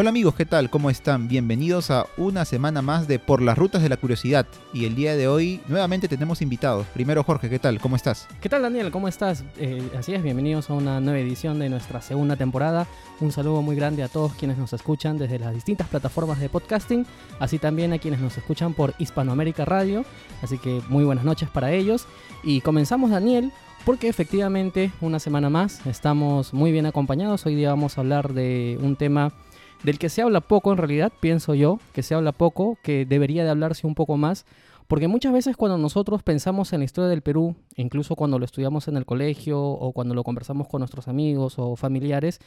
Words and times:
Hola 0.00 0.08
amigos, 0.08 0.34
¿qué 0.34 0.46
tal? 0.46 0.70
¿Cómo 0.70 0.88
están? 0.88 1.28
Bienvenidos 1.28 1.90
a 1.90 2.06
una 2.16 2.46
semana 2.46 2.80
más 2.80 3.06
de 3.06 3.18
Por 3.18 3.42
las 3.42 3.58
Rutas 3.58 3.82
de 3.82 3.90
la 3.90 3.98
Curiosidad. 3.98 4.46
Y 4.72 4.86
el 4.86 4.94
día 4.94 5.14
de 5.14 5.28
hoy 5.28 5.60
nuevamente 5.68 6.08
tenemos 6.08 6.40
invitados. 6.40 6.86
Primero 6.94 7.22
Jorge, 7.22 7.50
¿qué 7.50 7.58
tal? 7.58 7.78
¿Cómo 7.80 7.96
estás? 7.96 8.26
¿Qué 8.40 8.48
tal 8.48 8.62
Daniel? 8.62 8.90
¿Cómo 8.92 9.08
estás? 9.08 9.44
Eh, 9.58 9.86
así 9.98 10.14
es, 10.14 10.22
bienvenidos 10.22 10.70
a 10.70 10.72
una 10.72 11.00
nueva 11.00 11.18
edición 11.18 11.58
de 11.58 11.68
nuestra 11.68 12.00
segunda 12.00 12.36
temporada. 12.36 12.86
Un 13.20 13.30
saludo 13.30 13.60
muy 13.60 13.76
grande 13.76 14.02
a 14.02 14.08
todos 14.08 14.32
quienes 14.32 14.56
nos 14.56 14.72
escuchan 14.72 15.18
desde 15.18 15.38
las 15.38 15.52
distintas 15.52 15.86
plataformas 15.86 16.40
de 16.40 16.48
podcasting, 16.48 17.04
así 17.38 17.58
también 17.58 17.92
a 17.92 17.98
quienes 17.98 18.20
nos 18.20 18.38
escuchan 18.38 18.72
por 18.72 18.94
Hispanoamérica 18.98 19.66
Radio. 19.66 20.06
Así 20.40 20.56
que 20.56 20.80
muy 20.88 21.04
buenas 21.04 21.26
noches 21.26 21.50
para 21.50 21.72
ellos. 21.72 22.06
Y 22.42 22.62
comenzamos 22.62 23.10
Daniel 23.10 23.52
porque 23.84 24.08
efectivamente 24.08 24.92
una 25.02 25.18
semana 25.18 25.50
más 25.50 25.84
estamos 25.86 26.54
muy 26.54 26.72
bien 26.72 26.86
acompañados. 26.86 27.44
Hoy 27.44 27.54
día 27.54 27.68
vamos 27.68 27.98
a 27.98 28.00
hablar 28.00 28.32
de 28.32 28.78
un 28.80 28.96
tema 28.96 29.34
del 29.82 29.98
que 29.98 30.08
se 30.08 30.22
habla 30.22 30.40
poco 30.40 30.72
en 30.72 30.78
realidad, 30.78 31.12
pienso 31.20 31.54
yo, 31.54 31.78
que 31.92 32.02
se 32.02 32.14
habla 32.14 32.32
poco, 32.32 32.78
que 32.82 33.06
debería 33.06 33.44
de 33.44 33.50
hablarse 33.50 33.86
un 33.86 33.94
poco 33.94 34.16
más, 34.16 34.44
porque 34.90 35.06
muchas 35.06 35.32
veces 35.32 35.56
cuando 35.56 35.78
nosotros 35.78 36.24
pensamos 36.24 36.72
en 36.72 36.80
la 36.80 36.84
historia 36.84 37.08
del 37.08 37.22
Perú, 37.22 37.54
incluso 37.76 38.16
cuando 38.16 38.40
lo 38.40 38.44
estudiamos 38.44 38.88
en 38.88 38.96
el 38.96 39.06
colegio 39.06 39.62
o 39.62 39.92
cuando 39.92 40.16
lo 40.16 40.24
conversamos 40.24 40.66
con 40.66 40.80
nuestros 40.80 41.06
amigos 41.06 41.60
o 41.60 41.76
familiares, 41.76 42.40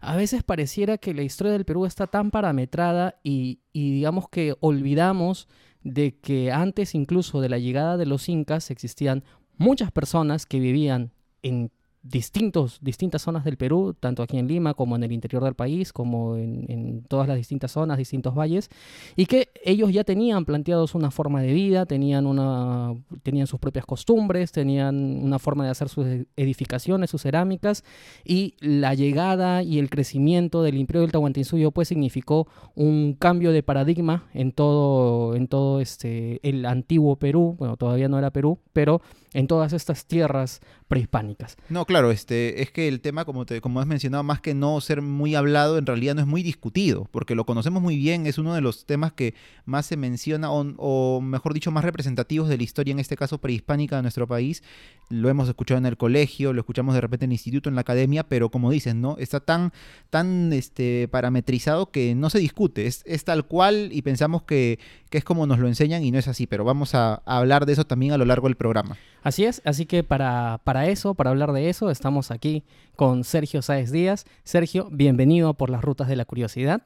a 0.00 0.16
veces 0.16 0.42
pareciera 0.42 0.96
que 0.96 1.12
la 1.12 1.20
historia 1.20 1.52
del 1.52 1.66
Perú 1.66 1.84
está 1.84 2.06
tan 2.06 2.30
parametrada 2.30 3.16
y, 3.22 3.60
digamos 3.74 4.30
que 4.30 4.56
olvidamos 4.60 5.46
de 5.82 6.18
que 6.18 6.50
antes 6.50 6.94
incluso 6.94 7.42
de 7.42 7.50
la 7.50 7.58
llegada 7.58 7.98
de 7.98 8.06
los 8.06 8.30
incas 8.30 8.70
existían 8.70 9.22
muchas 9.58 9.92
personas 9.92 10.46
que 10.46 10.58
vivían 10.58 11.12
en 11.42 11.70
distintos, 12.02 12.78
distintas 12.80 13.22
zonas 13.22 13.44
del 13.44 13.56
Perú, 13.56 13.94
tanto 13.98 14.22
aquí 14.22 14.38
en 14.38 14.48
Lima 14.48 14.72
como 14.74 14.96
en 14.96 15.02
el 15.02 15.12
interior 15.12 15.44
del 15.44 15.54
país, 15.54 15.92
como 15.92 16.36
en, 16.36 17.04
todas 17.08 17.28
las 17.28 17.36
distintas 17.36 17.72
zonas, 17.72 17.98
distintos 17.98 18.34
valles, 18.34 18.70
y 19.16 19.26
que 19.26 19.50
ellos 19.64 19.92
ya 19.92 20.04
tenían 20.04 20.44
planteados 20.44 20.94
una 20.94 21.10
forma 21.10 21.42
de 21.42 21.52
vida, 21.52 21.84
tenían, 21.84 22.26
una, 22.26 22.94
tenían 23.22 23.46
sus 23.46 23.60
propias 23.60 23.84
costumbres, 23.84 24.50
tenían 24.50 25.20
una 25.22 25.38
forma 25.38 25.64
de 25.64 25.70
hacer 25.70 25.88
sus 25.88 26.06
edificaciones, 26.36 27.10
sus 27.10 27.22
cerámicas, 27.22 27.84
y 28.24 28.54
la 28.60 28.94
llegada 28.94 29.62
y 29.62 29.78
el 29.78 29.90
crecimiento 29.90 30.62
del 30.62 30.76
Imperio 30.78 31.02
del 31.02 31.12
Tahuantinsuyo 31.12 31.70
pues 31.70 31.88
significó 31.88 32.48
un 32.74 33.14
cambio 33.18 33.52
de 33.52 33.62
paradigma 33.62 34.28
en 34.32 34.52
todo, 34.52 35.34
en 35.34 35.48
todo 35.48 35.80
este, 35.80 36.40
el 36.48 36.64
antiguo 36.64 37.16
Perú, 37.16 37.56
bueno, 37.58 37.76
todavía 37.76 38.08
no 38.08 38.18
era 38.18 38.30
Perú, 38.30 38.58
pero 38.72 39.02
en 39.32 39.46
todas 39.46 39.72
estas 39.72 40.06
tierras 40.06 40.60
prehispánicas. 40.88 41.56
No, 41.68 41.86
claro, 41.86 42.10
este, 42.10 42.62
es 42.62 42.72
que 42.72 42.88
el 42.88 43.00
tema, 43.00 43.24
como, 43.24 43.46
te, 43.46 43.60
como 43.60 43.80
has 43.80 43.86
mencionado, 43.86 44.24
más 44.24 44.40
que 44.40 44.54
no 44.54 44.80
ser 44.80 45.02
muy 45.02 45.36
hablado, 45.36 45.78
en 45.78 45.86
realidad 45.86 46.16
no 46.16 46.20
es 46.20 46.26
muy 46.26 46.42
discutido, 46.42 47.06
porque 47.12 47.36
lo 47.36 47.46
conocemos 47.46 47.80
muy 47.80 47.96
bien, 47.96 48.26
es 48.26 48.38
uno 48.38 48.54
de 48.54 48.60
los 48.60 48.86
temas 48.86 49.12
que 49.12 49.34
más 49.64 49.86
se 49.86 49.96
menciona, 49.96 50.50
o, 50.50 51.20
mejor 51.20 51.54
dicho, 51.54 51.70
más 51.70 51.84
representativos 51.84 52.48
de 52.48 52.56
la 52.56 52.62
historia, 52.64 52.92
en 52.92 52.98
este 52.98 53.16
caso 53.16 53.38
prehispánica 53.38 53.96
de 53.96 54.02
nuestro 54.02 54.26
país. 54.26 54.64
Lo 55.08 55.28
hemos 55.28 55.48
escuchado 55.48 55.78
en 55.78 55.86
el 55.86 55.96
colegio, 55.96 56.52
lo 56.52 56.60
escuchamos 56.60 56.94
de 56.94 57.00
repente 57.00 57.24
en 57.24 57.30
el 57.30 57.34
instituto, 57.34 57.68
en 57.68 57.76
la 57.76 57.82
academia, 57.82 58.24
pero 58.28 58.50
como 58.50 58.70
dices, 58.70 58.96
¿no? 58.96 59.16
Está 59.18 59.40
tan, 59.40 59.72
tan 60.10 60.52
este, 60.52 61.06
parametrizado 61.08 61.90
que 61.90 62.16
no 62.16 62.30
se 62.30 62.40
discute, 62.40 62.86
es, 62.86 63.02
es 63.06 63.24
tal 63.24 63.46
cual 63.46 63.90
y 63.92 64.02
pensamos 64.02 64.42
que, 64.42 64.80
que 65.10 65.18
es 65.18 65.24
como 65.24 65.46
nos 65.46 65.58
lo 65.58 65.66
enseñan 65.66 66.04
y 66.04 66.10
no 66.12 66.18
es 66.18 66.28
así, 66.28 66.46
pero 66.46 66.64
vamos 66.64 66.94
a, 66.94 67.16
hablar 67.26 67.66
de 67.66 67.72
eso 67.72 67.84
también 67.84 68.12
a 68.12 68.18
lo 68.18 68.24
largo 68.24 68.46
del 68.46 68.56
programa. 68.56 68.96
Así 69.22 69.44
es, 69.44 69.60
así 69.64 69.84
que 69.84 70.04
para, 70.04 70.60
para 70.64 70.86
eso, 70.86 71.14
para 71.14 71.30
hablar 71.30 71.52
de 71.52 71.68
eso, 71.68 71.90
estamos 71.90 72.30
aquí 72.30 72.62
con 72.96 73.24
Sergio 73.24 73.60
Sáez 73.60 73.90
Díaz. 73.90 74.24
Sergio, 74.44 74.88
bienvenido 74.90 75.54
por 75.54 75.68
las 75.68 75.82
rutas 75.82 76.08
de 76.08 76.16
la 76.16 76.24
curiosidad. 76.24 76.82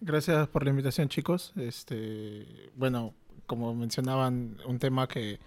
Gracias 0.00 0.48
por 0.48 0.64
la 0.64 0.70
invitación, 0.70 1.08
chicos. 1.08 1.52
Este, 1.56 2.46
bueno, 2.76 3.14
como 3.46 3.74
mencionaban, 3.74 4.58
un 4.66 4.78
tema 4.78 5.08
que, 5.08 5.40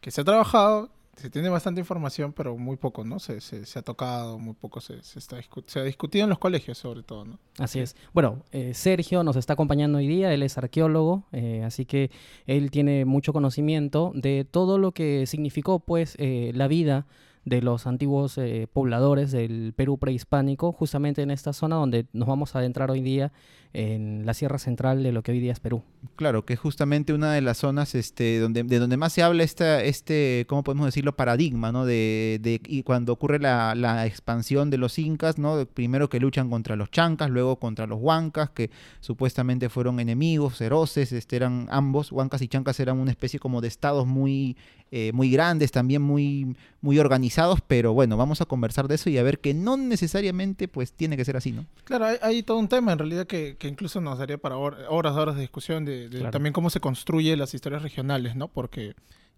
que 0.00 0.10
se 0.10 0.20
ha 0.20 0.24
trabajado 0.24 0.90
se 1.16 1.30
tiene 1.30 1.48
bastante 1.48 1.80
información, 1.80 2.34
pero 2.34 2.56
muy 2.58 2.76
poco, 2.76 3.02
¿no? 3.02 3.18
Se, 3.18 3.40
se, 3.40 3.78
ha 3.78 3.82
tocado, 3.82 4.38
muy 4.38 4.52
poco 4.52 4.80
se, 4.80 5.02
se 5.02 5.18
está 5.18 5.38
se 5.66 5.80
ha 5.80 5.82
discutido 5.82 6.24
en 6.24 6.30
los 6.30 6.38
colegios, 6.38 6.76
sobre 6.76 7.02
todo, 7.02 7.24
¿no? 7.24 7.38
Así 7.58 7.80
es. 7.80 7.96
Bueno, 8.12 8.44
eh, 8.52 8.74
Sergio 8.74 9.24
nos 9.24 9.36
está 9.36 9.54
acompañando 9.54 9.96
hoy 9.96 10.06
día, 10.06 10.32
él 10.34 10.42
es 10.42 10.58
arqueólogo, 10.58 11.24
eh, 11.32 11.62
así 11.64 11.86
que 11.86 12.10
él 12.46 12.70
tiene 12.70 13.06
mucho 13.06 13.32
conocimiento 13.32 14.12
de 14.14 14.46
todo 14.48 14.76
lo 14.76 14.92
que 14.92 15.26
significó, 15.26 15.80
pues, 15.80 16.16
eh, 16.18 16.52
la 16.54 16.68
vida 16.68 17.06
de 17.46 17.62
los 17.62 17.86
antiguos 17.86 18.40
pobladores 18.72 19.30
del 19.30 19.72
Perú 19.72 19.98
prehispánico, 19.98 20.72
justamente 20.72 21.22
en 21.22 21.30
esta 21.30 21.52
zona 21.52 21.76
donde 21.76 22.06
nos 22.12 22.26
vamos 22.26 22.54
a 22.54 22.58
adentrar 22.58 22.90
hoy 22.90 23.00
día 23.02 23.32
en 23.76 24.24
la 24.24 24.32
sierra 24.32 24.58
central 24.58 25.02
de 25.02 25.12
lo 25.12 25.22
que 25.22 25.32
hoy 25.32 25.40
día 25.40 25.52
es 25.52 25.60
Perú. 25.60 25.82
Claro, 26.16 26.46
que 26.46 26.54
es 26.54 26.58
justamente 26.58 27.12
una 27.12 27.34
de 27.34 27.42
las 27.42 27.58
zonas 27.58 27.94
este, 27.94 28.38
donde, 28.38 28.62
de 28.62 28.78
donde 28.78 28.96
más 28.96 29.12
se 29.12 29.22
habla 29.22 29.42
esta, 29.42 29.82
este, 29.82 30.46
¿cómo 30.48 30.64
podemos 30.64 30.86
decirlo?, 30.86 31.14
paradigma, 31.14 31.72
¿no? 31.72 31.84
De, 31.84 32.38
de 32.40 32.62
y 32.66 32.84
cuando 32.84 33.12
ocurre 33.12 33.38
la, 33.38 33.74
la, 33.74 34.06
expansión 34.06 34.70
de 34.70 34.78
los 34.78 34.98
incas, 34.98 35.36
¿no? 35.36 35.66
Primero 35.66 36.08
que 36.08 36.20
luchan 36.20 36.48
contra 36.48 36.74
los 36.74 36.90
chancas, 36.90 37.28
luego 37.28 37.56
contra 37.56 37.86
los 37.86 38.00
huancas, 38.00 38.48
que 38.48 38.70
supuestamente 39.00 39.68
fueron 39.68 40.00
enemigos 40.00 40.56
feroces, 40.56 41.12
este, 41.12 41.36
eran 41.36 41.66
ambos, 41.70 42.12
huancas 42.12 42.40
y 42.40 42.48
chancas 42.48 42.80
eran 42.80 42.98
una 42.98 43.10
especie 43.10 43.38
como 43.38 43.60
de 43.60 43.68
estados 43.68 44.06
muy, 44.06 44.56
eh, 44.90 45.10
muy 45.12 45.30
grandes, 45.30 45.70
también 45.70 46.00
muy, 46.00 46.56
muy 46.80 46.98
organizados, 46.98 47.60
pero 47.60 47.92
bueno, 47.92 48.16
vamos 48.16 48.40
a 48.40 48.46
conversar 48.46 48.88
de 48.88 48.94
eso 48.94 49.10
y 49.10 49.18
a 49.18 49.22
ver 49.22 49.38
que 49.38 49.52
no 49.52 49.76
necesariamente 49.76 50.66
pues 50.66 50.92
tiene 50.92 51.18
que 51.18 51.26
ser 51.26 51.36
así, 51.36 51.52
¿no? 51.52 51.66
Claro, 51.84 52.06
hay, 52.22 52.42
todo 52.42 52.56
un 52.58 52.68
tema 52.68 52.92
en 52.92 52.98
realidad 53.00 53.26
que 53.26 53.56
incluso 53.66 54.00
nos 54.00 54.18
daría 54.18 54.38
para 54.38 54.56
horas, 54.56 54.86
horas 54.88 55.34
de 55.34 55.40
discusión 55.40 55.84
de, 55.84 56.08
también 56.30 56.52
cómo 56.52 56.70
se 56.70 56.80
construye 56.80 57.36
las 57.36 57.54
historias 57.54 57.82
regionales, 57.82 58.36
¿no? 58.36 58.48
Porque, 58.48 58.94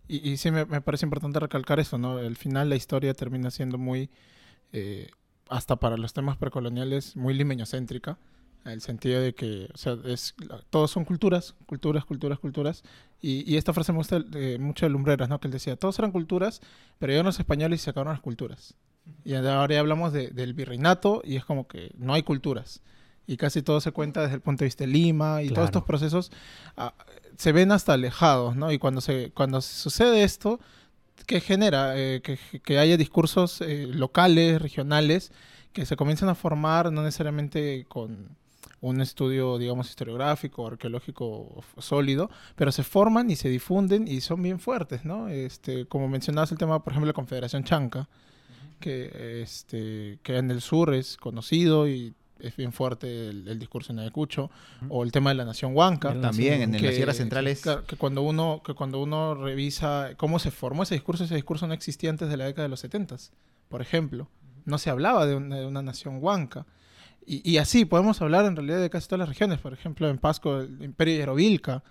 y, 0.06 0.36
sí 0.36 0.50
me, 0.50 0.66
parece 0.66 1.06
importante 1.06 1.40
recalcar 1.40 1.80
eso, 1.80 1.98
¿no? 1.98 2.18
Al 2.18 2.36
final 2.36 2.68
la 2.68 2.76
historia 2.76 3.14
termina 3.14 3.50
siendo 3.50 3.78
muy, 3.78 4.10
eh, 4.72 5.08
hasta 5.48 5.76
para 5.76 5.96
los 5.96 6.12
temas 6.12 6.36
precoloniales, 6.36 7.16
muy 7.16 7.34
limeñocéntrica, 7.34 8.18
en 8.64 8.72
el 8.72 8.80
sentido 8.80 9.20
de 9.20 9.34
que, 9.34 9.68
o 9.72 9.76
sea, 9.76 9.96
es, 10.04 10.34
todos 10.70 10.90
son 10.90 11.04
culturas, 11.04 11.54
culturas, 11.66 12.04
culturas, 12.04 12.38
culturas, 12.38 12.82
y, 13.20 13.56
esta 13.56 13.72
frase 13.72 13.92
me 13.92 13.98
gusta 13.98 14.24
eh, 14.34 14.58
mucho 14.60 14.86
de 14.86 14.90
Lumbreras, 14.90 15.28
¿no? 15.28 15.40
Que 15.40 15.48
él 15.48 15.52
decía, 15.52 15.76
todos 15.76 15.98
eran 15.98 16.12
culturas, 16.12 16.60
pero 16.98 17.10
llegaron 17.10 17.26
los 17.26 17.38
españoles 17.40 17.80
y 17.80 17.84
se 17.84 17.90
acabaron 17.90 18.12
las 18.12 18.22
culturas. 18.22 18.74
Y 19.24 19.34
ahora 19.34 19.74
ya 19.74 19.80
hablamos 19.80 20.12
del 20.12 20.52
virreinato 20.52 21.22
y 21.24 21.36
es 21.36 21.44
como 21.44 21.66
que 21.66 21.92
no 21.96 22.12
hay 22.12 22.22
culturas 22.22 22.82
y 23.28 23.36
casi 23.36 23.62
todo 23.62 23.80
se 23.80 23.92
cuenta 23.92 24.22
desde 24.22 24.36
el 24.36 24.40
punto 24.40 24.64
de 24.64 24.68
vista 24.68 24.84
de 24.84 24.88
Lima 24.88 25.42
y 25.42 25.50
todos 25.50 25.66
estos 25.66 25.84
procesos 25.84 26.32
ah, 26.78 26.94
se 27.36 27.52
ven 27.52 27.70
hasta 27.70 27.92
alejados, 27.92 28.56
¿no? 28.56 28.72
Y 28.72 28.78
cuando, 28.78 29.02
se, 29.02 29.30
cuando 29.32 29.60
sucede 29.60 30.24
esto, 30.24 30.58
¿qué 31.26 31.40
genera? 31.40 31.92
Eh, 31.96 32.22
que, 32.22 32.78
haya 32.78 32.96
discursos 32.96 33.60
eh, 33.60 33.86
locales, 33.86 34.62
regionales, 34.62 35.30
que 35.74 35.84
se 35.84 35.94
comiencen 35.94 36.30
a 36.30 36.34
formar 36.34 36.90
no 36.90 37.02
necesariamente 37.02 37.84
con 37.86 38.34
un 38.80 39.00
estudio, 39.02 39.58
digamos, 39.58 39.90
historiográfico, 39.90 40.66
arqueológico 40.66 41.62
sólido, 41.76 42.30
pero 42.56 42.72
se 42.72 42.82
forman 42.82 43.30
y 43.30 43.36
se 43.36 43.50
difunden 43.50 44.08
y 44.08 44.22
son 44.22 44.42
bien 44.42 44.58
fuertes, 44.58 45.04
¿no? 45.04 45.28
Este, 45.28 45.84
como 45.84 46.08
mencionabas 46.08 46.50
el 46.52 46.58
tema, 46.58 46.82
por 46.82 46.94
ejemplo, 46.94 47.08
la 47.08 47.12
Confederación 47.12 47.62
Chanca, 47.64 48.08
que, 48.80 49.42
este, 49.42 50.18
que 50.22 50.38
en 50.38 50.50
el 50.50 50.62
sur 50.62 50.94
es 50.94 51.18
conocido 51.18 51.88
y 51.88 52.14
es 52.40 52.56
bien 52.56 52.72
fuerte 52.72 53.28
el, 53.28 53.58
discurso 53.58 53.92
en 53.92 53.98
Ayacucho, 53.98 54.50
o 54.88 55.02
el 55.02 55.12
tema 55.12 55.30
de 55.30 55.36
la 55.36 55.44
nación 55.44 55.74
huanca. 55.74 56.18
También, 56.20 56.62
en, 56.62 56.82
las 56.82 56.94
sierras 56.94 57.16
centrales. 57.16 57.62
Que, 57.86 57.96
cuando 57.96 58.22
uno, 58.22 58.62
que 58.64 58.74
cuando 58.74 59.00
uno 59.02 59.34
revisa 59.34 60.10
cómo 60.16 60.38
se 60.38 60.50
formó 60.50 60.82
ese 60.82 60.94
discurso, 60.94 61.24
ese 61.24 61.34
discurso 61.34 61.66
no 61.66 61.74
existía 61.74 62.10
antes 62.10 62.28
de 62.28 62.36
la 62.36 62.44
década 62.44 62.64
de 62.64 62.68
los 62.70 62.80
70, 62.80 63.16
por 63.68 63.82
ejemplo. 63.82 64.28
No 64.64 64.78
se 64.78 64.90
hablaba 64.90 65.26
de 65.26 65.34
una, 65.34 65.82
nación 65.82 66.18
huanca. 66.20 66.66
Y, 67.26 67.58
así 67.58 67.84
podemos 67.84 68.22
hablar 68.22 68.46
en 68.46 68.56
realidad 68.56 68.80
de 68.80 68.88
casi 68.88 69.06
todas 69.06 69.20
las 69.20 69.28
regiones, 69.28 69.58
por 69.58 69.74
ejemplo, 69.74 70.08
en 70.08 70.16
Pasco, 70.16 70.60
el 70.60 70.82
Imperio 70.82 71.16
Yerovilca. 71.16 71.82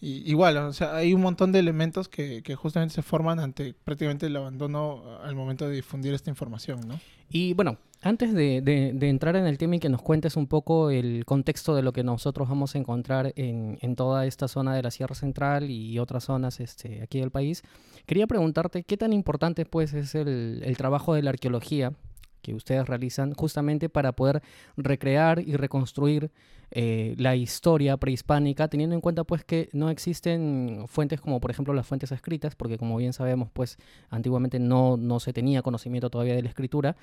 Y, 0.00 0.30
igual, 0.30 0.56
o 0.56 0.72
sea, 0.72 0.96
hay 0.96 1.12
un 1.12 1.20
montón 1.20 1.52
de 1.52 1.58
elementos 1.58 2.08
que, 2.08 2.42
que, 2.42 2.54
justamente 2.54 2.94
se 2.94 3.02
forman 3.02 3.38
ante 3.38 3.74
prácticamente 3.74 4.26
el 4.26 4.36
abandono 4.36 5.18
al 5.22 5.34
momento 5.34 5.68
de 5.68 5.74
difundir 5.74 6.14
esta 6.14 6.30
información, 6.30 6.80
¿no? 6.86 6.98
Y 7.28 7.52
bueno, 7.52 7.78
antes 8.00 8.32
de, 8.32 8.62
entrar 9.00 9.34
en 9.36 9.46
el 9.46 9.58
tema 9.58 9.76
y 9.76 9.80
que 9.80 9.88
nos 9.88 10.02
cuentes 10.02 10.36
un 10.36 10.46
poco 10.46 10.90
el 10.90 11.24
contexto 11.24 11.74
de 11.74 11.82
lo 11.82 11.92
que 11.92 12.04
nosotros 12.04 12.48
vamos 12.48 12.74
a 12.74 12.78
encontrar 12.78 13.32
en, 13.36 13.96
toda 13.96 14.26
esta 14.26 14.46
zona 14.46 14.74
de 14.74 14.82
la 14.82 14.90
Sierra 14.90 15.14
Central 15.14 15.70
y 15.70 15.98
otras 15.98 16.24
zonas 16.24 16.60
este, 16.60 17.02
aquí 17.02 17.18
del 17.18 17.30
país, 17.30 17.62
quería 18.06 18.26
preguntarte 18.26 18.84
qué 18.84 18.96
tan 18.96 19.12
importante 19.12 19.64
pues 19.64 19.94
es 19.94 20.14
el, 20.14 20.74
trabajo 20.76 21.14
de 21.14 21.22
la 21.22 21.30
arqueología 21.30 21.92
que 22.40 22.54
ustedes 22.54 22.86
realizan 22.86 23.34
justamente 23.34 23.88
para 23.88 24.12
poder 24.12 24.42
recrear 24.76 25.40
y 25.40 25.56
reconstruir 25.56 26.30
eh, 26.70 27.14
la 27.18 27.34
historia 27.34 27.96
prehispánica, 27.96 28.68
teniendo 28.68 28.94
en 28.94 29.00
cuenta 29.00 29.24
pues 29.24 29.42
que 29.42 29.68
no 29.72 29.90
existen 29.90 30.84
fuentes 30.86 31.20
como 31.20 31.40
por 31.40 31.50
ejemplo 31.50 31.74
las 31.74 31.86
fuentes 31.86 32.12
escritas, 32.12 32.54
porque 32.54 32.78
como 32.78 32.96
bien 32.96 33.12
sabemos 33.12 33.50
pues 33.52 33.76
antiguamente 34.08 34.60
no, 34.60 34.96
no 34.96 35.18
se 35.18 35.32
tenía 35.32 35.62
conocimiento 35.62 36.10
todavía 36.10 36.36
de 36.36 36.42
la 36.42 36.48
escritura, 36.48 36.96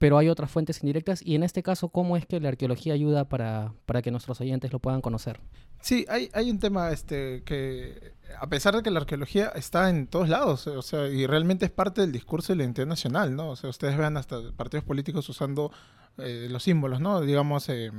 pero 0.00 0.16
hay 0.16 0.30
otras 0.30 0.50
fuentes 0.50 0.82
indirectas 0.82 1.20
y 1.22 1.34
en 1.34 1.42
este 1.42 1.62
caso, 1.62 1.90
¿cómo 1.90 2.16
es 2.16 2.24
que 2.24 2.40
la 2.40 2.48
arqueología 2.48 2.94
ayuda 2.94 3.28
para, 3.28 3.74
para 3.84 4.00
que 4.00 4.10
nuestros 4.10 4.40
oyentes 4.40 4.72
lo 4.72 4.78
puedan 4.78 5.02
conocer? 5.02 5.38
Sí, 5.82 6.06
hay, 6.08 6.30
hay 6.32 6.50
un 6.50 6.58
tema 6.58 6.90
este, 6.90 7.42
que, 7.44 8.14
a 8.40 8.46
pesar 8.48 8.74
de 8.74 8.82
que 8.82 8.90
la 8.90 9.00
arqueología 9.00 9.48
está 9.54 9.90
en 9.90 10.06
todos 10.06 10.30
lados, 10.30 10.66
o 10.66 10.80
sea, 10.80 11.06
y 11.08 11.26
realmente 11.26 11.66
es 11.66 11.70
parte 11.70 12.00
del 12.00 12.12
discurso 12.12 12.52
de 12.54 12.56
la 12.56 12.62
identidad 12.64 12.86
nacional, 12.86 13.36
¿no? 13.36 13.50
O 13.50 13.56
sea, 13.56 13.68
ustedes 13.68 13.96
vean 13.98 14.16
hasta 14.16 14.36
partidos 14.56 14.84
políticos 14.84 15.28
usando 15.28 15.70
eh, 16.16 16.48
los 16.50 16.62
símbolos, 16.62 17.00
¿no? 17.02 17.20
Digamos, 17.20 17.68
eh, 17.68 17.92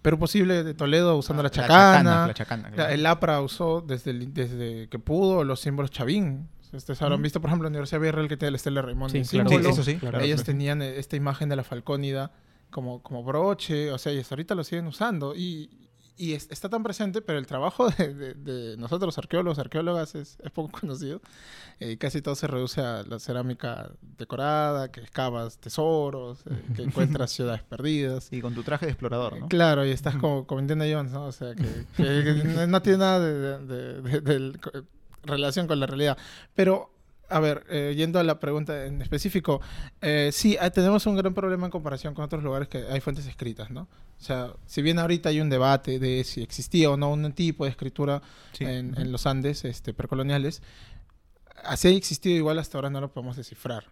Perú 0.00 0.18
Posible 0.18 0.64
de 0.64 0.72
Toledo 0.72 1.16
usando 1.18 1.40
Ah, 1.40 1.44
la 1.44 1.50
chacana, 1.50 2.26
la 2.26 2.34
chacana, 2.34 2.70
claro. 2.70 2.90
el 2.92 3.04
APRA 3.06 3.40
usó 3.42 3.82
desde, 3.82 4.12
el- 4.12 4.32
desde 4.32 4.88
que 4.88 4.98
pudo 4.98 5.44
los 5.44 5.60
símbolos 5.60 5.90
chavín. 5.90 6.48
Ustedes 6.72 7.02
habrán 7.02 7.16
Ujú. 7.18 7.22
visto, 7.24 7.40
por 7.40 7.48
ejemplo, 7.50 7.66
la 7.66 7.70
Universidad 7.70 8.00
de 8.00 8.06
Villarreal 8.06 8.28
que 8.28 8.36
tiene 8.36 8.50
la 8.52 8.56
Estela 8.56 8.80
de 8.80 8.86
Raymond 8.86 9.12
Sí, 9.12 9.18
en 9.18 9.24
claro. 9.46 9.48
Sí, 9.50 9.68
eso 9.70 9.82
sí. 9.84 9.96
Claro. 9.96 10.20
Ellos 10.20 10.42
tenían 10.44 10.80
eh, 10.82 10.98
esta 10.98 11.16
imagen 11.16 11.48
de 11.48 11.56
la 11.56 11.64
falcónida 11.64 12.32
como, 12.70 13.02
como 13.02 13.22
broche, 13.22 13.90
o 13.92 13.98
sea, 13.98 14.12
y 14.12 14.18
hasta 14.18 14.34
ahorita 14.34 14.54
lo 14.54 14.64
siguen 14.64 14.86
usando. 14.86 15.34
Y, 15.36 15.70
y 16.16 16.32
es- 16.32 16.48
está 16.50 16.68
tan 16.70 16.82
presente, 16.82 17.20
pero 17.20 17.38
el 17.38 17.46
trabajo 17.46 17.88
de, 17.90 18.14
de- 18.14 18.34
de 18.34 18.76
nosotros, 18.78 19.08
los 19.08 19.18
arqueólogos, 19.18 19.58
arqueólogas, 19.58 20.14
es, 20.14 20.38
es 20.42 20.50
poco 20.50 20.70
conocido. 20.80 21.20
Eh, 21.80 21.96
casi 21.98 22.22
todo 22.22 22.34
se 22.36 22.46
reduce 22.46 22.80
a 22.80 23.02
la 23.02 23.18
cerámica 23.18 23.90
decorada, 24.18 24.90
que 24.92 25.00
excavas 25.00 25.58
tesoros, 25.58 26.40
eh, 26.48 26.62
que 26.76 26.82
encuentras 26.82 27.30
ciudades 27.32 27.62
perdidas. 27.62 28.28
Y 28.32 28.40
con 28.40 28.54
tu 28.54 28.62
traje 28.62 28.86
de 28.86 28.92
explorador, 28.92 29.38
¿no? 29.38 29.48
Claro, 29.48 29.84
y 29.84 29.90
estás 29.90 30.16
como, 30.16 30.46
como 30.46 30.60
Indiana 30.60 30.84
Jones, 30.90 31.12
¿no? 31.12 31.24
O 31.26 31.32
sea, 31.32 31.54
que, 31.54 31.64
que- 31.96 32.04
que 32.24 32.42
no, 32.44 32.66
no 32.66 32.80
tiene 32.82 32.98
nada 32.98 33.20
de, 33.20 33.58
de- 33.66 34.52
relación 35.22 35.66
con 35.66 35.78
la 35.80 35.86
realidad. 35.86 36.16
Pero, 36.54 36.90
a 37.28 37.40
ver, 37.40 37.64
eh, 37.70 37.94
yendo 37.96 38.18
a 38.18 38.22
la 38.24 38.38
pregunta 38.40 38.86
en 38.86 39.00
específico, 39.02 39.60
eh, 40.00 40.30
sí, 40.32 40.56
ah, 40.60 40.70
tenemos 40.70 41.06
un 41.06 41.16
gran 41.16 41.32
problema 41.34 41.66
en 41.66 41.70
comparación 41.70 42.14
con 42.14 42.24
otros 42.24 42.42
lugares 42.42 42.68
que 42.68 42.78
hay 42.90 43.00
fuentes 43.00 43.26
escritas, 43.26 43.70
¿no? 43.70 43.82
O 44.20 44.24
sea, 44.24 44.52
si 44.66 44.82
bien 44.82 44.98
ahorita 44.98 45.30
hay 45.30 45.40
un 45.40 45.48
debate 45.50 45.98
de 45.98 46.22
si 46.24 46.42
existía 46.42 46.90
o 46.90 46.96
no 46.96 47.10
un 47.10 47.32
tipo 47.32 47.64
de 47.64 47.70
escritura 47.70 48.22
Sí. 48.52 48.64
en, 48.64 49.10
los 49.10 49.26
Andes 49.26 49.64
este, 49.64 49.94
precoloniales, 49.94 50.62
así 51.64 51.88
ha 51.88 51.90
existido 51.92 52.36
igual 52.36 52.58
hasta 52.58 52.78
ahora 52.78 52.90
no 52.90 53.00
lo 53.00 53.12
podemos 53.12 53.36
descifrar. 53.36 53.84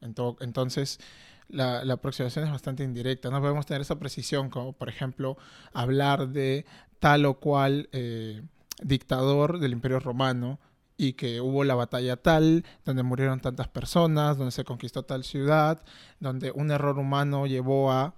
Ento- 0.00 0.36
entonces, 0.40 1.00
la, 1.48 1.84
la 1.84 1.94
aproximación 1.94 2.44
es 2.44 2.50
bastante 2.52 2.84
indirecta. 2.84 3.30
No 3.30 3.40
podemos 3.40 3.66
tener 3.66 3.80
esa 3.82 3.98
precisión 3.98 4.50
como, 4.50 4.72
por 4.74 4.88
ejemplo, 4.88 5.36
hablar 5.72 6.28
de 6.28 6.66
tal 7.00 7.24
o 7.26 7.34
cual 7.40 7.88
eh, 7.92 8.42
dictador 8.82 9.58
del 9.58 9.72
Imperio 9.72 10.00
Romano 10.00 10.58
y 10.96 11.14
que 11.14 11.40
hubo 11.40 11.64
la 11.64 11.74
batalla 11.74 12.16
tal, 12.16 12.64
donde 12.84 13.02
murieron 13.02 13.40
tantas 13.40 13.68
personas, 13.68 14.36
donde 14.36 14.52
se 14.52 14.64
conquistó 14.64 15.02
tal 15.02 15.24
ciudad, 15.24 15.82
donde 16.20 16.52
un 16.52 16.70
error 16.70 16.98
humano 16.98 17.46
llevó 17.46 17.90
a, 17.90 18.14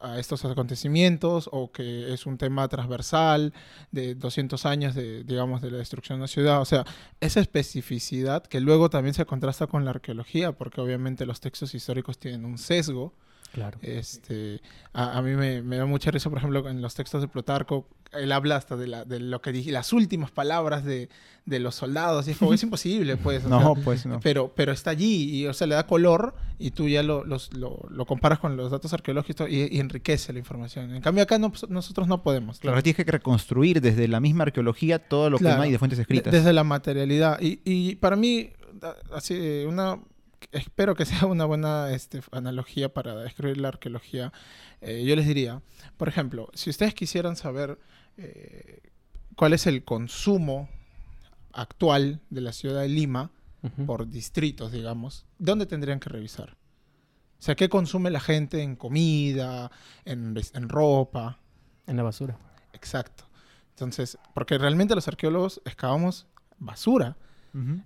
a 0.00 0.18
estos 0.18 0.44
acontecimientos, 0.44 1.48
o 1.52 1.70
que 1.70 2.12
es 2.12 2.26
un 2.26 2.38
tema 2.38 2.66
transversal 2.68 3.52
de 3.92 4.14
200 4.14 4.66
años 4.66 4.94
de, 4.94 5.24
digamos, 5.24 5.60
de 5.60 5.70
la 5.70 5.78
destrucción 5.78 6.18
de 6.18 6.22
una 6.22 6.28
ciudad. 6.28 6.60
O 6.60 6.64
sea, 6.64 6.84
esa 7.20 7.40
especificidad 7.40 8.42
que 8.44 8.60
luego 8.60 8.90
también 8.90 9.14
se 9.14 9.26
contrasta 9.26 9.66
con 9.66 9.84
la 9.84 9.90
arqueología, 9.92 10.52
porque 10.52 10.80
obviamente 10.80 11.26
los 11.26 11.40
textos 11.40 11.74
históricos 11.74 12.18
tienen 12.18 12.44
un 12.44 12.58
sesgo. 12.58 13.14
Claro. 13.52 13.78
Este, 13.82 14.60
a, 14.92 15.18
a 15.18 15.22
mí 15.22 15.34
me, 15.34 15.62
me 15.62 15.76
da 15.76 15.84
mucha 15.84 16.10
risa, 16.10 16.30
por 16.30 16.38
ejemplo, 16.38 16.68
en 16.68 16.80
los 16.80 16.94
textos 16.94 17.20
de 17.20 17.28
Plutarco, 17.28 17.86
él 18.12 18.32
habla 18.32 18.56
hasta 18.56 18.76
de, 18.76 18.86
la, 18.86 19.04
de 19.04 19.20
lo 19.20 19.40
que 19.40 19.52
dije, 19.52 19.70
las 19.72 19.92
últimas 19.92 20.30
palabras 20.30 20.84
de, 20.84 21.08
de 21.46 21.58
los 21.60 21.74
soldados, 21.76 22.26
y 22.26 22.32
es 22.32 22.38
como, 22.38 22.52
es 22.52 22.62
imposible, 22.64 23.16
pues. 23.16 23.44
No, 23.44 23.74
sea, 23.74 23.84
pues 23.84 24.04
no. 24.06 24.18
pero, 24.20 24.52
pero 24.54 24.72
está 24.72 24.90
allí, 24.90 25.40
y 25.40 25.46
o 25.46 25.52
sea, 25.54 25.66
le 25.66 25.74
da 25.76 25.86
color, 25.86 26.34
y 26.58 26.72
tú 26.72 26.88
ya 26.88 27.02
lo, 27.02 27.24
los- 27.24 27.52
lo, 27.54 27.86
lo 27.88 28.06
comparas 28.06 28.38
con 28.40 28.56
los 28.56 28.70
datos 28.70 28.92
arqueológicos 28.92 29.48
y, 29.48 29.68
y 29.74 29.78
enriquece 29.80 30.32
la 30.32 30.38
información. 30.40 30.94
En 30.94 31.02
cambio, 31.02 31.22
acá 31.22 31.38
no- 31.38 31.52
nosotros 31.68 32.08
no 32.08 32.22
podemos. 32.22 32.58
Claro, 32.58 32.82
tienes 32.82 33.04
que 33.04 33.10
reconstruir 33.10 33.80
desde 33.80 34.08
la 34.08 34.20
misma 34.20 34.42
arqueología 34.44 34.98
todo 34.98 35.30
lo 35.30 35.38
que 35.38 35.44
Claro. 35.44 35.58
no 35.58 35.62
hay 35.62 35.70
de 35.72 35.78
fuentes 35.78 35.98
escritas. 35.98 36.32
desde 36.32 36.52
la 36.52 36.64
materialidad. 36.64 37.40
Y, 37.40 37.60
y 37.64 37.94
para 37.96 38.16
mí, 38.16 38.50
así, 39.14 39.64
una, 39.68 40.00
espero 40.52 40.94
que 40.96 41.04
sea 41.06 41.26
una 41.26 41.44
buena 41.44 41.92
este, 41.92 42.20
analogía 42.32 42.92
para 42.92 43.14
describir 43.16 43.58
la 43.58 43.68
arqueología. 43.68 44.32
Eh, 44.80 45.04
yo 45.06 45.14
les 45.14 45.26
diría, 45.26 45.60
por 45.96 46.08
ejemplo, 46.08 46.48
si 46.54 46.70
ustedes 46.70 46.94
quisieran 46.94 47.36
saber 47.36 47.78
eh, 48.20 48.80
cuál 49.36 49.52
es 49.54 49.66
el 49.66 49.84
consumo 49.84 50.68
actual 51.52 52.20
de 52.30 52.40
la 52.40 52.52
ciudad 52.52 52.80
de 52.82 52.88
Lima, 52.88 53.30
por 53.86 54.08
distritos, 54.08 54.72
digamos, 54.72 55.26
¿dónde 55.38 55.66
tendrían 55.66 56.00
que 56.00 56.08
revisar? 56.08 56.56
O 57.38 57.42
sea, 57.42 57.54
¿qué 57.56 57.68
consume 57.68 58.10
la 58.10 58.20
gente 58.20 58.62
en 58.62 58.74
comida, 58.76 59.70
en, 60.06 60.34
ropa? 60.68 61.40
En 61.86 61.96
la 61.98 62.02
basura. 62.02 62.38
Exacto. 62.72 63.24
Entonces, 63.70 64.16
porque 64.34 64.56
realmente 64.56 64.94
los 64.94 65.08
arqueólogos 65.08 65.60
excavamos 65.66 66.26
basura. 66.58 67.16
Ujú. 67.52 67.82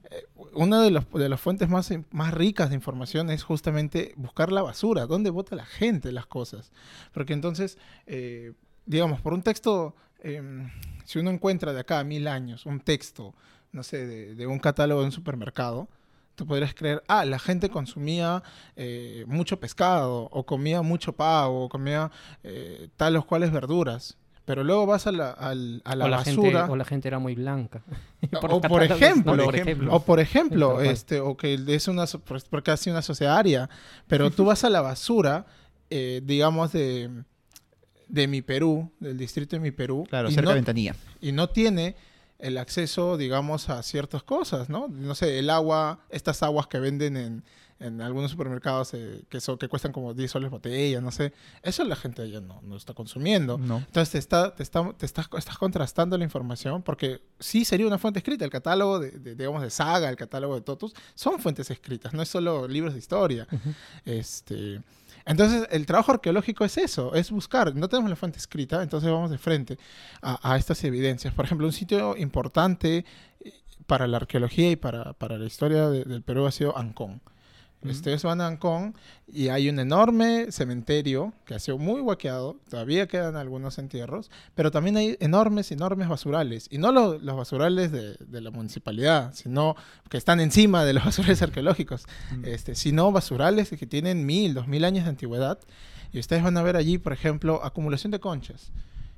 Una 0.53 0.81
de, 0.83 0.91
los- 0.93 1.11
de 1.11 1.29
las 1.29 1.41
fuentes 1.41 1.69
más, 1.69 1.93
más 2.11 2.35
ricas 2.35 2.69
de 2.69 2.75
información 2.77 3.31
es 3.31 3.43
justamente 3.43 4.13
buscar 4.17 4.53
la 4.53 4.63
basura, 4.63 5.07
dónde 5.07 5.31
vota 5.31 5.57
la 5.57 5.65
gente 5.67 6.13
las 6.13 6.27
cosas. 6.27 6.71
Porque 7.13 7.33
entonces, 7.33 7.79
eh, 8.07 8.53
digamos, 8.87 9.21
por 9.21 9.33
un 9.35 9.43
texto, 9.43 9.97
em, 10.25 10.71
si 11.05 11.19
uno 11.21 11.31
encuentra 11.31 11.73
de 11.73 11.81
acá 11.81 12.01
a 12.01 12.05
mil 12.05 12.27
años 12.27 12.67
un 12.67 12.81
texto, 12.81 13.35
no 13.73 13.83
sé, 13.83 14.07
de, 14.07 14.35
de 14.35 14.47
un 14.47 14.59
catálogo 14.59 15.01
de 15.01 15.07
un 15.07 15.13
supermercado, 15.13 15.89
tú 16.35 16.47
podrías 16.47 16.75
creer, 16.75 17.03
ah, 17.09 17.25
la 17.25 17.39
gente 17.39 17.69
consumía 17.69 18.43
eh, 18.77 19.25
mucho 19.27 19.61
pescado, 19.61 20.29
o 20.31 20.45
comía 20.45 20.83
mucho 20.83 21.13
pavo, 21.13 21.65
o 21.65 21.69
comía 21.69 22.11
eh, 22.43 22.89
tal 22.97 23.17
o 23.17 23.27
cuales 23.27 23.53
verduras. 23.53 24.17
Pero 24.45 24.63
luego 24.63 24.85
vas 24.85 25.07
a 25.07 25.13
la, 25.13 25.31
a 25.31 25.55
la 25.55 25.81
o, 26.05 26.09
la 26.09 26.17
basura. 26.19 26.61
gente, 26.61 26.73
o 26.73 26.77
la 26.77 26.85
gente 26.85 27.09
era 27.09 27.19
muy 27.19 27.35
blanca. 27.35 27.83
O 28.43 28.61
por 28.61 28.83
ejemplo, 28.83 29.37
¿no? 29.37 29.45
por 29.45 29.57
ejemplo. 29.57 29.95
O 29.95 30.01
por 30.01 30.21
ejemplo, 30.21 30.81
este, 30.81 31.21
o 31.21 31.37
que 31.37 31.63
es 31.69 31.89
una 31.89 32.05
porque 32.51 32.71
ha 32.71 32.77
sido 32.77 32.95
una 32.95 33.03
sociedad 33.03 33.37
aria, 33.37 33.71
pero 34.07 34.31
tú 34.31 34.47
vas 34.47 34.65
a 34.65 34.71
la 34.71 34.81
basura, 34.81 35.47
eh, 35.91 36.21
digamos 36.25 36.73
de 36.73 37.11
de 38.09 38.27
mi 38.27 38.43
Perú, 38.43 38.91
del 39.01 39.17
distrito 39.17 39.57
de 39.57 39.61
mi 39.61 39.71
Perú, 39.71 40.07
Claro, 40.09 40.29
cerca 40.31 40.43
no, 40.43 40.49
de 40.51 40.55
ventanilla. 40.57 40.95
y 41.21 41.33
no 41.33 41.49
tiene 41.51 41.97
el 42.39 42.59
acceso, 42.59 43.17
digamos, 43.17 43.69
a 43.71 43.83
ciertas 43.83 44.23
cosas, 44.23 44.69
¿no? 44.69 44.89
No 44.89 45.15
sé, 45.15 45.39
el 45.39 45.49
agua, 45.51 46.01
estas 46.11 46.43
aguas 46.43 46.67
que 46.67 46.79
venden 46.79 47.17
en, 47.17 47.45
en 47.81 48.01
algunos 48.03 48.31
supermercados 48.33 48.93
eh, 48.93 49.23
que, 49.31 49.41
son, 49.41 49.57
que 49.57 49.69
cuestan 49.69 49.93
como 49.93 50.13
10 50.15 50.31
soles 50.31 50.51
botella, 50.51 51.01
no 51.01 51.11
sé, 51.11 51.33
eso 51.63 51.85
la 51.85 51.97
gente 51.97 52.23
allá 52.23 52.41
no, 52.41 52.61
no 52.63 52.77
está 52.77 52.93
consumiendo. 52.93 53.57
No. 53.57 53.79
Entonces 53.79 54.11
te, 54.11 54.19
está, 54.19 54.55
te, 54.55 54.63
está, 54.63 54.93
te 54.93 55.07
estás, 55.07 55.29
estás 55.39 55.57
contrastando 55.57 56.19
la 56.19 56.25
información 56.25 56.83
porque 56.83 57.23
sí 57.39 57.65
sería 57.65 57.87
una 57.87 57.99
fuente 57.99 58.19
escrita. 58.19 58.45
El 58.45 58.51
catálogo 58.51 58.99
de, 58.99 59.13
de, 59.13 59.35
digamos, 59.37 59.63
de 59.63 59.71
Saga, 59.71 60.11
el 60.11 60.17
catálogo 60.17 60.55
de 60.57 60.61
Totus, 60.61 60.93
son 61.15 61.39
fuentes 61.39 61.71
escritas, 61.71 62.13
no 62.13 62.21
es 62.21 62.29
solo 62.29 62.69
libros 62.69 62.93
de 62.93 62.99
historia. 62.99 63.47
Este, 64.05 64.81
entonces, 65.27 65.67
el 65.71 65.87
trabajo 65.87 66.13
arqueológico 66.13 66.65
es 66.65 66.77
eso, 66.77 67.15
es 67.15 67.31
buscar. 67.31 67.75
No 67.75 67.89
tenemos 67.89 68.11
la 68.11 68.17
fuente 68.17 68.39
escrita, 68.39 68.83
entonces 68.83 69.11
vamos 69.11 69.31
de 69.31 69.39
frente 69.39 69.79
a, 70.23 70.57
estas 70.57 70.83
evidencias. 70.85 71.33
Por 71.35 71.45
ejemplo, 71.45 71.67
un 71.67 71.73
sitio 71.73 72.17
importante 72.17 73.05
eh, 73.41 73.53
para 73.87 74.07
la 74.07 74.19
arqueología 74.19 74.71
y 74.71 74.77
para, 74.77 75.15
la 75.19 75.47
historia 75.47 75.89
de- 75.89 76.05
del 76.05 76.23
Perú 76.23 76.47
ha 76.47 76.53
sido 76.53 76.77
Ancón. 76.77 77.21
Ujú. 77.85 77.93
Ustedes 77.93 78.23
van 78.23 78.41
a 78.41 78.47
Ancón 78.47 78.95
y 79.27 79.49
hay 79.49 79.69
un 79.69 79.79
enorme 79.79 80.51
cementerio 80.51 81.33
que 81.45 81.55
ha 81.55 81.59
sido 81.59 81.79
muy 81.79 82.01
huequeado, 82.01 82.57
todavía 82.69 83.07
quedan 83.07 83.37
algunos 83.37 83.79
entierros, 83.79 84.31
pero 84.55 84.71
también 84.71 84.97
hay 84.97 85.17
enormes, 85.21 85.71
enormes 85.71 86.09
basurales. 86.09 86.67
Y 86.71 86.79
no 86.79 86.93
lo- 86.93 87.19
los 87.19 87.37
basurales 87.37 87.93
de, 87.93 88.15
de 88.15 88.41
la 88.41 88.51
municipalidad, 88.51 89.35
sino 89.35 89.77
que 90.09 90.17
están 90.17 90.41
encima 90.41 90.85
de 90.85 90.95
los 90.95 91.05
basurales 91.05 91.43
arqueológicos 91.43 92.07
Mm. 92.33 92.45
este, 92.47 92.75
sino 92.75 93.13
basurales 93.13 93.69
que 93.71 93.87
tienen 93.87 94.25
mil, 94.27 94.55
dos 94.55 94.67
mil 94.67 94.85
años 94.85 95.05
de 95.05 95.11
antigüedad. 95.11 95.59
Y 96.13 96.19
ustedes 96.19 96.43
van 96.43 96.57
a 96.57 96.63
ver 96.63 96.77
allí, 96.77 96.99
por 96.99 97.13
ejemplo, 97.13 97.61
acumulación 97.65 98.11
de 98.13 98.21
conchas. 98.21 98.71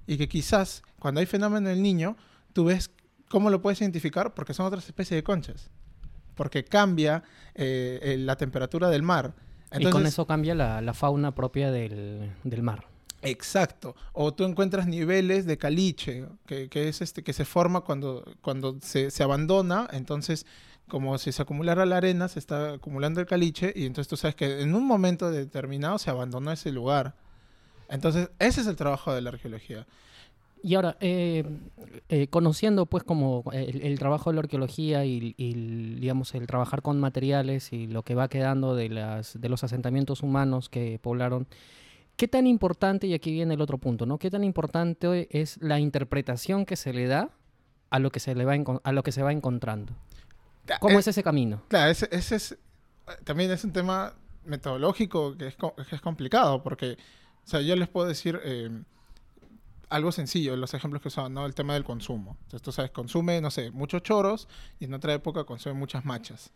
Y 0.06 0.16
que 0.16 0.28
quizás 0.28 0.82
cuando 0.98 1.20
hay 1.20 1.26
fenómeno 1.26 1.68
del 1.68 1.82
niño, 1.82 2.16
tú 2.52 2.64
ves 2.64 2.90
cómo 3.28 3.50
lo 3.50 3.60
puedes 3.60 3.80
identificar 3.80 4.34
porque 4.34 4.54
son 4.54 4.66
otras 4.66 4.86
especies 4.86 5.18
de 5.18 5.22
conchas. 5.24 5.68
Porque 6.36 6.64
cambia 6.64 7.24
eh, 7.54 7.98
eh, 8.02 8.16
la 8.18 8.36
temperatura 8.36 8.88
del 8.88 9.02
mar. 9.02 9.34
y 9.76 9.90
con 9.90 10.06
eso 10.06 10.26
cambia 10.26 10.54
la, 10.54 10.80
la 10.80 10.94
fauna 10.94 11.34
propia 11.34 11.72
del, 11.72 12.30
del 12.44 12.62
mar. 12.62 12.86
Exacto. 13.22 13.96
O 14.12 14.32
tú 14.32 14.44
encuentras 14.44 14.86
niveles 14.86 15.46
de 15.46 15.58
caliche, 15.58 16.28
que, 16.46 16.68
que 16.68 16.88
es 16.88 17.00
este, 17.02 17.24
que 17.24 17.32
se 17.32 17.44
forma 17.44 17.80
cuando, 17.80 18.24
cuando 18.42 18.76
se, 18.80 19.10
se 19.10 19.22
abandona, 19.22 19.88
entonces 19.92 20.46
como 20.88 21.18
si 21.18 21.32
se 21.32 21.42
acumulara 21.42 21.84
la 21.84 21.96
arena, 21.96 22.28
se 22.28 22.38
está 22.38 22.74
acumulando 22.74 23.20
el 23.20 23.26
caliche, 23.26 23.72
y 23.74 23.86
entonces 23.86 24.08
tú 24.08 24.16
sabes 24.16 24.36
que 24.36 24.62
en 24.62 24.74
un 24.74 24.86
momento 24.86 25.30
determinado 25.30 25.98
se 25.98 26.10
abandonó 26.10 26.52
ese 26.52 26.70
lugar. 26.70 27.14
Entonces, 27.88 28.30
ese 28.38 28.60
es 28.60 28.66
el 28.66 28.76
trabajo 28.76 29.12
de 29.12 29.20
la 29.20 29.30
arqueología. 29.30 29.86
Y 30.66 30.74
ahora, 30.74 30.96
eh, 30.98 31.44
eh, 32.08 32.26
conociendo 32.26 32.86
pues 32.86 33.04
como 33.04 33.44
el, 33.52 33.96
trabajo 34.00 34.30
de 34.30 34.34
la 34.34 34.40
arqueología 34.40 35.04
y, 35.04 35.32
digamos 36.00 36.34
el 36.34 36.48
trabajar 36.48 36.82
con 36.82 36.98
materiales 36.98 37.72
y 37.72 37.86
lo 37.86 38.02
que 38.02 38.16
va 38.16 38.26
quedando 38.26 38.74
de, 38.74 38.88
las, 38.88 39.40
de 39.40 39.48
los 39.48 39.62
asentamientos 39.62 40.24
humanos 40.24 40.68
que 40.68 40.98
poblaron, 41.00 41.46
¿qué 42.16 42.26
tan 42.26 42.48
importante, 42.48 43.06
y 43.06 43.14
aquí 43.14 43.30
viene 43.30 43.54
el 43.54 43.60
otro 43.60 43.78
punto, 43.78 44.06
¿no? 44.06 44.18
¿Qué 44.18 44.28
tan 44.28 44.42
importante 44.42 45.28
es 45.30 45.56
la 45.62 45.78
interpretación 45.78 46.66
que 46.66 46.74
se 46.74 46.92
le 46.92 47.06
da 47.06 47.30
a 47.90 48.00
lo 48.00 48.10
que 48.10 48.18
se, 48.18 48.34
le 48.34 48.44
va, 48.44 48.56
a 48.82 48.92
lo 48.92 49.04
que 49.04 49.12
se 49.12 49.22
va 49.22 49.30
encontrando? 49.30 49.92
¿Cómo 50.80 50.96
eh, 50.96 50.98
es 50.98 51.06
ese 51.06 51.22
camino? 51.22 51.62
Claro, 51.68 51.92
ese, 51.92 52.08
es, 52.10 52.58
también 53.22 53.52
es 53.52 53.62
un 53.62 53.72
tema 53.72 54.14
metodológico 54.44 55.36
que 55.36 55.46
es, 55.46 55.54
que 55.54 55.94
es 55.94 56.00
complicado, 56.00 56.64
porque, 56.64 56.98
o 57.44 57.48
sea, 57.48 57.60
yo 57.60 57.76
les 57.76 57.86
puedo 57.86 58.08
decir 58.08 58.40
algo 59.88 60.12
sencillo, 60.12 60.56
los 60.56 60.74
ejemplos 60.74 61.02
que 61.02 61.08
usaban, 61.08 61.34
¿no? 61.34 61.46
El 61.46 61.54
tema 61.54 61.74
del 61.74 61.84
consumo. 61.84 62.36
Entonces, 62.42 62.62
tú 62.62 62.72
sabes, 62.72 62.90
consume, 62.90 63.40
no 63.40 63.50
sé, 63.50 63.70
muchos 63.70 64.02
choros 64.02 64.48
y 64.80 64.86
en 64.86 64.94
otra 64.94 65.14
época 65.14 65.44
consume 65.44 65.74
muchas 65.74 66.04
machas. 66.04 66.50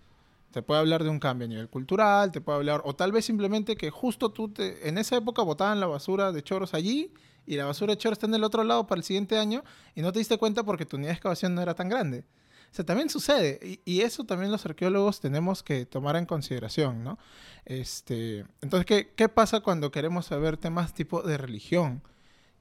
Te 0.51 0.63
puede 0.63 0.81
hablar 0.81 1.05
de 1.05 1.11
un 1.11 1.21
cambio 1.21 1.47
a 1.47 1.49
nivel 1.49 1.69
cultural, 1.69 2.33
te 2.33 2.41
puede 2.41 2.59
hablar, 2.59 2.83
o 2.85 2.95
tal 2.95 3.13
vez 3.13 3.25
simplemente 3.25 3.77
que 3.77 3.91
justo 3.91 4.31
tú 4.31 4.49
te, 4.49 4.89
en 4.89 4.99
esa 4.99 5.17
época 5.17 5.43
botaban 5.43 5.79
la 5.79 5.87
basura 5.87 6.33
de 6.33 6.43
choros 6.43 6.75
allí 6.75 7.13
y 7.47 7.57
la 7.57 7.67
basura 7.67 7.93
de 7.93 7.99
choros 7.99 8.17
está 8.17 8.27
en 8.27 8.35
el 8.35 8.43
otro 8.43 8.65
lado 8.65 8.87
para 8.87 8.99
el 8.99 9.05
siguiente 9.05 9.39
año 9.39 9.63
y 9.95 10.03
no 10.03 10.13
te 10.13 10.19
diste 10.19 10.39
cuenta 10.39 10.65
porque 10.65 10.87
tu 10.87 10.97
unidad 10.97 11.11
de 11.11 11.15
excavación 11.15 11.55
no 11.55 11.63
era 11.63 11.75
tan 11.75 11.89
grande. 11.89 12.25
O 12.73 12.75
sea, 12.75 12.85
también 12.85 13.11
sucede 13.11 13.81
y, 13.85 14.01
eso 14.01 14.25
también 14.25 14.51
los 14.51 14.65
arqueólogos 14.65 15.21
tenemos 15.21 15.63
que 15.63 15.87
tomar 15.87 16.17
en 16.17 16.27
consideración, 16.27 17.03
¿no? 17.03 17.19
Este, 17.65 18.45
entonces, 18.61 18.87
¿qué, 18.87 19.13
¿qué 19.17 19.29
pasa 19.29 19.61
cuando 19.61 19.91
queremos 19.91 20.27
saber 20.27 20.57
temas 20.57 20.95
tipo 20.95 21.23
de 21.23 21.37
religión? 21.37 22.03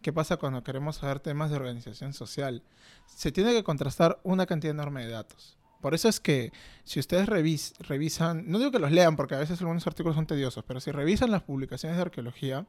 ¿Qué 0.02 0.14
pasa 0.14 0.38
cuando 0.38 0.64
queremos 0.64 0.98
saber 0.98 1.20
temas 1.20 1.50
de 1.50 1.58
organización 1.58 2.14
social? 2.14 2.64
Se 3.06 3.34
tiene 3.34 3.52
que 3.52 3.64
contrastar 3.64 4.20
una 4.24 4.46
cantidad 4.46 4.72
enorme 4.72 5.06
de 5.06 5.12
datos. 5.12 5.58
Por 5.82 5.94
eso 5.94 6.08
es 6.08 6.22
que 6.22 6.54
si 6.86 7.02
ustedes 7.02 7.28
revisan, 7.28 8.50
no 8.50 8.60
digo 8.60 8.72
que 8.72 8.80
los 8.80 8.92
lean 8.92 9.18
porque 9.18 9.36
a 9.36 9.40
veces 9.40 9.60
algunos 9.60 9.86
artículos 9.88 10.16
son 10.16 10.26
tediosos, 10.26 10.64
pero 10.66 10.80
si 10.80 10.92
revisan 10.92 11.32
las 11.32 11.44
publicaciones 11.44 11.98
de 11.98 12.02
arqueología, 12.02 12.66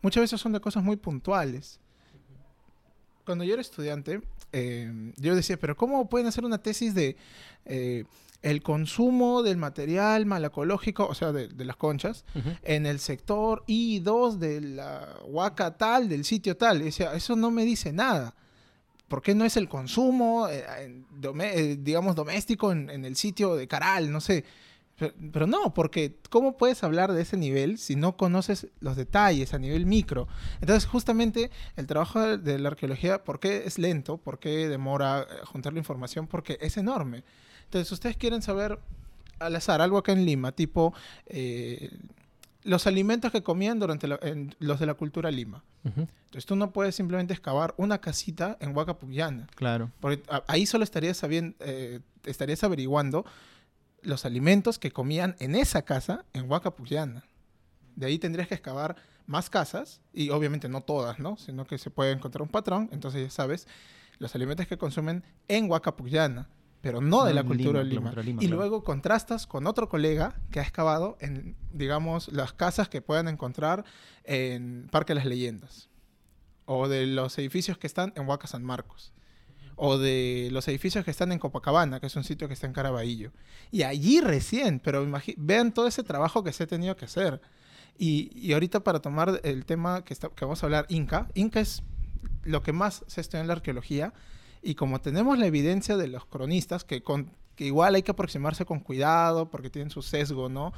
muchas 0.00 0.20
veces 0.20 0.40
son 0.40 0.52
de 0.52 0.60
cosas 0.60 0.84
muy 0.84 0.96
puntuales. 0.96 1.80
Cuando 3.30 3.44
yo 3.44 3.52
era 3.52 3.62
estudiante, 3.62 4.22
eh, 4.52 5.12
yo 5.16 5.36
decía, 5.36 5.56
pero 5.56 5.76
¿cómo 5.76 6.08
pueden 6.08 6.26
hacer 6.26 6.44
una 6.44 6.58
tesis 6.58 6.96
de 6.96 7.16
eh, 7.64 8.02
el 8.42 8.60
consumo 8.60 9.44
del 9.44 9.56
material 9.56 10.26
malacológico, 10.26 11.06
o 11.06 11.14
sea, 11.14 11.30
de, 11.30 11.48
las 11.64 11.76
conchas, 11.76 12.24
en 12.64 12.86
el 12.86 12.98
sector 12.98 13.62
I2 13.68 14.38
de 14.38 14.60
la 14.62 15.14
huaca 15.26 15.76
tal, 15.76 16.08
del 16.08 16.24
sitio 16.24 16.56
tal. 16.56 16.82
Y 16.82 16.88
eso 16.88 17.36
no 17.36 17.52
me 17.52 17.64
dice 17.64 17.92
nada. 17.92 18.34
¿Por 19.06 19.22
qué 19.22 19.36
no 19.36 19.44
es 19.44 19.56
el 19.56 19.68
consumo, 19.68 20.48
eh, 20.48 20.64
eh, 21.22 21.76
digamos, 21.78 22.16
doméstico 22.16 22.72
en, 22.72 23.04
el 23.04 23.14
sitio 23.14 23.54
de 23.54 23.68
Caral? 23.68 24.10
No 24.10 24.20
sé. 24.20 24.44
Pero, 25.32 25.46
no, 25.46 25.74
porque 25.74 26.16
¿cómo 26.28 26.56
puedes 26.56 26.82
hablar 26.84 27.12
de 27.12 27.22
ese 27.22 27.36
nivel 27.36 27.78
si 27.78 27.96
no 27.96 28.16
conoces 28.16 28.68
los 28.80 28.96
detalles 28.96 29.54
a 29.54 29.58
nivel 29.58 29.86
micro? 29.86 30.28
Entonces, 30.60 30.88
justamente 30.88 31.50
el 31.76 31.86
trabajo 31.86 32.20
de, 32.20 32.38
de 32.38 32.58
la 32.58 32.68
arqueología, 32.68 33.24
¿por 33.24 33.40
qué 33.40 33.64
es 33.66 33.78
lento? 33.78 34.18
¿Por 34.18 34.38
qué 34.38 34.68
demora 34.68 35.22
eh, 35.22 35.44
juntar 35.44 35.72
la 35.72 35.78
información? 35.78 36.26
Porque 36.26 36.58
es 36.60 36.76
enorme. 36.76 37.24
Entonces, 37.64 37.90
ustedes 37.92 38.16
quieren 38.16 38.42
saber 38.42 38.78
al 39.38 39.56
azar, 39.56 39.80
algo 39.80 39.98
acá 39.98 40.12
en 40.12 40.24
Lima, 40.24 40.52
tipo 40.52 40.94
eh, 41.26 41.90
los 42.62 42.86
alimentos 42.86 43.32
que 43.32 43.42
comían 43.42 43.78
durante 43.78 44.06
los 44.06 44.80
de 44.80 44.86
la 44.86 44.94
cultura 44.94 45.30
Lima. 45.30 45.64
Entonces, 45.82 46.44
tú 46.44 46.56
no 46.56 46.72
puedes 46.72 46.94
simplemente 46.94 47.32
excavar 47.32 47.74
una 47.78 47.98
casita 48.02 48.58
en 48.60 48.76
Huacapuyana. 48.76 49.46
Claro. 49.54 49.90
Porque 50.00 50.22
ahí 50.46 50.66
solo 50.66 50.84
estarías, 50.84 51.16
sabiendo, 51.16 51.56
eh, 51.60 52.00
estarías 52.24 52.62
averiguando 52.62 53.24
los 54.02 54.24
alimentos 54.24 54.78
que 54.78 54.90
comían 54.90 55.36
en 55.38 55.54
esa 55.54 55.82
casa 55.82 56.24
en 56.32 56.50
Huacapuyana. 56.50 57.24
De 57.96 58.06
ahí 58.06 58.18
tendrías 58.18 58.48
que 58.48 58.54
excavar 58.54 58.96
más 59.26 59.50
casas, 59.50 60.00
y 60.12 60.30
obviamente 60.30 60.68
no 60.68 60.80
todas, 60.80 61.18
¿no? 61.18 61.36
Sino 61.36 61.66
que 61.66 61.78
se 61.78 61.90
puede 61.90 62.12
encontrar 62.12 62.42
un 62.42 62.48
patrón, 62.48 62.88
entonces 62.92 63.22
ya 63.22 63.30
sabes 63.30 63.68
los 64.18 64.34
alimentos 64.34 64.66
que 64.66 64.76
consumen 64.76 65.24
en 65.48 65.70
Huacapuyana 65.70 66.48
pero 66.80 67.00
no 67.00 67.24
de 67.24 67.34
la 67.34 67.44
cultura 67.44 67.80
de 67.80 67.84
Lima. 67.84 68.14
y 68.40 68.48
luego 68.48 68.82
contrastas 68.84 69.46
con 69.46 69.66
otro 69.66 69.88
colega 69.88 70.40
que 70.50 70.60
ha 70.60 70.62
excavado 70.62 71.16
en, 71.20 71.56
digamos, 71.72 72.28
las 72.28 72.52
casas 72.52 72.88
que 72.88 73.02
puedan 73.02 73.28
encontrar 73.28 73.84
en 74.24 74.88
Parque 74.90 75.12
de 75.12 75.16
las 75.16 75.26
Leyendas, 75.26 75.88
o 76.64 76.88
de 76.88 77.06
los 77.06 77.36
edificios 77.38 77.76
que 77.76 77.86
están 77.86 78.12
en 78.16 78.26
Huaca 78.26 78.46
San 78.46 78.64
Marcos, 78.64 79.12
o 79.82 79.96
de 79.96 80.50
los 80.52 80.68
edificios 80.68 81.06
que 81.06 81.10
están 81.10 81.32
en 81.32 81.38
Copacabana, 81.38 82.00
que 82.00 82.06
es 82.06 82.14
un 82.14 82.22
sitio 82.22 82.48
que 82.48 82.52
está 82.52 82.66
en 82.66 82.74
Caraballo. 82.74 83.32
Y 83.70 83.82
allí 83.82 84.20
recién, 84.20 84.78
pero 84.78 85.06
vean 85.38 85.72
todo 85.72 85.86
ese 85.86 86.02
trabajo 86.02 86.44
que 86.44 86.52
se 86.52 86.64
ha 86.64 86.66
tenido 86.66 86.96
que 86.96 87.06
hacer. 87.06 87.40
Y, 87.96 88.30
y 88.38 88.52
ahorita 88.52 88.80
para 88.80 89.00
tomar 89.00 89.40
el 89.42 89.64
tema 89.64 90.04
que, 90.04 90.12
está, 90.12 90.28
que 90.28 90.44
vamos 90.44 90.62
a 90.62 90.66
hablar, 90.66 90.84
Inca, 90.90 91.28
Inca 91.32 91.60
es 91.60 91.82
lo 92.44 92.62
que 92.62 92.74
más 92.74 93.04
se 93.06 93.22
estudia 93.22 93.40
en 93.40 93.46
la 93.46 93.54
arqueología, 93.54 94.12
y 94.62 94.74
como 94.74 95.00
tenemos 95.00 95.38
la 95.38 95.46
evidencia 95.46 95.96
de 95.96 96.08
los 96.08 96.26
cronistas, 96.26 96.84
que, 96.84 97.02
con, 97.02 97.32
que 97.60 97.66
igual 97.66 97.94
hay 97.94 98.02
que 98.02 98.10
aproximarse 98.10 98.64
con 98.64 98.80
cuidado 98.80 99.50
porque 99.50 99.68
tienen 99.68 99.90
su 99.90 100.00
sesgo, 100.00 100.48
¿no? 100.48 100.72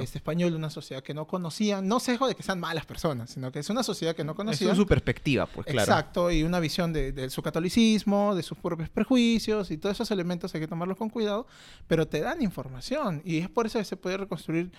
Este 0.00 0.18
español, 0.18 0.54
una 0.54 0.70
sociedad 0.70 1.02
que 1.02 1.12
no 1.12 1.26
conocía, 1.26 1.82
no 1.82 1.98
sesgo 1.98 2.28
de 2.28 2.36
que 2.36 2.44
sean 2.44 2.60
malas 2.60 2.86
personas, 2.86 3.30
sino 3.30 3.50
que 3.50 3.58
es 3.58 3.68
una 3.70 3.82
sociedad 3.82 4.14
que 4.14 4.22
no 4.22 4.36
conocía. 4.36 4.70
Es 4.70 4.76
su 4.76 4.86
perspectiva, 4.86 5.46
pues 5.46 5.66
claro. 5.66 5.90
Exacto, 5.90 6.30
y 6.30 6.44
una 6.44 6.60
visión 6.60 6.92
de, 6.92 7.10
de, 7.10 7.28
su 7.28 7.42
catolicismo, 7.42 8.36
de 8.36 8.44
sus 8.44 8.56
propios 8.56 8.88
prejuicios 8.88 9.72
y 9.72 9.78
todos 9.78 9.96
esos 9.96 10.12
elementos 10.12 10.54
hay 10.54 10.60
que 10.60 10.68
tomarlos 10.68 10.96
con 10.96 11.10
cuidado, 11.10 11.48
pero 11.88 12.06
te 12.06 12.20
dan 12.20 12.40
información 12.40 13.20
y 13.24 13.38
es 13.38 13.50
por 13.50 13.66
eso 13.66 13.80
que 13.80 13.84
se 13.84 13.96
puede 13.96 14.16
reconstruir 14.16 14.70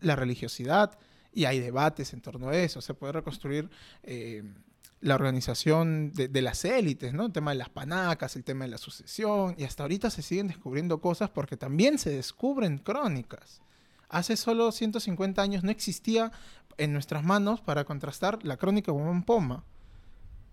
la 0.00 0.16
religiosidad 0.16 0.98
y 1.34 1.44
hay 1.44 1.60
debates 1.60 2.14
en 2.14 2.22
torno 2.22 2.48
a 2.48 2.56
eso, 2.56 2.80
se 2.80 2.94
puede 2.94 3.12
reconstruir... 3.12 3.68
Eh, 4.02 4.44
la 5.02 5.16
organización 5.16 6.12
de, 6.12 6.42
las 6.42 6.64
élites, 6.64 7.12
¿no? 7.12 7.26
El 7.26 7.32
tema 7.32 7.50
de 7.50 7.58
las 7.58 7.68
panacas, 7.68 8.36
el 8.36 8.44
tema 8.44 8.64
de 8.64 8.70
la 8.70 8.78
sucesión, 8.78 9.56
y 9.58 9.64
hasta 9.64 9.82
ahorita 9.82 10.10
se 10.10 10.22
siguen 10.22 10.46
descubriendo 10.46 11.00
cosas 11.00 11.28
porque 11.28 11.56
también 11.56 11.98
se 11.98 12.10
descubren 12.10 12.78
crónicas. 12.78 13.60
Hace 14.08 14.36
solo 14.36 14.70
150 14.70 15.42
años 15.42 15.64
no 15.64 15.72
existía 15.72 16.30
en 16.78 16.92
nuestras 16.92 17.24
manos 17.24 17.60
para 17.60 17.84
contrastar 17.84 18.38
la 18.44 18.56
crónica 18.56 18.92
de 18.92 19.22
Poma. 19.26 19.64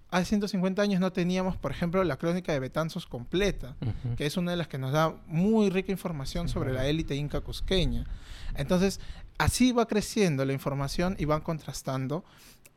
Hace 0.09 0.25
150 0.25 0.81
años 0.81 0.99
no 0.99 1.13
teníamos, 1.13 1.55
por 1.55 1.69
ejemplo, 1.69 2.03
la 2.03 2.17
crónica 2.17 2.51
de 2.51 2.59
Betanzos 2.59 3.05
completa, 3.05 3.75
que 4.17 4.25
es 4.25 4.35
una 4.37 4.51
de 4.51 4.57
las 4.57 4.67
que 4.67 4.79
nos 4.79 4.91
da 4.91 5.13
muy 5.27 5.69
rica 5.69 5.91
información 5.91 6.49
sobre 6.49 6.73
la 6.73 6.87
élite 6.87 7.15
inca 7.15 7.41
cusqueña. 7.41 8.07
Entonces, 8.55 8.99
así 9.39 9.71
va 9.71 9.87
creciendo 9.87 10.45
la 10.45 10.53
información 10.53 11.15
y 11.17 11.25
van 11.25 11.41
contrastando. 11.41 12.23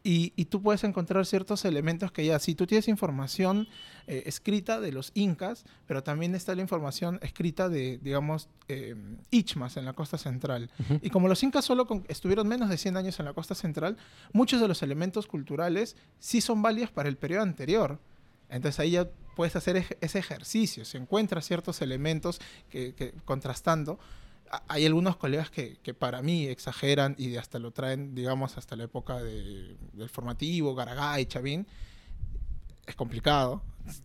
Y, 0.04 0.31
tú 0.47 0.61
puedes 0.61 0.83
encontrar 0.83 1.25
ciertos 1.26 1.64
elementos 1.64 2.11
que 2.11 2.25
ya, 2.25 2.40
si 2.40 2.57
tú 2.57 2.66
tienes 2.66 2.88
información 2.88 3.69
eh, 4.09 4.25
escrita 4.26 4.81
de 4.81 4.90
los 4.90 5.12
incas, 5.14 5.64
pero 5.87 6.02
también 6.02 6.35
está 6.35 6.57
la 6.57 6.62
información 6.62 7.21
escrita 7.23 7.69
de, 7.69 8.00
digamos, 8.02 8.49
eh, 8.66 8.97
Ichmas 9.31 9.76
en 9.76 9.85
la 9.85 9.92
costa 9.92 10.19
central. 10.19 10.71
Y 11.02 11.11
como 11.11 11.28
los 11.28 11.40
incas 11.45 11.64
solo 11.64 11.87
estuvieron 12.09 12.49
menos 12.49 12.69
de 12.69 12.78
100 12.78 12.97
años 12.97 13.21
en 13.21 13.26
la 13.26 13.33
costa 13.33 13.54
central, 13.54 13.97
muchos 14.33 14.61
de 14.61 14.66
los 14.66 14.83
elementos 14.83 15.28
culturales 15.28 15.97
sí 16.19 16.40
son 16.40 16.62
válidos 16.62 16.90
para 16.90 17.09
el 17.09 17.16
periodo 17.16 17.42
anterior. 17.42 18.00
Entonces 18.49 18.81
ahí 18.81 18.92
ya 18.92 19.09
puedes 19.37 19.54
hacer 19.54 19.85
ese 20.00 20.19
ejercicio, 20.19 20.85
si 20.85 20.97
encuentras 20.97 21.47
ciertos 21.47 21.81
elementos 21.81 22.40
que 22.71 23.14
contrastando, 23.25 24.00
hay 24.68 24.85
algunos 24.85 25.16
colegas 25.16 25.50
que, 25.50 25.94
para 25.94 26.21
mí 26.23 26.47
exageran 26.47 27.14
y 27.18 27.37
hasta 27.37 27.59
lo 27.59 27.71
traen, 27.71 28.14
digamos, 28.14 28.59
hasta 28.59 28.76
la 28.76 28.85
época 28.85 29.23
del 29.23 30.09
formativo, 30.11 30.75
Garagay, 30.75 31.26
Chavín. 31.26 31.66
Es 32.87 32.94
complicado. 32.94 33.62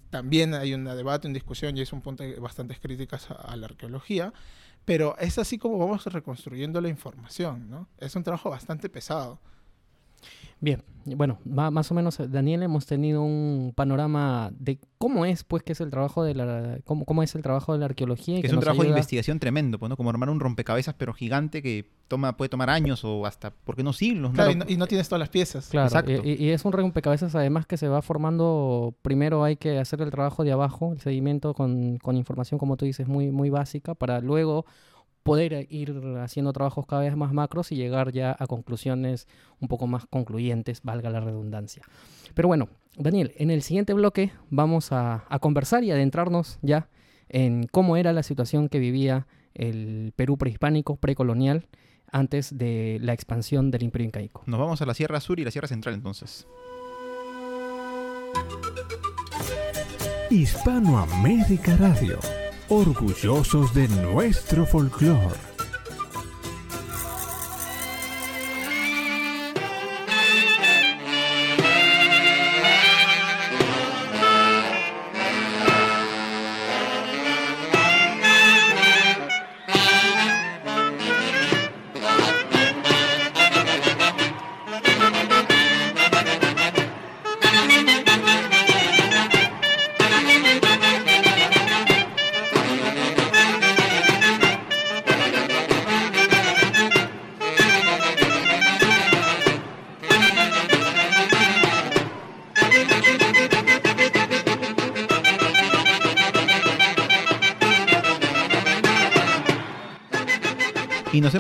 También 0.10 0.54
hay 0.54 0.74
un 0.74 0.86
debate, 0.86 1.28
una 1.28 1.34
discusión 1.34 1.78
y 1.78 1.82
es 1.82 1.92
un 1.92 2.02
punto 2.02 2.24
de 2.24 2.40
bastantes 2.40 2.80
críticas 2.80 3.30
a, 3.30 3.56
la 3.58 3.66
arqueología. 3.66 4.34
Pero 4.86 5.18
es 5.18 5.38
así 5.38 5.58
como 5.58 5.78
vamos 5.78 6.06
reconstruyendo 6.06 6.80
la 6.80 6.88
información, 6.88 7.70
¿no? 7.70 7.90
Es 7.98 8.16
un 8.16 8.24
trabajo 8.24 8.50
bastante 8.50 8.88
pesado. 8.88 9.40
Bien, 10.60 10.84
bueno, 11.16 11.40
más 11.46 11.92
o 11.92 11.96
menos, 11.96 12.20
eh, 12.20 12.28
Daniel, 12.28 12.64
hemos 12.64 12.86
tenido 12.86 13.22
un 13.22 13.72
panorama 13.76 14.52
de 14.58 14.80
cómo 14.98 15.26
es, 15.26 15.44
pues, 15.44 15.64
que 15.64 15.74
es 15.74 15.82
el 15.82 15.90
trabajo 15.90 16.24
de 16.24 16.36
la, 16.36 16.80
cómo, 16.84 17.06
cómo 17.06 17.24
es 17.24 17.34
el 17.36 17.42
trabajo 17.42 17.74
de 17.74 17.80
la 17.80 17.86
arqueología. 17.86 18.42
que, 18.42 18.48
es 18.48 18.54
un 18.54 18.60
trabajo 18.60 18.84
de 18.84 18.90
investigación 18.90 19.40
tremendo, 19.40 19.80
pues, 19.80 19.90
¿no? 19.90 19.96
Como 19.96 20.10
armar 20.10 20.30
un 20.30 20.40
rompecabezas, 20.40 20.96
pero 20.96 21.14
gigante 21.14 21.62
que 21.62 21.90
toma, 22.08 22.36
puede 22.36 22.50
tomar 22.50 22.70
años 22.70 23.04
o 23.06 23.26
hasta, 23.26 23.52
¿por 23.52 23.76
qué 23.76 23.84
no 23.84 23.94
siglos? 23.94 24.34
Claro, 24.34 24.52
y, 24.52 24.78
no, 24.78 24.88
tienes 24.88 25.08
todas 25.08 25.20
las 25.20 25.30
piezas. 25.30 25.70
Claro, 25.70 25.88
Exacto. 25.88 26.12
Y, 26.12 26.50
es 26.50 26.66
un 26.66 26.72
rompecabezas 26.72 27.36
además 27.36 27.66
que 27.66 27.78
se 27.78 27.88
va 27.88 28.02
formando, 28.02 28.96
primero 29.02 29.44
hay 29.44 29.56
que 29.56 29.80
hacer 29.80 30.02
el 30.02 30.12
trabajo 30.12 30.44
de 30.44 30.52
abajo, 30.52 30.94
el 30.94 31.00
seguimiento 31.00 31.54
con, 31.54 31.98
con 31.98 32.18
información, 32.18 32.60
como 32.60 32.76
tú 32.76 32.86
dices, 32.86 33.08
muy, 33.08 33.32
muy 33.32 33.50
básica, 33.50 33.96
para 33.96 34.20
luego 34.20 34.66
poder 35.28 35.68
ir 35.70 35.94
haciendo 36.20 36.54
trabajos 36.54 36.86
cada 36.88 37.02
vez 37.02 37.16
más 37.16 37.34
macros 37.34 37.72
y 37.72 37.76
llegar 37.76 38.12
ya 38.12 38.36
a 38.40 38.48
conclusiones 38.48 39.28
un 39.60 39.68
poco 39.68 39.86
más 39.86 40.06
concluyentes, 40.08 40.82
valga 40.84 41.10
la 41.10 41.20
redundancia. 41.20 41.84
Pero 42.34 42.48
bueno, 42.48 42.70
Daniel, 42.98 43.34
en 43.38 43.52
el 43.52 43.62
siguiente 43.62 43.94
bloque 43.94 44.32
vamos 44.50 44.92
a, 44.92 45.26
a 45.30 45.40
conversar 45.40 45.84
y 45.84 45.92
adentrarnos 45.92 46.60
ya 46.62 46.90
en 47.30 47.68
cómo 47.68 47.98
era 47.98 48.14
la 48.14 48.24
situación 48.24 48.70
que 48.70 48.80
vivía 48.80 49.28
el 49.54 50.14
Perú 50.16 50.38
prehispánico, 50.38 50.96
precolonial, 50.96 51.68
antes 52.12 52.58
de 52.58 53.00
la 53.02 53.14
expansión 53.14 53.70
del 53.72 53.84
Imperio 53.84 54.06
Incaico. 54.06 54.44
Nos 54.46 54.60
vamos 54.60 54.82
a 54.82 54.86
la 54.86 54.94
Sierra 54.94 55.20
Sur 55.20 55.40
y 55.40 55.44
la 55.44 55.52
Sierra 55.52 55.68
Central 55.68 55.96
entonces. 55.96 56.48
Hispanoamérica 60.30 61.76
Radio, 61.78 62.20
orgullosos 62.70 63.74
de 63.74 63.88
nuestro 63.88 64.66
folclore. 64.66 65.47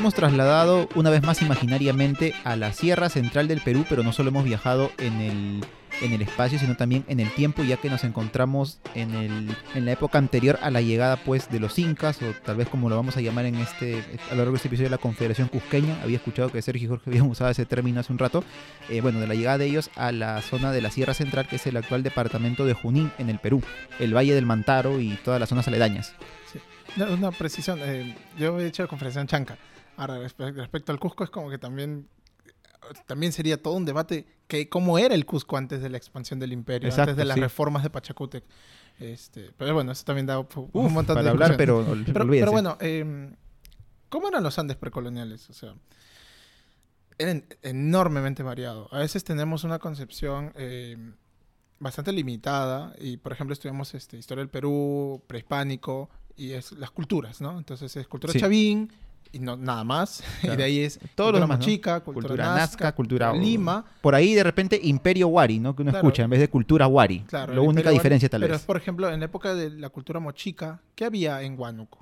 Hemos 0.08 0.16
trasladado 0.16 0.88
una 0.96 1.10
vez 1.10 1.22
más 1.22 1.42
imaginariamente 1.42 2.34
a 2.46 2.56
la 2.56 2.72
Sierra 2.72 3.10
Central 3.10 3.50
del 3.50 3.60
Perú, 3.60 3.86
pero 3.90 4.04
no 4.04 4.14
solo 4.14 4.30
hemos 4.30 4.46
viajado 4.46 4.90
en 5.00 5.20
el, 5.20 5.66
en 6.00 6.14
el 6.14 6.22
espacio, 6.22 6.58
sino 6.58 6.78
también 6.78 7.04
en 7.10 7.20
el 7.20 7.30
tiempo, 7.32 7.62
ya 7.62 7.76
que 7.76 7.90
nos 7.90 8.06
encontramos 8.06 8.80
en, 8.96 9.14
el, 9.14 9.54
en 9.76 9.86
la 9.86 9.92
época 9.92 10.18
anterior 10.18 10.60
a 10.62 10.72
la 10.72 10.80
llegada 10.80 11.18
pues 11.18 11.50
de 11.50 11.60
los 11.60 11.78
incas, 11.78 12.22
o 12.22 12.32
tal 12.46 12.56
vez 12.56 12.70
como 12.70 12.88
lo 12.88 12.96
vamos 12.96 13.18
a 13.18 13.22
llamar 13.22 13.48
en 13.48 13.56
este, 13.56 14.02
a 14.30 14.32
lo 14.32 14.38
largo 14.38 14.52
de 14.52 14.56
este 14.56 14.70
episodio, 14.70 14.90
la 14.90 14.98
Confederación 14.98 15.50
Cusqueña. 15.50 16.02
Había 16.02 16.16
escuchado 16.16 16.54
que 16.54 16.62
Sergio 16.62 16.86
y 16.86 16.88
Jorge 16.88 17.10
habían 17.10 17.30
usado 17.30 17.52
ese 17.52 17.66
término 17.66 18.00
hace 18.00 18.14
un 18.14 18.20
rato. 18.20 18.46
Eh, 18.88 19.02
bueno, 19.02 19.20
de 19.20 19.28
la 19.28 19.36
llegada 19.36 19.58
de 19.58 19.66
ellos 19.66 19.90
a 19.98 20.14
la 20.14 20.42
zona 20.42 20.72
de 20.72 20.80
la 20.80 20.90
Sierra 20.90 21.16
Central, 21.16 21.50
que 21.50 21.58
es 21.58 21.68
el 21.68 21.76
actual 21.76 22.02
departamento 22.02 22.66
de 22.66 22.72
Junín 22.72 23.12
en 23.18 23.30
el 23.30 23.40
Perú, 23.40 23.62
el 24.00 24.16
Valle 24.16 24.34
del 24.34 24.46
Mantaro 24.46 25.02
y 25.02 25.18
todas 25.26 25.42
las 25.42 25.50
zonas 25.50 25.68
aledañas. 25.68 26.14
Una, 26.96 27.32
precisión, 27.32 27.80
eh, 27.84 28.16
yo 28.40 28.58
he 28.58 28.68
hecho 28.68 28.84
la 28.84 28.88
conferencia 28.88 29.20
en 29.20 29.28
Chanca. 29.28 29.58
Ahora, 29.98 30.20
respe- 30.20 30.54
respecto 30.54 30.92
al 30.94 31.00
Cusco, 31.00 31.24
es 31.25 31.30
como 31.30 31.50
que 31.50 31.58
también, 31.58 32.08
también 33.06 33.34
sería 33.34 33.62
todo 33.62 33.74
un 33.74 33.84
debate 33.84 34.25
que 34.48 34.70
cómo 34.70 34.98
era 34.98 35.13
el 35.16 35.25
Cusco 35.25 35.58
antes 35.58 35.82
de 35.82 35.89
la 35.89 35.98
expansión 35.98 36.39
del 36.39 36.54
imperio, 36.54 36.88
Exacto, 36.88 37.12
antes 37.12 37.17
de 37.17 37.26
las 37.26 37.36
sí. 37.36 37.41
reformas 37.41 37.84
de 37.84 37.89
Pachacútec. 37.89 38.43
Este, 39.00 39.52
pero 39.58 39.74
bueno, 39.74 39.91
eso 39.91 40.04
también 40.06 40.26
da 40.26 40.39
un 40.39 40.48
Uf, 40.56 40.91
montón 40.91 41.15
de 41.17 41.22
para 41.22 41.30
hablar, 41.32 41.58
discusión. 41.58 42.04
pero, 42.06 42.13
Pero, 42.13 42.28
pero 42.30 42.52
bueno, 42.52 42.78
eh, 42.80 43.32
¿cómo 44.10 44.28
eran 44.30 44.41
los 44.43 44.58
Andes 44.58 44.78
precoloniales? 44.78 45.50
O 45.50 45.54
sea, 45.54 45.74
eran 47.17 47.45
enormemente 47.63 48.43
variados. 48.43 48.88
A 48.93 49.00
veces 49.00 49.24
tenemos 49.24 49.63
una 49.63 49.80
concepción 49.80 50.52
eh, 50.56 50.98
bastante 51.80 52.12
limitada 52.12 52.93
y, 53.00 53.17
por 53.17 53.32
ejemplo, 53.34 53.54
estudiamos 53.54 53.93
este, 53.95 54.17
historia 54.17 54.41
del 54.43 54.50
Perú, 54.50 55.24
prehispánico 55.28 56.10
y 56.36 56.52
es 56.52 56.72
las 56.74 56.91
culturas, 56.91 57.41
¿no? 57.41 57.58
Entonces 57.58 57.95
es 57.95 58.08
cultura 58.08 58.34
Sí. 58.34 58.39
chavín 58.39 58.91
y 59.32 59.40
no 59.40 59.56
nada 59.58 59.84
más. 59.84 60.24
Claro. 60.42 60.54
Y 60.54 60.58
de 60.58 60.63
ahí 60.63 60.80
es 60.80 60.98
Todos 60.98 61.08
cultura 61.08 61.32
los 61.32 61.40
demás, 61.42 61.60
¿no? 61.60 61.66
mochica, 61.66 62.00
cultura, 62.02 62.28
cultura 62.28 62.46
nazca, 62.46 62.62
nazca, 62.86 62.92
cultura 62.96 63.34
lima. 63.34 63.86
Por 64.02 64.16
ahí 64.16 64.34
de 64.34 64.44
repente 64.44 64.80
Imperio 64.82 65.28
Wari, 65.30 65.60
¿no? 65.60 65.76
Que 65.76 65.82
uno 65.82 65.92
Claro. 65.92 66.08
escucha 66.08 66.24
en 66.24 66.30
vez 66.30 66.40
de 66.40 66.50
cultura 66.50 66.88
Wari. 66.88 67.22
Claro, 67.22 67.54
la 67.54 67.62
única 67.62 67.80
imperio 67.80 67.92
diferencia 67.94 68.28
Wari- 68.28 68.32
tal 68.32 68.42
Pero, 68.42 68.54
vez. 68.54 68.62
por 68.63 68.78
ejemplo, 68.78 69.10
en 69.12 69.20
la 69.20 69.26
época 69.26 69.54
de 69.56 69.70
la 69.72 69.90
cultura 69.90 70.20
mochica, 70.20 70.82
¿qué 70.96 71.06
había 71.06 71.42
en 71.42 71.60
Huánuco? 71.60 72.00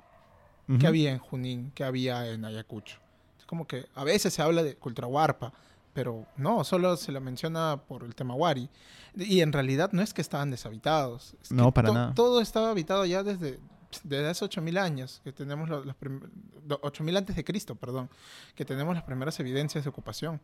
¿Qué 0.80 0.86
había 0.86 1.12
en 1.12 1.18
Junín? 1.18 1.70
¿Qué 1.74 1.84
había 1.84 2.28
en 2.28 2.44
Ayacucho? 2.44 2.98
Es 3.38 3.46
como 3.46 3.66
que 3.68 3.86
a 3.94 4.02
veces 4.02 4.32
se 4.34 4.42
habla 4.42 4.64
de 4.64 4.74
cultura 4.74 5.06
huarpa, 5.06 5.52
pero 5.92 6.26
no, 6.36 6.64
solo 6.64 6.96
se 6.96 7.12
lo 7.12 7.20
menciona 7.20 7.80
por 7.86 8.02
el 8.02 8.14
tema 8.16 8.34
Wari. 8.34 8.68
Y 9.14 9.40
en 9.42 9.52
realidad 9.52 9.90
no 9.92 10.02
es 10.02 10.12
que 10.12 10.20
estaban 10.20 10.50
deshabitados. 10.50 11.34
es 11.40 11.52
No, 11.52 11.72
para 11.72 11.88
to- 11.88 11.94
nada. 11.94 12.14
Todo 12.14 12.40
estaba 12.40 12.70
habitado 12.70 13.04
ya 13.06 13.22
desde, 13.22 13.60
desde 14.04 14.28
hace 14.28 14.44
8000 14.44 14.78
años, 14.78 15.20
que 15.24 15.32
tenemos 15.32 15.68
los, 15.68 15.86
los 15.86 15.94
prim- 15.96 16.20
do- 16.64 16.80
8000 16.82 17.16
antes 17.16 17.36
de 17.36 17.44
Cristo, 17.44 17.74
perdón, 17.74 18.10
que 18.54 18.64
tenemos 18.64 18.94
las 18.94 19.04
primeras 19.04 19.38
evidencias 19.40 19.84
de 19.84 19.90
ocupación. 19.90 20.40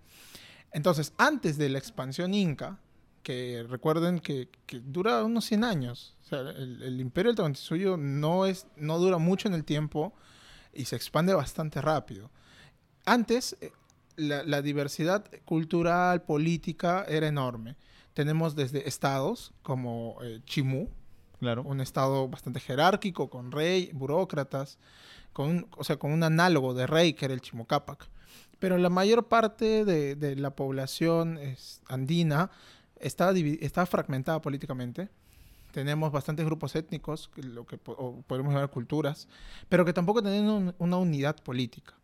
Entonces, 0.72 1.12
antes 1.18 1.58
de 1.58 1.68
la 1.68 1.78
expansión 1.78 2.32
inca, 2.34 2.78
que 3.22 3.64
recuerden 3.68 4.18
que, 4.18 4.48
que 4.66 4.80
dura 4.80 5.22
unos 5.22 5.44
100 5.44 5.62
años. 5.64 6.16
O 6.24 6.28
sea, 6.28 6.40
el, 6.40 6.82
el 6.82 7.00
imperio 7.00 7.30
del 7.30 7.36
Tahuantinsuyo 7.36 7.96
no, 7.96 8.46
es, 8.46 8.66
no 8.76 8.98
dura 8.98 9.18
mucho 9.18 9.46
en 9.48 9.54
el 9.54 9.64
tiempo 9.64 10.12
y 10.74 10.86
se 10.86 10.96
expande 10.96 11.32
bastante 11.34 11.80
rápido. 11.80 12.30
Antes, 13.04 13.56
eh, 13.60 13.70
la, 14.16 14.42
la 14.44 14.60
diversidad 14.62 15.24
cultural, 15.44 16.22
política 16.22 17.04
era 17.08 17.28
enorme. 17.28 17.76
Tenemos 18.14 18.56
desde 18.56 18.88
estados 18.88 19.52
como 19.62 20.16
eh, 20.22 20.40
Chimú, 20.44 20.90
Claro. 21.42 21.62
un 21.64 21.80
estado 21.80 22.28
bastante 22.28 22.60
jerárquico, 22.60 23.28
con 23.28 23.50
rey, 23.50 23.90
burócratas, 23.92 24.78
con 25.32 25.48
un, 25.50 25.66
o 25.76 25.82
sea, 25.82 25.96
con 25.96 26.12
un 26.12 26.22
análogo 26.22 26.72
de 26.72 26.86
rey 26.86 27.14
que 27.14 27.24
era 27.24 27.34
el 27.34 27.40
Chimocapac. 27.40 28.08
Pero 28.60 28.78
la 28.78 28.90
mayor 28.90 29.26
parte 29.26 29.84
de, 29.84 30.14
de 30.14 30.36
la 30.36 30.54
población 30.54 31.36
andina 31.88 32.48
estaba, 33.00 33.32
estaba 33.36 33.86
fragmentada 33.86 34.40
políticamente. 34.40 35.08
Tenemos 35.72 36.12
bastantes 36.12 36.46
grupos 36.46 36.76
étnicos, 36.76 37.28
lo 37.34 37.66
que 37.66 37.76
podemos 37.76 38.52
llamar 38.54 38.70
culturas, 38.70 39.26
pero 39.68 39.84
que 39.84 39.92
tampoco 39.92 40.22
un- 40.48 40.74
una 40.78 40.96
unidad 40.96 41.34
política. 41.42 41.94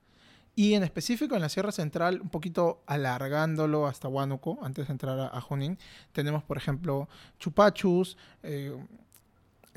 Y 0.57 0.74
en 0.74 0.83
específico 0.83 1.37
en 1.37 1.42
la 1.42 1.48
Sierra 1.48 1.70
Central, 1.70 2.20
un 2.20 2.31
poquito 2.31 2.83
alargándolo 2.87 3.87
hasta 3.87 4.09
Huánuco, 4.09 4.59
antes 4.62 4.88
de 4.88 4.92
entrar 4.92 5.16
a, 5.20 5.29
a 5.29 5.40
Junín, 5.40 5.79
tenemos, 6.11 6.42
por 6.42 6.57
ejemplo, 6.57 7.09
chupachus, 7.38 8.16
eh, 8.42 8.74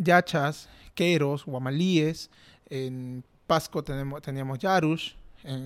yachas, 0.03 0.69
queros, 0.95 1.45
guamalíes. 1.45 2.29
En 2.69 3.23
Pasco 3.47 3.83
tenemos, 3.83 4.21
teníamos 4.21 4.59
yarush. 4.59 5.13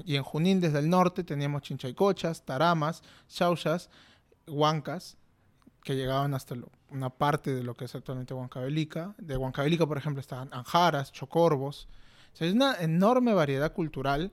y 0.05 0.15
en 0.15 0.23
Junín, 0.23 0.61
desde 0.61 0.79
el 0.79 0.89
norte, 0.89 1.23
teníamos 1.23 1.63
chinchaycochas, 1.63 2.43
taramas, 2.43 3.03
chauchas, 3.27 3.89
huancas, 4.47 5.17
que 5.83 5.95
llegaban 5.95 6.33
hasta 6.33 6.55
una 6.89 7.09
parte 7.09 7.53
de 7.53 7.63
lo 7.63 7.75
que 7.75 7.85
es 7.85 7.95
actualmente 7.95 8.33
Huancavelica. 8.33 9.13
De 9.17 9.37
Huancavelica, 9.37 9.85
por 9.85 9.97
ejemplo, 9.97 10.21
estaban 10.21 10.49
anjaras, 10.51 11.11
chocorvos. 11.11 11.87
O 12.33 12.37
sea, 12.37 12.47
es 12.47 12.53
una 12.53 12.75
enorme 12.79 13.33
variedad 13.33 13.71
cultural. 13.71 14.31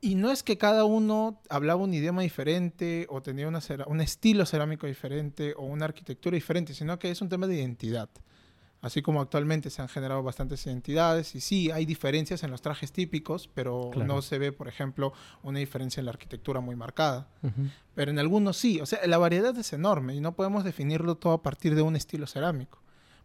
Y 0.00 0.16
no 0.16 0.30
es 0.30 0.42
que 0.42 0.58
cada 0.58 0.84
uno 0.84 1.40
hablaba 1.48 1.82
un 1.82 1.94
idioma 1.94 2.22
diferente 2.22 3.06
o 3.08 3.22
tenía 3.22 3.48
una 3.48 3.60
un 3.86 4.00
estilo 4.00 4.44
cerámico 4.44 4.86
diferente 4.86 5.54
o 5.56 5.62
una 5.62 5.86
arquitectura 5.86 6.34
diferente, 6.34 6.74
sino 6.74 6.98
que 6.98 7.10
es 7.10 7.22
un 7.22 7.28
tema 7.28 7.46
de 7.46 7.54
identidad. 7.54 8.10
Así 8.84 9.00
como 9.00 9.22
actualmente 9.22 9.70
se 9.70 9.80
han 9.80 9.88
generado 9.88 10.22
bastantes 10.22 10.66
identidades 10.66 11.34
y 11.34 11.40
sí, 11.40 11.70
hay 11.70 11.86
diferencias 11.86 12.42
en 12.42 12.50
los 12.50 12.60
trajes 12.60 12.92
típicos, 12.92 13.48
pero 13.54 13.88
Claro. 13.92 14.06
no 14.14 14.20
se 14.20 14.36
ve, 14.38 14.52
por 14.52 14.68
ejemplo, 14.68 15.14
una 15.42 15.58
diferencia 15.58 16.02
en 16.02 16.04
la 16.04 16.10
arquitectura 16.10 16.60
muy 16.60 16.76
marcada. 16.76 17.26
Ujú. 17.42 17.62
Pero 17.94 18.10
en 18.10 18.18
algunos 18.18 18.58
sí. 18.58 18.80
O 18.82 18.86
sea, 18.86 18.98
la 19.06 19.16
variedad 19.16 19.56
es 19.56 19.72
enorme 19.72 20.14
y 20.14 20.20
no 20.20 20.32
podemos 20.36 20.64
definirlo 20.64 21.14
todo 21.14 21.32
a 21.32 21.42
partir 21.42 21.74
de 21.74 21.80
un 21.80 21.96
estilo 21.96 22.26
cerámico. 22.26 22.78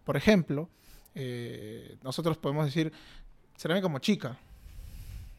Por 0.06 0.15
ejemplo, 0.15 0.69
eh, 1.13 1.98
nosotros 2.04 2.38
podemos 2.38 2.65
decir 2.65 2.93
cerámica 3.58 3.89
mochica, 3.89 4.38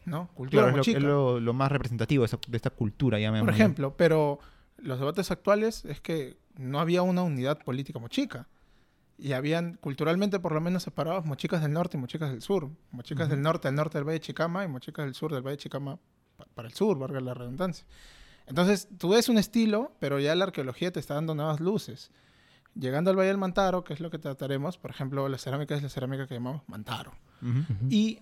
¿no? 0.05 0.29
Cultura 0.35 0.65
Claro, 0.65 0.69
es, 0.69 0.73
lo, 0.73 0.79
mochica. 0.81 0.99
es 0.99 1.05
lo- 1.05 1.41
lo 1.41 1.53
más 1.55 1.73
representativo 1.73 2.23
de, 2.25 2.27
esa- 2.27 2.39
de 2.47 2.57
esta 2.57 2.69
cultura, 2.71 3.17
por 3.17 3.23
llamémosle. 3.23 3.55
ejemplo, 3.55 3.95
pero 3.97 4.39
los 4.77 4.99
debates 4.99 5.31
actuales 5.31 5.85
es 5.87 6.01
que 6.03 6.37
no 6.59 6.79
había 6.79 7.01
una 7.01 7.23
unidad 7.23 7.59
política 7.65 7.99
mochica. 7.99 8.47
Y 9.23 9.33
habían 9.35 9.75
culturalmente 9.75 10.41
por 10.41 10.53
lo 10.53 10.61
menos 10.63 10.83
separados 10.83 11.27
mochicas 11.27 11.61
del 11.61 11.73
norte 11.73 11.99
y 11.99 12.01
mochicas 12.01 12.31
del 12.31 12.41
sur. 12.41 12.71
Mochicas 12.91 13.27
Ujú. 13.27 13.35
del 13.35 13.43
norte 13.43 13.69
al 13.69 13.75
norte 13.75 13.99
del 13.99 14.07
Valle 14.07 14.19
de 14.19 14.25
Chicama 14.25 14.65
y 14.65 14.69
mochicas 14.69 15.05
del 15.05 15.15
sur 15.15 15.33
del 15.33 15.43
Valle 15.43 15.57
de 15.57 15.63
Chicama 15.63 15.99
pa- 16.39 16.47
para 16.55 16.69
el 16.69 16.75
sur, 16.75 16.99
valga 16.99 17.21
la 17.21 17.35
redundancia. 17.35 17.85
Entonces, 18.47 18.89
tú 18.99 19.11
ves 19.11 19.29
un 19.29 19.37
estilo, 19.39 19.93
pero 20.01 20.19
ya 20.19 20.35
la 20.35 20.45
arqueología 20.45 20.91
te 20.91 20.99
está 21.01 21.15
dando 21.15 21.35
nuevas 21.35 21.61
luces. 21.61 22.11
Llegando 22.75 23.11
al 23.11 23.17
Valle 23.19 23.29
del 23.29 23.37
Mantaro, 23.39 23.85
que 23.85 23.93
es 23.93 24.01
lo 24.01 24.11
que 24.11 24.19
trataremos, 24.19 24.79
por 24.79 24.91
ejemplo, 24.91 25.29
la 25.29 25.37
cerámica 25.39 25.75
es 25.75 25.83
la 25.83 25.89
cerámica 25.91 26.27
que 26.27 26.35
llamamos 26.35 26.63
Mantaro. 26.67 27.13
Ujú. 27.43 27.59
Ujú. 27.61 27.87
Y 27.91 28.21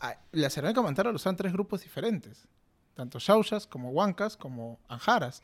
a- 0.00 0.16
la 0.32 0.48
cerámica 0.50 0.80
mantaro 0.82 1.10
lo 1.10 1.16
usan 1.16 1.34
tres 1.36 1.52
grupos 1.52 1.82
diferentes, 1.82 2.46
tanto 2.94 3.18
Shaushas 3.18 3.66
como 3.66 3.90
Huancas 3.90 4.36
como 4.36 4.78
Anjaras, 4.88 5.42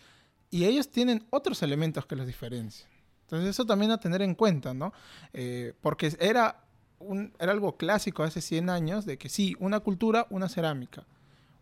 y 0.50 0.64
ellos 0.66 0.90
tienen 0.90 1.26
otros 1.30 1.62
elementos 1.62 2.06
que 2.06 2.14
los 2.14 2.26
diferencian. 2.26 2.88
Entonces 3.32 3.56
eso 3.56 3.64
también 3.64 3.90
a 3.90 3.98
tener 3.98 4.20
en 4.20 4.34
cuenta, 4.34 4.74
¿no? 4.74 4.92
Eh, 5.32 5.72
porque 5.80 6.14
era, 6.20 6.64
un, 6.98 7.32
era 7.38 7.52
algo 7.52 7.78
clásico 7.78 8.22
hace 8.22 8.42
100 8.42 8.68
años 8.68 9.06
de 9.06 9.16
que 9.16 9.30
sí, 9.30 9.56
una 9.58 9.80
cultura, 9.80 10.26
una 10.28 10.50
cerámica, 10.50 11.06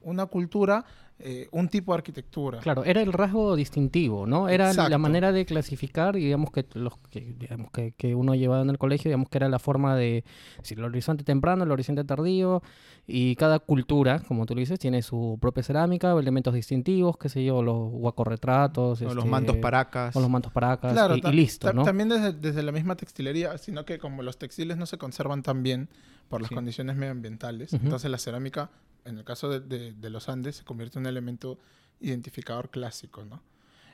una 0.03 0.27
cultura, 0.27 0.85
eh, 1.23 1.49
un 1.53 1.69
tipo 1.69 1.93
de 1.93 1.97
arquitectura. 1.99 2.61
Claro, 2.61 2.83
era 2.85 3.03
el 3.03 3.13
rasgo 3.13 3.55
distintivo, 3.55 4.27
¿no? 4.27 4.49
Era 4.49 4.73
la 4.73 4.97
manera 4.97 5.33
de 5.33 5.45
clasificar, 5.45 6.17
y 6.17 6.21
digamos 6.25 6.51
que 6.51 6.65
los 6.73 6.97
que, 7.11 7.35
digamos 7.39 7.71
que, 7.71 7.93
que 7.93 8.15
uno 8.15 8.35
llevaba 8.35 8.63
en 8.63 8.71
el 8.71 8.79
colegio, 8.79 9.11
digamos 9.11 9.29
que 9.29 9.37
era 9.37 9.49
la 9.51 9.59
forma 9.59 9.95
de 9.97 10.25
decir, 10.59 10.79
el 10.79 10.85
horizonte 10.87 11.23
temprano, 11.23 11.65
el 11.65 11.71
horizonte 11.71 12.05
tardío, 12.05 12.63
y 13.07 13.35
cada 13.37 13.59
cultura, 13.59 14.21
como 14.21 14.47
tú 14.47 14.55
lo 14.55 14.61
dices, 14.61 14.79
tiene 14.79 15.03
su 15.03 15.37
propia 15.41 15.63
cerámica, 15.63 16.13
elementos 16.13 16.55
distintivos, 16.55 17.19
qué 17.19 17.29
sé 17.29 17.45
yo, 17.45 17.63
los 17.63 17.91
guacorretratos, 17.91 19.03
O 19.03 19.05
los 19.05 19.17
este, 19.19 19.29
mantos 19.29 19.57
paracas. 19.57 20.17
o 20.17 20.21
los 20.21 20.31
mantos 20.31 20.53
paracas, 20.53 20.93
Claro, 20.93 21.17
y, 21.17 21.21
listo, 21.33 21.73
¿no? 21.73 21.83
También 21.83 22.09
desde, 22.09 22.33
desde 22.33 22.63
la 22.63 22.73
misma 22.73 22.97
textilería, 22.97 23.59
sino 23.59 23.85
que 23.85 23.99
como 23.99 24.23
los 24.23 24.39
textiles 24.39 24.77
no 24.77 24.87
se 24.87 24.97
conservan 24.97 25.43
tan 25.43 25.63
bien 25.63 25.89
por 26.29 26.41
las 26.41 26.49
Sí. 26.49 26.55
condiciones 26.55 26.97
medioambientales, 26.97 27.73
entonces 27.75 28.11
la 28.11 28.19
cerámica, 28.19 28.71
en 29.05 29.19
el 29.19 29.25
caso 29.25 29.49
de, 29.49 29.61
de- 29.61 29.93
de 29.93 30.11
los 30.11 30.29
Andes, 30.29 30.57
se 30.57 30.65
convierte 30.65 30.99
en 30.99 31.05
un 31.05 31.07
elemento 31.09 31.59
identificador 32.01 32.71
clásico, 32.71 33.25
¿no? 33.25 33.43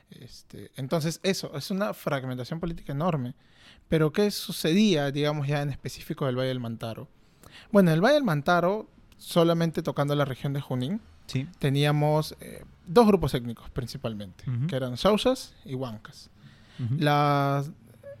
Este, 0.09 0.71
entonces, 0.77 1.19
eso, 1.23 1.55
es 1.57 1.69
una 1.71 1.93
fragmentación 1.93 2.59
política 2.61 2.93
enorme. 2.93 3.33
Pero, 3.89 4.11
¿qué 4.13 4.31
sucedía, 4.31 5.11
digamos, 5.11 5.47
ya 5.47 5.61
en 5.61 5.69
específico 5.69 6.25
del 6.25 6.37
Valle 6.37 6.47
del 6.49 6.59
Mantaro? 6.61 7.09
Bueno, 7.71 7.89
en 7.91 7.95
el 7.95 8.01
Valle 8.01 8.15
del 8.15 8.23
Mantaro, 8.23 8.87
solamente 9.17 9.83
tocando 9.83 10.15
la 10.15 10.23
región 10.25 10.53
de 10.53 10.61
Junín, 10.61 11.01
Sí. 11.25 11.45
teníamos 11.59 12.37
eh, 12.39 12.63
dos 12.85 13.05
grupos 13.05 13.33
étnicos 13.33 13.69
principalmente, 13.71 14.45
que 14.69 14.75
eran 14.77 14.95
Shaushas 14.95 15.55
y 15.65 15.75
Huancas. 15.75 16.29
Las, 16.97 17.69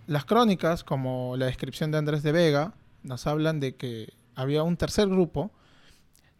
las 0.07 0.25
crónicas, 0.25 0.83
como 0.83 1.37
la 1.37 1.45
descripción 1.45 1.91
de 1.91 1.99
Andrés 1.99 2.21
de 2.23 2.33
Vega, 2.33 2.73
nos 3.03 3.25
hablan 3.27 3.61
de 3.61 3.75
que 3.75 4.11
había 4.35 4.63
un 4.63 4.75
tercer 4.75 5.07
grupo 5.07 5.51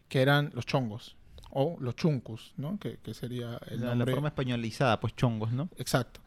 que 0.08 0.22
eran 0.22 0.50
los 0.54 0.66
chongos 0.66 1.16
o 1.50 1.76
los 1.80 1.96
chuncus, 1.96 2.52
¿no? 2.56 2.78
que, 2.78 2.98
que 2.98 3.14
sería 3.14 3.58
el 3.68 3.80
la, 3.80 3.86
la 3.88 3.94
nombre 3.94 4.14
forma 4.14 4.28
españolizada, 4.28 5.00
pues 5.00 5.14
chongos, 5.16 5.52
¿no? 5.52 5.68
exacto. 5.78 6.20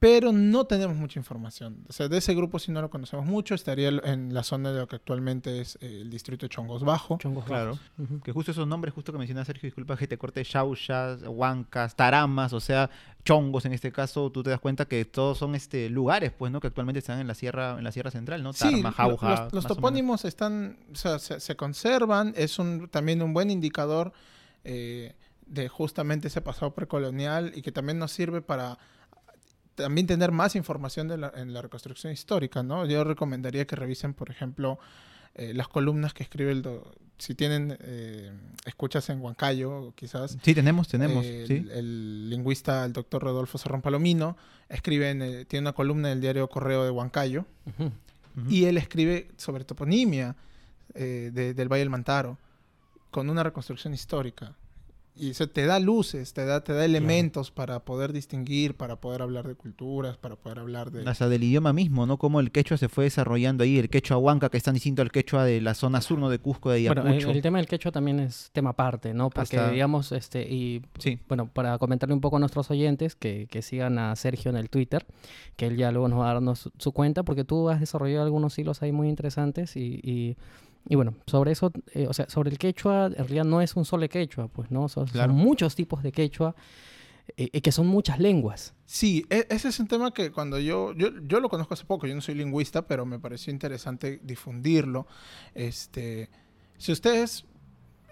Pero 0.00 0.30
no 0.30 0.64
tenemos 0.64 0.96
mucha 0.96 1.18
información. 1.18 1.84
O 1.88 1.92
sea, 1.92 2.08
de 2.08 2.18
ese 2.18 2.32
grupo 2.32 2.60
si 2.60 2.70
no 2.70 2.80
lo 2.80 2.88
conocemos 2.88 3.26
mucho. 3.26 3.54
Estaría 3.56 3.88
en 3.88 4.32
la 4.32 4.44
zona 4.44 4.70
de 4.70 4.78
lo 4.78 4.86
que 4.86 4.94
actualmente 4.94 5.60
es 5.60 5.76
eh, 5.80 6.02
el 6.02 6.10
distrito 6.10 6.46
de 6.46 6.50
Chongos 6.50 6.84
Bajo. 6.84 7.18
Chongos 7.18 7.44
Claro. 7.44 7.76
Que 8.22 8.30
justo 8.30 8.52
esos 8.52 8.68
nombres, 8.68 8.94
justo 8.94 9.10
que 9.10 9.18
menciona 9.18 9.44
Sergio, 9.44 9.66
disculpa 9.66 9.96
que 9.96 10.06
te 10.06 10.16
corte, 10.16 10.44
Shaushas, 10.44 11.22
Huancas, 11.26 11.96
Taramas, 11.96 12.52
o 12.52 12.60
sea, 12.60 12.90
chongos 13.28 13.66
en 13.66 13.74
este 13.74 13.92
caso, 13.92 14.32
tú 14.32 14.42
te 14.42 14.48
das 14.48 14.58
cuenta 14.58 14.86
que 14.86 15.04
todos 15.04 15.36
son 15.36 15.54
este 15.54 15.90
lugares, 15.90 16.32
pues, 16.32 16.50
¿no? 16.50 16.60
Que 16.60 16.68
actualmente 16.68 17.00
están 17.00 17.20
en 17.20 17.26
la 17.26 17.34
sierra, 17.34 17.76
en 17.76 17.84
la 17.84 17.92
sierra 17.92 18.10
central, 18.10 18.42
¿no? 18.42 18.54
Sí, 18.54 18.60
Tarma, 18.60 18.88
lo- 18.88 18.94
Jauja. 19.18 19.48
los, 19.52 19.66
topónimos 19.66 20.24
están, 20.24 20.78
o 20.90 20.96
sea, 20.96 21.18
se, 21.18 21.38
se 21.38 21.54
conservan, 21.54 22.32
es 22.36 22.58
un, 22.58 22.88
también 22.88 23.20
un 23.20 23.34
buen 23.34 23.50
indicador 23.50 24.12
eh, 24.64 25.14
de 25.46 25.68
justamente 25.68 26.28
ese 26.28 26.40
pasado 26.40 26.72
precolonial 26.74 27.52
y 27.54 27.60
que 27.60 27.70
también 27.70 27.98
nos 27.98 28.12
sirve 28.12 28.40
para 28.40 28.78
también 29.74 30.06
tener 30.06 30.32
más 30.32 30.56
información 30.56 31.06
de 31.08 31.18
la- 31.18 31.32
en 31.36 31.52
la 31.52 31.60
reconstrucción 31.60 32.12
histórica, 32.12 32.62
¿no? 32.62 32.86
Yo 32.86 33.04
recomendaría 33.04 33.66
que 33.66 33.76
revisen, 33.76 34.14
por 34.14 34.30
ejemplo, 34.30 34.78
eh, 35.38 35.54
las 35.54 35.68
columnas 35.68 36.12
que 36.12 36.22
escribe 36.22 36.52
el... 36.52 36.62
do- 36.62 36.92
si 37.16 37.34
tienen 37.34 37.76
eh, 37.80 38.30
escuchas 38.64 39.08
en 39.10 39.20
Huancayo, 39.20 39.92
quizás, 39.96 40.38
Sí, 40.40 40.54
tenemos, 40.54 40.86
tenemos, 40.86 41.24
eh, 41.26 41.44
sí. 41.48 41.54
el, 41.54 41.70
el 41.72 42.30
lingüista, 42.30 42.84
el 42.84 42.92
doctor 42.92 43.22
Rodolfo 43.24 43.58
Serrón 43.58 43.82
Palomino, 43.82 44.36
escribe 44.68 45.10
en 45.10 45.22
el- 45.22 45.46
tiene 45.46 45.64
una 45.64 45.72
columna 45.72 46.08
en 46.12 46.18
el 46.18 46.20
diario 46.20 46.48
Correo 46.48 46.84
de 46.84 46.90
Huancayo, 46.90 47.44
y 48.48 48.66
él 48.66 48.78
escribe 48.78 49.28
sobre 49.36 49.64
toponimia 49.64 50.36
eh, 50.94 51.30
de- 51.34 51.54
del 51.54 51.66
Valle 51.68 51.80
del 51.80 51.90
Mantaro, 51.90 52.38
con 53.10 53.28
una 53.30 53.42
reconstrucción 53.42 53.94
histórica. 53.94 54.54
Y 55.18 55.30
eso 55.30 55.48
te 55.48 55.66
da 55.66 55.80
luces, 55.80 56.32
te 56.32 56.44
da, 56.44 56.62
te 56.62 56.72
da 56.72 56.84
elementos 56.84 57.50
para 57.50 57.80
poder 57.84 58.12
distinguir, 58.12 58.74
para 58.74 59.00
poder 59.00 59.22
hablar 59.22 59.48
de 59.48 59.54
culturas, 59.56 60.16
para 60.16 60.36
poder 60.36 60.60
hablar 60.60 60.90
de... 60.92 61.08
Hasta 61.08 61.28
del 61.28 61.42
idioma 61.42 61.72
mismo, 61.72 62.06
¿no? 62.06 62.18
Cómo 62.18 62.38
el 62.40 62.52
quechua 62.52 62.76
se 62.76 62.88
fue 62.88 63.04
desarrollando 63.04 63.64
ahí, 63.64 63.78
el 63.78 63.90
quechua 63.90 64.16
huanca, 64.16 64.48
que 64.48 64.56
es 64.58 64.62
tan 64.62 64.74
distinto 64.74 65.02
al 65.02 65.10
quechua 65.10 65.44
de 65.44 65.60
la 65.60 65.74
zona 65.74 66.00
sur, 66.00 66.18
¿no? 66.18 66.28
De 66.30 66.38
Cusco, 66.38 66.70
de 66.70 66.86
Bueno, 66.86 67.02
Ayacucho. 67.02 67.30
el, 67.30 67.36
el 67.36 67.42
tema 67.42 67.58
del 67.58 67.66
quechua 67.66 67.90
también 67.90 68.20
es 68.20 68.50
tema 68.52 68.70
aparte, 68.70 69.12
¿no? 69.12 69.30
Porque, 69.30 69.56
Hasta- 69.58 69.70
digamos, 69.72 70.12
este, 70.12 70.42
y 70.42 70.82
Sí. 70.98 71.18
bueno, 71.28 71.48
para 71.52 71.76
comentarle 71.78 72.14
un 72.14 72.20
poco 72.20 72.36
a 72.36 72.40
nuestros 72.40 72.70
oyentes, 72.70 73.16
que, 73.16 73.48
que 73.50 73.60
sigan 73.62 73.98
a 73.98 74.14
Sergio 74.14 74.50
en 74.50 74.56
el 74.56 74.70
Twitter, 74.70 75.04
que 75.56 75.66
él 75.66 75.76
ya 75.76 75.90
luego 75.90 76.08
nos 76.08 76.20
va 76.20 76.30
a 76.30 76.34
darnos 76.34 76.60
su, 76.60 76.72
su 76.78 76.92
cuenta, 76.92 77.24
porque 77.24 77.44
tú 77.44 77.68
has 77.70 77.80
desarrollado 77.80 78.24
algunos 78.24 78.56
hilos 78.58 78.82
ahí 78.82 78.92
muy 78.92 79.08
interesantes 79.08 79.74
y, 79.76 80.00
y, 80.04 80.36
y 80.86 80.94
bueno, 80.96 81.14
sobre 81.26 81.52
eso, 81.52 81.72
eh, 81.94 82.06
o 82.08 82.12
sea, 82.12 82.28
sobre 82.28 82.50
el 82.50 82.58
quechua, 82.58 83.06
en 83.06 83.14
realidad 83.14 83.44
no 83.44 83.60
es 83.62 83.74
un 83.76 83.84
solo 83.84 84.08
quechua, 84.08 84.48
pues, 84.48 84.70
¿no? 84.70 84.88
Son, 84.88 85.06
son 85.06 85.12
Claro. 85.12 85.32
muchos 85.32 85.74
tipos 85.74 86.02
de 86.02 86.12
quechua, 86.12 86.54
eh, 87.36 87.50
y 87.52 87.60
que 87.60 87.72
son 87.72 87.86
muchas 87.86 88.18
lenguas. 88.18 88.74
Sí, 88.86 89.26
e- 89.28 89.46
ese 89.50 89.68
es 89.68 89.78
un 89.80 89.86
tema 89.86 90.12
que 90.12 90.30
cuando 90.32 90.58
yo, 90.58 90.94
yo, 90.94 91.08
yo 91.26 91.40
lo 91.40 91.48
conozco 91.50 91.74
hace 91.74 91.84
poco, 91.84 92.06
yo 92.06 92.14
no 92.14 92.20
soy 92.22 92.34
lingüista, 92.36 92.86
pero 92.86 93.04
me 93.04 93.18
pareció 93.18 93.52
interesante 93.52 94.18
difundirlo. 94.22 95.06
Este, 95.54 96.30
si 96.78 96.92
ustedes, 96.92 97.44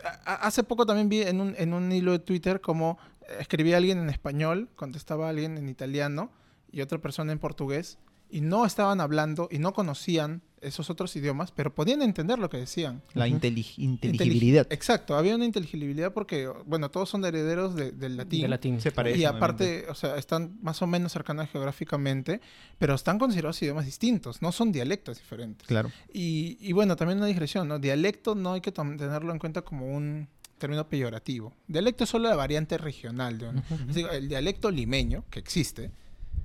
a- 0.04 0.32
a- 0.32 0.46
hace 0.46 0.62
poco 0.64 0.84
también 0.84 1.08
vi 1.08 1.22
en 1.22 1.40
un, 1.40 1.54
en 1.56 1.72
un 1.72 1.90
hilo 1.92 2.12
de 2.12 2.18
Twitter 2.18 2.60
como 2.60 2.98
escribía 3.40 3.78
alguien 3.78 3.98
en 3.98 4.10
español, 4.10 4.68
contestaba 4.76 5.28
alguien 5.30 5.56
en 5.56 5.68
italiano 5.68 6.30
y 6.70 6.80
otra 6.82 6.98
persona 6.98 7.32
en 7.32 7.38
portugués, 7.38 7.98
y 8.30 8.40
no 8.40 8.66
estaban 8.66 9.00
hablando 9.00 9.48
y 9.50 9.58
no 9.58 9.72
conocían 9.72 10.42
esos 10.62 10.90
otros 10.90 11.14
idiomas, 11.14 11.52
pero 11.52 11.72
podían 11.72 12.02
entender 12.02 12.38
lo 12.40 12.48
que 12.50 12.56
decían. 12.56 13.02
La 13.14 13.28
Intelig- 13.28 13.74
inteligibilidad. 13.78 14.66
Exacto, 14.70 15.14
había 15.14 15.36
una 15.36 15.44
inteligibilidad 15.44 16.12
porque, 16.12 16.48
bueno, 16.64 16.90
todos 16.90 17.08
son 17.08 17.24
herederos 17.24 17.76
de- 17.76 17.92
del 17.92 18.16
latín. 18.16 18.42
De 18.42 18.48
latín. 18.48 18.80
Se 18.80 18.90
parece. 18.90 19.18
Y 19.18 19.24
aparte, 19.26 19.84
o 19.88 19.94
sea, 19.94 20.16
están 20.16 20.58
más 20.62 20.80
o 20.82 20.86
menos 20.88 21.12
cercanos 21.12 21.48
geográficamente, 21.50 22.40
pero 22.78 22.94
están 22.94 23.18
considerados 23.18 23.60
idiomas 23.62 23.84
distintos, 23.84 24.42
no 24.42 24.50
son 24.50 24.72
dialectos 24.72 25.18
diferentes. 25.18 25.68
Claro. 25.68 25.92
Y, 26.12 26.56
y 26.60 26.72
bueno, 26.72 26.96
también 26.96 27.18
una 27.18 27.26
digresión, 27.26 27.68
¿no? 27.68 27.78
Dialecto 27.78 28.34
no 28.34 28.54
hay 28.54 28.60
que 28.60 28.72
tenerlo 28.72 29.32
en 29.32 29.38
cuenta 29.38 29.62
como 29.62 29.86
un 29.94 30.26
término 30.58 30.88
peyorativo. 30.88 31.52
Dialecto 31.68 32.04
es 32.04 32.10
solo 32.10 32.28
la 32.30 32.34
variante 32.34 32.78
regional. 32.78 33.38
de 33.38 33.48
un- 33.50 33.62
el 34.10 34.28
dialecto 34.28 34.70
limeño, 34.70 35.22
que 35.30 35.38
existe, 35.38 35.90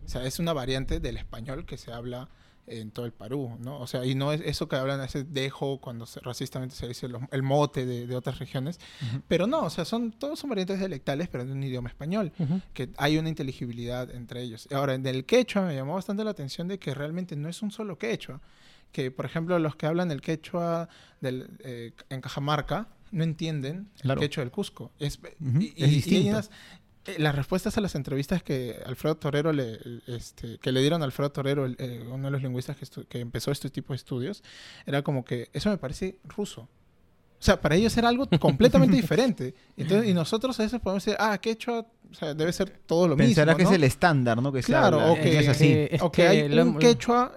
o 0.05 0.07
sea, 0.07 0.25
es 0.25 0.39
una 0.39 0.53
variante 0.53 0.99
del 0.99 1.17
español 1.17 1.65
que 1.65 1.77
se 1.77 1.91
habla 1.91 2.29
en 2.67 2.91
todo 2.91 3.05
el 3.05 3.11
Perú, 3.11 3.57
¿no? 3.59 3.79
O 3.79 3.87
sea, 3.87 4.05
y 4.05 4.13
no 4.15 4.31
es 4.31 4.39
eso 4.41 4.69
que 4.69 4.75
hablan, 4.75 5.01
ese 5.01 5.23
dejo 5.23 5.81
cuando 5.81 6.05
se- 6.05 6.19
racistamente 6.21 6.75
se 6.75 6.87
dice 6.87 7.07
lo- 7.09 7.27
el 7.31 7.41
mote 7.43 7.85
de, 7.85 8.05
de 8.07 8.15
otras 8.15 8.37
regiones, 8.39 8.79
Ujú. 9.09 9.21
pero 9.27 9.47
no, 9.47 9.61
o 9.63 9.69
sea, 9.69 9.83
son, 9.83 10.11
todos 10.11 10.39
son 10.39 10.49
variantes 10.51 10.77
dialectales, 10.79 11.27
pero 11.27 11.43
de 11.43 11.51
un 11.51 11.63
idioma 11.63 11.89
español 11.89 12.31
Ujú. 12.39 12.61
que 12.73 12.89
hay 12.97 13.17
una 13.17 13.29
inteligibilidad 13.29 14.09
entre 14.11 14.43
ellos. 14.43 14.69
Ahora, 14.71 14.93
en 14.93 15.05
el 15.07 15.25
quechua 15.25 15.63
me 15.63 15.75
llamó 15.75 15.95
bastante 15.95 16.23
la 16.23 16.31
atención 16.31 16.67
de 16.67 16.77
que 16.77 16.93
realmente 16.93 17.35
no 17.35 17.49
es 17.49 17.61
un 17.61 17.71
solo 17.71 17.97
quechua. 17.97 18.39
Que, 18.91 19.09
por 19.09 19.25
ejemplo, 19.25 19.57
los 19.57 19.75
que 19.75 19.85
hablan 19.87 20.11
el 20.11 20.21
quechua 20.21 20.87
del, 21.19 21.49
eh, 21.63 21.93
en 22.09 22.21
Cajamarca 22.21 22.89
no 23.11 23.23
entienden 23.23 23.89
Claro. 24.01 24.21
el 24.21 24.27
quechua 24.27 24.43
del 24.43 24.51
Cusco. 24.51 24.91
Es, 24.99 25.17
Ujú, 25.17 25.61
y, 25.61 25.67
es 25.67 25.73
y- 25.75 25.81
y 25.81 25.83
hay 25.83 25.89
distinto. 25.89 26.29
unas- 26.29 26.51
las 27.17 27.35
respuestas 27.35 27.77
a 27.77 27.81
las 27.81 27.95
entrevistas 27.95 28.43
que 28.43 28.79
Alfredo 28.85 29.15
Torero 29.17 29.51
le, 29.53 29.79
este, 30.07 30.57
que 30.59 30.71
le 30.71 30.81
dieron 30.81 31.01
a 31.01 31.05
Alfredo 31.05 31.31
Torero, 31.31 31.65
el- 31.65 31.75
eh, 31.79 32.03
uno 32.11 32.25
de 32.25 32.31
los 32.31 32.43
lingüistas 32.43 32.77
que, 32.77 32.85
que 33.05 33.19
empezó 33.19 33.51
este 33.51 33.69
tipo 33.69 33.93
de 33.93 33.97
estudios, 33.97 34.43
era 34.85 35.01
como 35.01 35.25
que 35.25 35.49
eso 35.53 35.69
me 35.69 35.77
parece 35.77 36.17
ruso. 36.25 36.61
O 37.39 37.43
sea, 37.43 37.59
para 37.59 37.75
ellos 37.75 37.97
era 37.97 38.07
algo 38.07 38.27
completamente 38.39 38.95
diferente. 38.95 39.55
Entonces, 39.75 40.07
y 40.09 40.13
nosotros 40.13 40.59
a 40.59 40.63
veces 40.63 40.79
podemos 40.79 41.03
decir, 41.03 41.17
ah, 41.19 41.35
quechua, 41.39 41.87
o 42.11 42.13
sea, 42.13 42.35
debe 42.35 42.53
ser 42.53 42.69
todo 42.85 43.07
lo 43.07 43.17
Pensará 43.17 43.53
mismo. 43.53 43.57
que 43.57 43.63
¿no? 43.63 43.69
es 43.71 43.75
el 43.75 43.83
estándar, 43.83 44.39
¿no? 44.41 44.51
Que 44.51 44.61
se 44.61 44.67
Claro, 44.67 44.99
habla, 44.99 45.11
o 45.13 45.17
y 45.17 45.21
que- 45.21 45.39
es 45.39 45.47
así. 45.47 45.67
Eh, 45.71 45.95
es 45.95 46.01
o 46.03 46.11
que 46.11 46.27
hay 46.27 46.49
lo 46.49 46.63
un 46.63 46.77
quechua 46.77 47.33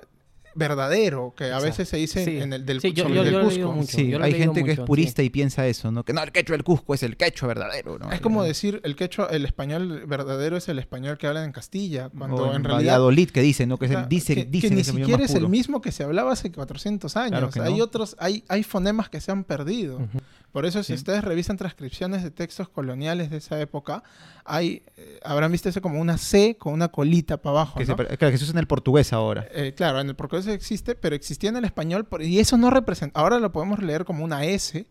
verdadero, 0.54 1.34
que 1.36 1.44
a 1.44 1.46
Exacto. 1.48 1.66
veces 1.66 1.88
se 1.88 1.96
dice 1.96 2.24
Sí. 2.24 2.38
en 2.38 2.52
el 2.52 2.66
del, 2.66 2.80
Sí, 2.80 2.92
yo- 2.92 3.04
sobre 3.04 3.14
yo- 3.16 3.22
el 3.22 3.32
del 3.32 3.44
Cusco. 3.44 3.72
mucho. 3.72 3.96
Sí, 3.96 4.14
hay 4.14 4.32
gente 4.34 4.64
que 4.64 4.72
es 4.72 4.78
mucho, 4.78 4.86
purista 4.86 5.22
y 5.22 5.30
piensa 5.30 5.66
eso, 5.66 5.90
¿no? 5.90 6.04
Que 6.04 6.12
no, 6.12 6.22
el 6.22 6.32
quechua 6.32 6.54
del 6.56 6.64
Cusco 6.64 6.94
es 6.94 7.02
el 7.02 7.16
quechua 7.16 7.48
verdadero, 7.48 7.98
¿no? 7.98 8.10
Es 8.12 8.20
como 8.20 8.42
decir 8.44 8.80
el 8.84 8.96
quechua, 8.96 9.28
el 9.30 9.44
español 9.44 10.04
verdadero 10.06 10.56
es 10.56 10.68
el 10.68 10.78
español 10.78 11.18
que 11.18 11.26
hablan 11.26 11.44
en 11.44 11.52
Castilla, 11.52 12.10
cuando 12.16 12.36
O 12.44 12.50
en 12.50 12.56
en 12.56 12.64
realidad 12.64 12.92
Valladolid 12.94 13.30
que 13.30 13.40
dicen, 13.42 13.68
¿no? 13.68 13.78
Que 13.78 13.86
es 13.86 13.90
el, 13.90 13.96
Claro, 13.96 14.08
dice, 14.08 14.34
que, 14.34 14.44
dicen 14.44 14.70
que 14.70 14.76
ni 14.76 14.84
siquiera 14.84 15.24
es 15.24 15.34
el 15.34 15.48
mismo 15.48 15.80
que 15.80 15.92
se 15.92 16.04
hablaba 16.04 16.32
hace 16.32 16.50
400 16.52 17.16
años. 17.16 17.30
Claro 17.30 17.50
que 17.50 17.60
Hay 17.60 17.78
no. 17.78 17.84
otros, 17.84 18.16
hay, 18.18 18.44
hay 18.48 18.62
fonemas 18.62 19.08
que 19.08 19.20
se 19.20 19.30
han 19.32 19.44
perdido. 19.44 19.96
Ujú. 19.96 20.18
Por 20.54 20.66
eso, 20.66 20.84
si 20.84 20.92
Sí. 20.92 20.94
ustedes 20.94 21.24
revisan 21.24 21.56
transcripciones 21.56 22.22
de 22.22 22.30
textos 22.30 22.68
coloniales 22.68 23.28
de 23.28 23.38
esa 23.38 23.60
época, 23.60 24.04
hay, 24.44 24.84
eh, 24.96 25.18
habrán 25.24 25.50
visto 25.50 25.68
eso 25.68 25.82
como 25.82 26.00
una 26.00 26.16
C 26.16 26.56
con 26.56 26.72
una 26.72 26.86
colita 26.88 27.38
para 27.38 27.50
abajo. 27.58 27.76
Que 27.76 27.84
se 27.86 27.90
¿no? 27.90 27.96
pare- 27.96 28.16
claro, 28.16 28.30
que 28.30 28.38
se 28.38 28.44
usa 28.44 28.52
en 28.52 28.58
el 28.58 28.68
portugués 28.68 29.12
ahora. 29.12 29.48
Eh, 29.50 29.74
claro, 29.76 30.00
en 30.00 30.08
el 30.08 30.14
portugués 30.14 30.46
existe, 30.46 30.94
pero 30.94 31.16
existía 31.16 31.50
en 31.50 31.56
el 31.56 31.64
español 31.64 32.04
por- 32.06 32.22
y 32.22 32.38
eso 32.38 32.56
no 32.56 32.70
representa. 32.70 33.18
Ahora 33.18 33.40
lo 33.40 33.50
podemos 33.50 33.82
leer 33.82 34.04
como 34.04 34.22
una 34.22 34.44
S, 34.44 34.86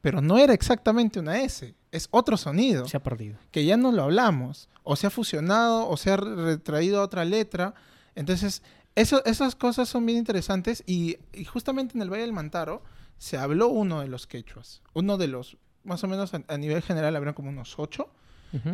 pero 0.00 0.20
no 0.20 0.38
era 0.38 0.54
exactamente 0.54 1.18
una 1.18 1.42
S, 1.42 1.74
es 1.90 2.06
otro 2.12 2.36
sonido. 2.36 2.86
Se 2.86 2.96
ha 2.96 3.02
perdido. 3.02 3.36
Que 3.50 3.64
ya 3.64 3.76
no 3.76 3.90
lo 3.90 4.04
hablamos, 4.04 4.68
o 4.84 4.94
se 4.94 5.08
ha 5.08 5.10
fusionado, 5.10 5.88
o 5.88 5.96
se 5.96 6.12
ha 6.12 6.18
retraído 6.18 7.00
a 7.00 7.02
otra 7.02 7.24
letra. 7.24 7.74
Entonces, 8.14 8.62
eso, 8.94 9.24
esas 9.24 9.56
cosas 9.56 9.88
son 9.88 10.06
bien 10.06 10.18
interesantes 10.18 10.84
y, 10.86 11.16
justamente 11.52 11.96
en 11.96 12.02
el 12.02 12.10
Valle 12.10 12.22
del 12.22 12.32
Mantaro 12.32 12.82
se 13.20 13.36
habló 13.36 13.68
uno 13.68 14.00
de 14.00 14.08
los 14.08 14.26
quechuas, 14.26 14.80
uno 14.94 15.18
de 15.18 15.28
los, 15.28 15.58
más 15.84 16.02
o 16.02 16.08
menos 16.08 16.32
a, 16.32 16.56
nivel 16.56 16.80
general, 16.80 17.14
habrían 17.14 17.34
como 17.34 17.50
unos 17.50 17.78
ocho, 17.78 18.10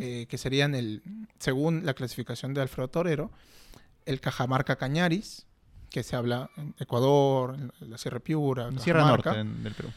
eh, 0.01 0.27
que 0.31 0.39
serían 0.39 0.77
el, 0.77 1.03
según 1.41 1.85
la 1.85 1.95
clasificación 1.95 2.55
de 2.55 2.61
Alfredo 2.63 2.87
Torero, 2.87 3.33
el 4.05 4.21
Cajamarca 4.21 4.77
Cañaris, 4.77 5.47
que 5.91 6.05
se 6.05 6.15
habla 6.15 6.49
en 6.57 6.77
Ecuador, 6.79 7.57
en 7.57 7.91
la 7.91 7.99
Sierra 7.99 8.21
Piura, 8.21 8.69
en 8.69 8.79
Sierra 8.79 9.05
Norte 9.05 9.31
del 9.31 9.75
Perú. 9.75 9.91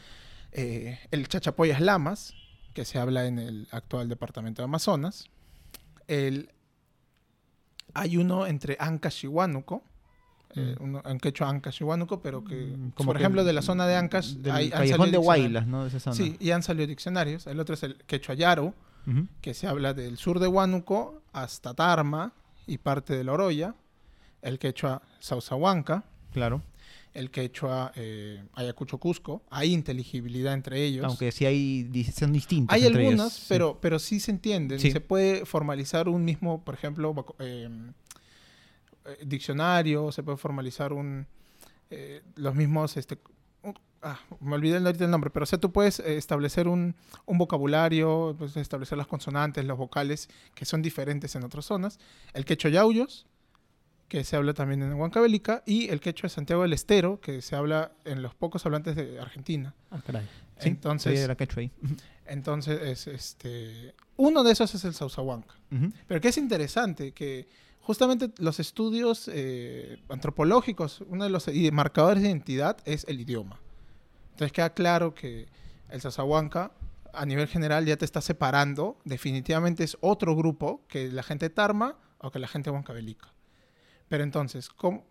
Eh, 0.50 0.98
el 1.12 1.28
Chachapoyas 1.28 1.80
Lamas, 1.80 2.34
que 2.74 2.84
se 2.84 2.98
habla 2.98 3.26
en 3.26 3.38
el 3.38 3.68
actual 3.70 4.08
departamento 4.08 4.62
de 4.62 4.64
Amazonas. 4.64 5.30
El, 6.08 6.50
hay 7.94 8.16
uno 8.16 8.48
entre 8.48 8.76
Ancash 8.80 9.26
y 9.26 9.28
Huánuco, 9.28 9.84
eh, 10.54 10.76
mm. 10.78 10.82
uno, 10.82 11.02
en 11.04 11.18
quechua 11.18 11.48
Ancash 11.48 11.80
y 11.80 11.84
Huánuco, 11.84 12.20
pero 12.20 12.44
que, 12.44 12.54
mm, 12.54 12.90
Como 12.92 13.08
por 13.08 13.16
ejemplo, 13.16 13.44
de 13.44 13.52
la 13.52 13.62
zona 13.62 13.86
de 13.86 13.96
Ancash... 13.96 14.36
hay, 14.50 14.70
callejón 14.70 15.10
de 15.10 15.18
Huaylas, 15.18 15.66
¿no? 15.66 15.88
Sí, 15.90 16.36
y 16.40 16.50
han 16.50 16.62
salido 16.62 16.86
diccionarios. 16.86 17.46
El 17.46 17.60
otro 17.60 17.74
es 17.74 17.82
el 17.82 17.96
quechua 18.06 18.34
Yaro, 18.34 18.74
que 19.40 19.54
se 19.54 19.66
habla 19.66 19.94
del 19.94 20.18
sur 20.18 20.38
de 20.38 20.46
Huánuco 20.46 21.22
hasta 21.32 21.74
Tarma 21.74 22.32
y 22.66 22.78
parte 22.78 23.16
de 23.16 23.24
la 23.24 23.32
Oroya. 23.32 23.74
El 24.42 24.58
quechua 24.58 25.02
Sausahuanca. 25.18 26.04
Claro 26.32 26.62
el 27.14 27.30
quechua 27.30 27.92
eh, 27.96 28.42
Ayacucho 28.54 28.98
Cusco. 28.98 29.42
Hay 29.50 29.72
inteligibilidad 29.72 30.54
entre 30.54 30.84
ellos. 30.84 31.04
Aunque 31.04 31.32
sí 31.32 31.44
hay, 31.44 31.90
son 32.16 32.32
distintos. 32.32 32.74
Hay 32.74 32.86
algunas, 32.86 33.46
pero, 33.48 33.72
sí. 33.72 33.78
pero 33.80 33.98
sí 33.98 34.20
se 34.20 34.30
entienden. 34.30 34.78
Se 34.78 35.00
puede 35.00 35.44
formalizar 35.44 36.08
un 36.08 36.24
mismo, 36.24 36.64
por 36.64 36.74
ejemplo, 36.74 37.14
em, 37.38 37.92
eh, 39.04 39.18
diccionario, 39.24 40.12
se 40.12 40.22
puede 40.22 40.38
formalizar 40.38 40.92
un 40.92 41.26
eh, 41.90 42.22
los 42.36 42.54
mismos 42.54 42.96
este 42.96 43.18
ah, 44.02 44.18
me 44.40 44.54
olvidé 44.54 44.78
ahorita 44.78 45.04
el 45.04 45.10
nombre, 45.10 45.30
pero 45.30 45.44
o 45.44 45.46
sea, 45.46 45.58
tú 45.58 45.72
puedes 45.72 46.00
establecer 46.00 46.68
un, 46.68 46.94
un, 47.26 47.38
vocabulario, 47.38 48.34
puedes 48.38 48.56
establecer 48.56 48.96
las 48.96 49.06
consonantes, 49.06 49.64
los 49.64 49.76
vocales 49.76 50.28
que 50.54 50.64
son 50.64 50.82
diferentes 50.82 51.34
en 51.34 51.44
otras 51.44 51.64
zonas. 51.64 51.98
El 52.32 52.44
quechua 52.44 52.70
yauyos, 52.70 53.26
que 54.08 54.24
se 54.24 54.36
habla 54.36 54.54
también 54.54 54.82
en 54.82 54.94
Huancavelica, 54.94 55.62
y 55.66 55.88
el 55.88 56.00
quechua 56.00 56.28
de 56.28 56.34
Santiago 56.34 56.62
del 56.62 56.72
Estero, 56.72 57.20
que 57.20 57.42
se 57.42 57.56
habla 57.56 57.92
en 58.04 58.22
los 58.22 58.34
pocos 58.34 58.64
hablantes 58.66 58.96
de 58.96 59.20
Argentina. 59.20 59.74
Ah, 59.90 60.00
caray. 60.04 60.28
entonces, 60.60 61.28
la 61.28 61.36
quechua 61.36 61.62
ahí. 61.62 61.70
entonces, 62.26 62.80
es, 62.82 63.06
este, 63.06 63.94
uno 64.16 64.42
de 64.42 64.52
esos 64.52 64.74
es 64.74 64.84
el 64.84 64.94
Sausahuanca. 64.94 65.54
Pero 66.08 66.20
que 66.20 66.28
es 66.28 66.36
interesante 66.36 67.12
que 67.12 67.46
justamente 67.90 68.30
los 68.38 68.60
estudios 68.60 69.28
eh, 69.32 70.00
antropológicos, 70.08 71.00
uno 71.08 71.24
de 71.24 71.30
los 71.30 71.48
marcadores 71.72 72.22
de 72.22 72.28
identidad 72.28 72.76
es 72.84 73.04
el 73.08 73.18
idioma. 73.18 73.58
Entonces 74.30 74.52
queda 74.52 74.72
claro 74.74 75.12
que 75.12 75.48
el 75.88 76.00
Sausahuanca 76.00 76.70
a 77.12 77.26
nivel 77.26 77.48
general 77.48 77.84
ya 77.86 77.96
te 77.96 78.04
está 78.04 78.20
separando, 78.20 78.96
definitivamente 79.04 79.82
es 79.82 79.98
otro 80.02 80.36
grupo 80.36 80.86
que 80.86 81.08
la 81.08 81.24
gente 81.24 81.50
Tarma 81.50 81.98
o 82.18 82.30
que 82.30 82.38
la 82.38 82.46
gente 82.46 82.70
de 82.70 82.74
Huancavelica. 82.76 83.32
Pero 84.08 84.22
entonces, 84.22 84.68
¿cómo? 84.68 85.04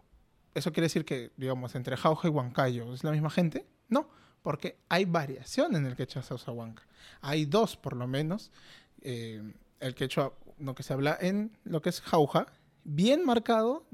¿eso 0.53 0.71
quiere 0.71 0.85
decir 0.85 1.03
que, 1.03 1.33
digamos, 1.35 1.75
entre 1.75 1.97
Jauja 1.97 2.29
y 2.29 2.31
Huancayo 2.31 2.93
es 2.93 3.03
la 3.03 3.11
misma 3.11 3.29
gente? 3.29 3.65
No, 3.89 4.07
porque 4.41 4.77
hay 4.87 5.03
variación 5.03 5.75
en 5.75 5.85
el 5.85 5.97
quechua 5.97 6.23
Sausahuanca. 6.23 6.83
Hay 7.19 7.43
dos, 7.45 7.75
por 7.75 7.97
lo 7.97 8.07
menos. 8.07 8.53
Eh, 9.01 9.43
el 9.81 9.95
quechua, 9.95 10.31
lo 10.59 10.73
que 10.75 10.83
se 10.83 10.93
habla 10.93 11.17
en 11.19 11.51
lo 11.65 11.81
que 11.81 11.89
es 11.89 11.99
Jauja, 11.99 12.47
bien 12.83 13.25
marcado 13.25 13.85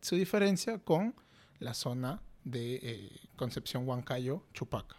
su 0.00 0.16
diferencia 0.16 0.78
con 0.78 1.14
la 1.58 1.74
zona 1.74 2.22
de 2.44 2.76
eh, 2.82 3.10
Concepción 3.36 3.86
Huancayo, 3.86 4.42
Chupaca. 4.52 4.96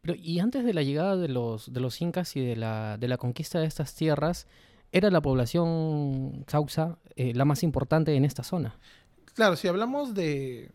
Pero, 0.00 0.14
y 0.14 0.40
antes 0.40 0.64
de 0.64 0.74
la 0.74 0.82
llegada 0.82 1.16
de 1.16 1.28
los, 1.28 1.72
de 1.72 1.80
los 1.80 2.00
incas 2.00 2.36
y 2.36 2.44
de 2.44 2.56
la, 2.56 2.98
de 2.98 3.08
la 3.08 3.18
conquista 3.18 3.60
de 3.60 3.66
estas 3.66 3.94
tierras, 3.94 4.46
era 4.90 5.10
la 5.10 5.20
población 5.20 6.44
Sausa 6.48 6.98
eh, 7.16 7.32
la 7.34 7.44
más 7.44 7.62
importante 7.62 8.14
en 8.14 8.24
esta 8.24 8.42
zona. 8.42 8.76
Claro, 9.34 9.56
si 9.56 9.68
hablamos 9.68 10.14
de... 10.14 10.70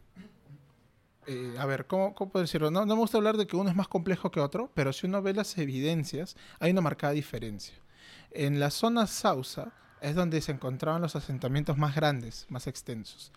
Eh, 1.28 1.56
a 1.60 1.66
ver, 1.66 1.88
¿cómo, 1.88 2.16
puedo 2.16 2.42
decirlo? 2.42 2.72
No, 2.72 2.86
no 2.86 2.96
me 2.96 3.02
gusta 3.02 3.18
hablar 3.18 3.36
de 3.36 3.46
que 3.48 3.58
uno 3.58 3.70
es 3.70 3.76
más 3.76 3.90
complejo 3.90 4.32
que 4.32 4.40
otro, 4.40 4.72
pero 4.74 4.94
si 4.94 5.08
uno 5.08 5.22
ve 5.22 5.34
las 5.34 5.58
evidencias, 5.58 6.38
hay 6.60 6.72
una 6.72 6.82
marcada 6.82 7.12
diferencia. 7.12 7.76
En 8.32 8.60
la 8.62 8.72
zona 8.72 9.08
Sausa 9.08 9.74
es 10.02 10.16
donde 10.16 10.42
se 10.42 10.52
encontraban 10.52 11.02
los 11.02 11.16
asentamientos 11.16 11.78
más 11.78 11.96
grandes, 11.96 12.46
más 12.50 12.68
extensos. 12.68 13.32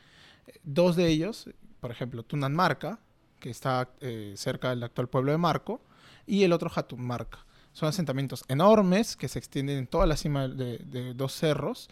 Dos 0.62 0.96
de 0.96 1.08
ellos, 1.08 1.48
por 1.80 1.90
ejemplo, 1.90 2.22
Tunanmarca, 2.22 2.98
que 3.38 3.50
está 3.50 3.90
eh, 4.00 4.34
cerca 4.36 4.70
del 4.70 4.82
actual 4.82 5.08
pueblo 5.08 5.32
de 5.32 5.38
Marco, 5.38 5.80
y 6.26 6.44
el 6.44 6.52
otro 6.52 6.70
Jatunmarca. 6.70 7.44
Son 7.72 7.88
asentamientos 7.88 8.44
enormes 8.48 9.16
que 9.16 9.28
se 9.28 9.38
extienden 9.38 9.78
en 9.78 9.86
toda 9.86 10.06
la 10.06 10.16
cima 10.16 10.48
de, 10.48 11.14
dos 11.14 11.32
cerros 11.32 11.88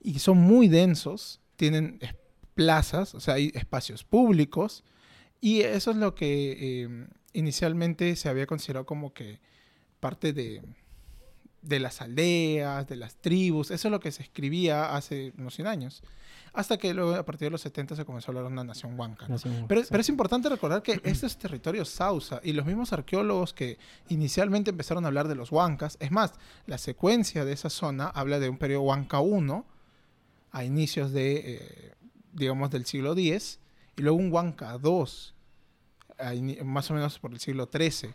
y 0.00 0.18
son 0.18 0.38
muy 0.38 0.68
densos, 0.68 1.40
tienen 1.56 1.98
plazas, 2.54 3.14
o 3.14 3.20
sea, 3.20 3.34
hay 3.34 3.50
espacios 3.54 4.04
públicos 4.04 4.84
y 5.40 5.62
eso 5.62 5.90
es 5.90 5.96
lo 5.96 6.14
que 6.14 6.82
eh, 6.84 7.06
inicialmente 7.32 8.14
se 8.16 8.28
había 8.28 8.46
considerado 8.46 8.84
como 8.84 9.14
que 9.14 9.40
parte 10.00 10.32
de, 10.32 10.62
de 11.62 11.78
las 11.80 12.00
aldeas, 12.00 12.86
de 12.88 12.96
las 12.96 13.16
tribus, 13.16 13.70
eso 13.70 13.88
es 13.88 13.92
lo 13.92 14.00
que 14.00 14.12
se 14.12 14.22
escribía 14.22 14.94
hace 14.94 15.32
unos 15.38 15.54
100 15.54 15.66
años. 15.68 16.02
Hasta 16.54 16.76
que 16.76 16.92
luego 16.92 17.14
a 17.14 17.24
partir 17.24 17.46
de 17.46 17.50
los 17.50 17.62
70 17.62 17.96
se 17.96 18.04
comenzó 18.04 18.30
a 18.30 18.30
hablar 18.32 18.44
de 18.44 18.52
una 18.52 18.64
nación 18.64 18.98
huanca. 18.98 19.26
pero, 19.68 19.82
pero, 19.88 20.00
es 20.00 20.08
importante 20.10 20.50
recordar 20.50 20.82
que 20.82 21.00
este 21.02 21.26
es 21.26 21.38
territorio 21.38 21.86
sausa 21.86 22.40
y 22.44 22.52
los 22.52 22.66
mismos 22.66 22.92
arqueólogos 22.92 23.54
que 23.54 23.78
inicialmente 24.08 24.70
empezaron 24.70 25.04
a 25.04 25.08
hablar 25.08 25.28
de 25.28 25.34
los 25.34 25.50
huancas, 25.50 25.96
es 25.98 26.10
más, 26.10 26.34
la 26.66 26.76
secuencia 26.76 27.46
de 27.46 27.52
esa 27.52 27.70
zona 27.70 28.08
habla 28.08 28.38
de 28.38 28.50
un 28.50 28.58
periodo 28.58 28.82
huanca 28.82 29.20
1 29.20 29.64
a 30.50 30.64
inicios 30.64 31.12
de, 31.12 31.36
eh, 31.36 31.94
digamos, 32.34 32.70
del 32.70 32.84
siglo 32.84 33.12
X 33.12 33.58
y 33.96 34.02
luego 34.02 34.18
un 34.18 34.30
huanca 34.30 34.76
2 34.76 35.34
más 36.64 36.90
o 36.90 36.94
menos 36.94 37.18
por 37.18 37.32
el 37.32 37.40
siglo 37.40 37.68
XIII 37.72 38.14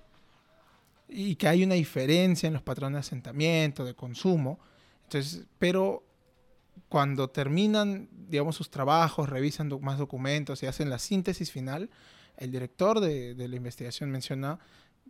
y 1.09 1.35
que 1.35 1.47
hay 1.47 1.63
una 1.63 1.75
diferencia 1.75 2.47
en 2.47 2.53
los 2.53 2.61
patrones 2.61 2.95
de 2.95 2.99
asentamiento, 2.99 3.85
de 3.85 3.93
consumo. 3.93 4.59
Entonces, 5.03 5.45
pero 5.57 6.03
cuando 6.89 7.29
terminan, 7.29 8.09
digamos, 8.11 8.55
sus 8.55 8.69
trabajos, 8.69 9.29
revisan 9.29 9.69
más 9.81 9.97
documentos 9.97 10.63
y 10.63 10.67
hacen 10.67 10.89
la 10.89 10.99
síntesis 10.99 11.51
final, 11.51 11.89
el 12.37 12.51
director 12.51 12.99
de, 12.99 13.35
la 13.35 13.55
investigación 13.55 14.11
menciona 14.11 14.59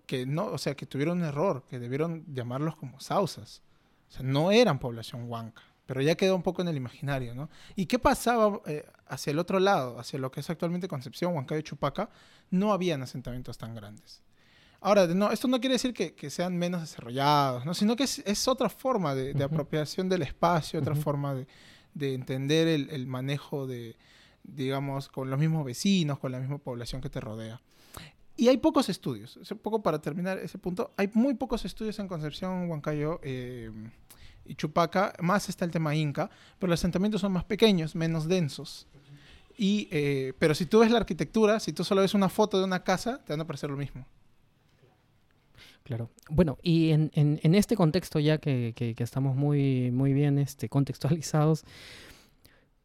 que 0.06 0.26
no, 0.26 0.46
o 0.46 0.58
sea, 0.58 0.76
que 0.76 0.86
tuvieron 0.86 1.20
un 1.20 1.26
error, 1.26 1.66
que 1.70 1.80
debieron 1.80 2.26
llamarlos 2.34 2.76
como 2.76 3.00
sausas. 3.00 3.62
O 4.10 4.12
sea, 4.12 4.24
no 4.24 4.52
eran 4.52 4.80
población 4.80 5.30
huanca, 5.30 5.62
pero 5.86 6.02
ya 6.02 6.16
quedó 6.16 6.36
un 6.36 6.44
poco 6.44 6.62
en 6.62 6.70
el 6.70 6.78
imaginario, 6.78 7.36
¿no? 7.36 7.50
¿Y 7.76 7.88
qué 7.88 8.00
pasaba 8.00 8.62
eh, 8.66 8.86
hacia 9.08 9.32
el 9.32 9.40
otro 9.40 9.60
lado, 9.60 10.00
hacia 10.00 10.18
lo 10.18 10.32
que 10.32 10.40
es 10.40 10.50
actualmente 10.50 10.88
Concepción, 10.88 11.36
Huancayo 11.36 11.60
y 11.60 11.64
Chupaca? 11.64 12.10
No 12.50 12.72
habían 12.72 13.02
asentamientos 13.02 13.58
tan 13.58 13.76
grandes. 13.76 14.22
Ahora, 14.80 15.08
no, 15.08 15.32
esto 15.32 15.48
no 15.48 15.60
quiere 15.60 15.74
decir 15.74 15.94
que, 15.94 16.30
sean 16.30 16.58
menos 16.58 16.82
desarrollados, 16.82 17.66
¿no? 17.66 17.74
sino 17.74 17.96
que 17.96 18.04
es, 18.04 18.48
otra 18.48 18.70
forma 18.70 19.16
de, 19.16 19.44
apropiación 19.44 20.08
del 20.08 20.22
espacio, 20.22 20.80
otra 20.80 20.96
forma 20.96 21.36
de, 21.94 22.14
entender 22.14 22.68
el, 22.68 23.08
manejo 23.08 23.66
de, 23.66 23.96
digamos, 24.44 25.10
con 25.10 25.30
los 25.30 25.40
mismos 25.40 25.66
vecinos, 25.66 26.20
con 26.20 26.32
la 26.32 26.40
misma 26.40 26.60
población 26.60 27.02
que 27.02 27.10
te 27.10 27.20
rodea. 27.20 27.60
Y 28.36 28.50
hay 28.50 28.58
pocos 28.58 28.88
estudios, 28.90 29.40
un 29.50 29.58
poco 29.58 29.82
para 29.82 30.00
terminar 30.00 30.38
ese 30.38 30.60
punto, 30.60 30.94
hay 30.96 31.10
muy 31.14 31.34
pocos 31.34 31.66
estudios 31.66 31.98
en 31.98 32.08
Concepción, 32.08 32.70
Huancayo 32.70 33.20
eh, 33.24 33.72
y 34.46 34.54
Chupaca, 34.54 35.14
más 35.22 35.50
está 35.50 35.66
el 35.66 35.72
tema 35.72 35.96
Inca, 35.96 36.30
pero 36.60 36.70
los 36.70 36.80
asentamientos 36.80 37.22
son 37.22 37.32
más 37.32 37.46
pequeños, 37.46 37.96
menos 37.96 38.28
densos. 38.28 38.86
Y, 39.58 39.88
eh, 39.90 40.34
pero 40.38 40.54
si 40.54 40.68
tú 40.68 40.80
ves 40.80 40.92
la 40.92 41.00
arquitectura, 41.00 41.60
si 41.60 41.74
tú 41.74 41.84
solo 41.84 42.02
ves 42.02 42.14
una 42.14 42.30
foto 42.30 42.60
de 42.60 42.64
una 42.64 42.84
casa, 42.84 43.24
te 43.26 43.34
van 43.34 43.42
a 43.42 43.48
parecer 43.48 43.72
lo 43.72 43.78
mismo. 43.78 44.06
Claro. 45.88 46.10
Bueno, 46.30 46.58
y 46.62 46.90
en, 46.90 47.12
en, 47.14 47.56
este 47.56 47.78
contexto 47.78 48.20
ya 48.20 48.40
que, 48.40 48.74
que, 48.76 48.94
estamos 49.02 49.38
muy, 49.38 49.90
muy 49.90 50.12
bien 50.12 50.38
este, 50.38 50.68
contextualizados, 50.68 51.64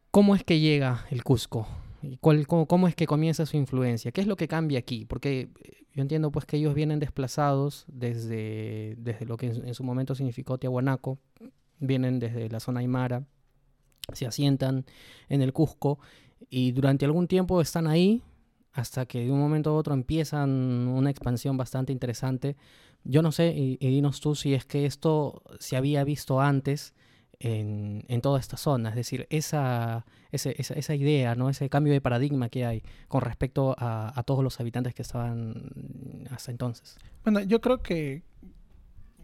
¿cómo 0.09 0.35
es 0.35 0.45
que 0.45 0.61
llega 0.61 1.05
el 1.09 1.21
Cusco? 1.21 1.67
¿Y 2.01 2.15
cuál, 2.15 2.47
cómo, 2.47 2.87
es 2.87 2.95
que 2.95 3.05
comienza 3.05 3.45
su 3.45 3.57
influencia? 3.57 4.13
¿Qué 4.13 4.21
es 4.21 4.27
lo 4.27 4.37
que 4.37 4.47
cambia 4.47 4.79
aquí? 4.79 5.03
Porque 5.03 5.49
eh, 5.59 5.83
yo 5.93 6.01
entiendo 6.01 6.31
pues 6.31 6.45
que 6.45 6.55
ellos 6.55 6.73
vienen 6.73 7.01
desplazados 7.01 7.83
desde, 7.89 8.95
desde 8.97 9.25
lo 9.25 9.35
que 9.35 9.47
en, 9.47 9.73
su 9.73 9.83
momento 9.83 10.15
significó 10.15 10.57
Tiahuanaco, 10.57 11.19
vienen 11.79 12.19
desde 12.19 12.47
la 12.47 12.61
zona 12.61 12.79
Aymara, 12.79 13.25
se 14.13 14.25
asientan 14.27 14.85
en 15.27 15.41
el 15.41 15.51
Cusco 15.51 15.99
y 16.49 16.71
durante 16.71 17.03
algún 17.03 17.27
tiempo 17.27 17.59
están 17.59 17.85
ahí 17.87 18.23
hasta 18.71 19.05
que 19.05 19.25
de 19.25 19.31
un 19.31 19.39
momento 19.39 19.71
a 19.71 19.73
otro 19.73 19.93
empiezan 19.93 20.87
una 20.87 21.09
expansión 21.09 21.57
bastante 21.57 21.91
interesante 21.91 22.55
Yo 23.05 23.21
no 23.21 23.31
sé, 23.31 23.53
y, 23.55 23.77
y 23.79 23.87
dinos 23.89 24.19
tú 24.21 24.35
si 24.35 24.53
es 24.53 24.65
que 24.65 24.85
esto 24.85 25.43
se 25.59 25.75
había 25.75 26.03
visto 26.03 26.39
antes 26.39 26.93
en, 27.39 28.05
en 28.07 28.21
toda 28.21 28.39
esta 28.39 28.55
zona, 28.55 28.89
es 28.89 28.95
decir, 28.95 29.27
esa, 29.29 30.05
ese- 30.31 30.55
esa, 30.57 30.73
esa 30.75 30.95
idea, 30.95 31.35
¿no? 31.35 31.49
ese 31.49 31.69
cambio 31.69 31.91
de 31.91 31.99
paradigma 31.99 32.47
que 32.49 32.65
hay 32.65 32.83
con 33.09 33.21
respecto 33.21 33.75
a, 33.77 34.17
a 34.17 34.23
todos 34.23 34.43
los 34.43 34.59
habitantes 34.61 34.93
que 34.93 35.01
estaban 35.01 36.25
hasta 36.31 36.51
entonces. 36.51 36.97
Bueno, 37.23 37.41
yo 37.41 37.59
creo 37.59 37.81
que 37.81 38.23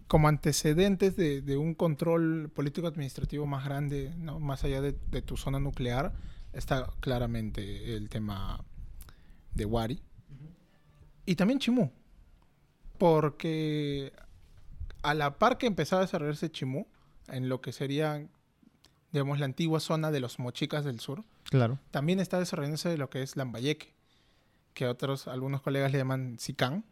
como 0.08 0.28
antecedentes 0.28 1.16
de, 1.16 1.42
de 1.42 1.56
un 1.56 1.76
control 1.76 2.50
político-administrativo 2.54 3.46
más 3.46 3.64
grande, 3.64 4.12
¿no? 4.18 4.40
más 4.40 4.64
allá 4.64 4.82
de, 4.82 4.96
de 5.12 5.22
tu 5.22 5.38
zona 5.38 5.60
nuclear, 5.60 6.14
está 6.52 6.92
claramente 7.00 7.96
el 7.96 8.10
tema 8.10 8.66
de 9.54 9.66
Wari. 9.66 10.02
Y 11.26 11.36
también 11.36 11.60
Chimú. 11.60 11.92
Porque 13.00 14.14
a 15.02 15.14
la 15.16 15.40
par 15.40 15.58
que 15.58 15.66
empezaba 15.68 16.02
a 16.02 16.06
desarrollarse 16.06 16.52
Chimú, 16.52 16.86
en 17.28 17.50
lo 17.50 17.62
que 17.62 17.72
sería, 17.72 18.28
digamos, 19.12 19.40
la 19.40 19.46
antigua 19.46 19.80
zona 19.80 20.12
de 20.12 20.20
los 20.20 20.38
mochicas 20.40 20.86
del 20.86 21.00
sur, 21.00 21.24
Claro. 21.46 21.80
también 21.92 22.20
está 22.20 22.38
desarrollándose 22.38 22.96
lo 22.98 23.10
que 23.10 23.24
es 23.24 23.36
Lambayeque, 23.36 23.94
que 24.74 24.86
otros, 24.86 25.28
algunos 25.28 25.62
colegas 25.62 25.92
le 25.92 25.98
llaman 25.98 26.38
Sicán, 26.40 26.86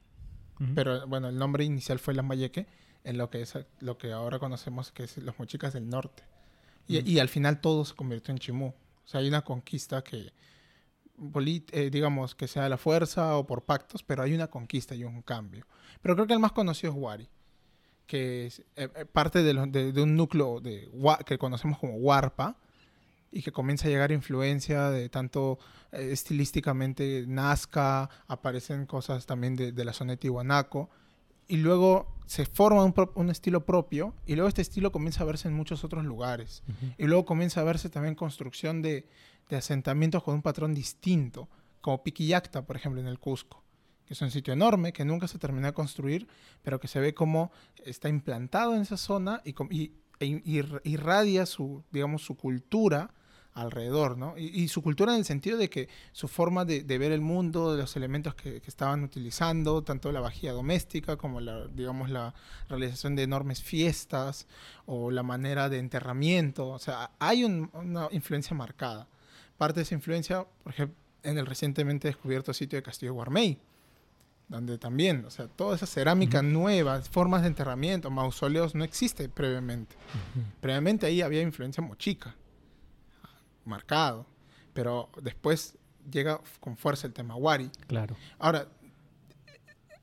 pero 0.74 1.06
bueno, 1.08 1.30
el 1.30 1.38
nombre 1.38 1.64
inicial 1.66 2.00
fue 2.00 2.16
Lambayeque, 2.16 2.66
en 3.04 3.18
lo 3.20 3.30
que 3.30 3.42
es 3.42 3.54
lo 3.80 3.98
que 4.00 4.12
ahora 4.12 4.40
conocemos 4.40 4.92
que 4.92 5.04
es 5.04 5.18
los 5.20 5.38
mochicas 5.38 5.74
del 5.74 5.88
norte. 5.88 6.24
Y, 6.88 7.08
y 7.08 7.20
al 7.20 7.30
final 7.30 7.62
todo 7.62 7.86
se 7.86 7.94
convirtió 7.94 8.32
en 8.32 8.40
Chimú. 8.40 8.68
O 9.06 9.08
sea, 9.08 9.20
hay 9.20 9.28
una 9.28 9.44
conquista 9.44 10.04
que, 10.04 10.32
eh, 11.72 11.90
digamos, 11.90 12.36
que 12.36 12.48
sea 12.48 12.70
la 12.70 12.78
fuerza 12.78 13.38
o 13.38 13.46
por 13.46 13.64
pactos, 13.64 14.04
pero 14.04 14.24
hay 14.24 14.34
una 14.34 14.48
conquista 14.48 14.96
y 14.96 15.04
un 15.04 15.22
cambio. 15.22 15.66
Pero 16.02 16.16
creo 16.16 16.28
que 16.28 16.34
el 16.34 16.40
más 16.40 16.52
conocido 16.52 16.94
es 16.94 17.00
Wari, 17.00 17.30
que 18.06 18.46
es 18.48 18.60
eh, 18.76 18.90
eh, 18.96 19.06
parte 19.06 19.44
de, 19.44 19.54
lo- 19.54 19.66
de- 19.68 19.92
de 19.92 20.02
un 20.02 20.16
núcleo 20.16 20.60
de, 20.62 20.90
que 21.26 21.38
conocemos 21.38 21.80
como 21.80 21.96
Huarpa, 21.96 22.56
y 23.30 23.42
que 23.42 23.52
comienza 23.52 23.88
a 23.88 23.92
llegar 23.92 24.12
influencia 24.14 24.90
de 24.90 25.10
tanto 25.10 25.60
eh, 25.92 26.10
estilísticamente 26.14 27.26
Nazca, 27.28 28.10
aparecen 28.28 28.86
cosas 28.86 29.26
también 29.26 29.56
de, 29.58 29.74
de 29.74 29.86
la 29.86 29.92
zona 29.94 30.12
de 30.14 30.18
Tiwanaco, 30.18 30.90
y 31.50 31.58
luego 31.58 32.16
se 32.26 32.46
forma 32.46 32.84
un, 32.84 32.94
pro- 32.94 33.12
un 33.16 33.30
estilo 33.30 33.66
propio, 33.66 34.14
y 34.26 34.36
luego 34.36 34.48
este 34.48 34.62
estilo 34.62 34.92
comienza 34.94 35.24
a 35.24 35.26
verse 35.26 35.48
en 35.50 35.54
muchos 35.56 35.84
otros 35.84 36.06
lugares, 36.06 36.64
y 36.98 37.06
luego 37.06 37.26
comienza 37.26 37.62
a 37.62 37.64
verse 37.66 37.90
también 37.90 38.16
construcción 38.16 38.82
de, 38.82 39.08
de 39.50 39.58
asentamientos 39.58 40.24
con 40.24 40.36
un 40.36 40.42
patrón 40.42 40.74
distinto, 40.74 41.48
como 41.82 42.04
Piquillacta, 42.04 42.66
por 42.66 42.76
ejemplo, 42.76 43.00
en 43.02 43.08
el 43.08 43.20
Cusco, 43.20 43.64
que 44.06 44.14
es 44.14 44.22
un 44.22 44.32
sitio 44.32 44.54
enorme 44.54 44.94
que 44.94 45.06
nunca 45.06 45.28
se 45.28 45.38
terminó 45.40 45.68
de 45.68 45.74
construir, 45.74 46.28
pero 46.64 46.80
que 46.80 46.88
se 46.88 47.00
ve 47.00 47.14
como 47.14 47.52
está 47.86 48.10
implantado 48.10 48.76
en 48.76 48.82
esa 48.82 48.98
zona 48.98 49.42
y, 49.46 49.54
y- 49.74 49.92
e 50.20 50.26
in- 50.26 50.44
ir- 50.46 50.82
irradia 50.84 51.46
su, 51.46 51.84
digamos, 51.92 52.24
su 52.24 52.36
cultura 52.36 53.14
alrededor, 53.54 54.18
¿no? 54.18 54.38
Y, 54.38 54.46
y 54.64 54.68
su 54.68 54.82
cultura 54.84 55.14
en 55.14 55.20
el 55.20 55.26
sentido 55.26 55.58
de 55.58 55.70
que 55.70 55.90
su 56.12 56.28
forma 56.28 56.64
de, 56.64 56.84
ver 56.84 57.12
el 57.12 57.22
mundo, 57.22 57.74
de 57.74 57.82
los 57.82 57.96
elementos 57.96 58.36
que, 58.36 58.62
estaban 58.68 59.04
utilizando, 59.04 59.84
tanto 59.84 60.12
la 60.12 60.20
vajilla 60.20 60.54
doméstica 60.54 61.18
como 61.18 61.40
la, 61.40 61.68
digamos, 61.68 62.10
la 62.12 62.34
realización 62.70 63.16
de 63.16 63.24
enormes 63.24 63.64
fiestas 63.64 64.46
o 64.86 65.10
la 65.10 65.24
manera 65.24 65.70
de 65.70 65.80
enterramiento, 65.80 66.68
o 66.70 66.80
sea, 66.80 67.12
hay 67.20 67.44
un- 67.44 67.70
una 67.74 68.08
influencia 68.12 68.56
marcada. 68.56 69.08
Parte 69.58 69.80
de 69.80 69.84
esa 69.84 69.96
influencia, 69.96 70.46
por 70.64 70.74
ejemplo, 70.74 70.96
en 71.24 71.38
el 71.38 71.46
recientemente 71.46 72.08
descubierto 72.08 72.54
sitio 72.54 72.78
de 72.78 72.84
Castillo 72.84 73.14
Guarmey, 73.14 73.60
donde 74.48 74.78
también, 74.78 75.26
o 75.26 75.30
sea, 75.30 75.48
toda 75.48 75.76
esa 75.76 75.86
cerámica 75.86 76.42
nueva, 76.42 77.02
formas 77.02 77.42
de 77.42 77.50
enterramiento, 77.50 78.10
mausoleos, 78.10 78.76
no 78.76 78.84
existe 78.84 79.28
previamente. 79.28 79.96
Previamente 80.62 81.06
ahí 81.06 81.22
había 81.22 81.42
influencia 81.42 81.84
mochica, 81.84 82.36
marcado, 83.66 84.26
pero 84.74 85.10
después 85.22 85.78
llega 86.10 86.40
con 86.62 86.78
fuerza 86.78 87.08
el 87.08 87.14
tema 87.14 87.36
Wari. 87.36 87.70
Claro. 87.88 88.16
Ahora, 88.40 88.68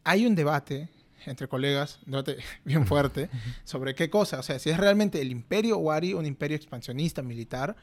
hay 0.03 0.27
un 0.27 0.35
debate 0.35 0.91
entre 1.27 1.49
colegas, 1.49 2.01
debate 2.05 2.37
bien 2.65 2.87
fuerte, 2.87 3.31
sobre 3.65 3.95
qué 3.95 4.11
cosa, 4.11 4.41
o 4.41 4.43
sea, 4.43 4.59
si 4.59 4.69
es 4.69 4.77
realmente 4.77 5.23
el 5.23 5.31
imperio 5.31 5.79
Wari 5.79 6.13
un 6.13 6.27
imperio 6.27 6.57
expansionista 6.57 7.23
militar, 7.23 7.77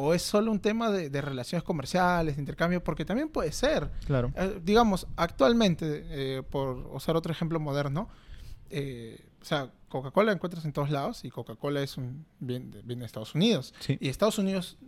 o 0.00 0.14
es 0.14 0.22
solo 0.22 0.52
un 0.52 0.60
tema 0.60 0.92
de, 0.92 1.10
de 1.10 1.20
relaciones 1.20 1.64
comerciales, 1.64 2.36
de 2.36 2.42
intercambio, 2.42 2.84
porque 2.84 3.04
también 3.04 3.28
puede 3.28 3.50
ser. 3.50 3.90
Claro. 4.06 4.32
Eh, 4.36 4.60
digamos, 4.62 5.08
actualmente, 5.16 6.04
eh, 6.08 6.42
por 6.44 6.76
usar 6.92 7.16
otro 7.16 7.32
ejemplo 7.32 7.58
moderno, 7.58 8.08
eh, 8.70 9.26
o 9.42 9.44
sea, 9.44 9.72
Coca-Cola 9.88 10.30
encuentras 10.30 10.64
en 10.64 10.72
todos 10.72 10.90
lados 10.90 11.24
y 11.24 11.30
Coca-Cola 11.30 11.82
es 11.82 11.96
un 11.96 12.24
bien 12.38 12.70
de, 12.70 12.82
bien 12.82 13.00
de 13.00 13.06
Estados 13.06 13.34
Unidos. 13.34 13.74
Sí. 13.80 13.98
Y 14.00 14.08
Estados 14.08 14.38
Unidos, 14.38 14.78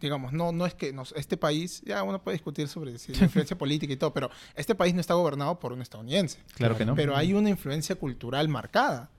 digamos, 0.00 0.32
no, 0.32 0.50
no 0.50 0.66
es 0.66 0.74
que 0.74 0.92
nos, 0.92 1.12
este 1.12 1.36
país, 1.36 1.80
ya 1.86 2.02
uno 2.02 2.20
puede 2.20 2.34
discutir 2.34 2.66
sobre 2.66 2.98
si 2.98 3.14
la 3.14 3.26
influencia 3.26 3.56
política 3.56 3.92
y 3.92 3.96
todo, 3.96 4.12
pero 4.12 4.30
este 4.56 4.74
país 4.74 4.94
no 4.94 5.00
está 5.00 5.14
gobernado 5.14 5.60
por 5.60 5.72
un 5.72 5.80
estadounidense. 5.80 6.40
Claro 6.56 6.76
que 6.76 6.84
no. 6.84 6.96
Pero 6.96 7.14
hay 7.14 7.34
una 7.34 7.50
influencia 7.50 7.94
cultural 7.94 8.48
marcada. 8.48 9.12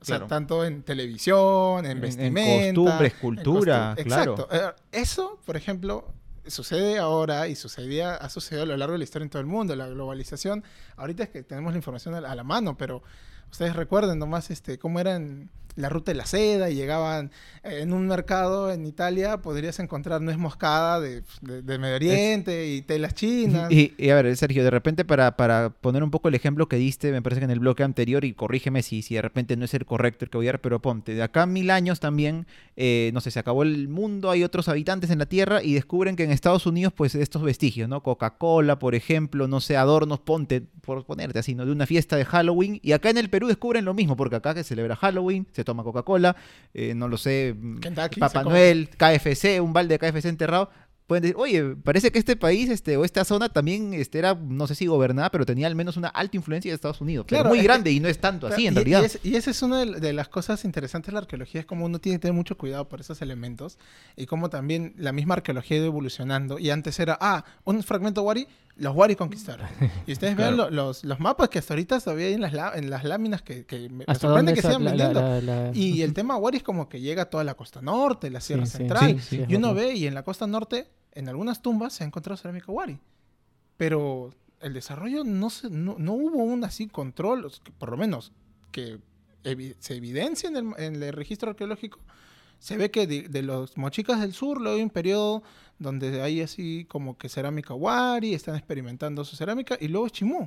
O 0.00 0.04
sea, 0.04 0.26
tanto 0.26 0.64
en 0.64 0.82
televisión, 0.82 1.80
en 1.84 1.86
En- 1.86 1.90
en 1.96 2.00
vestimenta. 2.00 2.74
costumbres, 2.80 3.12
en 3.14 3.18
cultura, 3.20 3.94
costu- 3.96 4.04
claro. 4.04 4.32
Exacto. 4.34 4.56
Eh, 4.56 4.74
eso, 5.00 5.40
por 5.44 5.56
ejemplo, 5.56 6.06
sucede 6.46 6.98
ahora 6.98 7.48
y 7.48 7.54
sucedía, 7.56 8.14
ha 8.14 8.28
sucedido 8.30 8.62
a 8.62 8.66
lo 8.66 8.76
largo 8.76 8.92
de 8.92 8.98
la 8.98 9.04
historia 9.04 9.24
en 9.24 9.30
todo 9.30 9.40
el 9.40 9.46
mundo. 9.46 9.74
La 9.76 9.86
globalización, 9.88 10.64
ahorita 10.96 11.24
es 11.24 11.28
que 11.30 11.42
tenemos 11.42 11.72
la 11.72 11.76
información 11.78 12.14
a 12.14 12.20
la, 12.20 12.30
a 12.30 12.34
la 12.34 12.44
mano, 12.44 12.76
pero 12.76 13.02
ustedes 13.50 13.74
recuerden 13.76 14.18
nomás 14.18 14.50
este, 14.50 14.78
cómo 14.78 15.00
era 15.00 15.16
en 15.16 15.50
la 15.78 15.88
ruta 15.88 16.12
de 16.12 16.16
la 16.18 16.26
seda 16.26 16.70
y 16.70 16.74
llegaban 16.74 17.30
eh, 17.62 17.80
en 17.82 17.92
un 17.92 18.06
mercado 18.06 18.70
en 18.72 18.84
Italia, 18.86 19.38
podrías 19.38 19.78
encontrar 19.78 20.20
nuez 20.20 20.36
moscada 20.36 21.00
de, 21.00 21.22
de- 21.40 21.62
de 21.62 21.78
Medio 21.78 21.96
Oriente 21.96 22.68
y 22.68 22.82
telas 22.82 23.14
chinas. 23.14 23.70
Y, 23.70 23.94
y 23.96 24.10
a 24.10 24.16
ver, 24.16 24.36
Sergio, 24.36 24.64
de 24.64 24.70
repente 24.70 25.04
para, 25.04 25.36
para 25.36 25.70
poner 25.70 26.02
un 26.02 26.10
poco 26.10 26.28
el 26.28 26.34
ejemplo 26.34 26.68
que 26.68 26.76
diste, 26.76 27.12
me 27.12 27.22
parece 27.22 27.40
que 27.40 27.44
en 27.44 27.50
el 27.50 27.60
bloque 27.60 27.82
anterior, 27.82 28.24
y 28.24 28.34
corrígeme 28.34 28.82
si, 28.82 29.02
si 29.02 29.14
de 29.14 29.22
repente 29.22 29.56
no 29.56 29.64
es 29.64 29.74
el 29.74 29.86
correcto 29.86 30.24
el 30.24 30.30
que 30.30 30.36
voy 30.38 30.48
a 30.48 30.52
dar, 30.52 30.60
pero 30.60 30.80
ponte, 30.82 31.14
de 31.14 31.22
acá 31.22 31.42
a 31.42 31.46
mil 31.46 31.70
años 31.70 32.00
también, 32.00 32.46
eh, 32.76 33.10
no 33.14 33.20
sé, 33.20 33.30
se 33.30 33.38
acabó 33.38 33.62
el 33.62 33.88
mundo, 33.88 34.30
hay 34.30 34.44
otros 34.44 34.68
habitantes 34.68 35.10
en 35.10 35.18
la 35.18 35.26
Tierra 35.26 35.62
y 35.62 35.74
descubren 35.74 36.16
que 36.16 36.24
en 36.24 36.30
Estados 36.30 36.66
Unidos, 36.66 36.92
pues 36.96 37.14
estos 37.14 37.42
vestigios, 37.42 37.88
¿no? 37.88 38.02
Coca-Cola, 38.02 38.78
por 38.78 38.94
ejemplo, 38.94 39.46
no 39.48 39.60
sé, 39.60 39.76
adornos, 39.76 40.18
ponte, 40.20 40.62
por 40.80 41.04
ponerte 41.04 41.38
así, 41.38 41.54
¿no? 41.54 41.64
De 41.66 41.72
una 41.72 41.86
fiesta 41.86 42.16
de 42.16 42.24
Halloween, 42.24 42.80
y 42.82 42.92
acá 42.92 43.10
en 43.10 43.18
el 43.18 43.30
Perú 43.30 43.46
descubren 43.46 43.84
lo 43.84 43.94
mismo, 43.94 44.16
porque 44.16 44.36
acá 44.36 44.54
que 44.54 44.64
celebra 44.64 44.96
Halloween, 44.96 45.46
se 45.52 45.64
toma 45.68 45.84
Coca-Cola, 45.84 46.34
eh, 46.74 46.94
no 46.94 47.06
lo 47.08 47.16
sé, 47.16 47.54
mm, 47.56 47.78
Kentucky, 47.78 48.20
Papá. 48.20 48.42
Noel, 48.42 48.88
KFC, 48.96 49.60
un 49.60 49.72
balde 49.72 49.96
de 49.96 49.98
KFC 49.98 50.28
enterrado, 50.28 50.70
pueden 51.06 51.22
decir, 51.22 51.36
oye, 51.38 51.64
parece 51.82 52.12
que 52.12 52.18
este 52.18 52.36
país 52.36 52.68
este, 52.68 52.98
o 52.98 53.04
esta 53.04 53.24
zona 53.24 53.48
también 53.48 53.94
este, 53.94 54.18
era, 54.18 54.34
no 54.34 54.66
sé 54.66 54.74
si 54.74 54.84
gobernada, 54.86 55.30
pero 55.30 55.46
tenía 55.46 55.66
al 55.66 55.74
menos 55.74 55.96
una 55.96 56.08
alta 56.08 56.36
influencia 56.36 56.70
de 56.70 56.74
Estados 56.74 57.00
Unidos. 57.00 57.24
Pero 57.26 57.38
Claro, 57.40 57.48
muy 57.48 57.58
es 57.58 57.62
que- 57.62 57.66
grande 57.68 57.90
y 57.92 57.98
no 58.00 58.08
es 58.08 58.18
tanto 58.18 58.46
así 58.46 58.66
en 58.66 58.74
realidad. 58.74 59.00
Y, 59.00 59.04
es- 59.06 59.20
y 59.22 59.36
esa 59.36 59.50
es 59.50 59.62
una 59.62 59.78
de, 59.86 60.00
de 60.00 60.12
las 60.12 60.28
cosas 60.28 60.66
interesantes 60.66 61.06
de 61.06 61.12
la 61.14 61.20
arqueología, 61.20 61.60
es 61.62 61.66
como 61.66 61.86
uno 61.86 61.98
tiene 61.98 62.18
que 62.18 62.22
tener 62.22 62.34
mucho 62.34 62.58
cuidado 62.58 62.88
por 62.90 63.00
esos 63.00 63.22
elementos 63.22 63.78
y 64.16 64.26
como 64.26 64.50
también 64.50 64.92
la 64.98 65.12
misma 65.12 65.32
arqueología 65.36 65.76
ha 65.76 65.80
ido 65.80 65.86
evolucionando. 65.86 66.58
Y 66.58 66.68
antes 66.68 67.00
era, 67.00 67.16
ah, 67.22 67.42
un 67.64 67.82
fragmento 67.82 68.20
Wari, 68.22 68.46
los 68.78 68.94
Wari 68.96 69.14
conquistaron. 69.16 69.66
Y 70.06 70.12
ustedes 70.12 70.36
vean 70.36 70.54
Claro. 70.54 70.70
lo- 70.70 70.84
los, 70.86 71.04
los 71.04 71.20
mapas 71.20 71.48
que 71.50 71.58
hasta 71.58 71.74
ahorita 71.74 72.00
todavía 72.00 72.26
hay 72.28 72.34
en 72.34 72.40
las, 72.40 72.52
la- 72.52 72.72
en 72.74 72.88
las 72.90 73.04
láminas 73.04 73.42
que, 73.42 73.66
que 73.66 73.88
me, 73.88 73.98
me 73.98 74.04
¿Hasta 74.06 74.26
sorprende 74.28 74.54
que 74.54 74.62
sigan 74.62 74.84
la- 74.84 74.90
vendiendo. 74.92 75.40
la- 75.42 75.70
Y 75.74 76.02
el 76.02 76.14
tema 76.14 76.36
Wari 76.36 76.58
es 76.58 76.62
como 76.62 76.88
que 76.88 77.00
llega 77.00 77.22
a 77.22 77.30
toda 77.30 77.44
la 77.44 77.54
costa 77.54 77.82
norte, 77.82 78.30
la 78.30 78.40
Sierra 78.40 78.66
Sí. 78.66 78.78
Central. 78.78 79.20
Sí, 79.20 79.36
sí, 79.38 79.44
y 79.48 79.54
uno 79.56 79.74
ve 79.74 79.94
y 79.94 80.06
en 80.06 80.14
la 80.14 80.22
costa 80.22 80.46
norte, 80.46 80.88
en 81.12 81.28
algunas 81.28 81.60
tumbas 81.62 81.92
se 81.92 82.04
ha 82.04 82.06
encontrado 82.06 82.36
cerámica 82.36 82.70
Wari. 82.72 82.98
Pero 83.76 84.34
el 84.60 84.72
desarrollo 84.74 85.24
no, 85.24 85.50
se, 85.50 85.70
no, 85.70 85.96
no 85.98 86.12
hubo 86.14 86.42
un 86.42 86.64
así 86.64 86.88
control, 86.88 87.50
por 87.78 87.90
lo 87.90 87.96
menos 87.96 88.32
que 88.72 88.98
evi- 89.44 89.76
se 89.78 89.94
evidencia 89.96 90.48
en 90.48 90.56
el, 90.56 90.66
en 90.78 91.02
el 91.02 91.12
registro 91.12 91.50
arqueológico. 91.50 92.00
Se 92.58 92.76
ve 92.76 92.90
que 92.90 93.06
de, 93.06 93.22
de 93.28 93.42
los 93.42 93.76
mochicas 93.76 94.20
del 94.20 94.32
sur 94.32 94.60
luego 94.60 94.76
hay 94.76 94.82
un 94.82 94.90
periodo 94.90 95.42
donde 95.78 96.22
hay 96.22 96.40
así 96.42 96.86
como 96.88 97.16
que 97.16 97.28
cerámica 97.28 97.72
Wari, 97.74 98.34
están 98.34 98.56
experimentando 98.56 99.24
su 99.24 99.36
cerámica 99.36 99.76
y 99.80 99.88
luego 99.88 100.06
es 100.06 100.12
Chimú. 100.12 100.42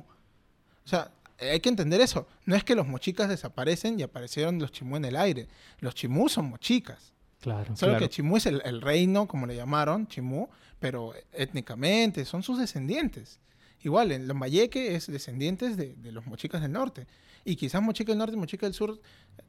O 0.84 0.88
sea, 0.88 1.10
hay 1.40 1.60
que 1.60 1.68
entender 1.70 2.00
eso. 2.00 2.26
No 2.44 2.54
es 2.54 2.64
que 2.64 2.74
los 2.74 2.86
mochicas 2.86 3.28
desaparecen 3.28 3.98
y 3.98 4.02
aparecieron 4.02 4.58
los 4.58 4.72
Chimú 4.72 4.96
en 4.96 5.06
el 5.06 5.16
aire. 5.16 5.48
Los 5.80 5.94
Chimú 5.94 6.28
son 6.28 6.50
mochicas. 6.50 7.12
Claro. 7.40 7.74
Solo 7.76 7.92
Claro. 7.92 7.98
que 7.98 8.08
Chimú 8.10 8.36
es 8.36 8.46
el, 8.46 8.60
el 8.64 8.80
reino, 8.80 9.26
como 9.26 9.46
le 9.46 9.56
llamaron, 9.56 10.06
Chimú, 10.06 10.48
pero 10.78 11.12
étnicamente 11.32 12.24
son 12.24 12.42
sus 12.42 12.58
descendientes. 12.58 13.38
Igual, 13.82 14.12
en 14.12 14.28
Lambayeque 14.28 14.94
es 14.94 15.06
descendientes 15.06 15.76
de, 15.76 15.94
de 15.94 16.12
los 16.12 16.26
mochicas 16.26 16.62
del 16.62 16.72
norte. 16.72 17.06
Y 17.44 17.56
quizás 17.56 17.82
Mochica 17.82 18.12
del 18.12 18.18
Norte 18.18 18.36
y 18.36 18.38
Mochica 18.38 18.66
del 18.66 18.72
Sur 18.74 19.00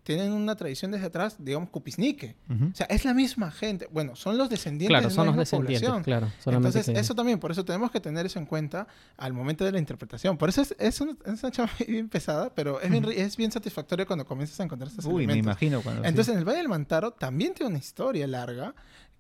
tienen 0.02 0.32
una 0.32 0.56
tradición 0.56 0.90
desde 0.90 1.06
atrás, 1.06 1.36
digamos, 1.38 1.70
cupisnique. 1.70 2.36
Ujú. 2.50 2.72
O 2.72 2.76
sea, 2.76 2.88
es 2.88 3.06
la 3.06 3.14
misma 3.14 3.52
gente. 3.52 3.88
Bueno, 3.92 4.16
son 4.16 4.36
los 4.36 4.50
descendientes 4.50 4.88
Claro, 4.90 5.10
de 5.10 5.14
son 5.14 5.28
los 5.28 5.36
descendientes, 5.38 5.88
población. 5.88 6.04
claro. 6.04 6.32
Entonces, 6.48 6.88
que- 6.88 7.00
eso 7.00 7.14
también, 7.14 7.40
por 7.40 7.52
eso 7.52 7.64
tenemos 7.64 7.92
que 7.92 8.00
tener 8.00 8.26
eso 8.26 8.40
en 8.40 8.48
cuenta 8.48 8.88
al 9.16 9.34
momento 9.34 9.64
de 9.64 9.74
la 9.74 9.78
interpretación. 9.78 10.40
Por 10.40 10.50
eso 10.50 10.64
es, 10.64 10.76
es, 10.80 11.02
una, 11.02 11.16
es 11.24 11.44
una 11.44 11.52
chamba 11.52 11.72
bien 11.88 12.10
pesada, 12.10 12.52
pero 12.56 12.82
es 12.82 12.90
bien, 12.90 13.06
es 13.16 13.38
bien 13.38 13.52
satisfactorio 13.52 14.08
cuando 14.08 14.26
comienzas 14.26 14.60
a 14.60 14.64
encontrar 14.64 14.90
estos 14.90 15.06
Uy, 15.06 15.28
me 15.28 15.34
elementos. 15.34 15.52
imagino 15.52 15.82
cuando... 15.84 16.02
sí. 16.02 16.10
Entonces, 16.10 16.34
en 16.34 16.40
el 16.40 16.46
Valle 16.46 16.58
del 16.58 16.70
Mantaro 16.70 17.12
también 17.12 17.54
tiene 17.54 17.70
una 17.70 17.78
historia 17.80 18.26
larga 18.26 18.74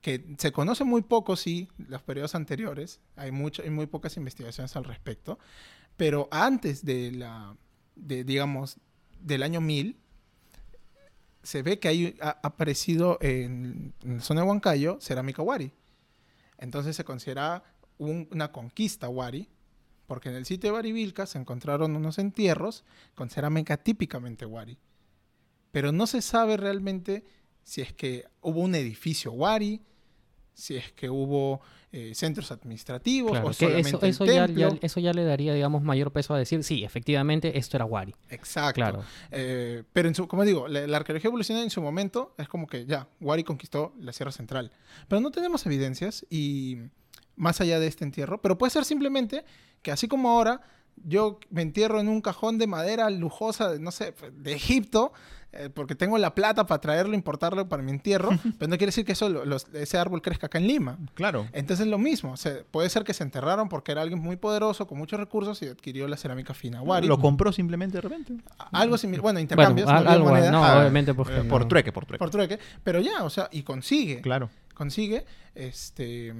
que 0.03 0.35
se 0.37 0.51
conoce 0.51 0.83
muy 0.83 1.01
poco, 1.01 1.37
sí, 1.37 1.69
los 1.87 2.01
periodos 2.03 2.35
anteriores. 2.35 2.99
Hay, 3.15 3.31
mucho, 3.31 3.63
hay 3.63 3.69
muy 3.69 3.87
pocas 3.87 4.17
investigaciones 4.17 4.75
al 4.75 4.83
respecto. 4.83 5.39
Pero 5.95 6.27
antes 6.29 6.83
de 6.83 7.11
la, 7.13 7.55
de, 7.95 8.25
digamos, 8.25 8.77
del 9.21 9.43
año 9.43 9.61
1000, 9.61 9.95
se 11.41 11.61
ve 11.61 11.79
que 11.79 11.87
hay, 11.87 12.17
ha 12.19 12.37
aparecido 12.43 13.17
en, 13.21 13.93
la 14.03 14.19
zona 14.19 14.41
de 14.41 14.47
Huancayo 14.47 14.97
cerámica 14.99 15.41
wari. 15.41 15.71
Entonces 16.57 16.95
se 16.97 17.05
considera 17.05 17.63
un- 17.97 18.27
una 18.31 18.51
conquista 18.51 19.07
wari, 19.07 19.47
porque 20.05 20.27
en 20.27 20.35
el 20.35 20.45
sitio 20.45 20.69
de 20.69 20.73
Barivilca 20.75 21.25
se 21.25 21.37
encontraron 21.39 21.95
unos 21.95 22.17
entierros 22.19 22.83
con 23.15 23.29
cerámica 23.29 23.77
típicamente 23.77 24.45
wari. 24.45 24.77
Pero 25.71 25.93
no 25.93 26.07
se 26.07 26.21
sabe 26.21 26.57
realmente 26.57 27.23
si 27.63 27.79
es 27.79 27.93
que 27.93 28.25
hubo 28.41 28.59
un 28.59 28.75
edificio 28.75 29.31
wari, 29.31 29.81
si 30.53 30.75
es 30.77 30.91
que 30.91 31.09
hubo 31.09 31.61
eh, 31.91 32.13
centros 32.15 32.51
administrativos 32.51 33.31
Claro, 33.31 33.47
o 33.47 33.53
solamente 33.53 33.89
eso, 33.89 34.05
eso, 34.05 34.25
ya, 34.25 34.47
ya- 34.47 34.67
templo. 34.69 34.79
eso 34.81 34.99
ya 34.99 35.13
le 35.13 35.23
daría, 35.23 35.53
digamos, 35.53 35.83
mayor 35.83 36.11
peso 36.11 36.33
a 36.33 36.37
decir, 36.39 36.63
sí, 36.63 36.83
efectivamente, 36.83 37.57
esto 37.57 37.77
era 37.77 37.85
Wari. 37.85 38.15
Exacto. 38.29 38.75
Claro. 38.81 39.03
Eh, 39.31 39.83
pero, 39.93 40.07
en 40.07 40.15
su, 40.15 40.27
como 40.27 40.43
digo, 40.43 40.67
la, 40.67 40.87
la 40.87 40.97
arqueología 40.97 41.27
evolucionaria 41.27 41.63
en 41.63 41.69
su 41.69 41.81
momento 41.81 42.33
es 42.37 42.47
como 42.47 42.65
que 42.67 42.85
ya, 42.85 43.07
Wari 43.21 43.43
conquistó 43.43 43.93
la 43.99 44.11
Sierra 44.13 44.31
Central. 44.31 44.71
Pero 45.07 45.21
no 45.21 45.31
tenemos 45.31 45.65
evidencias 45.65 46.25
y 46.29 46.77
más 47.35 47.61
allá 47.61 47.79
de 47.79 47.87
este 47.87 48.03
entierro, 48.03 48.41
pero 48.41 48.57
puede 48.57 48.71
ser 48.71 48.85
simplemente 48.85 49.43
que 49.81 49.91
así 49.91 50.07
como 50.07 50.29
ahora 50.29 50.61
yo 51.03 51.39
me 51.49 51.63
entierro 51.63 51.99
en 51.99 52.07
un 52.07 52.21
cajón 52.21 52.59
de 52.59 52.67
madera 52.67 53.09
lujosa, 53.09 53.71
de, 53.71 53.79
no 53.79 53.91
sé, 53.91 54.13
de 54.31 54.53
Egipto, 54.53 55.11
eh, 55.53 55.69
porque 55.73 55.95
tengo 55.95 56.17
la 56.17 56.33
plata 56.35 56.65
para 56.65 56.81
traerlo, 56.81 57.13
importarlo 57.15 57.69
para 57.69 57.83
mi 57.83 57.91
entierro, 57.91 58.29
pero 58.59 58.69
no 58.69 58.77
quiere 58.77 58.87
decir 58.87 59.05
que 59.05 59.11
eso, 59.13 59.29
los- 59.29 59.67
ese 59.73 59.97
árbol 59.97 60.21
crezca 60.21 60.47
acá 60.47 60.57
en 60.57 60.67
Lima. 60.67 60.97
Claro. 61.13 61.47
Entonces 61.53 61.87
lo 61.87 61.97
mismo, 61.97 62.33
puede 62.71 62.89
ser 62.89 63.03
que 63.03 63.13
se 63.13 63.23
enterraron 63.23 63.69
porque 63.69 63.91
era 63.91 64.01
alguien 64.01 64.19
muy 64.19 64.35
poderoso, 64.35 64.87
con 64.87 64.97
muchos 64.97 65.19
recursos 65.19 65.61
y 65.61 65.67
adquirió 65.67 66.07
la 66.07 66.17
cerámica 66.17 66.53
fina. 66.53 66.81
Wari. 66.81 67.07
Lo 67.07 67.19
compró 67.19 67.51
simplemente 67.51 67.97
de 67.97 68.01
repente. 68.01 68.33
Algo 68.71 68.97
similar, 68.97 69.21
bueno, 69.21 69.35
Bueno, 69.37 69.39
intercambios, 69.41 69.87
no 69.87 69.95
había 69.97 70.11
algo, 70.11 70.29
moneda, 70.29 70.51
no, 70.51 70.63
Ah, 70.63 70.79
obviamente, 70.79 71.13
porque 71.13 71.37
Eh, 71.39 71.43
Por 71.43 71.61
no. 71.61 71.67
trueque, 71.67 71.91
por 71.91 72.05
trueque. 72.05 72.19
por 72.19 72.29
trueque, 72.29 72.59
pero 72.83 72.99
ya, 73.01 73.23
o 73.23 73.29
sea, 73.29 73.47
y 73.51 73.63
consigue, 73.63 74.21
Claro. 74.21 74.49
consigue, 74.73 75.25
este, 75.55 76.33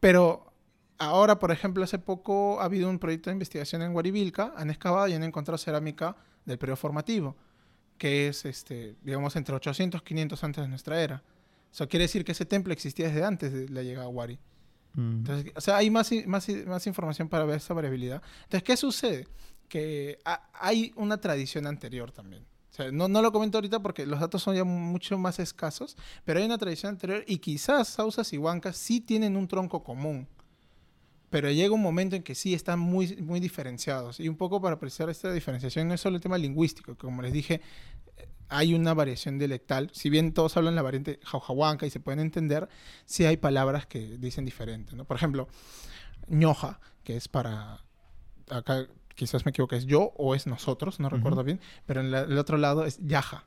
pero 0.00 0.52
ahora, 0.98 1.38
por 1.38 1.50
ejemplo, 1.50 1.84
hace 1.84 1.98
poco 1.98 2.60
ha 2.60 2.64
habido 2.64 2.88
un 2.88 2.98
proyecto 2.98 3.30
de 3.30 3.34
investigación 3.34 3.82
en 3.82 3.92
Guarivilca, 3.92 4.52
han 4.56 4.70
excavado 4.70 5.08
y 5.08 5.12
han 5.14 5.22
encontrado 5.22 5.58
cerámica 5.58 6.16
del 6.44 6.58
periodo 6.58 6.76
formativo, 6.76 7.36
que 8.00 8.28
es, 8.28 8.46
este, 8.46 8.96
digamos, 9.02 9.36
entre 9.36 9.54
800 9.54 10.00
y 10.00 10.04
500 10.04 10.42
antes 10.42 10.64
de 10.64 10.68
nuestra 10.68 11.02
era. 11.02 11.22
Eso 11.70 11.86
quiere 11.86 12.04
decir 12.04 12.24
que 12.24 12.32
ese 12.32 12.46
templo 12.46 12.72
existía 12.72 13.08
desde 13.08 13.22
antes 13.22 13.52
de 13.52 13.68
la 13.68 13.82
llegada 13.82 14.06
a 14.06 14.08
Wari. 14.08 14.38
Mm. 14.94 15.16
Entonces, 15.18 15.52
o 15.54 15.60
sea, 15.60 15.76
hay 15.76 15.90
más, 15.90 16.10
información 16.10 17.28
para 17.28 17.44
ver 17.44 17.58
esa 17.58 17.74
variabilidad. 17.74 18.22
Entonces, 18.44 18.62
¿qué 18.62 18.78
sucede? 18.78 19.28
Que 19.68 20.18
ha- 20.24 20.48
hay 20.54 20.94
una 20.96 21.20
tradición 21.20 21.66
anterior 21.66 22.10
también. 22.10 22.42
O 22.70 22.72
sea, 22.74 22.90
no, 22.90 23.06
no 23.06 23.20
lo 23.20 23.32
comento 23.32 23.58
ahorita 23.58 23.80
porque 23.80 24.06
los 24.06 24.18
datos 24.18 24.42
son 24.42 24.56
ya 24.56 24.64
mucho 24.64 25.18
más 25.18 25.38
escasos, 25.38 25.94
pero 26.24 26.38
hay 26.38 26.46
una 26.46 26.56
tradición 26.56 26.94
anterior 26.94 27.22
y 27.26 27.36
quizás 27.36 27.86
Sausas 27.88 28.32
y 28.32 28.38
Huancas 28.38 28.78
sí 28.78 29.02
tienen 29.02 29.36
un 29.36 29.46
tronco 29.46 29.84
común. 29.84 30.26
Pero 31.30 31.50
llega 31.50 31.72
un 31.74 31.80
momento 31.82 32.16
en 32.16 32.22
que 32.22 32.34
sí 32.34 32.54
están 32.54 32.78
muy, 32.80 33.16
muy 33.22 33.40
diferenciados. 33.40 34.18
Y 34.20 34.28
un 34.28 34.36
poco 34.36 34.60
para 34.60 34.74
apreciar 34.76 35.08
esta 35.10 35.32
diferenciación 35.32 35.88
no 35.88 35.94
es 35.94 36.00
solo 36.00 36.16
el 36.16 36.22
tema 36.22 36.36
lingüístico, 36.38 36.94
que 36.96 36.98
como 37.06 37.22
les 37.22 37.32
dije, 37.32 37.60
hay 38.48 38.74
una 38.74 38.94
variación 38.94 39.38
dialectal. 39.38 39.90
Si 39.92 40.10
bien 40.10 40.32
todos 40.32 40.56
hablan 40.56 40.74
la 40.74 40.82
variante 40.82 41.20
jaujahuanca 41.22 41.86
y 41.86 41.90
se 41.90 42.00
pueden 42.00 42.18
entender, 42.20 42.68
sí 43.04 43.24
hay 43.24 43.36
palabras 43.36 43.86
que 43.86 44.18
dicen 44.18 44.44
diferente. 44.44 44.96
¿no? 44.96 45.04
Por 45.04 45.16
ejemplo, 45.16 45.48
ñoja, 46.28 46.80
que 47.04 47.16
es 47.16 47.28
para... 47.28 47.84
Acá 48.50 48.86
quizás 49.14 49.44
me 49.44 49.50
equivoque, 49.50 49.76
es 49.76 49.86
yo 49.86 50.12
o 50.16 50.34
es 50.34 50.46
nosotros, 50.48 50.98
no 50.98 51.08
recuerdo 51.08 51.44
bien, 51.44 51.60
pero 51.86 52.00
en 52.00 52.10
la- 52.10 52.22
el 52.22 52.36
otro 52.38 52.56
lado 52.58 52.84
es 52.84 52.98
yaja. 52.98 53.44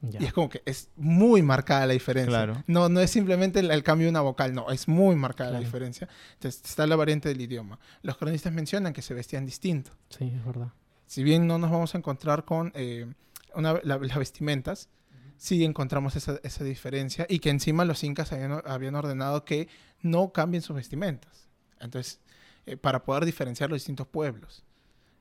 Ya. 0.00 0.20
Y 0.22 0.26
es 0.26 0.32
como 0.32 0.48
que 0.48 0.62
es 0.64 0.90
muy 0.96 1.42
marcada 1.42 1.86
la 1.86 1.92
diferencia. 1.92 2.28
Claro. 2.30 2.62
No, 2.68 2.88
no 2.88 3.00
es 3.00 3.10
simplemente 3.10 3.58
el, 3.60 3.70
el 3.70 3.82
cambio 3.82 4.06
de 4.06 4.10
una 4.10 4.20
vocal, 4.20 4.54
no, 4.54 4.70
es 4.70 4.86
muy 4.86 5.16
marcada 5.16 5.50
la 5.50 5.58
Claro. 5.58 5.64
diferencia. 5.66 6.08
Entonces 6.34 6.62
está 6.64 6.86
la 6.86 6.94
variante 6.96 7.28
del 7.28 7.40
idioma. 7.40 7.78
Los 8.02 8.16
cronistas 8.16 8.52
mencionan 8.52 8.92
que 8.92 9.02
se 9.02 9.12
vestían 9.14 9.44
distinto. 9.44 9.90
Sí, 10.10 10.32
es 10.34 10.44
verdad. 10.44 10.68
Si 11.06 11.24
bien 11.24 11.46
no 11.46 11.58
nos 11.58 11.70
vamos 11.70 11.94
a 11.94 11.98
encontrar 11.98 12.44
con 12.44 12.70
eh, 12.76 13.06
una- 13.54 13.80
la- 13.82 13.98
las 13.98 14.16
vestimentas, 14.18 14.88
sí 15.36 15.64
encontramos 15.64 16.14
esa, 16.16 16.38
esa 16.44 16.62
diferencia 16.64 17.26
y 17.28 17.40
que 17.40 17.50
encima 17.50 17.84
los 17.84 18.04
incas 18.04 18.32
habían, 18.32 18.62
habían 18.66 18.94
ordenado 18.94 19.44
que 19.44 19.68
no 20.00 20.32
cambien 20.32 20.62
sus 20.62 20.76
vestimentas. 20.76 21.48
Entonces, 21.80 22.20
eh, 22.66 22.76
para 22.76 23.02
poder 23.02 23.24
diferenciar 23.24 23.68
los 23.70 23.78
distintos 23.80 24.06
pueblos. 24.06 24.62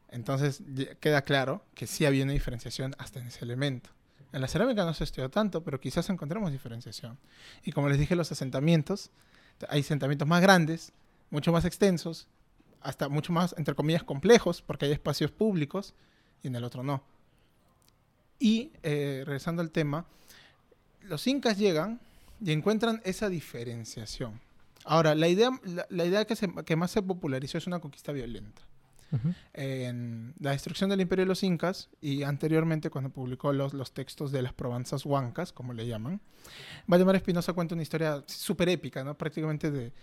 Entonces, 0.10 0.62
queda 1.00 1.22
claro 1.24 1.66
que 1.74 1.88
sí 1.88 2.06
había 2.06 2.24
una 2.24 2.34
diferenciación 2.34 2.96
hasta 2.98 3.20
en 3.20 3.28
ese 3.28 3.44
elemento. 3.44 3.90
En 4.38 4.42
la 4.42 4.48
cerámica 4.48 4.86
no 4.86 4.94
se 4.94 5.04
estudió 5.04 5.30
tanto, 5.30 5.64
pero 5.64 5.80
quizás 5.80 6.10
encontremos 6.12 6.52
diferenciación. 6.52 7.18
Y 7.64 7.72
como 7.72 7.90
les 7.90 7.98
dije, 7.98 8.16
los 8.16 8.32
asentamientos, 8.32 9.10
hay 9.68 9.80
asentamientos 9.82 10.28
más 10.28 10.42
grandes, 10.44 10.94
mucho 11.32 11.52
más 11.52 11.66
extensos, 11.66 12.28
hasta 12.82 13.10
mucho 13.10 13.34
más, 13.34 13.56
entre 13.58 13.74
comillas, 13.74 14.04
complejos, 14.04 14.62
porque 14.62 14.86
hay 14.86 14.92
espacios 14.92 15.32
públicos 15.32 15.96
y 16.44 16.50
en 16.50 16.56
el 16.56 16.64
otro 16.64 16.84
no. 16.84 17.04
Y 18.38 18.72
eh, 18.84 19.24
regresando 19.26 19.64
al 19.64 19.72
tema, 19.72 20.06
los 21.02 21.26
incas 21.26 21.58
llegan 21.58 22.00
y 22.40 22.52
encuentran 22.52 23.02
esa 23.06 23.30
diferenciación. 23.30 24.40
Ahora, 24.86 25.16
la 25.16 25.28
idea, 25.28 25.50
la, 25.90 26.06
idea 26.06 26.24
se- 26.36 26.54
que 26.64 26.76
más 26.76 26.92
se 26.92 27.02
popularizó 27.02 27.58
es 27.58 27.66
una 27.66 27.80
conquista 27.80 28.12
violenta. 28.12 28.62
En 29.54 30.34
la 30.40 30.52
destrucción 30.52 30.90
del 30.90 31.02
imperio 31.02 31.26
de 31.26 31.30
los 31.30 31.44
incas 31.44 31.90
y 32.02 32.24
anteriormente 32.24 32.90
cuando 32.90 33.10
publicó 33.10 33.54
los, 33.54 33.74
los 33.74 33.94
textos 33.94 34.32
de 34.32 34.42
las 34.42 34.54
Provenzas 34.54 35.06
Huancas, 35.06 35.54
como 35.54 35.74
le 35.74 35.88
llaman, 35.88 36.22
Valdemar 36.88 37.16
Espinosa 37.16 37.54
cuenta 37.54 37.76
una 37.76 37.84
historia 37.84 38.24
súper 38.28 38.70
épica, 38.70 39.04
¿no? 39.04 39.18
prácticamente 39.18 39.72
de, 39.72 39.94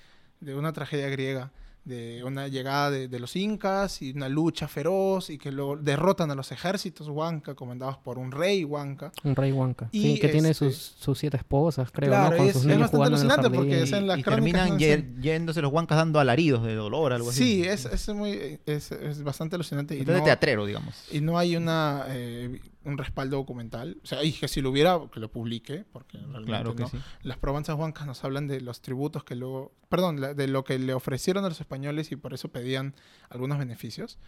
de 0.41 0.55
una 0.55 0.73
tragedia 0.73 1.09
griega, 1.09 1.53
de 1.85 2.23
una 2.25 2.49
llegada 2.49 2.91
de, 2.91 3.09
de 3.09 3.21
los 3.21 3.37
incas 3.37 4.01
y 4.01 4.13
una 4.13 4.29
lucha 4.29 4.69
feroz 4.69 5.29
y 5.31 5.37
que 5.39 5.53
luego 5.53 5.77
derrotan 5.77 6.31
a 6.31 6.35
los 6.35 6.51
ejércitos 6.51 7.09
huanca 7.09 7.55
comandados 7.55 7.99
por 7.99 8.19
un 8.19 8.33
rey 8.33 8.65
huanca. 8.65 9.13
Un 9.23 9.37
rey 9.37 9.53
Huanca. 9.53 9.89
Y 9.93 10.03
Sí, 10.15 10.21
que 10.21 10.29
tiene 10.29 10.51
este- 10.51 10.65
sus, 10.71 10.77
sus 10.99 11.19
siete 11.19 11.37
esposas, 11.37 11.91
creo, 11.91 12.09
Claro, 12.11 12.31
¿no? 12.33 12.37
Con 12.39 12.47
y 12.49 12.53
sus 12.53 12.65
es- 12.65 12.79
bastante 12.79 13.07
alucinante 13.07 13.51
porque 13.51 13.83
es 13.83 13.93
en 13.93 14.07
la- 14.07 14.15
y 14.15 14.23
las 14.23 14.25
crónicas 14.25 14.69
terminan 14.79 15.21
yéndose 15.23 15.61
los 15.63 15.73
huancas 15.73 15.99
dando 15.99 16.21
alaridos 16.21 16.65
de 16.65 16.75
dolor, 16.75 17.13
algo 17.13 17.31
así. 17.31 17.45
Sí, 17.45 17.65
es, 17.65 17.85
es, 17.85 18.09
muy, 18.15 18.59
es, 18.67 18.91
es 18.93 19.23
bastante 19.23 19.57
alucinante. 19.57 19.97
Y 19.97 20.05
no- 20.05 20.23
teatrero, 20.25 20.65
digamos. 20.67 20.95
Y 21.13 21.21
no 21.21 21.39
hay 21.39 21.57
una, 21.57 22.05
eh, 22.09 22.61
un 22.85 22.99
respaldo 22.99 23.37
documental. 23.37 23.97
O 24.03 24.07
sea, 24.07 24.23
y 24.23 24.33
que 24.33 24.47
si 24.49 24.61
lo 24.61 24.71
hubiera, 24.71 24.99
que 25.13 25.21
lo 25.21 25.31
publique, 25.31 25.85
porque 25.93 26.19
realmente 26.19 26.47
Claro 26.47 26.75
que 26.77 26.83
no. 26.83 26.89
sí. 26.89 26.99
Las 27.23 27.39
Provenzas 27.39 27.77
Huancas 27.79 28.07
nos 28.07 28.23
hablan 28.25 28.47
de 28.47 28.61
los 28.61 28.81
tributos 28.83 29.25
que 29.25 29.35
luego, 29.37 29.73
perdón, 29.89 30.21
la- 30.21 30.35
de 30.35 30.47
lo 30.49 30.65
que 30.65 30.79
le 30.79 30.93
ofrecieron 30.95 31.45
a 31.45 31.49
los 31.49 31.61
españoles 31.61 32.13
y 32.13 32.17
por 32.17 32.35
eso 32.35 32.49
pedían 32.49 32.95
algunos 33.31 33.59
beneficios. 33.59 34.19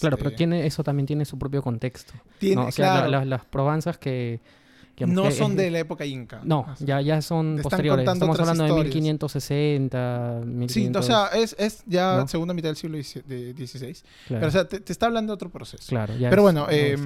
Claro, 0.00 0.16
pero 0.16 0.30
Este, 0.30 0.36
tiene, 0.38 0.66
eso 0.66 0.82
también 0.84 1.06
tiene 1.06 1.24
su 1.24 1.38
propio 1.38 1.62
contexto. 1.62 2.12
tiene- 2.38 2.56
¿no? 2.62 2.68
O 2.68 2.72
sea, 2.72 2.86
la- 2.86 2.92
claro, 3.00 3.10
la- 3.10 3.24
las 3.24 3.44
probanzas 3.44 3.98
que... 3.98 4.40
que- 4.96 5.06
no 5.06 5.22
que 5.22 5.30
son 5.30 5.52
es- 5.52 5.56
de 5.58 5.70
la 5.70 5.78
época 5.78 6.04
inca. 6.04 6.40
No, 6.42 6.66
Así. 6.68 6.84
ya, 6.84 7.00
ya 7.00 7.22
son 7.22 7.56
Te 7.56 7.62
posteriores. 7.62 8.02
Estamos 8.08 8.38
hablando 8.40 8.64
de 8.64 8.68
historias. 8.70 8.94
1560, 8.96 10.40
1500... 10.44 11.06
Sí, 11.06 11.12
o 11.12 11.14
sea, 11.14 11.38
es, 11.38 11.54
es 11.58 11.84
ya 11.86 12.16
¿no? 12.16 12.28
segunda 12.28 12.52
mitad 12.54 12.68
del 12.70 12.76
siglo 12.76 12.98
XVI. 12.98 13.22
claro, 13.24 14.04
Pero, 14.28 14.46
o 14.48 14.50
sea, 14.50 14.66
te, 14.68 14.80
te 14.80 14.92
está 14.92 15.06
hablando 15.06 15.30
de 15.32 15.34
otro 15.34 15.50
proceso. 15.50 15.84
claro, 15.88 16.16
ya 16.16 16.30
Pero 16.30 16.42
es 16.42 16.44
bueno, 16.44 16.66
eh. 16.70 16.96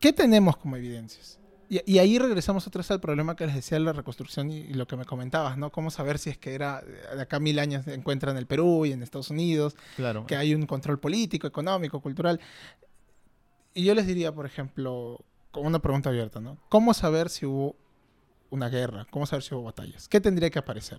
¿Qué 0.00 0.12
tenemos 0.12 0.56
como 0.56 0.76
evidencias? 0.76 1.38
Y, 1.68 1.80
y 1.86 1.98
ahí 1.98 2.18
regresamos 2.18 2.66
otra 2.66 2.80
vez 2.80 2.90
al 2.90 3.00
problema 3.00 3.36
que 3.36 3.46
les 3.46 3.54
decía 3.54 3.78
de 3.78 3.84
la 3.84 3.92
reconstrucción 3.92 4.50
y, 4.50 4.56
y 4.58 4.74
lo 4.74 4.86
que 4.88 4.96
me 4.96 5.04
comentabas, 5.04 5.56
¿no? 5.56 5.70
Cómo 5.70 5.90
saber 5.92 6.18
si 6.18 6.30
es 6.30 6.36
que 6.38 6.54
era 6.54 6.80
de 6.82 7.22
acá 7.22 7.38
mil 7.38 7.58
años 7.60 7.84
se 7.84 7.94
encuentra 7.94 8.32
en 8.32 8.36
el 8.38 8.46
Perú 8.46 8.86
y 8.86 8.92
en 8.92 9.02
Estados 9.04 9.30
Unidos, 9.30 9.76
Claro. 9.94 10.26
que 10.26 10.34
hay 10.36 10.52
un 10.54 10.66
control 10.66 10.98
político, 10.98 11.46
económico, 11.46 12.00
cultural. 12.00 12.40
Y 13.72 13.84
yo 13.84 13.94
les 13.94 14.06
diría, 14.08 14.32
por 14.32 14.46
ejemplo, 14.46 15.20
como 15.52 15.68
una 15.68 15.78
pregunta 15.78 16.08
abierta, 16.10 16.40
¿no? 16.40 16.58
¿Cómo 16.68 16.92
saber 16.92 17.28
si 17.28 17.46
hubo 17.46 17.76
una 18.50 18.68
guerra? 18.68 19.06
¿Cómo 19.10 19.26
saber 19.26 19.44
si 19.44 19.54
hubo 19.54 19.62
batallas? 19.62 20.08
¿Qué 20.08 20.20
tendría 20.20 20.50
que 20.50 20.58
aparecer? 20.58 20.98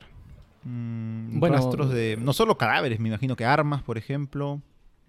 Mm, 0.64 1.39
Bueno, 1.39 1.58
rastros 1.58 1.89
de. 1.89 2.18
No 2.18 2.32
solo 2.32 2.58
cadáveres, 2.58 2.99
me 3.02 3.10
imagino 3.10 3.36
que 3.36 3.43
armas, 3.43 3.84
por 3.84 3.97
ejemplo. 3.97 4.62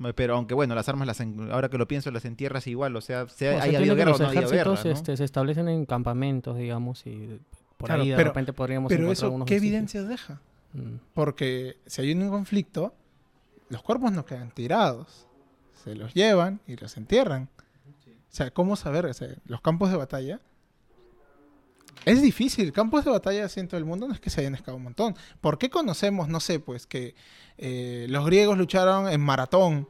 Eh, 0.04 0.12
Pero 0.14 0.34
aunque 0.36 0.54
bueno, 0.54 0.74
las 0.74 0.88
armas, 0.88 1.06
las 1.06 1.20
en- 1.20 1.50
ahora 1.52 1.68
que 1.68 1.78
lo 1.78 1.86
pienso, 1.86 2.10
las 2.10 2.24
entierras 2.24 2.66
igual. 2.66 2.96
O 2.96 3.00
sea, 3.00 3.28
sea 3.28 3.50
O 3.52 3.54
sea, 3.54 3.62
haya 3.64 3.78
habido 3.78 3.94
guerra 3.94 4.10
o 4.10 4.12
los 4.12 4.20
no 4.20 4.28
haya 4.28 4.40
guerra. 4.48 4.74
¿no? 4.84 4.90
este, 4.90 5.16
se 5.16 5.24
establecen 5.24 5.68
en 5.68 5.86
campamentos, 5.86 6.56
digamos, 6.56 7.06
y 7.06 7.40
por 7.76 7.88
Claro, 7.88 8.02
ahí 8.02 8.10
de 8.10 8.16
pero- 8.16 8.28
repente 8.30 8.52
podríamos 8.52 8.88
Pero 8.88 9.04
encontrar 9.04 9.30
eso, 9.32 9.44
¿qué 9.44 9.56
evidencias 9.56 10.08
deja? 10.08 10.40
Mm. 10.72 10.96
Porque 11.14 11.76
si 11.86 12.00
hay 12.02 12.12
un 12.12 12.28
conflicto, 12.30 12.94
los 13.68 13.82
cuerpos 13.82 14.12
no 14.12 14.24
quedan 14.24 14.50
tirados. 14.50 15.26
Se 15.84 15.94
los 15.94 16.14
llevan 16.14 16.60
y 16.66 16.76
los 16.76 16.96
entierran. 16.96 17.48
O 17.86 18.34
sea, 18.34 18.50
¿cómo 18.50 18.76
saber? 18.76 19.04
O 19.06 19.12
sea, 19.14 19.28
los 19.46 19.60
campos 19.60 19.90
de 19.90 19.96
batalla. 19.98 20.40
Es 22.04 22.20
difícil. 22.22 22.72
Campos 22.72 23.04
de 23.04 23.10
batalla 23.12 23.44
así 23.44 23.60
en 23.60 23.68
todo 23.68 23.78
el 23.78 23.84
mundo 23.84 24.08
no 24.08 24.14
es 24.14 24.20
que 24.20 24.30
se 24.30 24.40
hayan 24.40 24.54
escapado 24.54 24.76
un 24.76 24.82
montón. 24.84 25.14
¿Por 25.40 25.58
qué 25.58 25.70
conocemos, 25.70 26.28
no 26.28 26.40
sé, 26.40 26.58
pues 26.60 26.86
que 26.86 27.14
eh, 27.58 28.06
los 28.08 28.26
griegos 28.26 28.58
lucharon 28.58 29.08
en 29.08 29.20
maratón? 29.20 29.88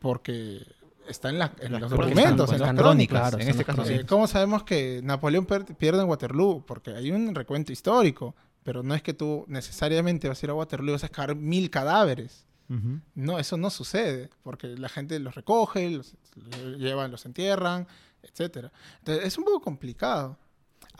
Porque 0.00 0.66
está 1.08 1.30
en, 1.30 1.38
la- 1.38 1.52
en 1.60 1.72
los 1.72 1.90
documentos, 1.90 2.52
en 2.52 2.60
las 2.60 2.74
crónicas. 2.74 3.20
crónicas, 3.30 3.34
en 3.34 3.48
este 3.50 3.64
caso 3.64 3.84
sí. 3.84 3.94
Eh, 3.94 4.06
¿Cómo 4.06 4.26
sabemos 4.26 4.62
que 4.64 5.00
Napoleón 5.02 5.46
pierde 5.46 6.02
en 6.02 6.08
Waterloo? 6.08 6.64
Porque 6.66 6.90
hay 6.90 7.10
un 7.10 7.34
recuento 7.34 7.72
histórico, 7.72 8.34
pero 8.62 8.82
no 8.82 8.94
es 8.94 9.02
que 9.02 9.14
tú 9.14 9.44
necesariamente 9.48 10.28
vas 10.28 10.42
a 10.42 10.46
ir 10.46 10.50
a 10.50 10.54
Waterloo 10.54 10.90
y 10.90 10.92
vas 10.92 11.04
a 11.04 11.08
sacar 11.08 11.34
mil 11.34 11.70
cadáveres. 11.70 12.46
Ujú. 12.68 13.00
No, 13.14 13.38
eso 13.38 13.56
no 13.56 13.68
sucede, 13.70 14.30
porque 14.42 14.68
la 14.68 14.88
gente 14.88 15.18
los 15.18 15.34
recoge, 15.34 15.90
los, 15.90 16.14
los 16.36 16.78
llevan, 16.78 17.10
los 17.10 17.26
entierran, 17.26 17.88
etcétera. 18.22 18.70
Entonces, 18.98 19.24
es 19.26 19.38
un 19.38 19.44
poco 19.44 19.60
complicado. 19.60 20.38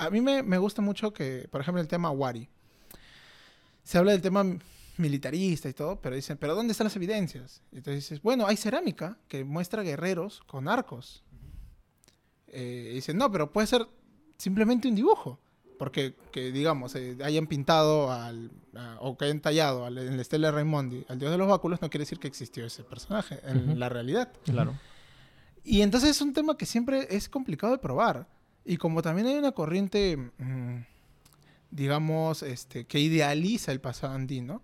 A 0.00 0.10
mí 0.10 0.20
me, 0.20 0.42
me 0.42 0.56
gusta 0.58 0.80
mucho 0.82 1.12
que, 1.12 1.46
por 1.50 1.60
ejemplo, 1.60 1.80
el 1.80 1.88
tema 1.88 2.10
Wari. 2.10 2.48
Se 3.84 3.98
habla 3.98 4.12
del 4.12 4.22
tema 4.22 4.44
militarista 4.96 5.68
y 5.68 5.72
todo, 5.74 6.00
pero 6.00 6.14
dicen, 6.16 6.36
¿pero 6.38 6.54
dónde 6.54 6.72
están 6.72 6.86
las 6.86 6.96
evidencias? 6.96 7.62
Y 7.72 7.76
entonces 7.78 8.04
dices, 8.04 8.22
bueno, 8.22 8.46
hay 8.46 8.56
cerámica 8.56 9.18
que 9.28 9.44
muestra 9.44 9.82
guerreros 9.82 10.40
con 10.46 10.68
arcos. 10.68 11.22
Eh, 12.48 12.92
dicen, 12.94 13.16
no, 13.16 13.30
pero 13.30 13.52
puede 13.52 13.66
ser 13.66 13.86
simplemente 14.36 14.88
un 14.88 14.94
dibujo. 14.94 15.38
Porque, 15.78 16.14
que 16.32 16.52
digamos, 16.52 16.94
eh, 16.94 17.16
hayan 17.24 17.46
pintado 17.46 18.12
al, 18.12 18.50
a- 18.74 18.96
o 19.00 19.16
que 19.16 19.24
hayan 19.26 19.40
tallado 19.40 19.86
al, 19.86 19.96
en 19.96 20.16
la 20.16 20.22
estela 20.22 20.50
Raimondi 20.50 21.04
al 21.08 21.18
dios 21.18 21.30
de 21.30 21.38
los 21.38 21.48
báculos, 21.48 21.80
no 21.80 21.88
quiere 21.88 22.02
decir 22.02 22.18
que 22.18 22.28
existió 22.28 22.66
ese 22.66 22.84
personaje 22.84 23.38
en 23.44 23.70
Ujú. 23.70 23.76
la 23.78 23.88
realidad. 23.88 24.30
Claro. 24.44 24.78
Y 25.64 25.80
entonces 25.82 26.10
es 26.10 26.20
un 26.20 26.32
tema 26.34 26.56
que 26.56 26.66
siempre 26.66 27.06
es 27.10 27.28
complicado 27.28 27.72
de 27.72 27.78
probar. 27.78 28.26
Y 28.64 28.76
como 28.76 29.02
también 29.02 29.26
hay 29.26 29.34
una 29.36 29.52
corriente, 29.52 30.16
mm, 30.16 30.76
digamos, 31.70 32.42
este, 32.42 32.84
que 32.86 33.00
idealiza 33.00 33.72
el 33.72 33.80
pasado 33.80 34.14
andino, 34.14 34.62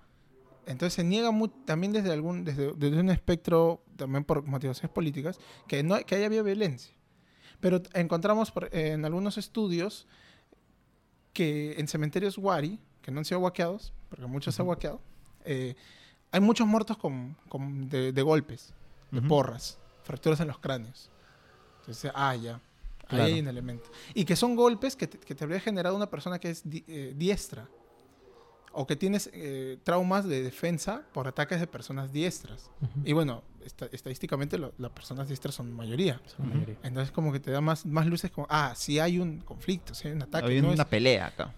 entonces 0.66 0.94
se 0.94 1.04
niega 1.04 1.30
mu- 1.30 1.48
también 1.48 1.92
desde, 1.92 2.12
algún, 2.12 2.44
desde, 2.44 2.72
desde 2.74 3.00
un 3.00 3.10
espectro, 3.10 3.82
también 3.96 4.24
por 4.24 4.42
motivaciones 4.42 4.90
políticas, 4.90 5.38
que, 5.68 5.82
no, 5.82 5.98
que 6.04 6.16
haya 6.16 6.28
violencia. 6.28 6.92
Pero 7.60 7.80
encontramos 7.94 8.50
por- 8.50 8.68
en 8.74 9.04
algunos 9.04 9.38
estudios 9.38 10.06
que 11.32 11.74
en 11.78 11.86
cementerios 11.88 12.38
Wari, 12.38 12.78
que 13.02 13.10
no 13.10 13.18
han 13.20 13.24
sido 13.24 13.40
guaqueados, 13.40 13.92
porque 14.08 14.26
muchos 14.26 14.54
se 14.54 14.62
han 14.62 14.66
guaqueado, 14.66 15.00
eh, 15.44 15.74
hay 16.32 16.40
muchos 16.40 16.66
muertos 16.66 16.96
con, 16.98 17.36
con- 17.48 17.88
de, 17.88 18.12
de 18.12 18.22
golpes, 18.22 18.74
de 19.10 19.20
Ujú. 19.20 19.28
porras, 19.28 19.78
fracturas 20.02 20.40
en 20.40 20.48
los 20.48 20.58
cráneos. 20.58 21.10
Entonces, 21.80 22.10
ah, 22.14 22.34
ya. 22.34 22.60
Ahí 23.08 23.32
hay 23.34 23.40
un 23.40 23.48
elemento. 23.48 23.90
Y 24.14 24.24
que 24.24 24.36
son 24.36 24.56
golpes 24.56 24.96
que 24.96 25.06
te, 25.06 25.18
que 25.18 25.34
te 25.34 25.44
habría 25.44 25.60
generado 25.60 25.94
una 25.96 26.08
persona 26.10 26.38
que 26.38 26.50
es 26.50 26.68
di- 26.68 26.84
eh, 26.88 27.12
diestra. 27.16 27.68
O 28.78 28.86
que 28.86 28.94
tienes 28.94 29.30
eh, 29.32 29.78
traumas 29.84 30.26
de 30.28 30.42
defensa 30.42 31.02
por 31.14 31.26
ataques 31.26 31.60
de 31.60 31.66
personas 31.66 32.12
diestras. 32.12 32.70
Y 33.04 33.14
bueno, 33.14 33.42
esta- 33.64 33.86
estadísticamente 33.86 34.58
lo- 34.58 34.74
las 34.76 34.90
personas 34.90 35.28
diestras 35.28 35.54
son 35.54 35.72
mayoría. 35.72 36.20
Son 36.26 36.46
la 36.48 36.54
mayoría. 36.54 36.78
Entonces 36.82 37.10
como 37.10 37.32
que 37.32 37.40
te 37.40 37.50
da 37.50 37.62
más, 37.62 37.86
más 37.86 38.06
luces 38.06 38.30
como, 38.30 38.46
ah, 38.50 38.74
sí 38.76 38.98
hay 38.98 39.18
un 39.18 39.40
conflicto, 39.40 39.94
sí 39.94 40.08
hay 40.08 40.14
un 40.14 40.22
ataque. 40.22 40.46
No 40.60 40.68
una 40.74 40.82
es- 40.82 40.88
pelea 40.88 41.26
acá. 41.28 41.54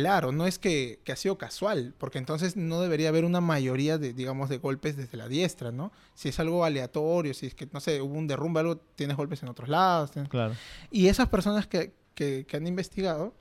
Claro, 0.00 0.32
no 0.32 0.44
es 0.48 0.58
que, 0.58 0.98
que 1.04 1.12
ha 1.12 1.16
sido 1.16 1.38
casual, 1.38 1.94
porque 1.98 2.18
entonces 2.18 2.56
no 2.56 2.80
debería 2.80 3.10
haber 3.10 3.24
una 3.24 3.40
mayoría 3.40 3.96
de, 3.96 4.12
digamos, 4.12 4.48
de 4.48 4.58
golpes 4.58 4.96
desde 4.96 5.16
la 5.16 5.28
diestra, 5.28 5.70
¿no? 5.70 5.92
Si 6.16 6.28
es 6.30 6.40
algo 6.40 6.64
aleatorio, 6.64 7.32
si 7.32 7.46
es 7.46 7.54
que, 7.54 7.68
no 7.72 7.78
sé, 7.78 8.02
hubo 8.02 8.14
un 8.18 8.26
derrumbe, 8.26 8.58
algo, 8.58 8.76
tienes 8.96 9.16
golpes 9.16 9.40
en 9.44 9.50
otros 9.50 9.68
lados. 9.68 10.10
tienes- 10.10 10.28
Claro. 10.30 10.54
Y 10.90 11.06
esas 11.06 11.28
personas 11.28 11.68
que, 11.68 11.92
que- 12.16 12.44
que 12.48 12.56
han 12.56 12.66
investigado 12.66 13.32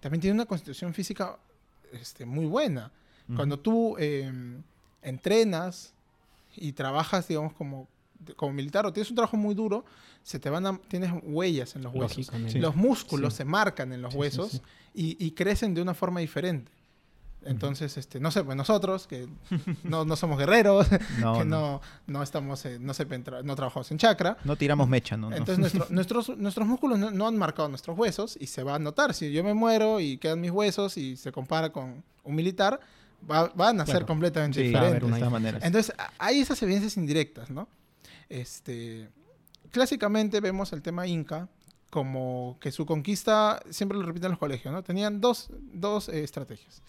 también 0.00 0.20
tienen 0.20 0.36
una 0.36 0.46
constitución 0.46 0.92
física 0.94 1.38
este, 1.92 2.24
muy 2.24 2.46
buena. 2.46 2.90
Cuando 3.36 3.58
tú 3.60 3.94
eh, 3.98 4.30
entrenas 5.02 5.94
y 6.56 6.72
trabajas, 6.72 7.28
digamos, 7.28 7.52
como, 7.52 7.86
como 8.36 8.52
militar 8.52 8.84
o 8.84 8.92
tienes 8.92 9.10
un 9.10 9.16
trabajo 9.16 9.36
muy 9.36 9.54
duro, 9.54 9.84
se 10.24 10.40
te 10.40 10.50
van 10.50 10.66
a, 10.66 10.76
tienes 10.88 11.12
huellas 11.22 11.76
en 11.76 11.82
los 11.84 11.94
huesos. 11.94 12.28
Los 12.54 12.74
músculos 12.74 13.34
Sí. 13.34 13.36
se 13.38 13.44
marcan 13.44 13.92
en 13.92 14.02
los 14.02 14.14
Sí, 14.14 14.18
huesos. 14.18 14.60
Y, 14.94 15.16
y 15.24 15.30
crecen 15.32 15.74
de 15.74 15.82
una 15.82 15.94
forma 15.94 16.18
diferente. 16.20 16.72
Entonces, 17.46 17.98
este, 17.98 18.20
no 18.20 18.30
sé, 18.30 18.42
pues 18.42 18.56
nosotros, 18.56 19.06
que 19.06 19.28
no, 19.84 20.06
no 20.06 20.16
somos 20.16 20.38
guerreros, 20.38 20.86
No, 21.20 21.38
que 21.38 21.44
no. 21.44 22.22
estamos, 22.22 22.64
eh, 22.64 22.78
no, 22.80 22.94
sé, 22.94 23.06
entra- 23.06 23.42
no 23.42 23.54
trabajamos 23.54 23.90
en 23.90 23.98
chakra, 23.98 24.38
No 24.44 24.56
tiramos 24.56 24.88
mecha, 24.88 25.18
¿no? 25.18 25.28
entonces 25.30 25.58
nuestro- 25.58 25.86
nuestros, 25.90 26.38
nuestros 26.38 26.66
músculos 26.66 26.98
no, 26.98 27.10
no 27.10 27.28
han 27.28 27.36
marcado 27.36 27.68
nuestros 27.68 27.98
huesos 27.98 28.38
y 28.40 28.46
se 28.46 28.62
va 28.62 28.76
a 28.76 28.78
notar. 28.78 29.12
Si 29.12 29.30
yo 29.30 29.44
me 29.44 29.52
muero 29.52 30.00
y 30.00 30.16
quedan 30.16 30.40
mis 30.40 30.52
huesos 30.52 30.96
y 30.96 31.18
se 31.18 31.32
compara 31.32 31.70
con 31.70 32.02
un 32.22 32.34
militar, 32.34 32.80
va- 33.30 33.52
van 33.54 33.78
a 33.78 33.84
ser 33.84 34.06
completamente 34.06 34.60
Sí, 34.60 34.64
a 34.74 34.80
diferentes. 34.80 35.12
haber 35.12 35.26
una 35.26 35.50
de. 35.52 35.66
Entonces, 35.66 35.92
a- 35.98 36.12
hay 36.18 36.40
esas 36.40 36.62
evidencias 36.62 36.96
indirectas, 36.96 37.50
¿no? 37.50 37.68
Este, 38.30 39.10
clásicamente 39.74 40.40
vemos 40.40 40.72
el 40.72 40.82
tema 40.82 41.04
inca 41.06 41.48
como 41.90 42.58
que 42.60 42.70
su 42.70 42.86
conquista, 42.86 43.60
siempre 43.70 43.98
lo 43.98 44.04
repiten 44.04 44.30
los 44.30 44.38
colegios, 44.38 44.72
¿no? 44.72 44.82
Tenían 44.82 45.20
dos, 45.20 45.50
dos 45.72 46.08
eh, 46.08 46.22
estrategias. 46.22 46.80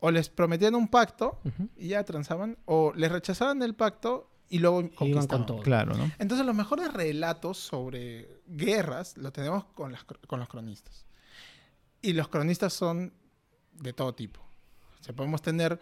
O 0.00 0.10
les 0.10 0.28
prometían 0.28 0.74
un 0.74 0.88
pacto 0.88 1.38
y 1.76 1.88
ya 1.88 2.04
transaban, 2.04 2.58
o 2.64 2.92
les 2.94 3.12
rechazaban 3.12 3.62
el 3.62 3.74
pacto 3.74 4.30
y 4.48 4.58
luego 4.58 4.80
con 4.80 4.88
conquistaban. 4.90 5.46
todo. 5.46 5.60
Claro, 5.60 5.94
¿no? 5.94 6.10
Entonces 6.18 6.46
los 6.46 6.54
mejores 6.54 6.92
relatos 6.92 7.58
sobre 7.58 8.40
guerras 8.46 9.16
lo 9.16 9.32
tenemos 9.32 9.64
con, 9.64 9.92
las, 9.92 10.04
con 10.04 10.40
los 10.40 10.48
cronistas. 10.48 11.04
Y 12.00 12.14
los 12.14 12.28
cronistas 12.28 12.72
son 12.72 13.12
de 13.72 13.92
todo 13.92 14.14
tipo. 14.14 14.40
O 15.00 15.04
sea, 15.04 15.14
podemos 15.14 15.40
tener 15.40 15.80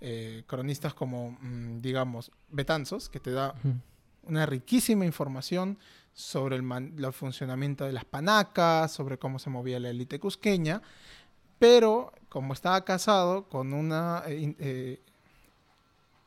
eh, 0.00 0.44
cronistas 0.46 0.94
como, 0.94 1.32
mm, 1.40 1.80
digamos, 1.80 2.30
Betanzos, 2.48 3.08
que 3.08 3.20
te 3.20 3.32
da. 3.32 3.54
Una 4.28 4.46
riquísima 4.46 5.04
información 5.04 5.78
sobre 6.12 6.56
el, 6.56 6.62
man- 6.62 6.94
el 6.98 7.12
funcionamiento 7.12 7.84
de 7.84 7.92
las 7.92 8.04
panacas, 8.04 8.92
sobre 8.92 9.18
cómo 9.18 9.38
se 9.38 9.50
movía 9.50 9.80
la 9.80 9.90
élite 9.90 10.18
cusqueña, 10.18 10.82
pero 11.58 12.12
como 12.28 12.52
estaba 12.52 12.84
casado 12.84 13.48
con 13.48 13.72
una 13.72 14.22
eh, 14.26 14.54
eh, 14.58 15.00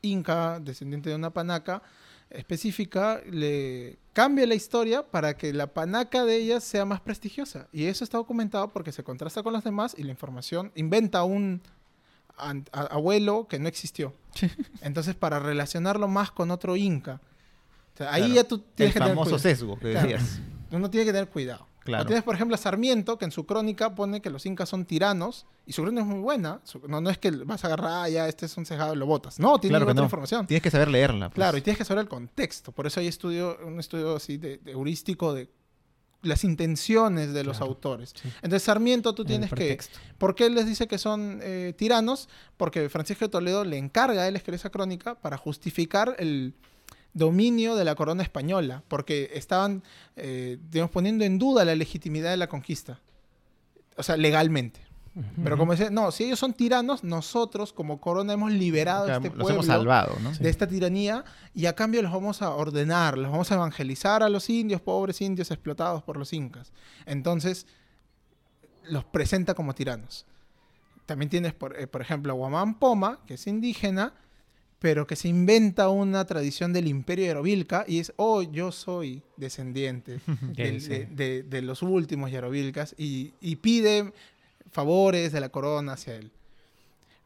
inca, 0.02 0.60
descendiente 0.60 1.10
de 1.10 1.16
una 1.16 1.30
panaca 1.30 1.82
específica, 2.30 3.20
le 3.30 3.98
cambia 4.14 4.46
la 4.46 4.54
historia 4.54 5.02
para 5.02 5.36
que 5.36 5.52
la 5.52 5.66
panaca 5.66 6.24
de 6.24 6.36
ella 6.36 6.60
sea 6.60 6.84
más 6.86 7.00
prestigiosa. 7.00 7.68
Y 7.72 7.84
eso 7.84 8.04
está 8.04 8.16
documentado 8.16 8.72
porque 8.72 8.92
se 8.92 9.04
contrasta 9.04 9.42
con 9.42 9.52
los 9.52 9.64
demás 9.64 9.94
y 9.96 10.02
la 10.02 10.10
información 10.10 10.72
inventa 10.74 11.24
un 11.24 11.60
abuelo 12.72 13.46
que 13.48 13.58
no 13.58 13.68
existió. 13.68 14.14
Entonces, 14.80 15.14
para 15.14 15.38
relacionarlo 15.38 16.08
más 16.08 16.30
con 16.30 16.50
otro 16.50 16.76
inca. 16.76 17.20
O 17.94 17.96
sea, 17.98 18.12
ahí 18.12 18.22
Claro. 18.22 18.34
ya 18.34 18.44
tú 18.44 18.54
El 18.56 18.62
tienes 18.74 18.94
que 18.94 19.00
tener 19.00 19.14
famoso 19.14 19.30
cuidado. 19.32 19.38
sesgo 19.42 19.78
que 19.78 19.90
Claro. 19.92 20.08
decías. 20.08 20.40
Uno 20.70 20.88
tiene 20.90 21.04
que 21.06 21.12
tener 21.12 21.28
cuidado. 21.28 21.66
Claro. 21.84 22.04
O 22.04 22.06
tienes, 22.06 22.22
por 22.22 22.34
ejemplo, 22.36 22.54
a 22.54 22.58
Sarmiento, 22.58 23.18
que 23.18 23.24
en 23.24 23.32
su 23.32 23.44
crónica 23.44 23.94
pone 23.96 24.22
que 24.22 24.30
los 24.30 24.46
incas 24.46 24.68
son 24.68 24.84
tiranos, 24.84 25.46
y 25.66 25.72
su 25.72 25.82
crónica 25.82 26.02
es 26.02 26.06
muy 26.08 26.20
buena. 26.20 26.60
Su- 26.62 26.80
no, 26.86 27.00
no 27.00 27.10
es 27.10 27.18
que 27.18 27.30
vas 27.32 27.64
a 27.64 27.66
agarrar, 27.66 28.04
ah, 28.04 28.08
ya, 28.08 28.28
este 28.28 28.46
es 28.46 28.56
un 28.56 28.64
cejado 28.64 28.94
y 28.94 28.96
lo 28.96 29.04
botas. 29.04 29.40
No, 29.40 29.58
tiene 29.58 29.72
Claro 29.72 29.86
que 29.86 29.90
otra 29.92 30.02
no. 30.02 30.06
información. 30.06 30.46
Tienes 30.46 30.62
que 30.62 30.70
saber 30.70 30.88
leerla. 30.88 31.28
pues. 31.28 31.34
Claro, 31.34 31.58
y 31.58 31.60
tienes 31.60 31.78
que 31.78 31.84
saber 31.84 32.02
el 32.02 32.08
contexto. 32.08 32.70
Por 32.72 32.86
eso 32.86 33.00
hay 33.00 33.08
estudio, 33.08 33.58
un 33.66 33.80
estudio 33.80 34.14
así 34.16 34.36
de, 34.36 34.58
de 34.58 34.70
heurístico 34.72 35.34
de 35.34 35.50
las 36.22 36.44
intenciones 36.44 37.32
de 37.32 37.42
los 37.42 37.56
Claro, 37.58 37.72
autores. 37.72 38.14
sí. 38.14 38.28
Entonces, 38.36 38.62
Sarmiento, 38.62 39.12
tú 39.12 39.22
El 39.22 39.28
tienes 39.28 39.50
que... 39.52 39.76
¿Por 40.18 40.36
qué 40.36 40.46
él 40.46 40.54
les 40.54 40.66
dice 40.66 40.86
que 40.86 40.98
son 40.98 41.40
eh, 41.42 41.74
tiranos? 41.76 42.28
Porque 42.56 42.88
Francisco 42.88 43.24
de 43.24 43.28
Toledo 43.28 43.64
le 43.64 43.76
encarga 43.76 44.22
a 44.22 44.28
él 44.28 44.36
escribir 44.36 44.60
esa 44.60 44.70
crónica 44.70 45.16
para 45.16 45.36
justificar 45.36 46.14
el 46.20 46.54
dominio 47.14 47.76
de 47.76 47.84
la 47.84 47.94
corona 47.94 48.22
española, 48.22 48.82
porque 48.88 49.30
estaban, 49.34 49.82
eh, 50.16 50.58
digamos, 50.70 50.90
poniendo 50.90 51.24
en 51.24 51.38
duda 51.38 51.64
la 51.64 51.74
legitimidad 51.74 52.30
de 52.30 52.36
la 52.36 52.48
conquista. 52.48 53.00
O 53.96 54.02
sea, 54.02 54.16
legalmente. 54.16 54.80
Pero 55.44 55.58
como 55.58 55.72
dice, 55.72 55.90
no, 55.90 56.10
si 56.10 56.24
ellos 56.24 56.38
son 56.38 56.54
tiranos, 56.54 57.04
nosotros 57.04 57.74
como 57.74 58.00
corona 58.00 58.32
hemos 58.32 58.50
liberado 58.50 59.12
a 59.12 59.16
este 59.16 59.28
los 59.28 59.36
pueblo 59.36 59.50
hemos 59.50 59.66
salvado, 59.66 60.16
¿no? 60.22 60.30
de 60.32 60.48
esta 60.48 60.66
tiranía 60.66 61.22
y 61.54 61.66
a 61.66 61.74
cambio 61.74 62.00
los 62.00 62.10
vamos 62.10 62.40
a 62.40 62.48
ordenar, 62.54 63.18
los 63.18 63.30
vamos 63.30 63.52
a 63.52 63.56
evangelizar 63.56 64.22
a 64.22 64.30
los 64.30 64.48
indios, 64.48 64.80
pobres 64.80 65.20
indios 65.20 65.50
explotados 65.50 66.02
por 66.02 66.16
los 66.16 66.32
incas. 66.32 66.72
Entonces, 67.04 67.66
los 68.84 69.04
presenta 69.04 69.52
como 69.54 69.74
tiranos. 69.74 70.24
también 71.04 71.28
tienes, 71.28 71.52
por, 71.52 71.78
eh, 71.78 71.86
por 71.86 72.00
ejemplo, 72.00 72.32
a 72.32 72.36
Guamán 72.36 72.78
Poma, 72.78 73.20
que 73.26 73.34
es 73.34 73.46
indígena, 73.46 74.14
pero 74.82 75.06
que 75.06 75.14
se 75.16 75.28
inventa 75.28 75.88
una 75.90 76.24
tradición 76.26 76.72
del 76.72 76.88
imperio 76.88 77.26
Yarovilca 77.26 77.84
y 77.86 78.00
es, 78.00 78.12
oh, 78.16 78.42
yo 78.42 78.72
soy 78.72 79.22
descendiente 79.36 80.18
del- 80.56 80.80
sí. 80.80 80.88
de, 80.88 81.06
de- 81.06 81.42
de 81.44 81.62
los 81.62 81.82
últimos 81.82 82.32
Yarovilcas 82.32 82.94
y, 82.98 83.32
y 83.40 83.56
pide 83.56 84.12
favores 84.72 85.30
de 85.32 85.40
la 85.40 85.50
corona 85.50 85.92
hacia 85.92 86.16
él. 86.16 86.32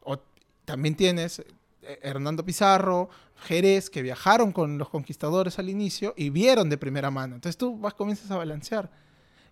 O 0.03 0.19
también 0.65 0.95
tienes 0.95 1.39
eh, 1.39 1.99
Hernando 2.03 2.45
Pizarro, 2.45 3.09
Jerez, 3.37 3.89
que 3.89 4.03
viajaron 4.03 4.51
con 4.51 4.77
los 4.77 4.89
conquistadores 4.89 5.57
al 5.57 5.69
inicio 5.69 6.13
y 6.15 6.29
vieron 6.29 6.69
de 6.69 6.77
primera 6.77 7.09
mano. 7.09 7.35
Entonces 7.35 7.57
tú 7.57 7.75
vas, 7.77 7.95
comienzas 7.95 8.29
a 8.31 8.37
balancear. 8.37 8.91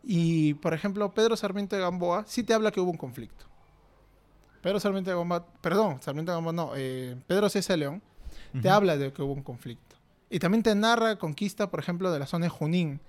Y, 0.03 0.53
por 0.55 0.75
ejemplo, 0.75 1.11
Pedro 1.15 1.35
Sarmiento 1.35 1.75
de 1.75 1.81
Gamboa 1.81 2.23
sí 2.27 2.43
te 2.43 2.53
habla 2.53 2.69
que 2.71 2.79
hubo 2.79 2.91
un 2.91 2.97
conflicto. 2.97 3.45
Pedro 4.65 4.79
Sarmiento 4.79 5.11
de 5.11 5.15
Gamboa, 5.15 5.45
perdón, 5.61 6.01
Sarmiento 6.01 6.31
de 6.31 6.37
Gamboa 6.37 6.51
no, 6.51 6.71
eh, 6.75 7.15
Pedro 7.27 7.49
César 7.49 7.77
León 7.77 8.01
te 8.59 8.67
habla 8.67 8.97
de 8.97 9.13
que 9.13 9.21
hubo 9.21 9.31
un 9.31 9.43
conflicto. 9.43 9.95
Y 10.27 10.39
también 10.39 10.63
te 10.63 10.73
narra 10.73 11.19
conquista, 11.19 11.69
por 11.69 11.79
ejemplo, 11.79 12.11
de 12.11 12.17
la 12.17 12.25
zona 12.25 12.47
de 12.47 12.49
Junín, 12.49 12.99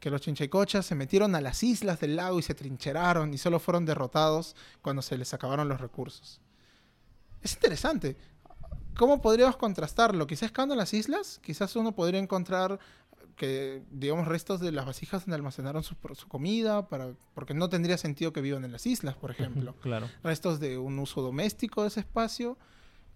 que 0.00 0.10
los 0.10 0.20
chinchaycochas 0.20 0.84
se 0.84 0.96
metieron 0.96 1.36
a 1.36 1.40
las 1.40 1.62
islas 1.62 2.00
del 2.00 2.16
lago 2.16 2.40
y 2.40 2.42
se 2.42 2.56
trincheraron 2.56 3.32
y 3.32 3.38
solo 3.38 3.60
fueron 3.60 3.86
derrotados 3.86 4.56
cuando 4.82 5.00
se 5.00 5.16
les 5.16 5.32
acabaron 5.32 5.68
los 5.68 5.80
recursos. 5.80 6.40
Es 7.40 7.54
interesante. 7.54 8.16
¿Cómo 8.96 9.22
podríamos 9.22 9.56
contrastarlo? 9.56 10.26
Quizás 10.26 10.48
excavando 10.48 10.74
las 10.74 10.92
islas, 10.92 11.38
quizás 11.40 11.76
uno 11.76 11.92
podría 11.92 12.18
encontrar 12.18 12.80
que, 13.40 13.82
digamos, 13.90 14.28
restos 14.28 14.60
de 14.60 14.70
las 14.70 14.84
vasijas 14.84 15.24
donde 15.24 15.36
almacenaron 15.36 15.82
su, 15.82 15.96
su 16.14 16.28
comida, 16.28 16.88
para, 16.88 17.14
porque 17.34 17.54
no 17.54 17.70
tendría 17.70 17.96
sentido 17.96 18.34
que 18.34 18.42
vivan 18.42 18.66
en 18.66 18.72
las 18.72 18.84
islas, 18.84 19.16
por 19.16 19.30
ejemplo. 19.30 19.74
Claro. 19.80 20.10
Restos 20.22 20.60
de 20.60 20.76
un 20.76 20.98
uso 20.98 21.22
doméstico 21.22 21.80
de 21.80 21.88
ese 21.88 22.00
espacio. 22.00 22.58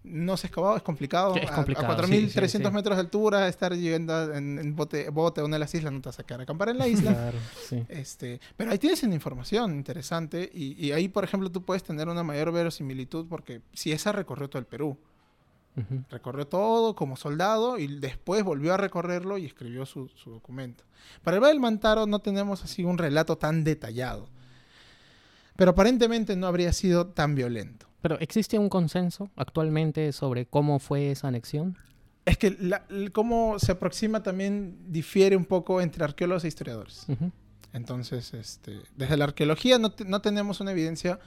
No 0.03 0.35
se 0.35 0.47
ha 0.47 0.49
excavado, 0.49 0.77
es 0.77 0.81
complicado. 0.81 1.35
Es 1.35 1.47
A- 1.51 1.53
complicado, 1.55 1.93
A, 1.93 2.07
sí, 2.07 2.11
4.300 2.11 2.47
sí, 2.47 2.57
sí. 2.57 2.71
metros 2.71 2.95
de 2.97 3.01
altura, 3.01 3.47
estar 3.47 3.75
llegando 3.75 4.33
en, 4.33 4.57
en 4.57 4.75
bote, 4.75 5.09
bote 5.11 5.41
a 5.41 5.45
una 5.45 5.57
de 5.57 5.59
las 5.59 5.75
islas, 5.75 5.93
no 5.93 6.01
te 6.01 6.09
vas 6.09 6.19
a 6.19 6.23
quedar 6.23 6.39
a 6.39 6.43
acampar 6.43 6.69
en 6.69 6.79
la 6.79 6.87
isla. 6.87 7.11
Claro, 7.13 7.37
sí. 7.69 7.83
Este, 7.87 8.39
pero 8.57 8.71
ahí 8.71 8.79
tienes 8.79 9.03
una 9.03 9.13
información 9.13 9.75
interesante 9.75 10.49
y, 10.51 10.73
y 10.83 10.91
ahí, 10.91 11.07
por 11.07 11.23
ejemplo, 11.23 11.51
tú 11.51 11.61
puedes 11.63 11.83
tener 11.83 12.07
una 12.09 12.23
mayor 12.23 12.51
verosimilitud 12.51 13.27
porque 13.27 13.61
si 13.73 13.91
esa 13.91 14.11
recorrió 14.11 14.47
todo 14.49 14.59
el 14.59 14.65
Perú, 14.65 14.97
Recorrió 16.09 16.47
todo 16.47 16.95
como 16.95 17.17
soldado 17.17 17.77
y 17.77 17.87
después 17.99 18.43
volvió 18.43 18.73
a 18.73 18.77
recorrerlo 18.77 19.37
y 19.37 19.45
escribió 19.45 19.85
su, 19.85 20.07
su 20.09 20.31
documento. 20.31 20.83
Para 21.23 21.35
el 21.37 21.41
Valle 21.43 21.53
del 21.53 21.59
Mantaro 21.61 22.05
no 22.05 22.19
tenemos 22.19 22.63
así 22.63 22.83
un 22.83 22.97
relato 22.97 23.37
tan 23.37 23.63
detallado, 23.63 24.29
pero 25.55 25.71
aparentemente 25.71 26.35
no 26.35 26.47
habría 26.47 26.71
sido 26.73 27.07
tan 27.07 27.35
violento. 27.35 27.87
Pero 28.01 28.19
¿existe 28.19 28.59
un 28.59 28.69
consenso 28.69 29.29
actualmente 29.35 30.11
sobre 30.13 30.45
cómo 30.45 30.79
fue 30.79 31.11
esa 31.11 31.27
anexión? 31.27 31.77
Es 32.25 32.37
que 32.37 32.51
la- 32.59 32.85
el 32.89 33.11
cómo 33.11 33.59
se 33.59 33.71
aproxima 33.71 34.23
también 34.23 34.77
difiere 34.87 35.35
un 35.35 35.45
poco 35.45 35.81
entre 35.81 36.03
arqueólogos 36.03 36.43
e 36.43 36.47
historiadores. 36.47 37.05
Entonces, 37.73 38.33
este, 38.33 38.79
desde 38.95 39.17
la 39.17 39.25
arqueología 39.25 39.77
no, 39.79 39.91
te- 39.91 40.05
no 40.05 40.21
tenemos 40.21 40.59
una 40.61 40.71
evidencia 40.71 41.19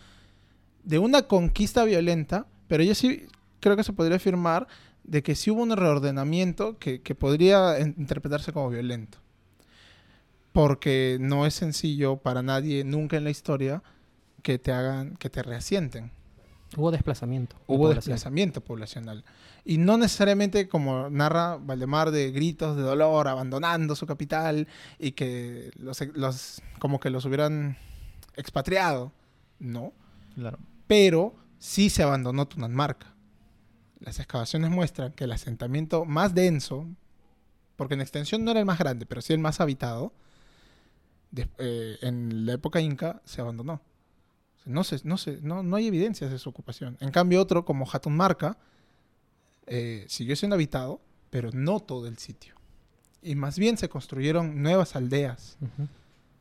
de 0.84 0.98
una 0.98 1.22
conquista 1.22 1.84
violenta, 1.84 2.46
pero 2.66 2.82
yo 2.82 2.94
sí 2.94 3.26
creo 3.60 3.76
que 3.76 3.84
se 3.84 3.92
podría 3.92 4.16
afirmar 4.16 4.66
de 5.04 5.22
que 5.22 5.34
sí 5.34 5.50
hubo 5.50 5.62
un 5.62 5.74
reordenamiento 5.76 6.78
que, 6.78 7.00
que 7.02 7.14
podría 7.14 7.78
interpretarse 7.80 8.52
como 8.52 8.68
violento. 8.70 9.18
Porque 10.52 11.18
no 11.20 11.46
es 11.46 11.54
sencillo 11.54 12.16
para 12.16 12.42
nadie 12.42 12.84
nunca 12.84 13.16
en 13.16 13.24
la 13.24 13.30
historia 13.30 13.82
que 14.42 14.58
te 14.58 14.72
hagan, 14.72 15.16
que 15.16 15.30
te 15.30 15.42
reasienten. 15.42 16.10
Hubo 16.76 16.90
desplazamiento. 16.90 17.56
de 17.56 17.62
Hubo 17.66 17.84
población. 17.88 18.12
desplazamiento 18.14 18.60
poblacional. 18.60 19.24
Y 19.64 19.78
no 19.78 19.96
necesariamente 19.98 20.68
como 20.68 21.08
narra 21.10 21.56
Valdemar 21.56 22.10
de 22.10 22.30
gritos 22.30 22.76
de 22.76 22.82
dolor, 22.82 23.28
abandonando 23.28 23.94
su 23.96 24.06
capital 24.06 24.68
y 24.98 25.12
que 25.12 25.70
los, 25.76 26.00
los- 26.14 26.62
como 26.78 27.00
que 27.00 27.10
los 27.10 27.24
hubieran 27.24 27.76
expatriado. 28.36 29.12
No. 29.58 29.92
Claro. 30.34 30.58
Pero 30.86 31.34
sí 31.58 31.88
se 31.90 32.02
abandonó 32.02 32.46
Tunanmarca. 32.46 33.14
Las 34.00 34.18
excavaciones 34.18 34.70
muestran 34.70 35.12
que 35.12 35.24
el 35.24 35.32
asentamiento 35.32 36.04
más 36.04 36.34
denso, 36.34 36.86
porque 37.76 37.94
en 37.94 38.00
extensión 38.00 38.44
no 38.44 38.50
era 38.52 38.60
el 38.60 38.66
más 38.66 38.78
grande, 38.78 39.06
pero 39.06 39.20
sí 39.20 39.32
el 39.32 39.38
más 39.40 39.60
habitado, 39.60 40.12
de- 41.30 41.48
eh, 41.58 41.98
en 42.02 42.46
la 42.46 42.54
época 42.54 42.80
inca 42.80 43.20
se 43.24 43.40
abandonó. 43.40 43.80
No, 44.64 44.84
se, 44.84 45.00
no, 45.04 45.16
se, 45.16 45.40
no, 45.40 45.62
no 45.62 45.76
hay 45.76 45.86
evidencias 45.86 46.30
de 46.30 46.38
su 46.38 46.48
ocupación. 46.50 46.96
En 47.00 47.10
cambio, 47.10 47.40
otro 47.40 47.64
como 47.64 47.86
Hatunmarca 47.90 48.56
eh, 49.66 50.04
siguió 50.08 50.36
siendo 50.36 50.54
habitado, 50.54 51.00
pero 51.30 51.50
no 51.52 51.80
todo 51.80 52.06
el 52.06 52.18
sitio. 52.18 52.54
Y 53.22 53.34
más 53.34 53.58
bien 53.58 53.76
se 53.76 53.88
construyeron 53.88 54.62
nuevas 54.62 54.94
aldeas 54.96 55.56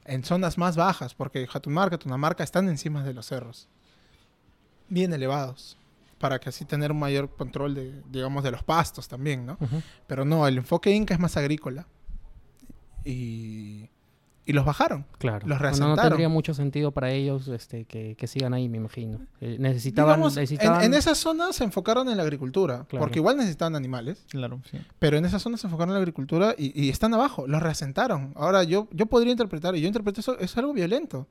en 0.05 0.23
zonas 0.23 0.57
más 0.57 0.75
bajas, 0.75 1.13
porque 1.13 1.47
Hatunmarca, 1.51 1.97
Tunamarca 1.97 2.43
están 2.43 2.69
encima 2.69 3.03
de 3.03 3.13
los 3.13 3.25
cerros, 3.27 3.67
bien 4.89 5.11
elevados, 5.11 5.76
para 6.19 6.39
que 6.39 6.49
así 6.49 6.65
tener 6.65 6.91
un 6.91 6.99
mayor 6.99 7.29
control 7.35 7.75
de, 7.75 8.01
digamos, 8.09 8.43
de 8.43 8.51
los 8.51 8.63
pastos 8.63 9.07
también, 9.07 9.45
¿no? 9.45 9.57
Ujú. 9.59 9.81
Pero 10.07 10.25
no, 10.25 10.47
el 10.47 10.57
enfoque 10.57 10.91
inca 10.91 11.13
es 11.13 11.19
más 11.19 11.37
agrícola. 11.37 11.87
Y, 13.05 13.89
y 14.45 14.53
los 14.53 14.65
bajaron. 14.65 15.05
Claro. 15.17 15.47
Los 15.47 15.49
No, 15.49 15.55
no 15.55 15.61
reasentaron. 15.61 15.97
tendría 16.09 16.29
mucho 16.29 16.53
sentido 16.53 16.91
para 16.91 17.11
ellos 17.11 17.47
este, 17.47 17.85
que, 17.85 18.15
que 18.15 18.27
sigan 18.27 18.53
ahí, 18.53 18.67
me 18.69 18.77
imagino. 18.77 19.19
Eh, 19.41 19.57
necesitaban, 19.59 20.15
Digamos, 20.15 20.35
en- 20.37 20.41
necesitaban... 20.41 20.83
en, 20.83 20.93
esa 20.93 21.15
zona 21.15 21.53
se 21.53 21.63
enfocaron 21.63 22.09
en 22.09 22.17
la 22.17 22.23
agricultura, 22.23 22.85
Claro. 22.87 23.03
porque 23.05 23.19
igual 23.19 23.37
necesitaban 23.37 23.75
animales, 23.75 24.25
Claro, 24.29 24.61
sí. 24.69 24.77
pero 24.99 25.17
en 25.17 25.25
esa 25.25 25.39
zona 25.39 25.57
se 25.57 25.67
enfocaron 25.67 25.89
en 25.91 25.95
la 25.95 25.99
agricultura 25.99 26.55
y, 26.57 26.81
y 26.81 26.89
están 26.89 27.13
abajo, 27.13 27.47
los 27.47 27.61
reasentaron. 27.61 28.33
Ahora, 28.35 28.63
yo, 28.63 28.87
yo 28.91 29.05
podría 29.05 29.31
interpretar, 29.31 29.75
y 29.75 29.81
yo 29.81 29.87
interpreto 29.87 30.19
eso, 30.19 30.37
es 30.39 30.57
algo 30.57 30.73
violento. 30.73 31.27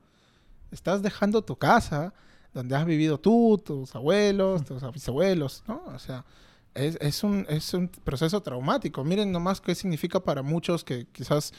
Estás 0.71 1.01
dejando 1.01 1.43
tu 1.43 1.55
casa, 1.57 2.13
donde 2.53 2.75
has 2.75 2.85
vivido 2.85 3.19
tú, 3.19 3.61
tus 3.63 3.95
abuelos, 3.95 4.63
tus 4.65 4.81
bisabuelos, 4.91 5.63
¿no? 5.67 5.81
O 5.93 5.99
sea, 5.99 6.25
es, 6.73 6.97
es 7.01 7.23
un, 7.23 7.45
es 7.49 7.73
un 7.73 7.87
proceso 7.89 8.41
traumático. 8.41 9.03
Miren 9.03 9.31
nomás 9.31 9.61
qué 9.61 9.75
significa 9.75 10.19
para 10.19 10.41
muchos 10.43 10.83
que 10.83 11.05
quizás 11.11 11.51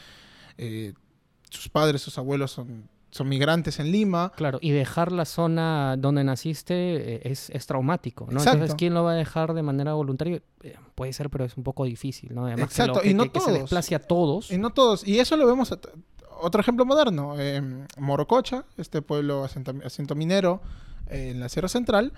eh, 0.57 0.93
sus 1.51 1.69
padres, 1.69 2.03
sus 2.03 2.19
abuelos 2.19 2.51
son, 2.53 2.89
son 3.11 3.29
migrantes 3.29 3.79
en 3.81 3.91
Lima. 3.91 4.33
Claro, 4.37 4.59
y 4.61 4.71
dejar 4.71 5.13
la 5.13 5.25
zona 5.25 5.97
donde 5.99 6.23
naciste 6.25 6.75
eh, 7.17 7.21
es, 7.25 7.51
es 7.51 7.67
traumático, 7.67 8.27
¿no? 8.27 8.33
Exacto. 8.39 8.53
Entonces, 8.53 8.75
¿quién 8.77 8.95
lo 8.95 9.03
va 9.05 9.13
a 9.13 9.17
dejar 9.17 9.55
de 9.55 9.63
manera 9.63 9.95
voluntaria? 9.95 10.43
Eh, 10.63 10.77
puede 10.95 11.13
ser, 11.13 11.31
pero 11.31 11.45
es 11.45 11.57
un 11.57 11.65
poco 11.65 11.85
difícil, 11.85 12.35
¿no? 12.35 12.47
Además, 12.47 12.75
que 12.75 12.87
lo- 12.87 13.01
que, 13.01 13.09
y 13.11 13.15
no 13.15 13.25
que- 13.25 13.31
que 13.31 13.41
se 13.41 13.47
todos. 13.47 13.61
desplace 13.61 13.95
a 13.95 14.01
todos. 14.01 14.51
Y 14.51 14.59
no 14.59 14.71
todos. 14.71 15.07
Y 15.07 15.19
eso 15.21 15.37
lo 15.37 15.47
vemos. 15.47 15.73
Otro 16.41 16.61
ejemplo 16.61 16.85
moderno. 16.85 17.35
eh, 17.39 17.87
Morococha, 17.99 18.65
este 18.77 19.03
pueblo 19.03 19.45
asiento 19.45 20.15
minero 20.15 20.61
eh, 21.09 21.31
en 21.31 21.41
la 21.41 21.49
Sierra 21.49 21.69
Central, 21.69 22.13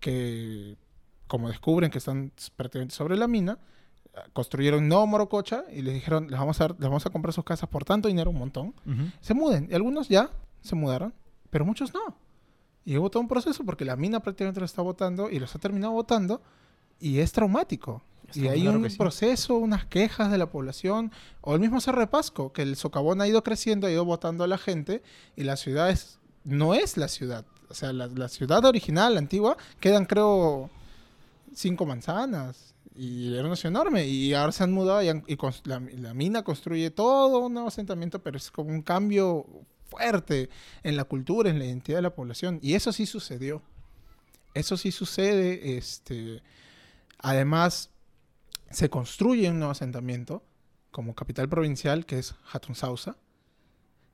que 0.00 0.76
como 1.26 1.48
descubren 1.48 1.90
que 1.90 1.98
están 1.98 2.32
prácticamente 2.56 2.94
sobre 2.94 3.16
la 3.16 3.26
mina, 3.26 3.58
construyeron 4.32 4.86
no 4.88 5.06
Morococha 5.06 5.64
y 5.72 5.82
les 5.82 5.94
dijeron, 5.94 6.28
les 6.30 6.38
vamos 6.38 6.60
a, 6.60 6.68
les 6.68 6.78
vamos 6.78 7.04
a 7.06 7.10
comprar 7.10 7.32
sus 7.32 7.44
casas 7.44 7.68
por 7.68 7.84
tanto 7.84 8.08
dinero, 8.08 8.30
un 8.30 8.38
montón. 8.38 8.74
Se 9.20 9.34
muden. 9.34 9.68
Y 9.70 9.74
algunos 9.74 10.08
ya 10.08 10.30
se 10.60 10.74
mudaron, 10.74 11.14
pero 11.50 11.64
muchos 11.64 11.92
no. 11.92 12.16
Y 12.84 12.96
hubo 12.98 13.10
todo 13.10 13.22
un 13.22 13.28
proceso 13.28 13.64
porque 13.64 13.84
la 13.84 13.96
mina 13.96 14.20
prácticamente 14.20 14.60
lo 14.60 14.66
está 14.66 14.82
votando 14.82 15.30
y 15.30 15.38
los 15.38 15.54
ha 15.54 15.58
terminado 15.58 15.92
votando 15.92 16.42
y 17.00 17.18
es 17.18 17.32
traumático. 17.32 18.02
Y 18.36 18.48
hay 18.48 18.62
Claro 18.62 18.78
un 18.78 18.90
sí. 18.90 18.96
proceso, 18.96 19.54
unas 19.56 19.84
quejas 19.86 20.30
de 20.30 20.38
la 20.38 20.50
población, 20.50 21.12
o 21.40 21.54
el 21.54 21.60
mismo 21.60 21.80
Cerro 21.80 22.08
Pasco, 22.10 22.52
que 22.52 22.62
el 22.62 22.76
socavón 22.76 23.20
ha 23.20 23.28
ido 23.28 23.42
creciendo, 23.42 23.86
ha 23.86 23.90
ido 23.90 24.04
votando 24.04 24.44
a 24.44 24.46
la 24.46 24.58
gente, 24.58 25.02
y 25.36 25.44
la 25.44 25.56
ciudad 25.56 25.90
es, 25.90 26.18
no 26.44 26.74
es 26.74 26.96
la 26.96 27.08
ciudad. 27.08 27.44
O 27.68 27.74
sea, 27.74 27.92
la, 27.92 28.06
la 28.08 28.28
ciudad 28.28 28.64
original, 28.64 29.14
la 29.14 29.20
antigua, 29.20 29.56
quedan 29.80 30.04
creo 30.06 30.70
cinco 31.54 31.86
manzanas, 31.86 32.74
y 32.96 33.34
era 33.34 33.46
una 33.46 33.56
ciudad 33.56 33.72
enorme, 33.72 34.06
y 34.06 34.34
ahora 34.34 34.52
se 34.52 34.62
han 34.64 34.72
mudado 34.72 35.02
y, 35.02 35.08
han- 35.08 35.24
y 35.26 35.36
la, 35.64 35.80
la 35.98 36.14
mina 36.14 36.42
construye 36.42 36.90
todo 36.90 37.38
un 37.38 37.52
nuevo 37.54 37.68
asentamiento, 37.68 38.22
pero 38.22 38.36
es 38.36 38.50
como 38.50 38.70
un 38.70 38.82
cambio 38.82 39.46
fuerte 39.88 40.48
en 40.82 40.96
la 40.96 41.04
cultura, 41.04 41.50
en 41.50 41.58
la 41.58 41.66
identidad 41.66 41.98
de 41.98 42.02
la 42.02 42.14
población, 42.14 42.58
y 42.62 42.74
eso 42.74 42.92
sí 42.92 43.06
sucedió. 43.06 43.62
Eso 44.54 44.76
sí 44.76 44.92
sucede, 44.92 45.76
este... 45.76 46.42
Además, 47.18 47.88
se 48.74 48.90
construye 48.90 49.50
un 49.50 49.58
nuevo 49.58 49.72
asentamiento 49.72 50.44
como 50.90 51.14
capital 51.14 51.48
provincial, 51.48 52.06
que 52.06 52.18
es 52.18 52.34
Hatun 52.52 52.74
Sausa, 52.74 53.16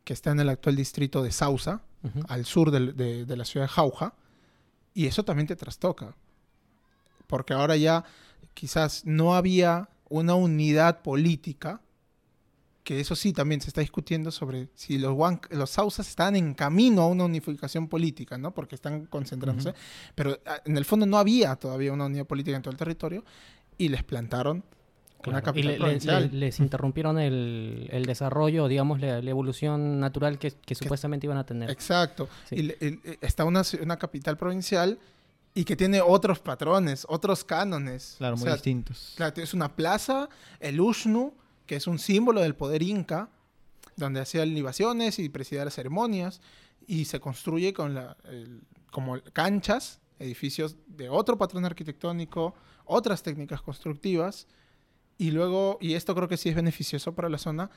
que 0.05 0.13
está 0.13 0.31
en 0.31 0.41
el 0.41 0.49
actual 0.49 0.77
distrito 0.77 1.23
de 1.23 1.33
Sausa, 1.33 1.83
al 2.29 2.47
sur 2.47 2.71
de, 2.71 3.27
de 3.27 3.37
la 3.37 3.45
ciudad 3.45 3.67
de 3.67 3.73
Jauja, 3.73 4.15
y 4.95 5.07
eso 5.07 5.25
también 5.25 5.47
te 5.47 5.57
trastoca, 5.57 6.15
porque 7.27 7.53
ahora 7.53 7.77
ya 7.77 8.05
quizás 8.55 9.05
no 9.05 9.35
había 9.35 9.91
una 10.09 10.35
unidad 10.35 11.03
política 11.03 11.81
que 12.83 12.99
eso 12.99 13.15
sí 13.15 13.33
también 13.33 13.61
se 13.61 13.69
está 13.69 13.83
discutiendo 13.83 14.31
sobre 14.31 14.69
si 14.75 14.99
los, 14.99 15.17
los 15.51 15.71
Sausas 15.71 16.09
están 16.09 16.35
en 16.35 16.55
camino 16.55 17.03
a 17.03 17.07
una 17.07 17.25
unificación 17.25 17.89
política, 17.89 18.39
¿no? 18.39 18.53
Porque 18.53 18.75
están 18.75 19.07
concentrándose. 19.07 19.75
Pero 20.15 20.39
ah, 20.47 20.61
en 20.65 20.77
el 20.77 20.85
fondo 20.85 21.07
no 21.07 21.19
había 21.19 21.55
todavía 21.57 21.93
una 21.93 22.07
unidad 22.07 22.27
política 22.27 22.57
en 22.57 22.63
todo 22.63 22.73
el 22.73 22.79
territorio 22.79 23.25
y 23.81 23.89
les 23.89 24.05
plantaron 24.05 24.63
una 25.27 25.41
capital 25.41 26.31
y 26.33 26.37
les 26.37 26.61
interrumpieron 26.61 27.19
el, 27.19 28.05
desarrollo, 28.07 28.69
digamos, 28.69 29.01
la, 29.01 29.19
evolución 29.19 29.99
natural 29.99 30.39
que, 30.39 30.53
supuestamente 30.75 31.27
iban 31.27 31.39
a 31.39 31.45
tener. 31.45 31.71
Exacto. 31.71 32.29
Y 32.51 32.75
está 33.23 33.45
una, 33.45 33.63
una 33.83 33.99
capital 33.99 34.37
provincial 34.37 34.99
y 35.55 35.65
que 35.65 35.77
tiene 35.77 36.03
otros 36.03 36.41
patrones, 36.41 37.07
otros 37.09 37.43
cánones. 37.43 38.17
Claro, 38.19 38.37
muy 38.37 38.53
distintos. 38.53 39.15
Claro, 39.17 39.43
es 39.43 39.55
una 39.55 39.75
plaza, 39.75 40.29
el 40.61 40.79
Ushnu, 40.79 41.33
que 41.67 41.77
es 41.77 41.87
un 41.87 41.99
símbolo 41.99 42.43
del 42.43 42.55
poder 42.55 42.83
inca, 42.83 43.31
donde 43.97 44.21
hacía 44.21 44.45
libaciones 44.45 45.19
y 45.19 45.31
presidía 45.31 45.65
las 45.65 45.75
ceremonias, 45.75 46.43
y 46.87 47.07
se 47.07 47.19
construye 47.19 47.73
con 47.73 47.95
la, 47.95 48.17
como 48.91 49.19
canchas, 49.33 50.01
edificios 50.19 50.77
de 51.01 51.09
otro 51.09 51.39
patrón 51.39 51.65
arquitectónico, 51.65 52.55
otras 52.85 53.23
técnicas 53.23 53.63
constructivas, 53.63 54.47
y 55.17 55.31
luego, 55.31 55.79
y 55.81 55.95
esto 55.95 56.15
creo 56.15 56.29
que 56.29 56.37
sí 56.37 56.51
es 56.51 56.55
beneficioso 56.55 57.15
para 57.15 57.31
la 57.31 57.39
zona, 57.39 57.71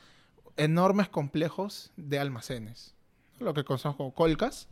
enormes 0.56 1.08
complejos 1.08 1.90
de 1.96 2.18
almacenes, 2.18 2.94
lo 3.40 3.54
que 3.54 3.64
conocemos 3.64 3.96
como 3.96 4.12
colcas 4.12 4.68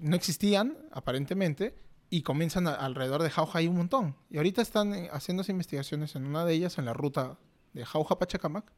no 0.00 0.16
existían, 0.16 0.76
aparentemente, 0.92 1.76
y 2.08 2.22
comienzan 2.22 2.66
alrededor 2.66 3.22
de 3.22 3.30
Jauja 3.30 3.58
hay 3.58 3.68
un 3.68 3.76
montón. 3.76 4.16
Y 4.30 4.38
ahorita 4.38 4.62
están 4.62 4.94
eh, 4.94 5.08
haciéndose 5.12 5.52
investigaciones 5.52 6.14
en 6.16 6.26
una 6.26 6.44
de 6.44 6.54
ellas, 6.54 6.78
en 6.78 6.86
la 6.86 6.92
ruta 6.92 7.38
de 7.72 7.84
Jauja 7.84 8.18
Pachacamac, 8.18 8.72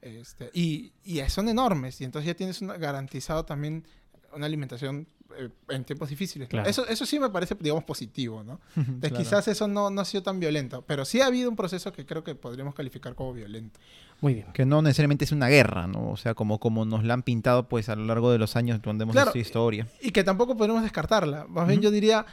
este, 0.00 0.50
y, 0.54 0.92
y, 1.04 1.20
son 1.28 1.48
enormes, 1.48 2.00
y 2.00 2.04
entonces 2.04 2.26
ya 2.26 2.34
tienes 2.34 2.62
una, 2.62 2.78
garantizado 2.78 3.44
también 3.44 3.84
una 4.32 4.46
alimentación 4.46 5.06
eh, 5.38 5.48
en 5.68 5.84
tiempos 5.84 6.08
difíciles. 6.08 6.48
Eso, 6.66 6.86
eso 6.86 7.06
sí 7.06 7.18
me 7.18 7.30
parece, 7.30 7.56
digamos, 7.58 7.84
positivo, 7.84 8.42
¿no? 8.42 8.60
Quizás 9.16 9.48
eso 9.48 9.68
no, 9.68 9.90
no 9.90 10.00
ha 10.00 10.04
sido 10.04 10.22
tan 10.22 10.40
violento, 10.40 10.82
pero 10.86 11.04
sí 11.04 11.20
ha 11.20 11.26
habido 11.26 11.50
un 11.50 11.56
proceso 11.56 11.92
que 11.92 12.06
creo 12.06 12.24
que 12.24 12.34
podríamos 12.34 12.74
calificar 12.74 13.14
como 13.14 13.32
violento. 13.32 13.78
Muy 14.20 14.34
bien. 14.34 14.46
Que 14.52 14.66
no 14.66 14.82
necesariamente 14.82 15.24
es 15.24 15.32
una 15.32 15.48
guerra, 15.48 15.86
¿no? 15.86 16.10
O 16.10 16.16
sea, 16.16 16.34
como, 16.34 16.60
como 16.60 16.84
nos 16.84 17.04
la 17.04 17.14
han 17.14 17.22
pintado 17.22 17.68
pues 17.68 17.88
a 17.88 17.96
lo 17.96 18.04
largo 18.04 18.30
de 18.30 18.38
los 18.38 18.56
años 18.56 18.82
donde 18.82 19.04
hemos 19.04 19.14
visto 19.14 19.38
historia. 19.38 19.88
Y 20.00 20.10
que 20.10 20.24
tampoco 20.24 20.56
podemos 20.56 20.82
descartarla. 20.82 21.46
Más 21.48 21.66
bien 21.66 21.80
yo 21.80 21.90
diría, 21.90 22.26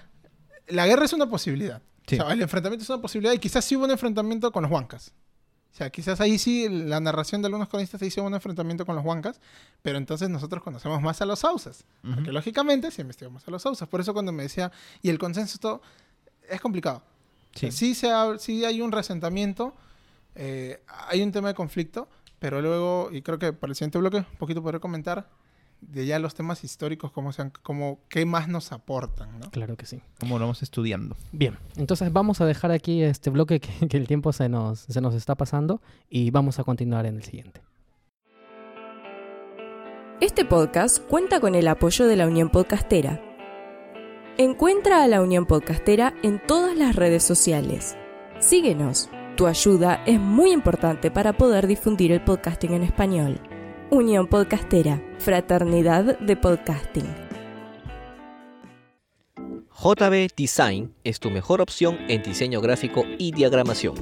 la 0.68 0.86
guerra 0.88 1.06
es 1.06 1.14
una 1.14 1.30
posibilidad. 1.30 1.82
O 2.06 2.10
sea, 2.10 2.32
el 2.32 2.42
enfrentamiento 2.42 2.84
es 2.84 2.90
una 2.90 3.02
posibilidad 3.02 3.34
y 3.34 3.40
quizás 3.40 3.66
sí 3.66 3.76
hubo 3.76 3.86
un 3.86 3.92
enfrentamiento 3.92 4.52
con 4.52 4.64
los 4.64 4.72
huancas. 4.72 5.14
O 5.78 5.80
sea, 5.80 5.92
quizás 5.92 6.20
ahí 6.22 6.40
sí 6.40 6.68
la 6.70 7.00
narración 7.00 7.44
de 7.44 7.48
algunos 7.48 7.70
cronistas 7.70 8.02
hizo 8.02 8.24
un 8.24 8.34
enfrentamiento 8.34 8.84
con 8.84 8.96
los 8.96 9.06
huancas, 9.06 9.40
pero 9.84 10.00
entonces 10.00 10.28
nosotros 10.28 10.64
conocemos 10.64 11.04
más 11.04 11.22
a 11.22 11.28
los 11.28 11.38
sausas. 11.38 11.84
Porque 12.02 12.32
lógicamente 12.32 12.90
sí 12.90 13.02
investigamos 13.04 13.48
a 13.48 13.52
los 13.52 13.62
sausas. 13.62 13.88
Por 13.88 14.02
eso 14.02 14.12
cuando 14.12 14.32
me 14.32 14.42
decía, 14.42 14.72
y 15.04 15.10
el 15.10 15.20
consenso 15.20 15.60
todo, 15.60 15.84
es 16.50 16.60
complicado. 16.62 17.04
Sí, 17.54 17.72
sí, 17.72 17.94
se 17.94 18.10
sí 18.40 18.66
hay 18.66 18.82
un 18.82 18.92
resentamiento 18.92 19.76
eh, 20.40 20.80
hay 21.10 21.24
un 21.24 21.32
tema 21.32 21.48
de 21.50 21.56
conflicto, 21.56 22.08
pero 22.40 22.62
luego, 22.62 23.10
y 23.12 23.24
creo 23.24 23.40
que 23.40 23.54
para 23.54 23.72
el 23.72 23.76
siguiente 23.76 23.98
bloque, 23.98 24.18
un 24.18 24.38
poquito 24.38 24.62
podré 24.62 24.80
comentar 24.80 25.28
de 25.88 26.06
ya 26.06 26.20
los 26.20 26.36
temas 26.36 26.64
históricos, 26.64 27.12
cómo 27.12 27.32
sean, 27.32 27.52
cómo, 27.64 28.00
qué 28.10 28.26
más 28.26 28.48
nos 28.48 28.72
aportan, 28.72 29.40
¿no? 29.40 29.50
Claro 29.52 29.76
que 29.76 29.86
sí. 29.86 30.02
Cómo 30.20 30.38
lo 30.38 30.46
vamos 30.46 30.62
estudiando. 30.62 31.16
Bien, 31.32 31.58
entonces 31.78 32.12
vamos 32.14 32.42
a 32.42 32.46
dejar 32.46 32.72
aquí 32.72 33.02
este 33.02 33.30
bloque 33.30 33.60
que, 33.60 33.88
que 33.88 33.98
el 33.98 34.08
tiempo 34.08 34.34
se 34.34 34.50
nos, 34.50 34.80
se 34.80 35.02
nos 35.02 35.16
está 35.16 35.36
pasando 35.36 35.82
y 36.10 36.30
vamos 36.32 36.60
a 36.60 36.64
continuar 36.64 37.06
en 37.06 37.16
el 37.16 37.24
siguiente. 37.24 37.62
Este 40.20 40.46
podcast 40.46 41.00
cuenta 41.08 41.40
con 41.40 41.56
el 41.56 41.68
apoyo 41.68 42.08
de 42.08 42.16
la 42.16 42.28
Unión 42.28 42.50
Podcastera. 42.50 43.22
Encuentra 44.38 45.04
a 45.04 45.08
la 45.08 45.22
Unión 45.22 45.46
Podcastera 45.46 46.14
en 46.24 46.42
todas 46.46 46.76
las 46.78 46.96
redes 46.96 47.24
sociales. 47.24 47.96
Síguenos 48.40 49.10
tu 49.38 49.46
ayuda 49.46 50.02
es 50.08 50.20
muy 50.20 50.52
importante 50.52 51.12
para 51.12 51.34
poder 51.34 51.68
difundir 51.68 52.12
el 52.12 52.24
podcasting 52.24 52.74
en 52.74 52.82
español. 52.82 53.40
Unión 53.90 54.28
Podcastera, 54.28 55.02
Fraternidad 55.18 56.20
de 56.20 56.36
Podcasting. 56.36 57.06
JB 59.72 60.28
Design 60.36 60.94
es 61.06 61.22
tu 61.22 61.32
mejor 61.32 61.62
opción 61.62 61.98
en 62.10 62.22
diseño 62.22 62.60
gráfico 62.60 63.06
y 63.18 63.32
diagramación. 63.32 63.96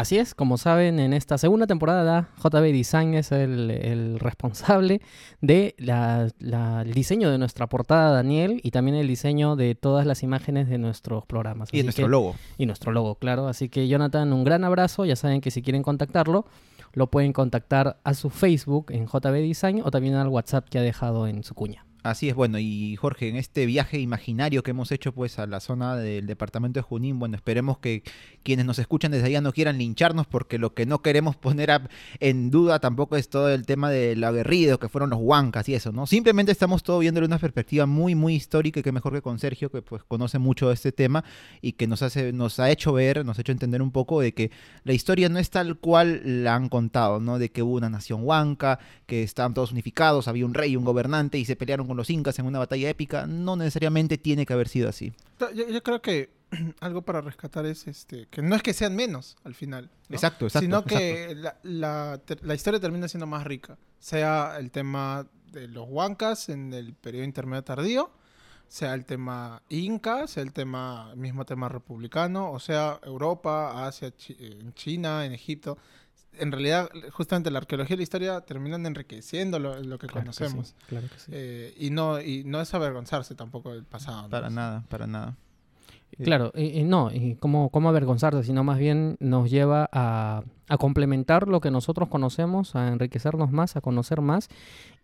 Así 0.00 0.16
es, 0.16 0.34
como 0.34 0.56
saben, 0.56 0.98
en 0.98 1.12
esta 1.12 1.36
segunda 1.36 1.66
temporada 1.66 2.30
JB 2.42 2.72
Design 2.72 3.12
es 3.12 3.32
el, 3.32 4.18
responsable 4.18 5.02
del 5.42 5.74
de 5.76 6.92
diseño 6.94 7.30
de 7.30 7.36
nuestra 7.36 7.66
portada, 7.66 8.10
Daniel, 8.10 8.62
y 8.62 8.70
también 8.70 8.96
el 8.96 9.06
diseño 9.06 9.56
de 9.56 9.74
todas 9.74 10.06
las 10.06 10.22
imágenes 10.22 10.70
de 10.70 10.78
nuestros 10.78 11.26
programas. 11.26 11.68
Y 11.70 11.82
nuestro 11.82 12.08
logo. 12.08 12.34
Y 12.56 12.64
nuestro 12.64 12.92
logo, 12.92 13.16
claro. 13.16 13.46
Así 13.46 13.68
que 13.68 13.88
Jonathan, 13.88 14.32
un 14.32 14.42
gran 14.42 14.64
abrazo. 14.64 15.04
Ya 15.04 15.16
saben 15.16 15.42
que 15.42 15.50
si 15.50 15.60
quieren 15.60 15.82
contactarlo, 15.82 16.46
lo 16.94 17.10
pueden 17.10 17.34
contactar 17.34 18.00
a 18.02 18.14
su 18.14 18.30
Facebook 18.30 18.92
en 18.92 19.06
JB 19.06 19.34
Design 19.34 19.82
o 19.84 19.90
también 19.90 20.14
al 20.14 20.28
WhatsApp 20.28 20.66
que 20.70 20.78
ha 20.78 20.82
dejado 20.82 21.26
en 21.26 21.44
su 21.44 21.54
cuña. 21.54 21.84
Así 22.02 22.30
es, 22.30 22.34
bueno, 22.34 22.58
y 22.58 22.96
Jorge, 22.96 23.28
en 23.28 23.36
este 23.36 23.66
viaje 23.66 23.98
imaginario 23.98 24.62
que 24.62 24.70
hemos 24.70 24.90
hecho 24.90 25.12
pues 25.12 25.38
a 25.38 25.46
la 25.46 25.60
zona 25.60 25.96
del 25.96 26.26
departamento 26.26 26.78
de 26.78 26.82
Junín, 26.82 27.18
bueno, 27.18 27.36
esperemos 27.36 27.78
que 27.78 28.02
quienes 28.42 28.66
nos 28.66 28.78
escuchan 28.78 29.12
desde 29.12 29.26
allá 29.26 29.40
no 29.40 29.52
quieran 29.52 29.78
lincharnos 29.78 30.26
porque 30.26 30.58
lo 30.58 30.74
que 30.74 30.86
no 30.86 31.02
queremos 31.02 31.36
poner 31.36 31.70
en 32.20 32.50
duda 32.50 32.78
tampoco 32.78 33.16
es 33.16 33.28
todo 33.28 33.50
el 33.50 33.66
tema 33.66 33.90
del 33.90 34.22
aguerrido 34.24 34.78
que 34.78 34.88
fueron 34.88 35.10
los 35.10 35.20
huancas 35.20 35.68
y 35.68 35.74
eso, 35.74 35.92
¿no? 35.92 36.06
Simplemente 36.06 36.52
estamos 36.52 36.82
todo 36.82 36.98
viéndole 36.98 37.26
una 37.26 37.38
perspectiva 37.38 37.86
muy, 37.86 38.14
muy 38.14 38.34
histórica 38.34 38.80
y 38.80 38.82
que 38.82 38.92
mejor 38.92 39.12
que 39.12 39.22
con 39.22 39.38
Sergio, 39.38 39.70
que 39.70 39.82
pues 39.82 40.02
conoce 40.04 40.38
mucho 40.38 40.72
este 40.72 40.92
tema 40.92 41.24
y 41.60 41.72
que 41.72 41.86
nos, 41.86 42.02
hace, 42.02 42.32
nos 42.32 42.58
ha 42.60 42.70
hecho 42.70 42.92
ver, 42.92 43.24
nos 43.24 43.38
ha 43.38 43.42
hecho 43.42 43.52
entender 43.52 43.82
un 43.82 43.90
poco 43.90 44.20
de 44.20 44.32
que 44.32 44.50
la 44.84 44.92
historia 44.92 45.28
no 45.28 45.38
es 45.38 45.50
tal 45.50 45.78
cual 45.78 46.44
la 46.44 46.54
han 46.54 46.68
contado, 46.68 47.20
¿no? 47.20 47.38
De 47.38 47.50
que 47.50 47.62
hubo 47.62 47.74
una 47.74 47.90
nación 47.90 48.20
huanca, 48.24 48.78
que 49.06 49.22
estaban 49.22 49.54
todos 49.54 49.72
unificados, 49.72 50.28
había 50.28 50.46
un 50.46 50.54
rey, 50.54 50.76
un 50.76 50.84
gobernante 50.84 51.38
y 51.38 51.44
se 51.44 51.56
pelearon 51.56 51.86
con 51.86 51.96
los 51.96 52.10
incas 52.10 52.38
en 52.38 52.46
una 52.46 52.58
batalla 52.58 52.88
épica, 52.88 53.26
no 53.26 53.56
necesariamente 53.56 54.18
tiene 54.18 54.46
que 54.46 54.52
haber 54.52 54.68
sido 54.68 54.88
así. 54.88 55.12
Yo, 55.54 55.82
creo 55.82 56.02
que 56.02 56.30
algo 56.80 57.02
para 57.02 57.20
rescatar 57.20 57.66
es 57.66 57.86
este 57.86 58.26
que 58.26 58.42
no 58.42 58.56
es 58.56 58.62
que 58.62 58.72
sean 58.72 58.96
menos 58.96 59.36
al 59.44 59.54
final. 59.54 59.90
Exacto, 60.08 60.46
exacto. 60.46 60.64
Sino 60.64 60.84
que 60.84 61.36
La, 61.62 62.54
historia 62.54 62.80
termina 62.80 63.08
siendo 63.08 63.26
más 63.26 63.44
rica. 63.44 63.78
Sea 63.98 64.56
el 64.58 64.70
tema 64.70 65.26
de 65.52 65.68
los 65.68 65.88
huancas 65.88 66.48
en 66.48 66.72
el 66.72 66.94
periodo 66.94 67.24
intermedio 67.24 67.62
tardío, 67.64 68.10
sea 68.68 68.94
el 68.94 69.04
tema 69.04 69.62
inca, 69.68 70.26
sea 70.26 70.42
el 70.42 70.52
tema 70.52 71.14
mismo 71.16 71.44
tema 71.44 71.68
republicano, 71.68 72.50
o 72.50 72.58
sea 72.58 73.00
Europa, 73.02 73.86
Asia, 73.86 74.12
en 74.38 74.72
China, 74.74 75.24
en 75.24 75.32
Egipto 75.32 75.78
en 76.38 76.52
realidad, 76.52 76.88
justamente 77.12 77.50
la 77.50 77.58
arqueología 77.58 77.94
y 77.94 77.96
la 77.98 78.02
historia 78.02 78.40
terminan 78.40 78.86
enriqueciendo 78.86 79.58
lo, 79.58 79.98
que 79.98 80.06
conocemos. 80.06 80.74
claro 80.88 81.08
que 81.08 81.18
sí. 81.18 81.30
Eh, 81.34 81.74
y, 81.76 81.90
no, 81.90 82.20
y 82.20 82.44
no 82.44 82.60
es 82.60 82.72
avergonzarse 82.72 83.34
tampoco 83.34 83.72
del 83.72 83.84
pasado. 83.84 84.28
Para 84.28 84.48
nada, 84.48 84.84
para 84.88 85.06
nada. 85.06 85.36
Claro, 86.18 86.52
no, 86.84 87.10
y 87.12 87.36
cómo, 87.36 87.70
cómo 87.70 87.88
avergonzarse, 87.88 88.42
sino 88.42 88.62
más 88.64 88.78
bien 88.78 89.16
nos 89.20 89.50
lleva 89.50 89.88
a, 89.92 90.42
complementar 90.78 91.48
lo 91.48 91.60
que 91.60 91.70
nosotros 91.70 92.08
conocemos, 92.08 92.76
a 92.76 92.88
enriquecernos 92.88 93.50
más, 93.50 93.76
a 93.76 93.80
conocer 93.80 94.20
más 94.20 94.48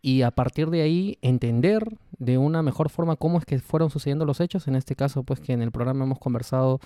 y 0.01 0.23
a 0.23 0.31
partir 0.31 0.71
de 0.71 0.83
ahí 0.83 1.19
entender 1.23 1.97
de 2.19 2.39
una 2.39 2.63
mejor 2.63 2.89
forma 2.89 3.17
cómo 3.17 3.39
es 3.39 3.45
que 3.45 3.59
fueron 3.59 3.91
sucediendo 3.91 4.25
los 4.25 4.41
hechos. 4.41 4.69
En 4.69 4.77
este 4.77 4.95
caso, 4.95 5.25
pues 5.25 5.41
que 5.41 5.53
en 5.53 5.63
el 5.63 5.73
programa 5.73 6.05
hemos 6.05 6.21
conversado 6.21 6.81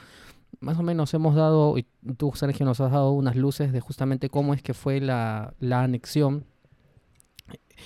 más 0.58 0.78
o 0.78 0.82
menos 0.82 1.14
hemos 1.14 1.34
dado, 1.34 1.78
y 1.78 1.86
tú 2.16 2.32
Sergio 2.34 2.66
nos 2.66 2.80
has 2.80 2.90
dado 2.90 3.12
unas 3.12 3.36
luces 3.36 3.72
de 3.72 3.80
justamente 3.80 4.28
cómo 4.28 4.54
es 4.54 4.62
que 4.62 4.74
fue 4.74 5.00
la, 5.00 5.54
anexión 5.70 6.44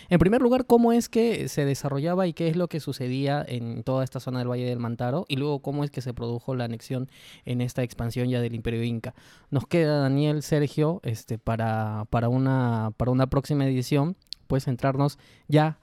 En 0.08 0.18
primer 0.18 0.42
lugar, 0.42 0.66
¿cómo 0.66 0.92
es 0.92 1.08
que 1.08 1.48
se 1.48 1.64
desarrollaba 1.64 2.26
y 2.26 2.32
qué 2.32 2.48
es 2.48 2.56
lo 2.56 2.68
que 2.68 2.80
sucedía 2.80 3.44
en 3.46 3.82
toda 3.82 4.04
esta 4.04 4.20
zona 4.20 4.38
del 4.38 4.48
Valle 4.48 4.64
del 4.64 4.78
Mantaro? 4.78 5.24
Y 5.28 5.36
luego, 5.36 5.60
¿cómo 5.60 5.84
es 5.84 5.90
que 5.90 6.00
se 6.00 6.14
produjo 6.14 6.54
la 6.54 6.64
anexión 6.64 7.08
en 7.44 7.60
esta 7.60 7.82
expansión 7.82 8.28
ya 8.28 8.40
del 8.40 8.54
Imperio 8.54 8.82
Inca? 8.82 9.14
Nos 9.50 9.66
queda, 9.66 9.98
Daniel, 9.98 10.42
Sergio, 10.42 11.00
este, 11.02 11.38
para, 11.38 12.06
para, 12.10 12.28
una, 12.28 12.92
para 12.96 13.10
una 13.10 13.28
próxima 13.28 13.66
edición, 13.66 14.16
pues 14.46 14.64
centrarnos 14.64 15.18
ya 15.48 15.78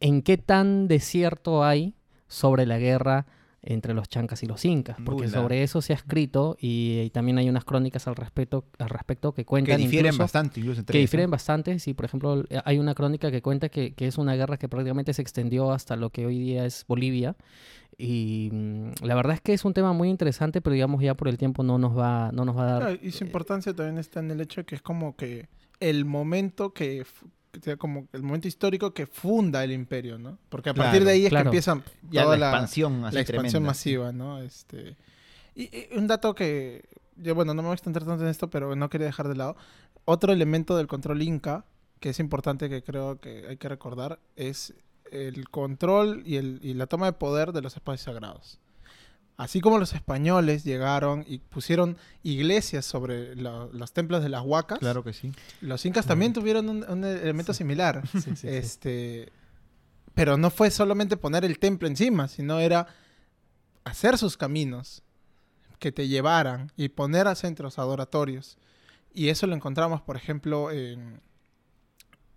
en 0.00 0.22
qué 0.22 0.38
tan 0.38 0.88
desierto 0.88 1.62
hay 1.64 1.94
sobre 2.26 2.66
la 2.66 2.78
guerra 2.78 3.26
entre 3.62 3.92
los 3.92 4.08
chancas 4.08 4.42
y 4.42 4.46
los 4.46 4.64
incas, 4.64 4.96
porque 5.04 5.28
sobre 5.28 5.62
eso 5.62 5.82
se 5.82 5.92
ha 5.92 5.96
escrito 5.96 6.56
y, 6.60 7.10
también 7.10 7.38
hay 7.38 7.48
unas 7.48 7.64
crónicas 7.64 8.06
al 8.08 8.16
respecto, 8.16 8.64
al 8.78 8.88
respecto 8.88 9.32
que 9.32 9.44
cuentan... 9.44 9.76
Que 9.76 9.82
difieren 9.82 10.16
bastante 10.16 10.60
incluso 10.60 10.84
Que 10.84 10.98
difieren 10.98 11.30
bastante, 11.30 11.78
sí, 11.78 11.92
por 11.92 12.06
ejemplo, 12.06 12.44
hay 12.64 12.78
una 12.78 12.94
crónica 12.94 13.30
que 13.30 13.42
cuenta 13.42 13.68
que, 13.68 13.94
es 13.98 14.18
una 14.18 14.34
guerra 14.34 14.56
que 14.56 14.68
prácticamente 14.68 15.12
se 15.12 15.22
extendió 15.22 15.72
hasta 15.72 15.96
lo 15.96 16.10
que 16.10 16.26
hoy 16.26 16.38
día 16.38 16.64
es 16.64 16.84
Bolivia. 16.88 17.36
Y 17.98 18.48
mm, 18.50 19.04
la 19.04 19.14
verdad 19.14 19.34
es 19.34 19.40
que 19.42 19.52
es 19.52 19.64
un 19.64 19.74
tema 19.74 19.92
muy 19.92 20.08
interesante, 20.08 20.62
pero 20.62 20.72
digamos 20.72 21.02
ya 21.02 21.14
por 21.14 21.28
el 21.28 21.36
tiempo 21.36 21.62
no 21.62 21.76
nos 21.76 21.96
va, 21.96 22.30
no 22.32 22.46
nos 22.46 22.56
va 22.56 22.62
a 22.62 22.80
dar... 22.80 22.98
y 23.02 23.10
su 23.10 23.24
importancia 23.24 23.74
también 23.74 23.98
está 23.98 24.20
en 24.20 24.30
el 24.30 24.40
hecho 24.40 24.62
de 24.62 24.64
que 24.64 24.74
es 24.74 24.82
como 24.82 25.16
que 25.16 25.48
el 25.80 26.06
momento 26.06 26.72
que 26.72 27.04
sea 27.62 27.76
como 27.76 28.06
el 28.12 28.22
momento 28.22 28.48
histórico 28.48 28.92
que 28.92 29.06
funda 29.06 29.64
el 29.64 29.72
imperio, 29.72 30.18
¿no? 30.18 30.38
Porque 30.48 30.70
a 30.70 30.74
partir 30.74 31.04
de 31.04 31.12
ahí 31.12 31.26
es 31.26 31.32
que 31.32 31.38
empieza 31.38 31.82
ya 32.10 32.24
la, 32.24 32.50
expansión, 32.50 33.02
la 33.02 33.20
expansión 33.20 33.62
masiva, 33.62 34.12
¿no? 34.12 34.40
Este, 34.40 34.96
y, 35.54 35.70
un 35.96 36.06
dato 36.06 36.34
que, 36.34 36.84
yo, 37.16 37.34
bueno, 37.34 37.54
no 37.54 37.62
me 37.62 37.68
voy 37.68 37.72
a 37.72 37.74
extender 37.74 38.04
tanto 38.04 38.22
en 38.22 38.30
esto, 38.30 38.48
pero 38.48 38.76
no 38.76 38.88
quería 38.88 39.06
dejar 39.06 39.28
de 39.28 39.34
lado. 39.34 39.56
Otro 40.04 40.32
elemento 40.32 40.76
del 40.76 40.86
control 40.86 41.22
inca, 41.22 41.64
que 41.98 42.10
es 42.10 42.20
importante 42.20 42.68
que 42.68 42.82
creo 42.82 43.20
que 43.20 43.46
hay 43.48 43.56
que 43.56 43.68
recordar, 43.68 44.20
es 44.36 44.74
el 45.10 45.48
control 45.48 46.22
y, 46.24 46.36
el, 46.36 46.60
y 46.62 46.74
la 46.74 46.86
toma 46.86 47.06
de 47.06 47.12
poder 47.12 47.52
de 47.52 47.62
los 47.62 47.74
espacios 47.74 48.02
sagrados. 48.02 48.60
Así 49.40 49.62
como 49.62 49.78
los 49.78 49.94
españoles 49.94 50.64
llegaron 50.64 51.24
y 51.26 51.38
pusieron 51.38 51.96
iglesias 52.22 52.84
sobre 52.84 53.34
los 53.36 53.92
templos 53.94 54.22
de 54.22 54.28
las 54.28 54.42
huacas. 54.42 54.80
Claro 54.80 55.02
que 55.02 55.14
sí. 55.14 55.32
Los 55.62 55.86
incas 55.86 56.04
también 56.04 56.34
tuvieron 56.34 56.68
un, 56.68 57.04
elemento 57.04 57.54
similar. 57.54 58.02
este, 58.42 59.32
pero 60.12 60.36
no 60.36 60.50
fue 60.50 60.70
solamente 60.70 61.16
poner 61.16 61.46
el 61.46 61.58
templo 61.58 61.88
encima, 61.88 62.28
sino 62.28 62.60
era 62.60 62.88
hacer 63.84 64.18
sus 64.18 64.36
caminos 64.36 65.02
que 65.78 65.90
te 65.90 66.06
llevaran 66.06 66.70
y 66.76 66.90
poner 66.90 67.26
a 67.26 67.34
centros 67.34 67.78
adoratorios. 67.78 68.58
Y 69.14 69.30
eso 69.30 69.46
lo 69.46 69.54
encontramos, 69.54 70.02
por 70.02 70.18
ejemplo, 70.18 70.70
en, 70.70 71.18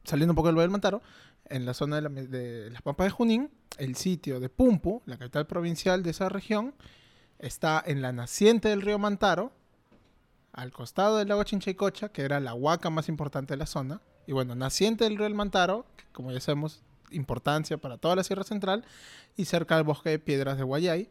saliendo 0.05 0.31
un 0.31 0.37
poco 0.37 0.47
del 0.47 0.55
Valle 0.55 0.67
del 0.67 0.71
Mantaro, 0.71 1.01
en 1.53 1.67
la 1.67 1.75
zona 1.75 2.01
de, 2.01 2.69
las 2.71 2.81
Pampas 2.81 3.05
de 3.05 3.11
Junín, 3.11 3.51
el 3.77 3.95
sitio 3.95 4.39
de 4.39 4.49
Pumpu, 4.49 5.03
la 5.05 5.17
capital 5.17 5.45
provincial 5.45 6.01
de 6.01 6.09
esa 6.09 6.27
región, 6.27 6.73
está 7.37 7.81
en 7.85 8.01
la 8.01 8.11
naciente 8.11 8.69
del 8.69 8.81
río 8.81 8.97
Mantaro, 8.97 9.51
al 10.51 10.71
costado 10.71 11.17
del 11.19 11.27
lago 11.27 11.43
Chinchaycocha, 11.43 12.09
que 12.09 12.23
era 12.23 12.39
la 12.39 12.55
huaca 12.55 12.89
más 12.89 13.07
importante 13.07 13.53
de 13.53 13.57
la 13.57 13.67
zona. 13.67 14.01
Y 14.25 14.31
bueno, 14.31 14.55
naciente 14.55 15.03
del 15.03 15.15
río 15.15 15.29
Mantaro, 15.29 15.85
que 15.95 16.05
como 16.11 16.31
ya 16.31 16.39
sabemos, 16.39 16.81
importancia 17.11 17.77
para 17.77 17.97
toda 17.97 18.15
la 18.15 18.23
Sierra 18.23 18.43
Central, 18.43 18.83
y 19.37 19.45
cerca 19.45 19.75
del 19.75 19.83
bosque 19.83 20.09
de 20.09 20.19
piedras 20.19 20.57
de 20.57 20.63
Guayay, 20.63 21.09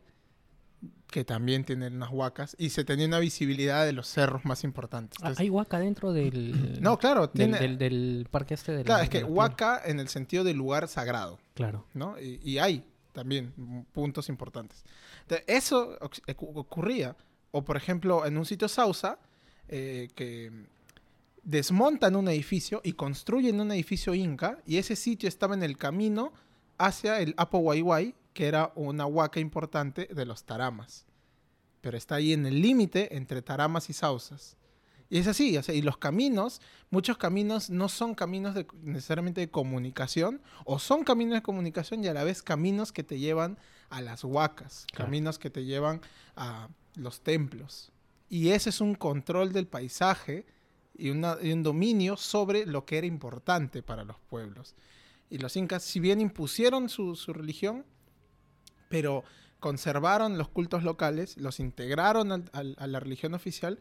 que 1.12 1.24
también 1.24 1.64
tienen 1.64 1.94
unas 1.94 2.10
huacas 2.10 2.56
y 2.58 2.70
se 2.70 2.84
tenía 2.84 3.06
una 3.06 3.18
visibilidad 3.18 3.84
de 3.84 3.92
los 3.92 4.08
cerros 4.08 4.44
más 4.44 4.64
importantes. 4.64 5.18
Ah, 5.22 5.34
¿Hay 5.36 5.50
huaca 5.50 5.78
dentro 5.78 6.12
del... 6.12 6.78
No, 6.80 6.98
claro, 6.98 7.28
tiene... 7.28 7.58
Del, 7.76 8.26
parque 8.30 8.54
este 8.54 8.82
Claro, 8.82 9.04
es 9.04 9.10
que 9.10 9.22
huaca 9.22 9.80
en 9.84 10.00
el 10.00 10.08
sentido 10.08 10.42
de 10.42 10.54
lugar 10.54 10.88
sagrado. 10.88 11.38
Claro. 11.54 11.86
¿no? 11.94 12.16
Y, 12.18 12.58
hay 12.58 12.84
también 13.12 13.52
puntos 13.92 14.28
importantes. 14.28 14.84
eso 15.46 15.98
ocurría. 16.54 17.14
O, 17.50 17.62
por 17.62 17.76
ejemplo, 17.76 18.24
en 18.24 18.38
un 18.38 18.46
sitio 18.46 18.66
Sausa, 18.66 19.18
eh, 19.68 20.08
que 20.14 20.50
desmontan 21.42 22.16
un 22.16 22.28
edificio 22.28 22.80
y 22.82 22.92
construyen 22.94 23.60
un 23.60 23.70
edificio 23.72 24.14
inca, 24.14 24.58
y 24.66 24.78
ese 24.78 24.96
sitio 24.96 25.28
estaba 25.28 25.54
en 25.54 25.62
el 25.62 25.76
camino 25.76 26.32
hacia 26.78 27.20
el 27.20 27.34
Apo 27.36 27.58
Guayguay, 27.58 28.14
que 28.32 28.46
era 28.46 28.72
una 28.74 29.06
huaca 29.06 29.40
importante 29.40 30.08
de 30.12 30.26
los 30.26 30.44
taramas. 30.44 31.06
Pero 31.80 31.96
está 31.96 32.16
ahí 32.16 32.32
en 32.32 32.46
el 32.46 32.62
límite 32.62 33.16
entre 33.16 33.42
taramas 33.42 33.90
y 33.90 33.92
sausas. 33.92 34.56
Y 35.12 35.18
es 35.18 35.26
así, 35.26 35.58
y 35.58 35.82
los 35.82 35.98
caminos, 35.98 36.62
muchos 36.88 37.18
caminos 37.18 37.68
no 37.68 37.90
son 37.90 38.14
caminos 38.14 38.54
de, 38.54 38.66
necesariamente 38.80 39.42
de 39.42 39.50
comunicación, 39.50 40.40
o 40.64 40.78
son 40.78 41.04
caminos 41.04 41.34
de 41.34 41.42
comunicación 41.42 42.02
y 42.02 42.08
a 42.08 42.14
la 42.14 42.24
vez 42.24 42.42
caminos 42.42 42.92
que 42.92 43.04
te 43.04 43.18
llevan 43.18 43.58
a 43.90 44.00
las 44.00 44.24
huacas, 44.24 44.86
caminos 44.94 45.38
que 45.38 45.50
te 45.50 45.66
llevan 45.66 46.00
a 46.34 46.70
los 46.94 47.20
templos. 47.20 47.92
Y 48.30 48.52
ese 48.52 48.70
es 48.70 48.80
un 48.80 48.94
control 48.94 49.52
del 49.52 49.66
paisaje 49.66 50.46
y, 50.94 51.10
un 51.10 51.62
dominio 51.62 52.16
sobre 52.16 52.64
lo 52.64 52.86
que 52.86 52.96
era 52.96 53.06
importante 53.06 53.82
para 53.82 54.04
los 54.04 54.18
pueblos. 54.18 54.74
Y 55.28 55.36
los 55.36 55.54
incas, 55.56 55.82
si 55.82 56.00
bien 56.00 56.22
impusieron 56.22 56.88
su 56.88 57.14
religión, 57.34 57.84
pero 58.92 59.24
conservaron 59.58 60.36
los 60.36 60.48
cultos 60.48 60.82
locales, 60.82 61.38
los 61.38 61.60
integraron 61.60 62.44
a 62.52 62.86
la 62.86 63.00
religión 63.00 63.32
oficial, 63.32 63.78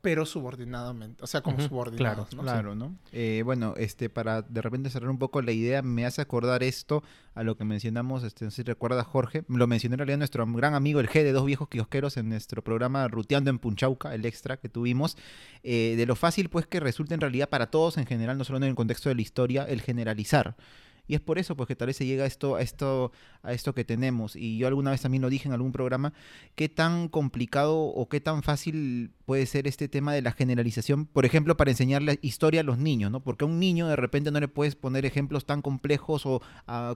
pero 0.00 0.26
subordinadamente, 0.26 1.22
o 1.22 1.28
sea, 1.28 1.42
como 1.42 1.60
subordinados. 1.60 2.30
Claro, 2.30 2.42
¿no? 2.42 2.42
Claro, 2.42 2.74
¿no? 2.74 2.96
Eh, 3.12 3.42
bueno, 3.44 3.74
este, 3.76 4.10
para 4.10 4.42
de 4.42 4.60
repente 4.60 4.90
cerrar 4.90 5.10
un 5.10 5.18
poco 5.18 5.42
la 5.42 5.52
idea, 5.52 5.80
me 5.80 6.04
hace 6.04 6.20
acordar 6.20 6.64
esto 6.64 7.04
a 7.36 7.44
lo 7.44 7.56
que 7.56 7.64
mencionamos, 7.64 8.24
este, 8.24 8.44
no 8.44 8.50
sé 8.50 8.56
si 8.56 8.62
recuerda 8.64 9.04
Jorge, 9.04 9.44
lo 9.46 9.68
mencionó 9.68 9.94
en 9.94 9.98
realidad 10.00 10.18
nuestro 10.18 10.44
gran 10.44 10.74
amigo, 10.74 10.98
el 10.98 11.08
G 11.08 11.22
de 11.22 11.30
dos 11.30 11.46
viejos 11.46 11.68
kiosqueros 11.68 12.16
en 12.16 12.30
nuestro 12.30 12.64
programa 12.64 13.06
Ruteando 13.06 13.48
en 13.50 13.60
Punchauca, 13.60 14.12
el 14.12 14.26
extra 14.26 14.56
que 14.56 14.68
tuvimos, 14.68 15.16
eh, 15.62 15.94
de 15.96 16.04
lo 16.04 16.16
fácil 16.16 16.48
pues 16.48 16.66
que 16.66 16.80
resulta 16.80 17.14
en 17.14 17.20
realidad 17.20 17.48
para 17.48 17.70
todos 17.70 17.96
en 17.96 18.06
general, 18.06 18.36
no 18.36 18.42
solo 18.42 18.56
en 18.56 18.64
el 18.64 18.74
contexto 18.74 19.08
de 19.08 19.14
la 19.14 19.22
historia, 19.22 19.62
el 19.62 19.82
generalizar. 19.82 20.56
Y 21.06 21.14
es 21.14 21.20
por 21.20 21.38
eso 21.38 21.56
pues, 21.56 21.66
que 21.66 21.76
tal 21.76 21.88
vez 21.88 21.96
se 21.96 22.06
llega 22.06 22.24
a 22.24 22.26
esto, 22.26 22.56
a, 22.56 22.62
esto, 22.62 23.12
a 23.42 23.52
esto 23.52 23.74
que 23.74 23.84
tenemos. 23.84 24.36
Y 24.36 24.56
yo 24.56 24.68
alguna 24.68 24.92
vez 24.92 25.02
también 25.02 25.22
lo 25.22 25.30
dije 25.30 25.48
en 25.48 25.54
algún 25.54 25.72
programa, 25.72 26.12
qué 26.54 26.68
tan 26.68 27.08
complicado 27.08 27.76
o 27.76 28.08
qué 28.08 28.20
tan 28.20 28.42
fácil 28.42 29.10
puede 29.24 29.46
ser 29.46 29.66
este 29.66 29.88
tema 29.88 30.12
de 30.14 30.22
la 30.22 30.32
generalización, 30.32 31.06
por 31.06 31.24
ejemplo, 31.24 31.56
para 31.56 31.70
enseñarle 31.70 32.18
historia 32.22 32.60
a 32.60 32.64
los 32.64 32.78
niños, 32.78 33.10
¿no? 33.10 33.20
Porque 33.20 33.44
a 33.44 33.48
un 33.48 33.58
niño 33.58 33.88
de 33.88 33.96
repente 33.96 34.30
no 34.30 34.40
le 34.40 34.48
puedes 34.48 34.76
poner 34.76 35.04
ejemplos 35.04 35.44
tan 35.44 35.62
complejos 35.62 36.26
o, 36.26 36.40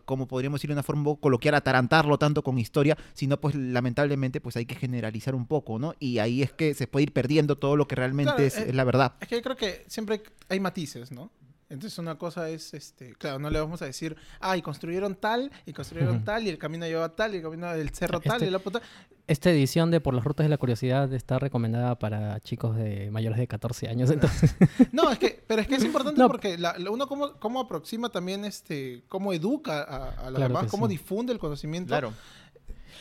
como 0.05 0.29
podríamos 0.29 0.61
decir 0.61 0.69
de 0.69 0.75
una 0.75 0.83
forma 0.83 1.17
coloquial, 1.17 1.55
atarantarlo 1.55 2.19
tanto 2.19 2.43
con 2.43 2.59
historia, 2.59 2.97
sino 3.15 3.41
pues 3.41 3.55
lamentablemente 3.55 4.41
pues 4.41 4.57
hay 4.57 4.67
que 4.67 4.75
generalizar 4.75 5.35
un 5.35 5.47
poco, 5.47 5.79
¿no? 5.79 5.95
Y 5.99 6.19
ahí 6.19 6.43
es 6.43 6.53
que 6.53 6.75
se 6.75 6.87
puede 6.87 7.05
ir 7.05 7.13
perdiendo 7.13 7.57
todo 7.57 7.77
lo 7.77 7.89
que 7.89 7.97
realmente 7.97 8.47
es, 8.47 8.59
eh, 8.59 8.67
es 8.69 8.75
la 8.75 8.85
verdad. 8.85 9.15
Es 9.21 9.29
que 9.29 9.37
yo 9.37 9.43
creo 9.43 9.57
que 9.57 9.85
siempre 9.89 10.23
hay 10.49 10.61
matices, 10.61 11.11
¿no? 11.13 11.31
Entonces 11.69 11.99
una 11.99 12.17
cosa 12.17 12.49
es, 12.49 12.75
este, 12.75 13.15
claro, 13.15 13.41
no 13.41 13.51
le 13.51 13.59
vamos 13.59 13.83
a 13.83 13.87
decir, 13.87 14.17
ay, 14.39 14.63
construyeron 14.63 15.17
tal, 15.17 15.51
y 15.65 15.73
construyeron 15.73 16.25
tal, 16.25 16.45
y 16.47 16.49
el 16.49 16.59
camino 16.59 16.87
lleva 16.87 17.09
tal, 17.09 17.35
y 17.35 17.39
el 17.39 17.43
camino 17.43 17.73
del 17.73 17.91
cerro 17.91 18.21
tal, 18.21 18.43
y 18.45 18.51
la 18.51 18.61
puta... 18.61 18.81
Esta 19.27 19.51
edición 19.51 19.91
de 19.91 20.01
Por 20.01 20.15
las 20.15 20.23
Rutas 20.23 20.45
de 20.45 20.51
la 20.51 20.59
Curiosidad 20.59 21.13
está 21.13 21.41
recomendada 21.41 21.99
para 21.99 22.39
chicos 22.39 22.77
de 22.77 23.11
mayores 23.11 23.39
de 23.39 23.49
14 23.49 23.89
años, 23.89 24.11
entonces... 24.13 24.55
no, 24.93 25.11
es 25.11 25.19
que, 25.19 25.43
pero 25.45 25.61
es 25.61 25.67
que 25.67 25.75
es 25.75 25.85
importante 25.85 26.23
porque 26.29 26.57
uno 26.89 27.09
cómo, 27.09 27.33
cómo, 27.41 27.61
aproxima 27.61 28.11
también, 28.11 28.45
este, 28.45 29.03
cómo 29.09 29.33
educa 29.33 29.83
a, 29.83 30.31
los 30.31 30.41
demás, 30.41 30.67
cómo 30.71 30.87
difunde 30.87 31.33
el 31.33 31.41
conocimiento. 31.41 31.89
Claro. 31.89 32.13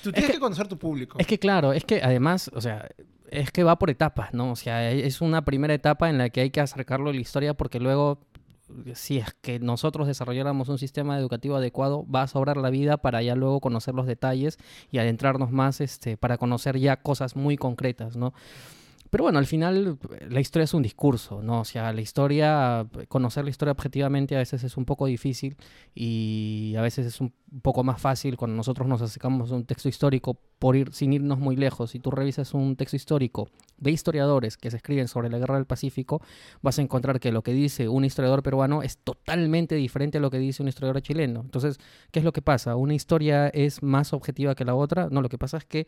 Tú 0.01 0.11
tienes 0.11 0.31
que, 0.31 0.39
conocer 0.39 0.67
tu 0.67 0.77
público. 0.77 1.19
Es 1.19 1.27
que 1.27 1.37
claro, 1.37 1.71
es 1.71 1.85
que 1.85 2.01
además, 2.01 2.49
o 2.53 2.61
sea, 2.61 2.89
es 3.29 3.51
que 3.51 3.63
va 3.63 3.77
por 3.77 3.91
etapas, 3.91 4.33
¿no? 4.33 4.51
O 4.51 4.55
sea, 4.55 4.91
es 4.91 5.21
una 5.21 5.45
primera 5.45 5.73
etapa 5.73 6.09
en 6.09 6.17
la 6.17 6.29
que 6.29 6.41
hay 6.41 6.49
que 6.49 6.61
acercarlo 6.61 7.11
a 7.11 7.13
la 7.13 7.19
historia 7.19 7.53
porque 7.53 7.79
luego 7.79 8.19
si 8.93 9.17
es 9.17 9.33
que 9.41 9.59
nosotros 9.59 10.07
desarrolláramos 10.07 10.69
un 10.69 10.77
sistema 10.77 11.17
educativo 11.17 11.55
adecuado, 11.55 12.05
va 12.09 12.23
a 12.23 12.27
sobrar 12.27 12.57
la 12.57 12.69
vida 12.69 12.97
para 12.97 13.21
ya 13.21 13.35
luego 13.35 13.59
conocer 13.59 13.93
los 13.93 14.05
detalles 14.07 14.57
y 14.91 14.97
adentrarnos 14.97 15.51
más 15.51 15.81
este, 15.81 16.17
para 16.17 16.37
conocer 16.37 16.79
ya 16.79 16.97
cosas 16.97 17.35
muy 17.35 17.57
concretas, 17.57 18.15
¿no? 18.15 18.33
Pero 19.09 19.23
bueno, 19.23 19.39
al 19.39 19.45
final 19.45 19.97
la 20.29 20.39
historia 20.39 20.63
es 20.63 20.73
un 20.73 20.81
discurso, 20.81 21.41
¿no? 21.41 21.61
O 21.61 21.65
sea, 21.65 21.93
la 21.93 22.01
historia, 22.01 22.87
conocer 23.07 23.43
la 23.43 23.49
historia 23.49 23.71
objetivamente 23.71 24.35
a 24.35 24.39
veces 24.39 24.63
es 24.63 24.77
un 24.77 24.85
poco 24.85 25.05
difícil 25.05 25.55
y 25.93 26.73
a 26.77 26.81
veces 26.81 27.05
es 27.05 27.21
un 27.21 27.33
poco 27.61 27.83
más 27.83 28.01
fácil 28.01 28.35
cuando 28.35 28.57
nosotros 28.57 28.87
nos 28.87 29.01
acercamos 29.01 29.51
a 29.51 29.55
un 29.55 29.65
texto 29.65 29.87
histórico 29.87 30.37
por 30.59 30.75
ir 30.75 30.93
sin 30.93 31.13
irnos 31.13 31.39
muy 31.39 31.55
lejos. 31.55 31.91
Si 31.91 31.99
tú 31.99 32.11
revisas 32.11 32.53
un 32.53 32.75
texto 32.75 32.95
histórico 32.95 33.49
de 33.77 33.91
historiadores 33.91 34.57
que 34.57 34.71
se 34.71 34.77
escriben 34.77 35.07
sobre 35.07 35.29
la 35.29 35.37
Guerra 35.37 35.55
del 35.55 35.65
Pacífico, 35.65 36.21
vas 36.61 36.79
a 36.79 36.81
encontrar 36.81 37.19
que 37.19 37.31
lo 37.31 37.43
que 37.43 37.53
dice 37.53 37.87
un 37.87 38.05
historiador 38.05 38.43
peruano 38.43 38.81
es 38.81 38.97
totalmente 38.97 39.75
diferente 39.75 40.17
a 40.17 40.21
lo 40.21 40.31
que 40.31 40.39
dice 40.39 40.63
un 40.63 40.69
historiador 40.69 41.01
chileno. 41.01 41.41
Entonces, 41.41 41.79
¿qué 42.11 42.19
es 42.19 42.25
lo 42.25 42.33
que 42.33 42.41
pasa? 42.41 42.75
¿Una 42.75 42.95
historia 42.95 43.47
es 43.49 43.83
más 43.83 44.13
objetiva 44.13 44.55
que 44.55 44.65
la 44.65 44.75
otra? 44.75 45.09
No, 45.11 45.21
lo 45.21 45.29
que 45.29 45.37
pasa 45.37 45.57
es 45.57 45.65
que 45.65 45.87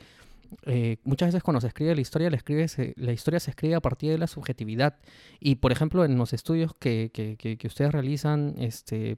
eh, 0.66 0.98
muchas 1.04 1.30
veces 1.30 1.44
cuando 1.44 1.62
se 1.62 1.68
escribe 1.68 1.96
la 1.96 2.02
historia, 2.02 2.30
la, 2.30 2.38
escribe, 2.38 2.68
la 2.96 3.14
historia 3.14 3.40
se 3.40 3.52
escribe 3.52 3.76
a 3.76 3.82
partir 3.82 4.12
de 4.12 4.18
la 4.18 4.28
subjetividad. 4.28 4.98
Y, 5.40 5.56
por 5.56 5.72
ejemplo, 5.72 6.06
en 6.06 6.18
los 6.18 6.34
estudios 6.34 6.74
que, 6.80 7.12
que, 7.14 7.38
que 7.38 7.68
ustedes 7.68 7.92
realizan, 7.92 8.56
este, 8.58 9.18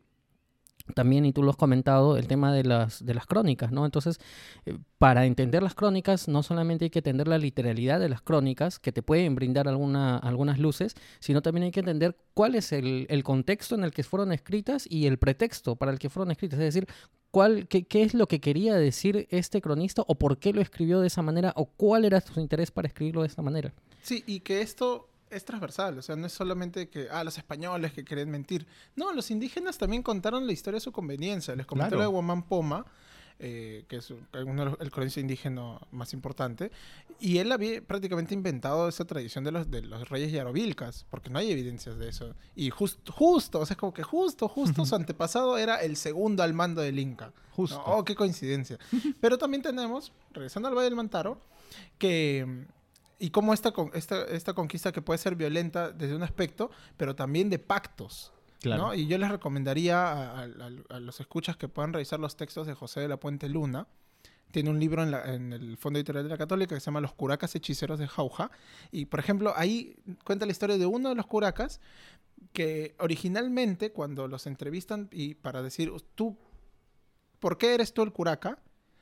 también, 0.94 1.26
y 1.26 1.34
tú 1.34 1.44
lo 1.44 1.52
has 1.52 1.58
comentado, 1.58 2.18
el 2.18 2.28
tema 2.28 2.54
de 2.54 2.64
las, 2.64 3.06
de 3.06 3.14
las 3.14 3.26
crónicas, 3.26 3.72
¿no? 3.72 3.86
Entonces, 3.86 4.20
eh, 4.66 4.78
para 4.98 5.26
entender 5.26 5.64
las 5.64 5.76
crónicas, 5.76 6.28
no 6.28 6.44
solamente 6.44 6.86
hay 6.86 6.90
que 6.90 7.00
entender 7.00 7.28
la 7.28 7.38
literalidad 7.38 8.00
de 8.00 8.10
las 8.10 8.22
crónicas, 8.22 8.80
que 8.80 8.92
te 8.92 9.02
pueden 9.02 9.36
brindar 9.36 9.68
alguna, 9.68 10.18
algunas 10.18 10.60
luces, 10.60 10.96
sino 11.20 11.42
también 11.42 11.66
hay 11.66 11.72
que 11.72 11.82
entender 11.82 12.18
cuál 12.34 12.56
es 12.56 12.72
el, 12.72 13.08
contexto 13.24 13.76
en 13.76 13.84
el 13.84 13.92
que 13.92 14.04
fueron 14.04 14.32
escritas 14.32 14.88
y 14.90 15.06
el 15.06 15.18
pretexto 15.18 15.76
para 15.76 15.92
el 15.92 16.00
que 16.00 16.10
fueron 16.10 16.32
escritas. 16.32 16.60
Es 16.60 16.74
decir, 16.74 16.88
cuál, 17.32 17.68
qué, 17.68 17.84
qué, 17.84 18.04
es 18.04 18.14
lo 18.14 18.28
que 18.28 18.40
quería 18.40 18.76
decir 18.76 19.28
este 19.32 19.62
cronista 19.62 20.04
o 20.08 20.16
por 20.16 20.38
qué 20.38 20.54
lo 20.54 20.62
escribió 20.62 21.00
de 21.00 21.08
esa 21.08 21.22
manera 21.22 21.54
o 21.56 21.66
cuál 21.66 22.06
era 22.06 22.22
su 22.22 22.40
interés 22.40 22.72
para 22.72 22.88
escribirlo 22.88 23.22
de 23.22 23.28
esa 23.28 23.42
manera. 23.42 23.74
Sí, 24.02 24.24
y 24.28 24.40
que 24.42 24.62
esto 24.62 25.10
es 25.30 25.46
transversal, 25.46 25.98
o 25.98 26.02
sea, 26.02 26.16
no 26.16 26.26
es 26.26 26.34
solamente 26.34 26.90
que, 26.90 27.08
ah, 27.12 27.24
los 27.24 27.38
españoles 27.38 27.94
que 27.94 28.04
querían 28.04 28.30
mentir. 28.30 28.66
No, 28.96 29.14
los 29.14 29.30
indígenas 29.32 29.78
también 29.78 30.02
contaron 30.02 30.48
la 30.48 30.54
historia 30.54 30.78
a 30.78 30.82
su 30.82 30.92
conveniencia. 30.92 31.56
Les 31.56 31.66
comenté 31.66 31.96
lo 31.96 32.02
de 32.02 32.08
Guamán 32.08 32.44
Poma, 32.44 32.86
eh, 33.40 33.86
que 33.88 33.98
es 33.98 34.12
uno 34.12 34.78
el 34.80 34.92
cronista 34.92 35.20
indígena 35.20 35.80
más 35.92 36.14
importante, 36.14 36.72
y 37.20 37.38
él 37.38 37.52
había 37.52 37.82
prácticamente 37.82 38.34
inventado 38.34 38.88
esa 38.88 39.06
tradición 39.06 39.44
de 39.44 39.52
los, 39.52 39.72
de 39.72 39.82
los 39.82 40.10
reyes 40.10 40.32
yarovilcas, 40.32 41.06
porque 41.10 41.30
no 41.30 41.40
hay 41.40 41.52
evidencias 41.52 41.98
de 41.98 42.10
eso. 42.10 42.36
Y 42.56 42.70
justo, 42.70 43.12
justo, 43.12 43.60
o 43.60 43.66
sea, 43.66 43.74
es 43.74 43.80
como 43.80 43.94
que 43.94 44.04
justo, 44.04 44.48
justo 44.48 44.86
su 44.86 44.96
antepasado 44.96 45.58
era 45.58 45.78
el 45.78 45.98
segundo 45.98 46.44
al 46.44 46.54
mando 46.54 46.82
del 46.82 47.00
Inca. 47.00 47.34
Justo. 47.56 47.82
Oh, 47.86 48.04
qué 48.06 48.16
coincidencia. 48.16 48.78
Pero 49.22 49.38
también 49.38 49.62
tenemos, 49.64 50.14
regresando 50.32 50.70
al 50.70 50.76
Valle 50.76 50.86
del 50.86 50.96
Mantaro, 50.96 51.42
que 51.98 52.68
y 53.20 53.30
cómo 53.32 53.54
esta, 53.54 53.74
esta, 53.94 54.24
esta 54.24 54.54
conquista 54.54 54.92
que 54.92 55.02
puede 55.02 55.18
ser 55.18 55.36
violenta 55.36 55.92
desde 55.92 56.16
un 56.16 56.24
aspecto, 56.24 56.72
pero 56.96 57.16
también 57.16 57.50
de 57.50 57.60
pactos. 57.60 58.32
Claro. 58.62 58.94
Y 58.94 59.08
yo 59.08 59.18
les 59.18 59.30
recomendaría 59.30 60.42
a, 60.42 60.48
los 61.00 61.20
escuchas 61.20 61.56
que 61.58 61.68
puedan 61.68 61.94
revisar 61.94 62.20
los 62.20 62.36
textos 62.36 62.68
de 62.68 62.74
José 62.74 63.00
de 63.00 63.08
la 63.08 63.18
Puente 63.18 63.48
Luna. 63.48 63.88
Tiene 64.52 64.70
un 64.70 64.80
libro 64.80 65.04
en, 65.04 65.14
en, 65.14 65.54
el 65.54 65.78
Fondo 65.78 66.00
Editorial 66.00 66.24
de 66.26 66.32
la 66.32 66.38
Católica 66.38 66.76
que 66.76 66.82
se 66.82 66.86
llama 66.88 67.02
Los 67.02 67.14
curacas 67.14 67.56
hechiceros 67.56 68.00
de 68.00 68.08
Jauja. 68.08 68.52
Y, 68.92 69.06
por 69.06 69.20
ejemplo, 69.20 69.54
ahí 69.56 69.96
cuenta 70.24 70.46
la 70.46 70.52
historia 70.52 70.78
de 70.78 70.86
uno 70.86 71.10
de 71.10 71.16
los 71.16 71.28
curacas 71.28 71.80
que 72.54 72.96
originalmente 73.00 73.92
cuando 73.92 74.28
los 74.28 74.48
entrevistan 74.48 75.10
y 75.12 75.36
para 75.36 75.62
decir, 75.62 75.92
tú, 76.16 76.38
¿por 77.40 77.58
qué 77.58 77.76
eres 77.76 77.94
tú 77.94 78.02
el 78.02 78.12
curaca? 78.12 78.60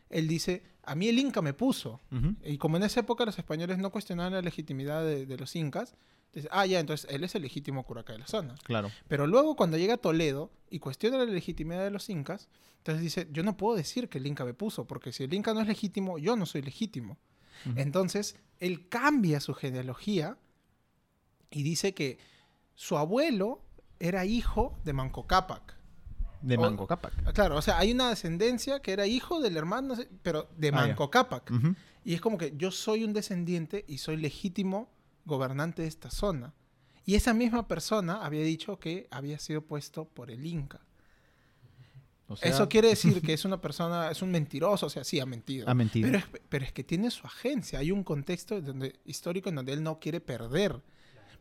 Él 0.09 0.27
dice, 0.27 0.63
a 0.83 0.95
mí 0.95 1.07
el 1.07 1.19
Inca 1.19 1.41
me 1.41 1.53
puso. 1.53 1.99
Y 2.43 2.57
como 2.57 2.77
en 2.77 2.83
esa 2.83 3.01
época 3.01 3.25
los 3.25 3.37
españoles 3.37 3.77
no 3.77 3.91
cuestionaban 3.91 4.33
la 4.33 4.41
legitimidad 4.41 5.03
de, 5.03 5.37
los 5.37 5.55
incas, 5.55 5.95
dice, 6.37 6.49
ah, 6.51 6.65
ya, 6.65 6.79
entonces 6.79 7.09
él 7.11 7.23
es 7.23 7.35
el 7.35 7.41
legítimo 7.41 7.83
curaca 7.83 8.13
de 8.13 8.19
la 8.19 8.27
zona. 8.27 8.55
Claro. 8.63 8.91
Pero 9.07 9.27
luego 9.27 9.55
cuando 9.55 9.77
llega 9.77 9.95
a 9.95 9.97
Toledo 9.97 10.51
y 10.69 10.79
cuestiona 10.79 11.17
la 11.17 11.25
legitimidad 11.25 11.83
de 11.83 11.91
los 11.91 12.09
incas, 12.09 12.47
entonces 12.77 13.03
dice, 13.03 13.27
yo 13.31 13.43
no 13.43 13.57
puedo 13.57 13.75
decir 13.75 14.07
que 14.07 14.17
el 14.17 14.27
Inca 14.27 14.45
me 14.45 14.53
puso, 14.53 14.85
porque 14.85 15.11
si 15.11 15.23
el 15.23 15.33
Inca 15.33 15.53
no 15.53 15.61
es 15.61 15.67
legítimo, 15.67 16.17
yo 16.17 16.35
no 16.35 16.45
soy 16.45 16.61
legítimo. 16.61 17.17
Entonces, 17.75 18.37
él 18.59 18.87
cambia 18.87 19.39
su 19.39 19.53
genealogía 19.53 20.37
y 21.49 21.63
dice 21.63 21.93
que 21.93 22.19
su 22.75 22.97
abuelo 22.97 23.61
era 23.99 24.25
hijo 24.25 24.77
de 24.85 24.93
Manco 24.93 25.25
Cápac. 25.27 25.75
De 26.41 26.57
Manco 26.57 26.85
Cápac. 26.85 27.33
Claro, 27.33 27.57
o 27.57 27.61
sea, 27.61 27.79
hay 27.79 27.91
una 27.91 28.09
descendencia 28.09 28.79
que 28.81 28.93
era 28.93 29.07
hijo 29.07 29.41
del 29.41 29.57
hermano, 29.57 29.95
pero 30.21 30.47
de 30.55 30.69
ah, 30.69 30.71
Manco 30.71 31.09
Cápac. 31.09 31.51
Y 32.05 32.13
es 32.13 32.21
como 32.21 32.37
que 32.37 32.53
yo 32.55 32.71
soy 32.71 33.03
un 33.03 33.11
descendiente 33.11 33.83
y 33.87 33.97
soy 33.97 34.17
legítimo 34.17 34.89
gobernante 35.27 35.83
de 35.83 35.87
esta 35.87 36.09
zona. 36.09 36.55
Y 37.05 37.15
esa 37.15 37.33
misma 37.33 37.67
persona 37.67 38.25
había 38.25 38.43
dicho 38.43 38.79
que 38.79 39.07
había 39.11 39.37
sido 39.37 39.61
puesto 39.61 40.05
por 40.05 40.31
el 40.31 40.45
Inca. 40.45 40.81
Eso 42.41 42.67
quiere 42.67 42.87
decir 42.95 43.21
que 43.21 43.33
es 43.33 43.45
una 43.45 43.61
persona, 43.61 44.09
es 44.11 44.21
un 44.21 44.31
mentiroso, 44.31 44.87
o 44.87 44.89
sea, 44.89 45.03
sí, 45.03 45.19
ha 45.19 45.25
mentido. 45.25 45.69
Ha 45.69 45.73
mentido. 45.73 46.07
Pero 46.07 46.17
es, 46.17 46.25
pero 46.49 46.65
es 46.65 46.73
que 46.73 46.83
tiene 46.83 47.11
su 47.11 47.25
agencia, 47.25 47.79
hay 47.79 47.91
un 47.91 48.03
contexto 48.03 48.59
donde, 48.61 48.99
histórico 49.05 49.49
en 49.49 49.55
donde 49.55 49.73
él 49.73 49.83
no 49.83 49.99
quiere 49.99 50.19
perder, 50.19 50.81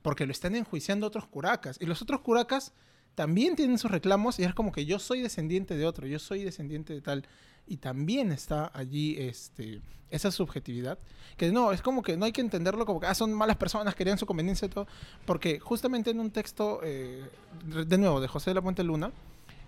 porque 0.02 0.26
lo 0.26 0.32
están 0.32 0.54
enjuiciando 0.54 1.06
otros 1.06 1.26
curacas. 1.26 1.78
Y 1.80 1.86
los 1.86 2.02
otros 2.02 2.20
curacas 2.20 2.72
también 3.16 3.56
tienen 3.56 3.78
sus 3.78 3.90
reclamos 3.90 4.38
y 4.38 4.44
es 4.44 4.54
como 4.54 4.70
que 4.70 4.84
yo 4.84 4.98
soy 4.98 5.22
descendiente 5.22 5.74
de 5.74 5.86
otro, 5.86 6.06
yo 6.06 6.18
soy 6.18 6.44
descendiente 6.44 6.92
de 6.92 7.00
tal. 7.00 7.26
Y 7.66 7.78
también 7.78 8.30
está 8.30 8.70
allí 8.72 9.16
este, 9.18 9.80
esa 10.10 10.30
subjetividad. 10.30 10.98
Que 11.36 11.50
no, 11.50 11.72
es 11.72 11.80
como 11.80 12.02
que 12.02 12.16
no 12.16 12.26
hay 12.26 12.32
que 12.32 12.42
entenderlo 12.42 12.86
como 12.86 13.00
que 13.00 13.06
ah, 13.06 13.14
son 13.14 13.32
malas 13.32 13.56
personas, 13.56 13.94
querían 13.94 14.18
su 14.18 14.26
conveniencia 14.26 14.66
y 14.66 14.68
todo. 14.68 14.86
Porque 15.24 15.58
justamente 15.58 16.10
en 16.10 16.20
un 16.20 16.30
texto, 16.30 16.80
eh, 16.84 17.24
de 17.64 17.98
nuevo, 17.98 18.20
de 18.20 18.28
José 18.28 18.50
de 18.50 18.54
la 18.54 18.62
Puente 18.62 18.84
Luna, 18.84 19.10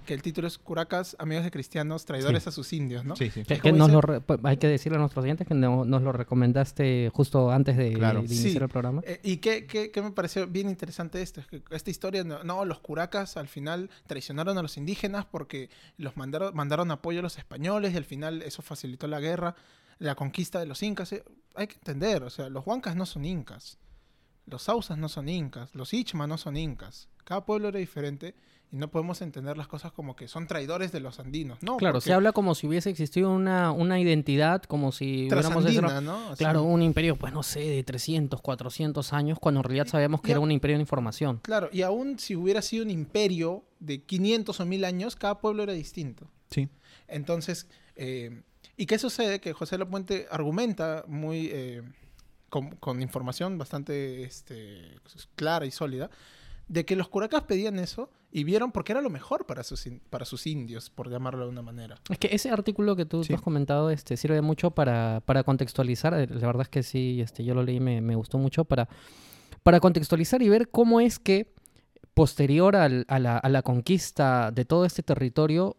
que 0.08 0.14
el 0.14 0.22
título 0.22 0.48
es 0.48 0.56
Curacas, 0.56 1.16
amigos 1.18 1.44
de 1.44 1.50
cristianos, 1.50 2.06
traidores 2.06 2.46
a 2.46 2.50
sus 2.50 2.72
indios, 2.72 3.04
¿no? 3.04 3.14
Sí, 3.14 3.28
sí. 3.28 3.44
Pues, 3.44 4.40
hay 4.42 4.56
que 4.56 4.66
decirle 4.66 4.96
a 4.96 5.00
nuestros 5.00 5.22
oyentes 5.22 5.46
que 5.46 5.52
nos 5.52 5.86
lo 5.86 6.12
recomendaste 6.12 7.10
justo 7.12 7.50
antes 7.50 7.76
de, 7.76 7.90
iniciar 7.90 8.62
el 8.62 8.70
programa. 8.70 9.02
Eh, 9.04 9.20
y 9.22 9.36
qué, 9.36 9.92
me 9.96 10.12
pareció 10.12 10.46
bien 10.46 10.70
interesante 10.70 11.20
esto, 11.20 11.42
es 11.42 11.46
que 11.46 11.62
esta 11.72 11.90
historia, 11.90 12.24
no, 12.24 12.64
los 12.64 12.80
Curacas 12.80 13.36
al 13.36 13.48
final 13.48 13.90
traicionaron 14.06 14.56
a 14.56 14.62
los 14.62 14.78
indígenas 14.78 15.26
porque 15.26 15.68
los 15.98 16.16
mandaron, 16.16 16.56
mandaron 16.56 16.90
apoyo 16.90 17.18
a 17.18 17.22
los 17.22 17.36
españoles 17.36 17.92
y 17.92 17.98
al 17.98 18.06
final 18.06 18.40
eso 18.40 18.62
facilitó 18.62 19.08
la 19.08 19.20
guerra, 19.20 19.56
la 19.98 20.14
conquista 20.14 20.58
de 20.58 20.64
los 20.64 20.82
incas. 20.82 21.12
Eh, 21.12 21.22
hay 21.54 21.66
que 21.66 21.74
entender, 21.74 22.22
o 22.22 22.30
sea, 22.30 22.48
los 22.48 22.66
huancas 22.66 22.96
no 22.96 23.04
son 23.04 23.26
incas, 23.26 23.76
los 24.46 24.62
sausas 24.62 24.96
no 24.96 25.10
son 25.10 25.28
incas, 25.28 25.74
los 25.74 25.92
ichma 25.92 26.26
no 26.26 26.38
son 26.38 26.56
incas. 26.56 27.10
Cada 27.24 27.44
pueblo 27.44 27.68
era 27.68 27.78
diferente 27.78 28.34
y 28.70 28.76
no 28.76 28.90
podemos 28.90 29.22
entender 29.22 29.56
las 29.56 29.66
cosas 29.66 29.92
como 29.92 30.14
que 30.14 30.28
son 30.28 30.46
traidores 30.46 30.92
de 30.92 31.00
los 31.00 31.20
andinos. 31.20 31.58
No, 31.62 31.78
claro, 31.78 32.00
se 32.00 32.12
habla 32.12 32.32
como 32.32 32.54
si 32.54 32.66
hubiese 32.66 32.90
existido 32.90 33.30
una, 33.30 33.72
una 33.72 33.98
identidad, 33.98 34.62
como 34.62 34.92
si 34.92 35.28
hubiéramos 35.30 36.02
¿no? 36.02 36.34
claro, 36.36 36.62
un 36.64 36.82
imperio, 36.82 37.16
pues 37.16 37.32
no 37.32 37.42
sé, 37.42 37.60
de 37.60 37.82
300, 37.82 38.40
400 38.42 39.12
años, 39.12 39.38
cuando 39.38 39.60
en 39.60 39.64
realidad 39.64 39.86
sabemos 39.86 40.20
que 40.20 40.32
era 40.32 40.40
un 40.40 40.50
imperio 40.50 40.76
de 40.76 40.82
información. 40.82 41.40
Claro, 41.42 41.70
y 41.72 41.82
aún 41.82 42.18
si 42.18 42.36
hubiera 42.36 42.60
sido 42.60 42.84
un 42.84 42.90
imperio 42.90 43.64
de 43.80 44.02
500 44.02 44.60
o 44.60 44.66
1000 44.66 44.84
años, 44.84 45.16
cada 45.16 45.40
pueblo 45.40 45.62
era 45.62 45.72
distinto. 45.72 46.30
Sí. 46.50 46.68
Entonces, 47.06 47.68
eh, 47.96 48.42
¿y 48.76 48.86
qué 48.86 48.98
sucede? 48.98 49.40
Que 49.40 49.52
José 49.52 49.78
Puente 49.86 50.26
argumenta 50.30 51.04
muy... 51.06 51.48
Eh, 51.52 51.82
con, 52.50 52.70
con, 52.76 53.02
información 53.02 53.58
bastante 53.58 54.22
este, 54.22 54.96
clara 55.36 55.66
y 55.66 55.70
sólida, 55.70 56.08
de 56.68 56.84
que 56.84 56.96
los 56.96 57.08
curacas 57.08 57.42
pedían 57.44 57.78
eso 57.78 58.10
y 58.30 58.44
vieron 58.44 58.72
porque 58.72 58.92
era 58.92 59.00
lo 59.00 59.10
mejor 59.10 59.46
para 59.46 59.64
sus, 59.64 59.88
para 60.10 60.24
sus 60.24 60.46
indios, 60.46 60.90
por 60.90 61.10
llamarlo 61.10 61.44
de 61.44 61.50
una 61.50 61.62
manera. 61.62 61.96
Es 62.10 62.18
que 62.18 62.28
ese 62.30 62.50
artículo 62.50 62.94
que 62.94 63.06
tú, 63.06 63.22
has 63.32 63.40
comentado 63.40 63.90
este, 63.90 64.16
sirve 64.16 64.42
mucho 64.42 64.70
para, 64.70 65.22
para, 65.24 65.44
contextualizar, 65.44 66.14
eh, 66.14 66.26
la 66.26 66.46
verdad 66.46 66.62
es 66.62 66.68
que 66.68 66.82
sí, 66.82 67.20
este, 67.20 67.42
yo 67.44 67.54
lo 67.54 67.62
leí 67.62 67.76
y 67.76 67.80
me, 67.80 68.00
me, 68.00 68.14
gustó 68.14 68.38
mucho, 68.38 68.64
para, 68.64 68.88
para 69.62 69.80
contextualizar 69.80 70.42
y 70.42 70.48
ver 70.48 70.68
cómo 70.68 71.00
es 71.00 71.18
que 71.18 71.54
posterior 72.12 72.76
al, 72.76 73.06
a, 73.08 73.18
la, 73.18 73.38
a 73.38 73.48
la 73.48 73.62
conquista 73.62 74.50
de 74.50 74.64
todo 74.64 74.84
este 74.84 75.02
territorio, 75.02 75.76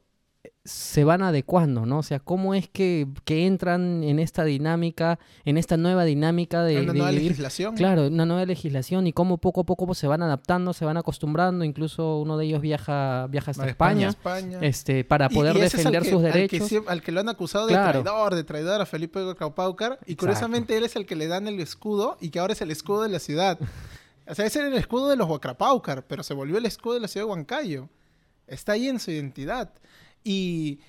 se 0.64 1.04
van 1.04 1.24
adecuando, 1.24 1.86
¿no? 1.86 2.00
O 2.00 2.04
sea, 2.04 2.20
cómo 2.20 2.54
es 2.54 2.70
que, 2.70 3.08
entran 3.28 4.04
en 4.04 4.20
esta 4.20 4.44
dinámica, 4.44 5.20
en 5.44 5.58
esta 5.58 5.78
nueva 5.78 6.06
dinámica 6.06 6.64
de... 6.64 6.82
Una 6.82 6.94
nueva 6.94 7.12
legislación. 7.12 7.76
Claro, 7.76 8.08
una 8.08 8.26
nueva 8.26 8.46
legislación 8.46 9.08
y 9.08 9.14
cómo 9.14 9.40
poco 9.40 9.62
a 9.62 9.64
poco 9.66 9.94
se 9.96 10.08
van 10.08 10.22
adaptando, 10.22 10.74
se 10.74 10.86
van 10.86 10.98
acostumbrando, 10.98 11.66
incluso 11.66 12.20
uno 12.20 12.38
de 12.38 12.46
ellos 12.46 12.62
viaja, 12.62 13.28
viaja 13.28 13.52
hasta 13.52 13.68
España, 13.68 14.16
este, 14.62 15.04
para 15.04 15.30
poder 15.30 15.58
defender 15.58 16.06
sus 16.06 16.22
derechos. 16.22 16.72
Al 16.88 17.02
que, 17.02 17.12
lo 17.12 17.20
han 17.20 17.30
acusado 17.30 17.68
de 17.68 17.74
traidor, 17.74 18.36
de 18.36 18.44
traidor 18.44 18.82
a 18.82 18.86
Felipe 18.86 19.20
Caupaucar, 19.38 20.00
y 20.06 20.16
curiosamente 20.16 20.78
él 20.78 20.84
es 20.84 20.96
el 20.96 21.06
que 21.06 21.16
le 21.16 21.28
dan 21.28 21.48
el 21.48 21.60
escudo 21.60 22.18
y 22.22 22.30
que 22.30 22.40
ahora 22.40 22.54
es 22.54 22.62
el 22.62 22.72
escudo 22.72 23.04
de 23.04 23.10
la 23.10 23.20
ciudad. 23.20 23.60
o 24.28 24.36
sea, 24.36 24.46
ese 24.46 24.60
era 24.60 24.68
el 24.68 24.76
escudo 24.76 25.10
de 25.10 25.16
los 25.16 25.28
Huacrapaucar, 25.28 26.06
pero 26.06 26.24
se 26.24 26.34
volvió 26.34 26.58
el 26.58 26.66
escudo 26.66 26.94
de 26.94 27.00
la 27.02 27.08
ciudad 27.08 27.26
de 27.26 27.32
Huancayo. 27.32 27.90
Está 28.48 28.74
ahí 28.74 28.88
en 28.88 29.00
su 29.00 29.12
identidad. 29.12 29.72
Y, 30.24 30.80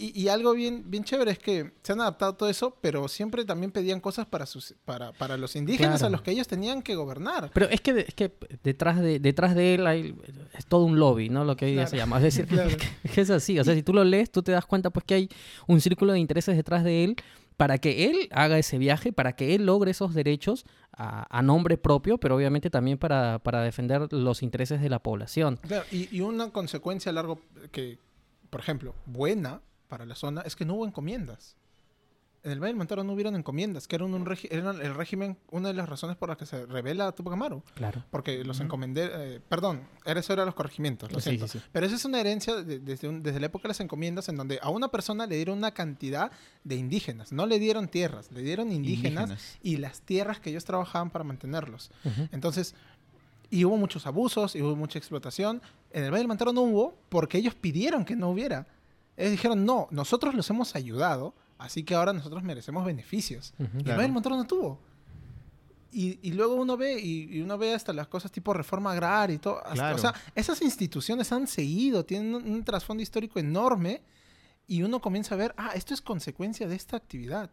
y, 0.00 0.28
algo 0.28 0.52
bien, 0.52 0.84
bien 0.88 1.02
chévere 1.02 1.32
es 1.32 1.40
que 1.40 1.72
se 1.82 1.92
han 1.92 2.00
adaptado 2.00 2.32
todo 2.36 2.48
eso, 2.48 2.76
pero 2.80 3.08
siempre 3.08 3.44
también 3.44 3.72
pedían 3.72 3.98
cosas 3.98 4.26
para 4.26 4.46
sus, 4.46 4.76
para, 4.84 5.10
para 5.12 5.36
los 5.36 5.56
indígenas 5.56 6.04
a 6.04 6.08
los 6.08 6.22
que 6.22 6.30
ellos 6.30 6.46
tenían 6.46 6.82
que 6.82 6.94
gobernar. 6.94 7.50
Pero 7.52 7.68
es 7.68 7.80
que, 7.80 8.04
es 8.06 8.14
que 8.14 8.32
detrás 8.62 9.00
de, 9.00 9.18
detrás 9.18 9.56
de 9.56 9.74
él 9.74 9.88
hay, 9.88 10.14
es 10.56 10.66
todo 10.66 10.84
un 10.84 11.00
lobby, 11.00 11.30
¿no? 11.30 11.44
Lo 11.44 11.56
que 11.56 11.64
hoy 11.64 11.72
día 11.72 11.88
se 11.88 11.96
llama. 11.96 12.18
Es 12.18 12.22
decir, 12.22 12.46
que, 13.12 13.20
es 13.20 13.30
así. 13.30 13.58
O 13.58 13.64
sea, 13.64 13.74
si 13.74 13.82
tú 13.82 13.92
lo 13.92 14.04
lees, 14.04 14.30
tú 14.30 14.40
te 14.40 14.52
das 14.52 14.66
cuenta 14.66 14.90
pues 14.90 15.04
que 15.04 15.14
hay 15.14 15.28
un 15.66 15.80
círculo 15.80 16.12
de 16.12 16.20
intereses 16.20 16.56
detrás 16.56 16.84
de 16.84 17.02
él 17.02 17.16
para 17.56 17.78
que 17.78 18.04
él 18.08 18.28
haga 18.30 18.56
ese 18.56 18.78
viaje, 18.78 19.12
para 19.12 19.34
que 19.34 19.56
él 19.56 19.66
logre 19.66 19.90
esos 19.90 20.14
derechos 20.14 20.64
a, 20.92 21.42
nombre 21.42 21.76
propio, 21.76 22.18
pero 22.18 22.36
obviamente 22.36 22.70
también 22.70 22.98
para, 22.98 23.40
para, 23.40 23.62
defender 23.62 24.12
los 24.12 24.44
intereses 24.44 24.80
de 24.80 24.88
la 24.88 25.00
población. 25.00 25.58
Claro, 25.62 25.84
y, 25.90 26.16
y 26.16 26.20
una 26.20 26.50
consecuencia 26.50 27.10
a 27.10 27.12
largo 27.12 27.40
que, 27.72 27.98
por 28.50 28.60
ejemplo, 28.60 28.94
buena 29.06 29.60
para 29.88 30.04
la 30.06 30.14
zona 30.14 30.42
es 30.42 30.56
que 30.56 30.64
no 30.64 30.74
hubo 30.74 30.86
encomiendas. 30.86 31.56
en 32.44 32.52
el 32.52 32.60
Valle 32.60 32.68
del 32.70 32.76
Mantaro 32.76 33.02
no 33.02 33.12
hubieron 33.14 33.34
encomiendas, 33.34 33.88
que 33.88 33.96
eran, 33.96 34.14
un 34.14 34.24
eran 34.50 34.80
el 34.80 34.94
régimen, 34.94 35.36
una 35.50 35.68
de 35.68 35.74
las 35.74 35.88
razones 35.88 36.16
por 36.16 36.28
las 36.28 36.38
que 36.38 36.46
se 36.46 36.66
revela 36.66 37.10
Tupac 37.12 37.32
Amaru. 37.32 37.62
Claro. 37.74 38.04
Porque 38.10 38.44
los 38.44 38.60
encomendé, 38.60 39.10
eh, 39.12 39.40
perdón, 39.48 39.82
eso 40.06 40.32
era 40.32 40.44
los 40.46 40.54
corregimientos, 40.54 41.10
lo 41.12 41.18
Sí, 41.18 41.30
siento. 41.30 41.48
sí, 41.48 41.58
sí. 41.58 41.64
Pero 41.72 41.84
esa 41.84 41.96
es 41.96 42.04
una 42.04 42.20
herencia 42.20 42.54
de- 42.62 42.78
desde, 42.78 43.08
un- 43.08 43.24
desde 43.24 43.40
la 43.40 43.46
época 43.46 43.64
de 43.64 43.68
las 43.70 43.80
encomiendas 43.80 44.28
en 44.28 44.36
donde 44.36 44.60
a 44.62 44.70
una 44.70 44.88
persona 44.88 45.26
le 45.26 45.34
dieron 45.34 45.58
una 45.58 45.72
cantidad 45.72 46.30
de 46.62 46.76
indígenas. 46.76 47.32
No 47.32 47.44
le 47.44 47.58
dieron 47.58 47.88
tierras, 47.88 48.30
le 48.30 48.40
dieron 48.42 48.70
indígenas, 48.72 49.30
Indígenas. 49.30 49.58
y 49.62 49.76
las 49.78 50.00
tierras 50.02 50.38
que 50.38 50.50
ellos 50.50 50.64
trabajaban 50.64 51.10
para 51.10 51.24
mantenerlos. 51.24 51.90
Entonces, 52.30 52.74
y 53.50 53.64
hubo 53.64 53.76
muchos 53.76 54.06
abusos, 54.06 54.54
y 54.54 54.62
hubo 54.62 54.76
mucha 54.76 54.98
explotación. 54.98 55.60
En 55.90 56.04
el 56.04 56.10
Valle 56.10 56.20
del 56.20 56.28
Mantaro 56.28 56.52
no 56.52 56.62
hubo 56.62 56.98
porque 57.08 57.38
ellos 57.38 57.54
pidieron 57.54 58.04
que 58.04 58.14
no 58.16 58.30
hubiera. 58.30 58.66
Ellos 59.16 59.32
dijeron, 59.32 59.64
no, 59.64 59.88
nosotros 59.90 60.34
los 60.34 60.48
hemos 60.50 60.74
ayudado, 60.76 61.34
así 61.58 61.82
que 61.82 61.94
ahora 61.94 62.12
nosotros 62.12 62.42
merecemos 62.42 62.84
beneficios. 62.84 63.54
Y 63.58 63.62
el. 63.62 63.84
Valle 63.92 64.02
del 64.02 64.12
Mantaro 64.12 64.36
no 64.36 64.46
tuvo. 64.46 64.78
Y, 65.90 66.18
y 66.22 66.32
luego 66.32 66.54
uno 66.56 66.76
ve, 66.76 67.00
y, 67.00 67.36
y 67.38 67.40
uno 67.40 67.56
ve 67.56 67.72
hasta 67.74 67.92
las 67.94 68.08
cosas 68.08 68.30
tipo 68.30 68.52
reforma 68.52 68.92
agraria 68.92 69.34
y 69.34 69.38
todo. 69.38 69.56
hasta- 69.58 69.72
Claro. 69.74 69.96
O 69.96 69.98
sea, 69.98 70.14
esas 70.34 70.60
instituciones 70.60 71.32
han 71.32 71.46
seguido, 71.46 72.04
tienen 72.04 72.34
un, 72.34 72.46
un 72.46 72.62
trasfondo 72.64 73.02
histórico 73.02 73.38
enorme, 73.38 74.02
y 74.66 74.82
uno 74.82 75.00
comienza 75.00 75.34
a 75.34 75.38
ver, 75.38 75.54
ah, 75.56 75.70
esto 75.74 75.94
es 75.94 76.02
consecuencia 76.02 76.68
de 76.68 76.76
esta 76.76 76.98
actividad. 76.98 77.50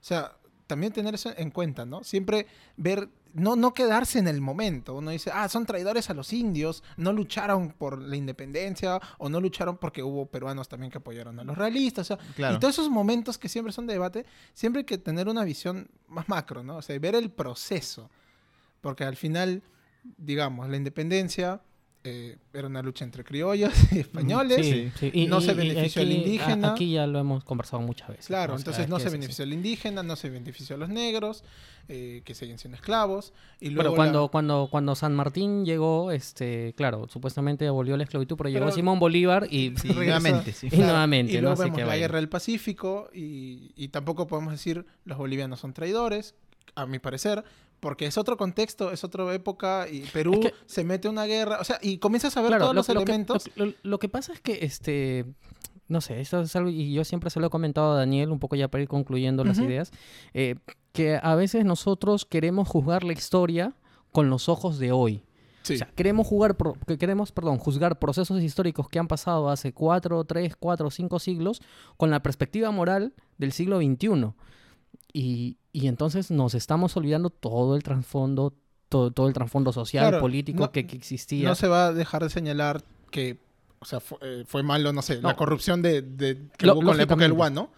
O 0.00 0.04
sea, 0.04 0.36
también 0.66 0.92
tener 0.92 1.14
eso 1.14 1.32
en 1.36 1.50
cuenta, 1.50 1.84
¿no? 1.84 2.02
Siempre 2.04 2.46
ver, 2.76 3.08
no, 3.34 3.54
no 3.54 3.72
quedarse 3.74 4.18
en 4.18 4.28
el 4.28 4.40
momento. 4.40 4.94
Uno 4.94 5.10
dice, 5.10 5.30
ah, 5.32 5.48
son 5.48 5.64
traidores 5.66 6.10
a 6.10 6.14
los 6.14 6.32
indios, 6.32 6.82
no 6.96 7.12
lucharon 7.12 7.70
por 7.70 8.00
la 8.00 8.16
independencia 8.16 9.00
o 9.18 9.28
no 9.28 9.40
lucharon 9.40 9.76
porque 9.76 10.02
hubo 10.02 10.26
peruanos 10.26 10.68
también 10.68 10.90
que 10.90 10.98
apoyaron 10.98 11.38
a 11.38 11.44
los 11.44 11.56
realistas. 11.56 12.10
O 12.10 12.16
sea, 12.16 12.26
Claro. 12.34 12.56
y 12.56 12.58
todos 12.58 12.74
esos 12.74 12.90
momentos 12.90 13.38
que 13.38 13.48
siempre 13.48 13.72
son 13.72 13.86
de 13.86 13.92
debate, 13.92 14.26
siempre 14.54 14.80
hay 14.80 14.84
que 14.86 14.98
tener 14.98 15.28
una 15.28 15.44
visión 15.44 15.88
más 16.08 16.28
macro, 16.28 16.62
¿no? 16.62 16.76
O 16.78 16.82
sea, 16.82 16.98
ver 16.98 17.14
el 17.14 17.30
proceso. 17.30 18.10
Porque 18.80 19.04
al 19.04 19.16
final, 19.16 19.62
digamos, 20.16 20.68
la 20.68 20.76
independencia 20.76 21.60
eh, 22.08 22.36
era 22.54 22.68
una 22.68 22.82
lucha 22.82 23.04
entre 23.04 23.24
criollos 23.24 23.72
y 23.92 23.98
españoles. 23.98 24.64
Sí, 24.64 24.90
sí. 24.98 25.10
Y- 25.12 25.26
No 25.26 25.38
y- 25.38 25.42
se 25.42 25.52
y 25.52 25.54
benefició 25.56 26.02
al 26.02 26.08
aquí- 26.08 26.16
indígena. 26.16 26.70
Aquí 26.72 26.92
ya 26.92 27.06
lo 27.06 27.18
hemos 27.18 27.44
conversado 27.44 27.82
muchas 27.82 28.08
veces. 28.08 28.26
Claro, 28.28 28.54
O 28.54 28.56
sea, 28.56 28.60
entonces 28.60 28.84
es 28.84 28.88
no 28.90 28.98
se 29.00 29.10
benefició 29.10 29.44
al 29.44 29.52
indígena, 29.52 30.02
no 30.02 30.14
se 30.16 30.30
benefició 30.30 30.76
a 30.76 30.78
los 30.78 30.88
negros, 30.88 31.42
eh, 31.88 32.22
que 32.24 32.34
siguen 32.34 32.58
siendo 32.58 32.76
esclavos. 32.76 33.32
Y 33.60 33.70
luego 33.70 33.78
Pero 33.82 33.90
la- 33.90 33.96
cuando, 33.96 34.28
cuando, 34.28 34.68
cuando 34.70 34.94
San 34.94 35.14
Martín 35.14 35.64
llegó, 35.64 36.10
este, 36.12 36.74
claro, 36.76 37.06
supuestamente 37.08 37.66
abolió 37.66 37.96
la 37.96 38.04
esclavitud, 38.04 38.36
pero, 38.36 38.48
llegó 38.50 38.70
Simón 38.72 38.98
Bolívar 38.98 39.46
y, 39.50 39.70
Sí, 39.76 39.88
regresa- 39.88 39.94
nuevamente, 39.94 40.52
sí. 40.52 40.68
y 40.70 40.76
nuevamente, 40.76 41.32
y 41.32 41.36
¿no? 41.36 41.40
luego 41.42 41.54
Así 41.54 41.62
vemos 41.64 41.78
que 41.78 41.84
la 41.84 41.96
guerra 41.96 42.16
del 42.16 42.28
Pacífico 42.28 43.10
y, 43.12 43.72
y 43.76 43.88
tampoco 43.88 44.26
podemos 44.26 44.52
decir 44.52 44.86
los 45.04 45.18
bolivianos 45.18 45.60
son 45.60 45.72
traidores, 45.72 46.34
a 46.74 46.86
mi 46.86 46.98
parecer, 46.98 47.44
porque 47.80 48.06
es 48.06 48.18
otro 48.18 48.36
contexto, 48.36 48.90
es 48.90 49.04
otra 49.04 49.32
época 49.34 49.86
y 49.90 50.00
Perú 50.12 50.34
Es 50.34 50.40
que- 50.40 50.54
se 50.66 50.84
mete 50.84 51.08
una 51.08 51.24
guerra, 51.26 51.58
o 51.60 51.64
sea, 51.64 51.78
y 51.82 51.98
comienzas 51.98 52.36
a 52.36 52.40
ver 52.42 52.48
Claro, 52.50 52.64
todos 52.64 52.74
lo, 52.74 52.78
los 52.80 52.88
lo 52.88 52.94
que, 52.94 53.02
elementos. 53.12 53.50
lo- 53.56 53.66
lo- 53.66 53.72
lo 53.82 53.98
que 53.98 54.08
pasa 54.08 54.32
es 54.32 54.40
que, 54.40 54.58
este, 54.62 55.26
no 55.88 56.00
sé, 56.00 56.20
esto 56.20 56.40
es 56.40 56.56
algo, 56.56 56.70
y 56.70 56.92
yo 56.92 57.04
siempre 57.04 57.30
se 57.30 57.38
lo 57.40 57.46
he 57.46 57.50
comentado 57.50 57.92
a 57.92 57.96
Daniel, 57.96 58.30
un 58.30 58.38
poco 58.38 58.56
ya 58.56 58.68
para 58.68 58.82
ir 58.82 58.88
concluyendo 58.88 59.44
las 59.44 59.58
Ujú. 59.58 59.68
ideas, 59.68 59.90
eh, 60.34 60.56
que 60.92 61.20
a 61.22 61.34
veces 61.34 61.64
nosotros 61.64 62.24
queremos 62.24 62.68
juzgar 62.68 63.04
la 63.04 63.12
historia 63.12 63.74
con 64.12 64.30
los 64.30 64.48
ojos 64.48 64.78
de 64.78 64.92
hoy. 64.92 65.22
Sí. 65.62 65.74
O 65.74 65.78
sea, 65.78 65.88
queremos 65.94 66.26
jugar, 66.28 66.56
pro- 66.56 66.76
que 66.86 66.96
queremos, 66.96 67.32
perdón, 67.32 67.58
juzgar 67.58 67.98
procesos 67.98 68.40
históricos 68.40 68.88
que 68.88 68.98
han 69.00 69.08
pasado 69.08 69.50
hace 69.50 69.72
cuatro, 69.74 70.24
tres, 70.24 70.54
cuatro, 70.56 70.90
cinco 70.90 71.18
siglos 71.18 71.60
con 71.96 72.08
la 72.10 72.22
perspectiva 72.22 72.70
moral 72.70 73.12
del 73.36 73.50
siglo 73.52 73.78
XXI. 73.80 74.32
Y, 75.12 75.56
y 75.72 75.86
entonces 75.88 76.30
nos 76.30 76.54
estamos 76.54 76.96
olvidando 76.96 77.30
todo 77.30 77.76
el 77.76 77.82
trasfondo, 77.82 78.52
todo, 78.88 79.10
todo 79.10 79.28
el 79.28 79.34
trasfondo 79.34 79.72
social, 79.72 80.08
Claro, 80.08 80.20
político 80.20 80.60
no- 80.64 80.72
que, 80.72 80.86
que 80.86 80.96
existía. 80.96 81.48
no 81.48 81.54
se 81.54 81.68
va 81.68 81.86
a 81.86 81.92
dejar 81.92 82.22
de 82.22 82.30
señalar 82.30 82.82
que, 83.10 83.38
o 83.78 83.84
sea, 83.84 84.00
fue, 84.00 84.18
eh, 84.22 84.44
fue 84.46 84.62
malo, 84.62 84.92
no 84.92 85.02
sé, 85.02 85.16
No. 85.20 85.28
la 85.28 85.36
corrupción 85.36 85.80
de, 85.82 86.02
de 86.02 86.48
que 86.58 86.66
Lo- 86.66 86.74
hubo 86.74 86.82
con 86.86 86.96
la 86.96 87.02
época 87.04 87.22
del 87.22 87.30
lógicamente. 87.30 87.36
guano, 87.36 87.70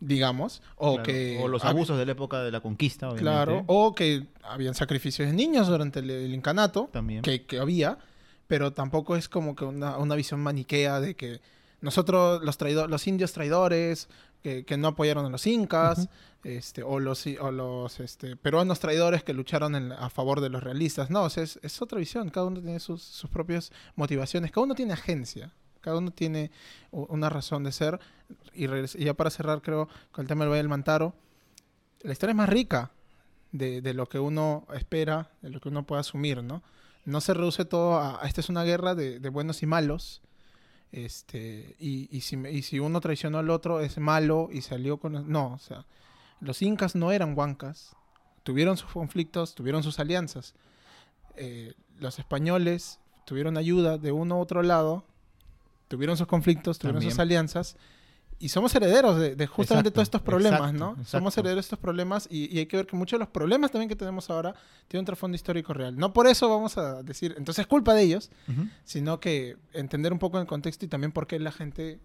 digamos, 0.00 0.62
o 0.76 0.94
Claro, 0.94 1.02
que 1.04 1.38
o 1.42 1.48
los 1.48 1.64
abusos 1.64 1.98
de 1.98 2.06
la 2.06 2.12
época 2.12 2.42
de 2.42 2.50
la 2.50 2.60
conquista, 2.60 3.06
obviamente. 3.08 3.22
Claro, 3.22 3.64
o 3.66 3.94
que 3.94 4.26
habían 4.42 4.74
sacrificios 4.74 5.28
de 5.28 5.34
niños 5.34 5.68
durante 5.68 6.00
el, 6.00 6.10
el 6.10 6.34
incanato, 6.34 6.88
También. 6.92 7.22
que, 7.22 7.44
que 7.44 7.58
había, 7.58 7.98
pero 8.46 8.72
tampoco 8.72 9.16
es 9.16 9.28
como 9.28 9.54
que 9.56 9.64
una, 9.64 9.96
una 9.98 10.14
visión 10.14 10.40
maniquea 10.40 11.00
de 11.00 11.16
que 11.16 11.40
nosotros, 11.80 12.42
los, 12.44 12.58
traido- 12.58 12.88
los 12.88 13.06
indios 13.06 13.32
traidores, 13.32 14.08
que, 14.46 14.64
que 14.64 14.76
no 14.76 14.86
apoyaron 14.86 15.26
a 15.26 15.28
los 15.28 15.44
incas, 15.48 16.08
este, 16.44 16.84
o 16.84 17.00
los, 17.00 17.26
o 17.40 17.50
los 17.50 17.98
este, 17.98 18.36
peruanos 18.36 18.78
traidores 18.78 19.24
que 19.24 19.32
lucharon 19.32 19.74
en- 19.74 19.90
a 19.90 20.08
favor 20.08 20.40
de 20.40 20.50
los 20.50 20.62
realistas. 20.62 21.10
No, 21.10 21.24
o 21.24 21.30
sea, 21.30 21.42
es, 21.42 21.58
es 21.64 21.82
otra 21.82 21.98
visión, 21.98 22.28
cada 22.30 22.46
uno 22.46 22.60
tiene 22.60 22.78
sus, 22.78 23.02
sus 23.02 23.28
propias 23.28 23.72
motivaciones, 23.96 24.52
cada 24.52 24.64
uno 24.64 24.76
tiene 24.76 24.92
agencia. 24.92 25.50
Cada 25.80 25.98
uno 25.98 26.12
tiene 26.12 26.52
una 26.92 27.28
razón 27.28 27.64
de 27.64 27.72
ser. 27.72 27.98
Y, 28.54 28.66
ya 29.04 29.14
para 29.14 29.30
cerrar, 29.30 29.62
creo, 29.62 29.88
con 30.12 30.22
el 30.22 30.28
tema 30.28 30.44
del 30.44 30.50
Valle 30.50 30.58
del 30.62 30.68
Mantaro, 30.68 31.12
la 32.02 32.12
historia 32.12 32.30
es 32.32 32.36
más 32.36 32.48
rica 32.48 32.92
de, 33.50 33.80
de 33.82 33.94
lo 33.94 34.06
que 34.08 34.20
uno 34.20 34.64
espera, 34.74 35.30
de 35.42 35.50
lo 35.50 35.60
que 35.60 35.70
uno 35.70 35.84
puede 35.86 36.00
asumir, 36.00 36.42
¿no? 36.44 36.62
No 37.04 37.20
se 37.20 37.34
reduce 37.34 37.64
todo 37.64 37.96
a, 37.96 38.22
a 38.22 38.26
esta 38.28 38.40
es 38.40 38.48
una 38.48 38.62
guerra 38.62 38.94
de, 38.94 39.18
de 39.18 39.28
buenos 39.28 39.62
y 39.64 39.66
malos. 39.66 40.22
Este, 40.92 41.76
y, 41.78 42.08
y, 42.16 42.20
si, 42.22 42.36
y 42.36 42.62
si 42.62 42.78
uno 42.78 43.00
traicionó 43.00 43.38
al 43.38 43.50
otro 43.50 43.80
es 43.80 43.98
malo 43.98 44.48
y 44.52 44.62
salió 44.62 44.98
con... 44.98 45.30
No, 45.30 45.52
o 45.52 45.58
sea, 45.58 45.84
los 46.40 46.62
incas 46.62 46.94
no 46.94 47.12
eran 47.12 47.36
huancas. 47.36 47.96
Tuvieron 48.42 48.76
sus 48.76 48.90
conflictos, 48.90 49.54
tuvieron 49.54 49.82
sus 49.82 49.98
alianzas. 49.98 50.54
Eh, 51.36 51.74
los 51.98 52.18
españoles 52.18 53.00
tuvieron 53.24 53.56
ayuda 53.56 53.98
de 53.98 54.12
uno 54.12 54.38
u 54.38 54.40
otro 54.40 54.62
lado, 54.62 55.04
tuvieron 55.88 56.16
sus 56.16 56.26
conflictos, 56.26 56.78
tuvieron 56.78 57.02
sus 57.02 57.18
alianzas. 57.18 57.76
Y 58.38 58.50
somos 58.50 58.74
herederos 58.74 59.18
de, 59.18 59.34
de 59.34 59.46
justamente 59.46 59.88
Exacto, 59.88 59.94
todos 59.94 60.06
estos 60.06 60.22
problemas, 60.22 60.60
exacto, 60.60 60.78
¿no? 60.78 60.90
exacto. 60.90 61.10
Somos 61.10 61.38
herederos 61.38 61.64
de 61.64 61.66
estos 61.66 61.78
problemas 61.78 62.28
y, 62.30 62.54
y 62.54 62.58
hay 62.58 62.66
que 62.66 62.76
ver 62.76 62.86
que 62.86 62.94
muchos 62.94 63.18
de 63.18 63.20
los 63.24 63.28
problemas 63.28 63.70
también 63.70 63.88
que 63.88 63.96
tenemos 63.96 64.28
ahora 64.28 64.54
tienen 64.88 65.02
un 65.02 65.06
trasfondo 65.06 65.34
histórico 65.36 65.72
real. 65.72 65.96
No 65.96 66.12
por 66.12 66.26
eso 66.26 66.48
vamos 66.48 66.76
a 66.76 67.02
decir, 67.02 67.34
entonces 67.38 67.62
es 67.62 67.66
culpa 67.66 67.94
de 67.94 68.02
ellos, 68.02 68.30
sino 68.84 69.20
que 69.20 69.56
entender 69.72 70.12
un 70.12 70.18
poco 70.18 70.38
el 70.38 70.46
contexto 70.46 70.84
y 70.84 70.88
también 70.88 71.12
por 71.12 71.26
qué 71.26 71.38
la 71.38 71.50
gente 71.52 71.98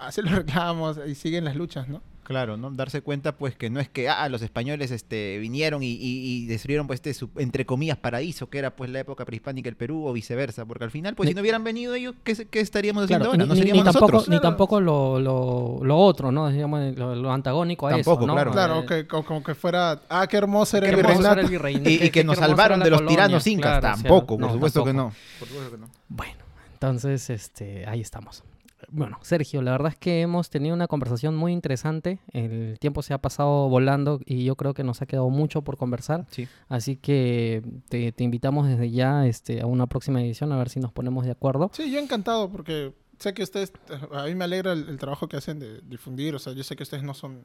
hace 0.00 0.22
los 0.22 0.32
reclamos 0.34 0.98
y 1.06 1.14
siguen 1.14 1.44
las 1.44 1.56
luchas, 1.56 1.88
¿no? 1.88 2.02
Claro, 2.22 2.56
¿no? 2.56 2.70
Darse 2.70 3.00
cuenta, 3.00 3.32
pues, 3.36 3.56
que 3.56 3.70
no 3.70 3.80
es 3.80 3.88
que, 3.88 4.08
ah, 4.08 4.28
los 4.28 4.40
españoles 4.40 4.92
este, 4.92 5.38
vinieron 5.40 5.82
y, 5.82 5.88
y- 5.90 5.96
y 6.44 6.46
destruyeron, 6.46 6.86
pues, 6.86 6.98
este, 6.98 7.12
su, 7.12 7.28
entre 7.38 7.66
comillas, 7.66 7.96
paraíso, 7.98 8.48
que 8.48 8.58
era, 8.60 8.76
pues, 8.76 8.88
la 8.88 9.00
época 9.00 9.24
prehispánica 9.24 9.66
del 9.66 9.74
Perú, 9.74 10.06
o 10.06 10.12
viceversa, 10.12 10.64
porque 10.64 10.84
al 10.84 10.92
final, 10.92 11.16
pues, 11.16 11.26
Ni- 11.26 11.30
si 11.32 11.34
no 11.34 11.40
hubieran 11.40 11.64
venido 11.64 11.92
ellos, 11.92 12.14
¿qué, 12.22 12.36
qué 12.48 12.60
estaríamos 12.60 13.02
haciendo 13.04 13.24
Claro, 13.24 13.32
ahora? 13.32 13.42
ni, 13.42 13.48
No 13.48 13.54
ni- 13.54 13.58
seríamos 13.58 13.84
ni 13.84 13.90
tampoco, 13.92 14.12
nosotros. 14.12 14.28
ni 14.36 14.40
tampoco 14.40 14.80
lo, 14.80 15.18
lo, 15.18 15.80
lo 15.82 15.96
otro, 15.98 16.30
¿no? 16.30 16.48
Digamos, 16.50 16.96
lo, 16.96 17.16
lo 17.16 17.32
antagónico 17.32 17.88
a 17.88 17.90
Tampoco, 17.90 18.20
eso, 18.20 18.26
¿no? 18.28 18.34
claro. 18.34 18.52
Claro, 18.52 18.80
Eh, 18.82 18.86
que, 18.86 19.06
co- 19.08 19.24
como 19.24 19.42
que 19.42 19.56
fuera, 19.56 20.00
ah, 20.08 20.24
qué 20.28 20.36
hermoso 20.36 20.76
era 20.76 20.86
qué 20.86 20.92
el 20.92 21.00
hermoso 21.00 21.20
era 21.22 21.34
virreinato. 21.34 21.46
el 21.46 21.50
virreinato, 21.82 22.04
Y, 22.06 22.10
que 22.10 22.22
nos 22.22 22.38
salvaron 22.38 22.78
de 22.78 22.90
los 22.90 23.00
colonia. 23.00 23.16
tiranos 23.16 23.46
incas, 23.48 23.80
Claro, 23.80 23.96
tampoco, 23.96 24.38
por 24.38 24.46
no, 24.46 24.52
supuesto 24.52 24.84
que 24.84 24.92
tampoco. 24.92 25.08
no. 25.10 25.38
Por 25.40 25.48
supuesto 25.48 25.70
que 25.72 25.78
no. 25.78 25.88
Bueno, 26.08 26.44
entonces, 26.74 27.28
este, 27.28 27.86
ahí 27.88 28.00
estamos. 28.00 28.44
Bueno, 28.88 29.18
Sergio, 29.22 29.62
la 29.62 29.72
verdad 29.72 29.92
es 29.92 29.98
que 29.98 30.20
hemos 30.22 30.50
tenido 30.50 30.74
una 30.74 30.86
conversación 30.88 31.36
muy 31.36 31.52
interesante. 31.52 32.18
El 32.32 32.78
tiempo 32.78 33.02
se 33.02 33.12
ha 33.14 33.18
pasado 33.18 33.68
volando 33.68 34.20
y 34.24 34.44
yo 34.44 34.56
creo 34.56 34.74
que 34.74 34.84
nos 34.84 35.02
ha 35.02 35.06
quedado 35.06 35.28
mucho 35.30 35.62
por 35.62 35.76
conversar. 35.76 36.26
Sí. 36.30 36.48
Así 36.68 36.96
que 36.96 37.62
te, 37.88 38.12
te 38.12 38.24
invitamos 38.24 38.66
desde 38.68 38.90
ya 38.90 39.26
este, 39.26 39.60
a 39.60 39.66
una 39.66 39.86
próxima 39.86 40.22
edición 40.22 40.52
a 40.52 40.56
ver 40.58 40.68
si 40.70 40.80
nos 40.80 40.92
ponemos 40.92 41.24
de 41.24 41.30
acuerdo. 41.32 41.70
Sí, 41.74 41.90
yo 41.92 41.98
encantado 41.98 42.50
porque 42.50 42.92
sé 43.18 43.34
que 43.34 43.42
ustedes, 43.42 43.72
a 44.12 44.24
mí 44.24 44.34
me 44.34 44.44
alegra 44.44 44.72
el, 44.72 44.88
el 44.88 44.96
trabajo 44.98 45.28
que 45.28 45.36
hacen 45.36 45.58
de 45.58 45.80
difundir, 45.82 46.34
o 46.34 46.38
sea, 46.38 46.52
yo 46.54 46.64
sé 46.64 46.74
que 46.76 46.82
ustedes 46.84 47.02
no 47.02 47.14
son 47.14 47.44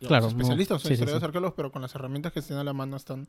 Claro, 0.00 0.24
no. 0.24 0.28
especialistas, 0.30 0.82
son 0.82 0.88
Sí, 0.88 0.88
sí, 0.88 0.92
historiadores 0.94 1.20
sí. 1.20 1.26
arqueólogos, 1.26 1.54
pero 1.56 1.70
con 1.70 1.80
las 1.80 1.94
herramientas 1.94 2.32
que 2.32 2.42
tienen 2.42 2.58
a 2.58 2.64
la 2.64 2.72
mano 2.72 2.96
están 2.96 3.28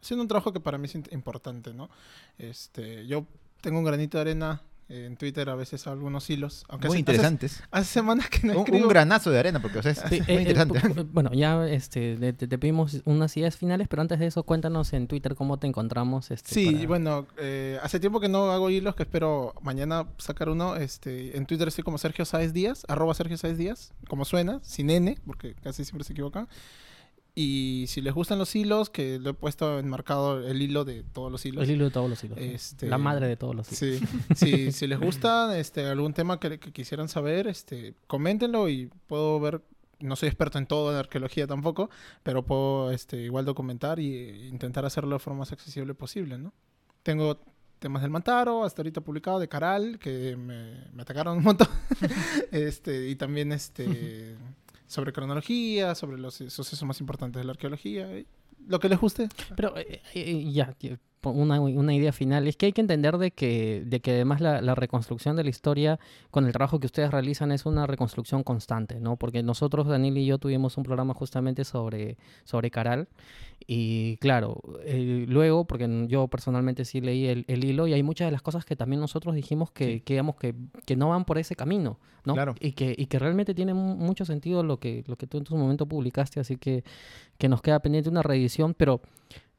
haciendo 0.00 0.22
un 0.22 0.28
trabajo 0.28 0.54
que 0.54 0.60
para 0.60 0.78
mí 0.78 0.86
es 0.86 0.94
importante, 1.12 1.74
¿no? 1.74 1.90
Este, 2.38 3.06
yo 3.06 3.26
tengo 3.60 3.78
un 3.78 3.84
granito 3.84 4.16
de 4.16 4.22
arena 4.22 4.62
en 4.88 5.16
Twitter, 5.16 5.48
a 5.48 5.54
veces 5.54 5.86
algunos 5.86 6.28
hilos, 6.28 6.64
aunque 6.68 6.88
Muy 6.88 6.96
hace, 6.96 7.00
interesantes. 7.00 7.52
Hace, 7.54 7.64
hace 7.70 7.92
semanas 7.94 8.28
que 8.28 8.46
no 8.46 8.52
Un, 8.52 8.58
escribo. 8.60 8.82
un 8.82 8.88
granazo 8.88 9.30
de 9.30 9.38
arena, 9.38 9.60
porque, 9.62 9.78
o 9.78 9.82
sea, 9.82 9.92
es, 9.92 9.98
Sí, 10.08 10.16
es 10.16 10.20
eh, 10.20 10.24
muy 10.28 10.36
eh, 10.36 10.40
interesante. 10.42 10.80
pu- 10.80 11.08
bueno, 11.12 11.30
ya 11.32 11.66
este, 11.68 12.16
te, 12.16 12.32
te- 12.34 12.46
te 12.48 12.58
pedimos 12.58 13.00
unas 13.06 13.36
ideas 13.36 13.56
finales, 13.56 13.88
pero 13.88 14.02
antes 14.02 14.18
de 14.18 14.26
eso, 14.26 14.42
cuéntanos 14.42 14.92
en 14.92 15.06
Twitter 15.06 15.34
cómo 15.34 15.58
te 15.58 15.66
encontramos. 15.66 16.30
Este, 16.30 16.52
Sí, 16.54 16.70
para- 16.72 16.86
bueno, 16.86 17.26
eh, 17.38 17.78
hace 17.82 17.98
tiempo 18.00 18.20
que 18.20 18.28
no 18.28 18.50
hago 18.52 18.68
hilos, 18.70 18.94
que 18.94 19.04
espero 19.04 19.54
mañana 19.62 20.06
sacar 20.18 20.48
uno. 20.48 20.76
Este, 20.76 21.36
en 21.36 21.46
Twitter 21.46 21.68
estoy 21.68 21.82
como 21.84 21.96
Sergio 21.98 22.24
Sáez 22.24 22.52
Díaz, 22.52 22.84
arroba 22.88 23.14
Sergio 23.14 23.38
Sáez 23.38 23.56
Díaz, 23.56 23.92
como 24.08 24.24
suena, 24.24 24.60
sin 24.62 24.90
N, 24.90 25.16
porque 25.26 25.54
casi 25.62 25.84
siempre 25.84 26.04
se 26.04 26.12
equivocan. 26.12 26.46
Y 27.36 27.86
si 27.88 28.00
les 28.00 28.14
gustan 28.14 28.38
los 28.38 28.54
hilos, 28.54 28.90
que 28.90 29.18
lo 29.18 29.30
he 29.30 29.34
puesto 29.34 29.80
enmarcado 29.80 30.46
el 30.46 30.62
hilo 30.62 30.84
de 30.84 31.02
todos 31.02 31.32
los 31.32 31.44
hilos. 31.44 31.64
El 31.64 31.72
hilo 31.72 31.86
de 31.86 31.90
todos 31.90 32.08
los 32.08 32.22
hilos. 32.22 32.38
Este, 32.38 32.86
La 32.86 32.98
madre 32.98 33.26
de 33.26 33.36
todos 33.36 33.56
los 33.56 33.66
hilos. 33.82 34.00
Sí, 34.00 34.36
sí, 34.36 34.72
si 34.72 34.86
les 34.86 35.00
gusta 35.00 35.58
este, 35.58 35.86
algún 35.86 36.14
tema 36.14 36.38
que, 36.38 36.60
que 36.60 36.72
quisieran 36.72 37.08
saber, 37.08 37.48
este, 37.48 37.94
coméntenlo 38.06 38.68
y 38.68 38.88
puedo 39.08 39.40
ver 39.40 39.62
no 40.00 40.16
soy 40.16 40.28
experto 40.28 40.58
en 40.58 40.66
todo 40.66 40.92
en 40.92 40.98
arqueología 40.98 41.46
tampoco, 41.46 41.88
pero 42.22 42.44
puedo 42.44 42.90
este, 42.90 43.16
igual 43.18 43.44
documentar 43.44 43.98
e 43.98 44.48
intentar 44.48 44.84
hacerlo 44.84 45.14
de 45.14 45.18
forma 45.18 45.40
más 45.40 45.52
accesible 45.52 45.94
posible, 45.94 46.36
¿no? 46.36 46.52
Tengo 47.02 47.40
temas 47.78 48.02
del 48.02 48.10
Mantaro, 48.10 48.64
hasta 48.64 48.82
ahorita 48.82 49.00
publicado, 49.00 49.38
de 49.38 49.48
Caral, 49.48 49.98
que 49.98 50.36
me, 50.36 50.88
me 50.92 51.02
atacaron 51.02 51.38
un 51.38 51.44
montón, 51.44 51.68
este, 52.50 53.08
y 53.08 53.16
también 53.16 53.52
este, 53.52 54.36
sobre 54.94 55.12
cronología, 55.12 55.94
sobre 55.94 56.18
los 56.18 56.34
sucesos 56.34 56.82
más 56.84 57.00
importantes 57.00 57.40
de 57.40 57.44
la 57.44 57.52
arqueología, 57.52 58.08
lo 58.66 58.78
que 58.78 58.88
les 58.88 58.98
guste. 58.98 59.28
Pero 59.56 59.76
eh, 59.76 60.00
eh, 60.14 60.76
una, 61.30 61.60
una, 61.60 61.94
idea 61.94 62.12
final, 62.12 62.46
es 62.46 62.56
que 62.56 62.66
hay 62.66 62.72
que 62.72 62.80
entender 62.80 63.18
de 63.18 63.30
que, 63.30 63.82
de 63.86 64.00
que 64.00 64.12
además 64.12 64.40
la, 64.40 64.60
la, 64.60 64.74
reconstrucción 64.74 65.36
de 65.36 65.44
la 65.44 65.50
historia 65.50 65.98
con 66.30 66.46
el 66.46 66.52
trabajo 66.52 66.80
que 66.80 66.86
ustedes 66.86 67.10
realizan 67.10 67.52
es 67.52 67.66
una 67.66 67.86
reconstrucción 67.86 68.42
constante, 68.42 69.00
¿no? 69.00 69.16
Porque 69.16 69.42
nosotros, 69.42 69.86
Daniel 69.86 70.18
y 70.18 70.26
yo, 70.26 70.38
tuvimos 70.38 70.76
un 70.76 70.84
programa 70.84 71.14
justamente 71.14 71.64
sobre, 71.64 72.16
sobre 72.44 72.70
Caral 72.70 73.08
y 73.66 74.18
claro, 74.18 74.60
eh, 74.84 75.24
luego, 75.28 75.64
porque 75.64 75.88
yo 76.08 76.28
personalmente 76.28 76.84
sí 76.84 77.00
leí 77.00 77.26
el, 77.26 77.44
el, 77.48 77.64
hilo 77.64 77.86
y 77.86 77.94
hay 77.94 78.02
muchas 78.02 78.26
de 78.26 78.32
las 78.32 78.42
cosas 78.42 78.64
que 78.64 78.76
también 78.76 79.00
nosotros 79.00 79.34
dijimos 79.34 79.70
que, 79.70 80.02
que, 80.02 80.14
digamos, 80.14 80.36
que, 80.36 80.54
que 80.84 80.96
no 80.96 81.08
van 81.08 81.24
por 81.24 81.38
ese 81.38 81.56
camino, 81.56 81.98
¿no? 82.24 82.34
Claro. 82.34 82.54
Y, 82.60 82.72
que, 82.72 82.94
y 82.96 83.06
que 83.06 83.18
realmente 83.18 83.54
tiene 83.54 83.72
mucho 83.72 84.24
sentido 84.26 84.62
lo 84.62 84.78
que, 84.78 85.02
lo 85.06 85.16
que 85.16 85.26
tú 85.26 85.38
en 85.38 85.44
tu 85.44 85.56
momento 85.56 85.86
publicaste, 85.86 86.40
así 86.40 86.56
que, 86.56 86.84
que 87.38 87.48
nos 87.48 87.62
queda 87.62 87.80
pendiente 87.80 88.10
una 88.10 88.22
reedición, 88.22 88.74
pero 88.74 89.00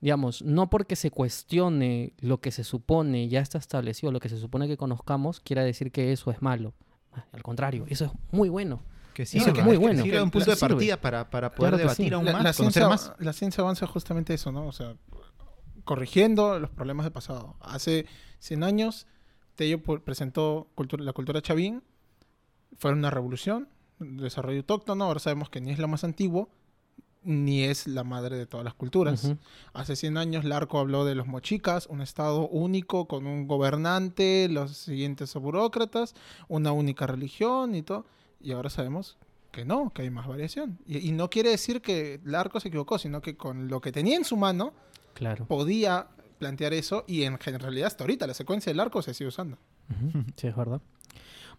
digamos, 0.02 0.42
no 0.42 0.70
porque 0.70 0.96
se 0.96 1.12
cuestione 1.12 2.14
lo 2.20 2.40
que 2.40 2.52
se 2.52 2.64
supone 2.64 3.28
ya 3.28 3.42
está 3.42 3.58
establecido, 3.58 4.12
lo 4.12 4.20
que 4.20 4.30
se 4.30 4.38
supone 4.38 4.68
que 4.68 4.78
conozcamos, 4.78 5.40
quiera 5.40 5.64
decir 5.64 5.92
que 5.92 6.12
eso 6.12 6.32
es 6.32 6.42
malo. 6.42 6.74
Al 7.32 7.44
contrario, 7.44 7.86
eso 7.88 8.06
es 8.06 8.12
muy 8.32 8.50
bueno. 8.50 8.82
Que 9.14 9.26
sí, 9.26 9.38
es 9.38 9.64
muy 9.64 9.78
bueno. 9.78 10.04
Sirve 10.04 10.22
un 10.22 10.30
punto 10.30 10.52
de 10.52 10.58
partida 10.58 11.00
para, 11.00 11.30
para 11.30 11.56
poder 11.56 11.72
claro 11.72 11.78
debatir 11.78 12.10
sí. 12.10 12.14
aún 12.14 12.26
la, 12.26 12.34
más, 12.34 12.44
la 12.44 12.54
conocer 12.54 12.84
ciencia, 12.84 12.90
más. 12.90 13.14
La 13.20 13.34
ciencia 13.34 13.62
avanza 13.62 13.88
justamente 13.88 14.34
eso, 14.34 14.52
¿no? 14.52 14.68
O 14.68 14.74
sea, 14.74 14.96
corrigiendo 15.86 16.60
los 16.60 16.70
problemas 16.70 17.06
del 17.06 17.14
pasado. 17.14 17.56
Hace 17.62 18.08
100 18.40 18.64
años, 18.64 19.08
Tello 19.56 19.82
presentó 19.82 20.68
cultura, 20.76 21.04
la 21.04 21.14
cultura 21.14 21.42
chavín, 21.42 21.82
fue 22.78 22.92
una 22.92 23.10
revolución, 23.10 23.70
desarrollo 24.00 24.58
autóctono, 24.58 25.06
ahora 25.06 25.20
sabemos 25.20 25.50
que 25.50 25.62
ni 25.62 25.72
es 25.72 25.80
lo 25.80 25.88
más 25.88 26.04
antiguo, 26.04 26.50
ni 27.26 27.64
es 27.64 27.88
la 27.88 28.04
madre 28.04 28.38
de 28.38 28.46
todas 28.46 28.64
las 28.64 28.74
culturas. 28.74 29.24
Uh 29.24 29.30
-huh. 29.32 29.38
Hace 29.74 29.96
100 29.96 30.18
años 30.18 30.46
Larco 30.46 30.80
habló 30.80 31.04
de 31.06 31.16
los 31.16 31.28
mochicas, 31.28 31.88
un 31.88 32.02
estado 32.02 32.48
único 32.48 33.08
con 33.08 33.26
un 33.28 33.48
gobernante, 33.48 34.48
los 34.50 34.78
siguientes 34.78 35.34
burócratas, 35.34 36.14
una 36.48 36.72
única 36.72 37.08
religión 37.08 37.76
y 37.76 37.82
todo. 37.82 38.06
Y 38.40 38.52
ahora 38.52 38.70
sabemos 38.70 39.18
que 39.52 39.66
no, 39.66 39.92
que 39.92 40.04
hay 40.04 40.10
más 40.10 40.28
variación. 40.28 40.78
Y, 40.86 40.98
y, 41.10 41.12
no 41.12 41.30
quiere 41.30 41.50
decir 41.50 41.82
que 41.82 42.20
Larco 42.24 42.60
se 42.60 42.68
equivocó, 42.68 43.00
sino 43.00 43.22
que 43.22 43.36
con 43.36 43.68
lo 43.68 43.82
que 43.82 43.92
tenía 43.92 44.18
en 44.18 44.26
su 44.26 44.38
mano, 44.38 44.74
claro. 45.14 45.46
podía 45.46 46.08
plantear 46.38 46.74
eso 46.74 47.06
y 47.08 47.24
en 47.24 47.40
realidad 47.40 47.88
hasta 47.88 48.04
ahorita 48.04 48.28
la 48.28 48.34
secuencia 48.34 48.70
del 48.70 48.80
arco 48.80 49.02
se 49.02 49.14
sigue 49.14 49.30
usando. 49.30 49.58
Uh 49.90 49.94
-huh. 49.94 50.26
Sí, 50.36 50.48
es 50.48 50.56
verdad. 50.56 50.82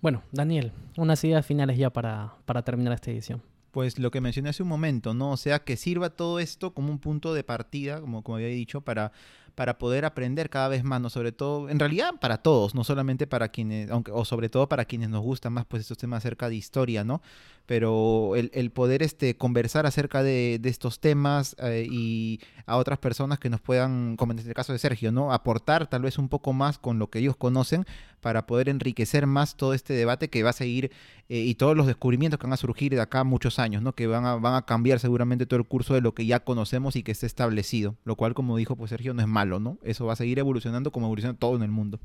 Bueno, 0.02 0.22
Daniel, 0.30 0.72
unas 0.96 1.24
ideas 1.24 1.44
finales 1.46 1.78
ya 1.78 1.90
para, 1.90 2.34
para 2.44 2.62
terminar 2.62 2.92
esta 2.92 3.10
edición 3.10 3.42
pues 3.76 3.98
lo 3.98 4.10
que 4.10 4.22
mencioné 4.22 4.48
hace 4.48 4.62
un 4.62 4.70
momento, 4.70 5.12
¿no? 5.12 5.32
O 5.32 5.36
sea, 5.36 5.58
que 5.58 5.76
sirva 5.76 6.08
todo 6.08 6.38
esto 6.38 6.72
como 6.72 6.90
un 6.90 6.98
punto 6.98 7.34
de 7.34 7.44
partida, 7.44 8.00
como, 8.00 8.22
como 8.22 8.36
había 8.36 8.48
dicho, 8.48 8.80
para, 8.80 9.12
para 9.54 9.76
poder 9.76 10.06
aprender 10.06 10.48
cada 10.48 10.68
vez 10.68 10.82
más, 10.82 10.98
¿no? 10.98 11.10
Sobre 11.10 11.30
todo, 11.30 11.68
en 11.68 11.78
realidad 11.78 12.14
para 12.18 12.38
todos, 12.38 12.74
no 12.74 12.84
solamente 12.84 13.26
para 13.26 13.50
quienes, 13.50 13.90
aunque, 13.90 14.12
o 14.12 14.24
sobre 14.24 14.48
todo 14.48 14.66
para 14.66 14.86
quienes 14.86 15.10
nos 15.10 15.20
gustan 15.20 15.52
más, 15.52 15.66
pues 15.66 15.82
estos 15.82 15.98
temas 15.98 16.24
acerca 16.24 16.48
de 16.48 16.54
historia, 16.54 17.04
¿no? 17.04 17.20
Pero 17.66 18.34
el, 18.34 18.50
el 18.54 18.70
poder 18.70 19.02
este, 19.02 19.36
conversar 19.36 19.84
acerca 19.84 20.22
de, 20.22 20.58
de 20.58 20.70
estos 20.70 20.98
temas 20.98 21.54
eh, 21.58 21.86
y 21.86 22.40
a 22.64 22.78
otras 22.78 22.98
personas 22.98 23.38
que 23.38 23.50
nos 23.50 23.60
puedan, 23.60 24.16
como 24.16 24.32
en 24.32 24.38
este 24.38 24.54
caso 24.54 24.72
de 24.72 24.78
Sergio, 24.78 25.12
¿no? 25.12 25.34
Aportar 25.34 25.86
tal 25.86 26.00
vez 26.00 26.16
un 26.16 26.30
poco 26.30 26.54
más 26.54 26.78
con 26.78 26.98
lo 26.98 27.10
que 27.10 27.18
ellos 27.18 27.36
conocen 27.36 27.84
para 28.20 28.46
poder 28.46 28.68
enriquecer 28.68 29.26
más 29.26 29.56
todo 29.56 29.74
este 29.74 29.94
debate 29.94 30.28
que 30.28 30.42
va 30.42 30.50
a 30.50 30.52
seguir 30.52 30.90
eh, 31.28 31.38
y 31.38 31.54
todos 31.54 31.76
los 31.76 31.86
descubrimientos 31.86 32.38
que 32.38 32.46
van 32.46 32.52
a 32.52 32.56
surgir 32.56 32.94
de 32.94 33.00
acá 33.00 33.24
muchos 33.24 33.58
años, 33.58 33.82
¿no? 33.82 33.94
Que 33.94 34.06
van 34.06 34.24
a, 34.24 34.36
van 34.36 34.54
a 34.54 34.62
cambiar 34.62 35.00
seguramente 35.00 35.46
todo 35.46 35.58
el 35.58 35.66
curso 35.66 35.94
de 35.94 36.00
lo 36.00 36.14
que 36.14 36.26
ya 36.26 36.40
conocemos 36.40 36.96
y 36.96 37.02
que 37.02 37.12
esté 37.12 37.26
establecido, 37.26 37.96
lo 38.04 38.16
cual, 38.16 38.34
como 38.34 38.56
dijo 38.56 38.76
pues 38.76 38.90
Sergio, 38.90 39.14
no 39.14 39.22
es 39.22 39.28
malo, 39.28 39.60
¿no? 39.60 39.78
Eso 39.82 40.06
va 40.06 40.14
a 40.14 40.16
seguir 40.16 40.38
evolucionando 40.38 40.90
como 40.92 41.06
evoluciona 41.06 41.36
todo 41.36 41.56
en 41.56 41.62
el 41.62 41.70
mundo. 41.70 42.00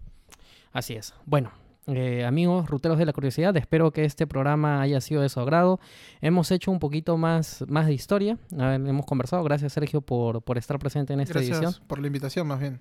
Así 0.73 0.93
es. 0.93 1.13
Bueno, 1.25 1.51
eh, 1.88 2.25
amigos 2.25 2.69
ruteros 2.69 2.97
de 2.99 3.05
la 3.05 3.13
curiosidad, 3.13 3.57
espero 3.57 3.91
que 3.91 4.05
este 4.05 4.27
programa 4.27 4.81
haya 4.81 5.01
sido 5.01 5.21
de 5.21 5.29
su 5.29 5.39
agrado. 5.39 5.79
Hemos 6.21 6.51
hecho 6.51 6.71
un 6.71 6.79
poquito 6.79 7.17
más, 7.17 7.65
más 7.67 7.88
de 7.88 7.93
historia, 7.93 8.38
ver, 8.51 8.75
hemos 8.75 9.05
conversado. 9.05 9.43
Gracias, 9.43 9.73
Sergio, 9.73 10.01
por, 10.01 10.43
por 10.43 10.57
estar 10.57 10.77
presente 10.77 11.13
en 11.13 11.21
esta 11.21 11.33
Gracias 11.33 11.57
edición. 11.57 11.88
por 11.88 11.99
la 11.99 12.07
invitación, 12.07 12.47
más 12.47 12.59
bien. 12.59 12.79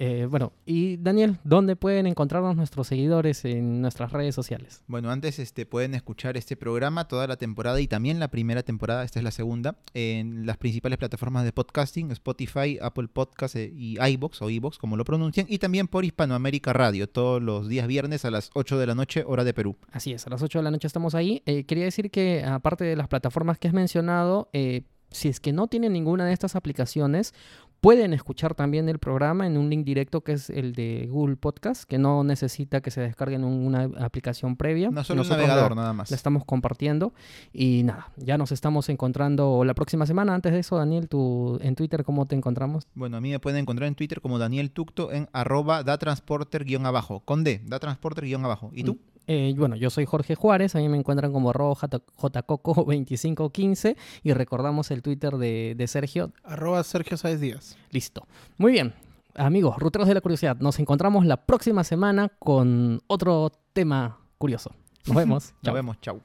Eh, 0.00 0.28
bueno, 0.30 0.52
y 0.64 0.96
Daniel, 0.96 1.38
¿dónde 1.42 1.74
pueden 1.74 2.06
encontrarnos 2.06 2.54
nuestros 2.54 2.86
seguidores 2.86 3.44
en 3.44 3.82
nuestras 3.82 4.12
redes 4.12 4.32
sociales? 4.32 4.84
Bueno, 4.86 5.10
antes 5.10 5.40
este, 5.40 5.66
pueden 5.66 5.92
escuchar 5.92 6.36
este 6.36 6.56
programa 6.56 7.08
toda 7.08 7.26
la 7.26 7.36
temporada 7.36 7.80
y 7.80 7.88
también 7.88 8.20
la 8.20 8.28
primera 8.28 8.62
temporada, 8.62 9.02
esta 9.02 9.18
es 9.18 9.24
la 9.24 9.32
segunda, 9.32 9.76
en 9.94 10.46
las 10.46 10.56
principales 10.56 10.98
plataformas 10.98 11.42
de 11.42 11.50
podcasting, 11.50 12.12
Spotify, 12.12 12.78
Apple 12.80 13.08
Podcasts 13.08 13.56
eh, 13.56 13.72
y 13.74 13.98
iBox 14.00 14.40
o 14.40 14.50
iBox, 14.50 14.78
como 14.78 14.96
lo 14.96 15.04
pronuncian, 15.04 15.46
y 15.48 15.58
también 15.58 15.88
por 15.88 16.04
Hispanoamérica 16.04 16.72
Radio, 16.72 17.08
todos 17.08 17.42
los 17.42 17.66
días 17.66 17.88
viernes 17.88 18.24
a 18.24 18.30
las 18.30 18.50
8 18.54 18.78
de 18.78 18.86
la 18.86 18.94
noche, 18.94 19.24
hora 19.26 19.42
de 19.42 19.52
Perú. 19.52 19.78
Así 19.90 20.12
es, 20.12 20.24
a 20.28 20.30
las 20.30 20.40
8 20.40 20.60
de 20.60 20.62
la 20.62 20.70
noche 20.70 20.86
estamos 20.86 21.16
ahí. 21.16 21.42
Eh, 21.44 21.64
quería 21.64 21.82
decir 21.82 22.12
que 22.12 22.44
aparte 22.44 22.84
de 22.84 22.94
las 22.94 23.08
plataformas 23.08 23.58
que 23.58 23.66
has 23.66 23.74
mencionado, 23.74 24.48
eh, 24.52 24.84
si 25.10 25.28
es 25.28 25.40
que 25.40 25.52
no 25.52 25.68
tienen 25.68 25.92
ninguna 25.92 26.26
de 26.26 26.32
estas 26.32 26.56
aplicaciones, 26.56 27.34
Pueden 27.80 28.12
escuchar 28.12 28.56
también 28.56 28.88
el 28.88 28.98
programa 28.98 29.46
en 29.46 29.56
un 29.56 29.70
link 29.70 29.84
directo 29.84 30.22
que 30.22 30.32
es 30.32 30.50
el 30.50 30.72
de 30.72 31.06
Google 31.08 31.36
Podcast, 31.36 31.84
que 31.84 31.96
no 31.96 32.24
necesita 32.24 32.80
que 32.80 32.90
se 32.90 33.00
descarguen 33.00 33.44
una 33.44 33.84
aplicación 33.98 34.56
previa. 34.56 34.90
No 34.90 35.04
solo 35.04 35.22
un 35.22 35.28
navegador, 35.28 35.70
la, 35.70 35.76
nada 35.76 35.92
más. 35.92 36.10
La 36.10 36.16
estamos 36.16 36.44
compartiendo. 36.44 37.12
Y 37.52 37.84
nada, 37.84 38.10
ya 38.16 38.36
nos 38.36 38.50
estamos 38.50 38.88
encontrando 38.88 39.64
la 39.64 39.74
próxima 39.74 40.06
semana. 40.06 40.34
Antes 40.34 40.52
de 40.52 40.58
eso, 40.58 40.76
Daniel, 40.76 41.08
tú, 41.08 41.60
en 41.62 41.76
Twitter, 41.76 42.02
¿cómo 42.02 42.26
te 42.26 42.34
encontramos? 42.34 42.88
Bueno, 42.94 43.16
a 43.16 43.20
mí 43.20 43.30
me 43.30 43.38
pueden 43.38 43.60
encontrar 43.60 43.86
en 43.86 43.94
Twitter 43.94 44.20
como 44.20 44.40
Daniel 44.40 44.72
Tucto 44.72 45.12
en 45.12 45.28
arroba 45.32 45.84
datransporter-abajo, 45.84 47.20
con 47.20 47.44
D, 47.44 47.62
datransporter-abajo. 47.64 48.72
¿Y 48.74 48.82
tú? 48.82 48.98
Eh, 49.30 49.52
bueno, 49.56 49.76
yo 49.76 49.90
soy 49.90 50.06
Jorge 50.06 50.34
Juárez, 50.34 50.74
a 50.74 50.78
mí 50.78 50.88
me 50.88 50.96
encuentran 50.96 51.30
como 51.32 51.50
arroba 51.50 51.74
jcoco2515 51.74 53.94
y 54.22 54.32
recordamos 54.32 54.90
el 54.90 55.02
Twitter 55.02 55.36
de, 55.36 55.74
de 55.76 55.86
Sergio. 55.86 56.32
Arroba 56.44 56.82
Sergio 56.82 57.18
Sáez 57.18 57.38
Díaz. 57.38 57.76
Listo. 57.90 58.26
Muy 58.56 58.72
bien. 58.72 58.94
Amigos, 59.34 59.76
ruteros 59.76 60.08
de 60.08 60.14
la 60.14 60.22
curiosidad, 60.22 60.56
nos 60.58 60.78
encontramos 60.80 61.26
la 61.26 61.44
próxima 61.44 61.84
semana 61.84 62.30
con 62.38 63.02
otro 63.06 63.52
tema 63.74 64.18
curioso. 64.38 64.74
Nos 65.06 65.14
vemos. 65.14 65.52
Nos 65.62 65.74
vemos. 65.74 66.00
Chau. 66.00 66.22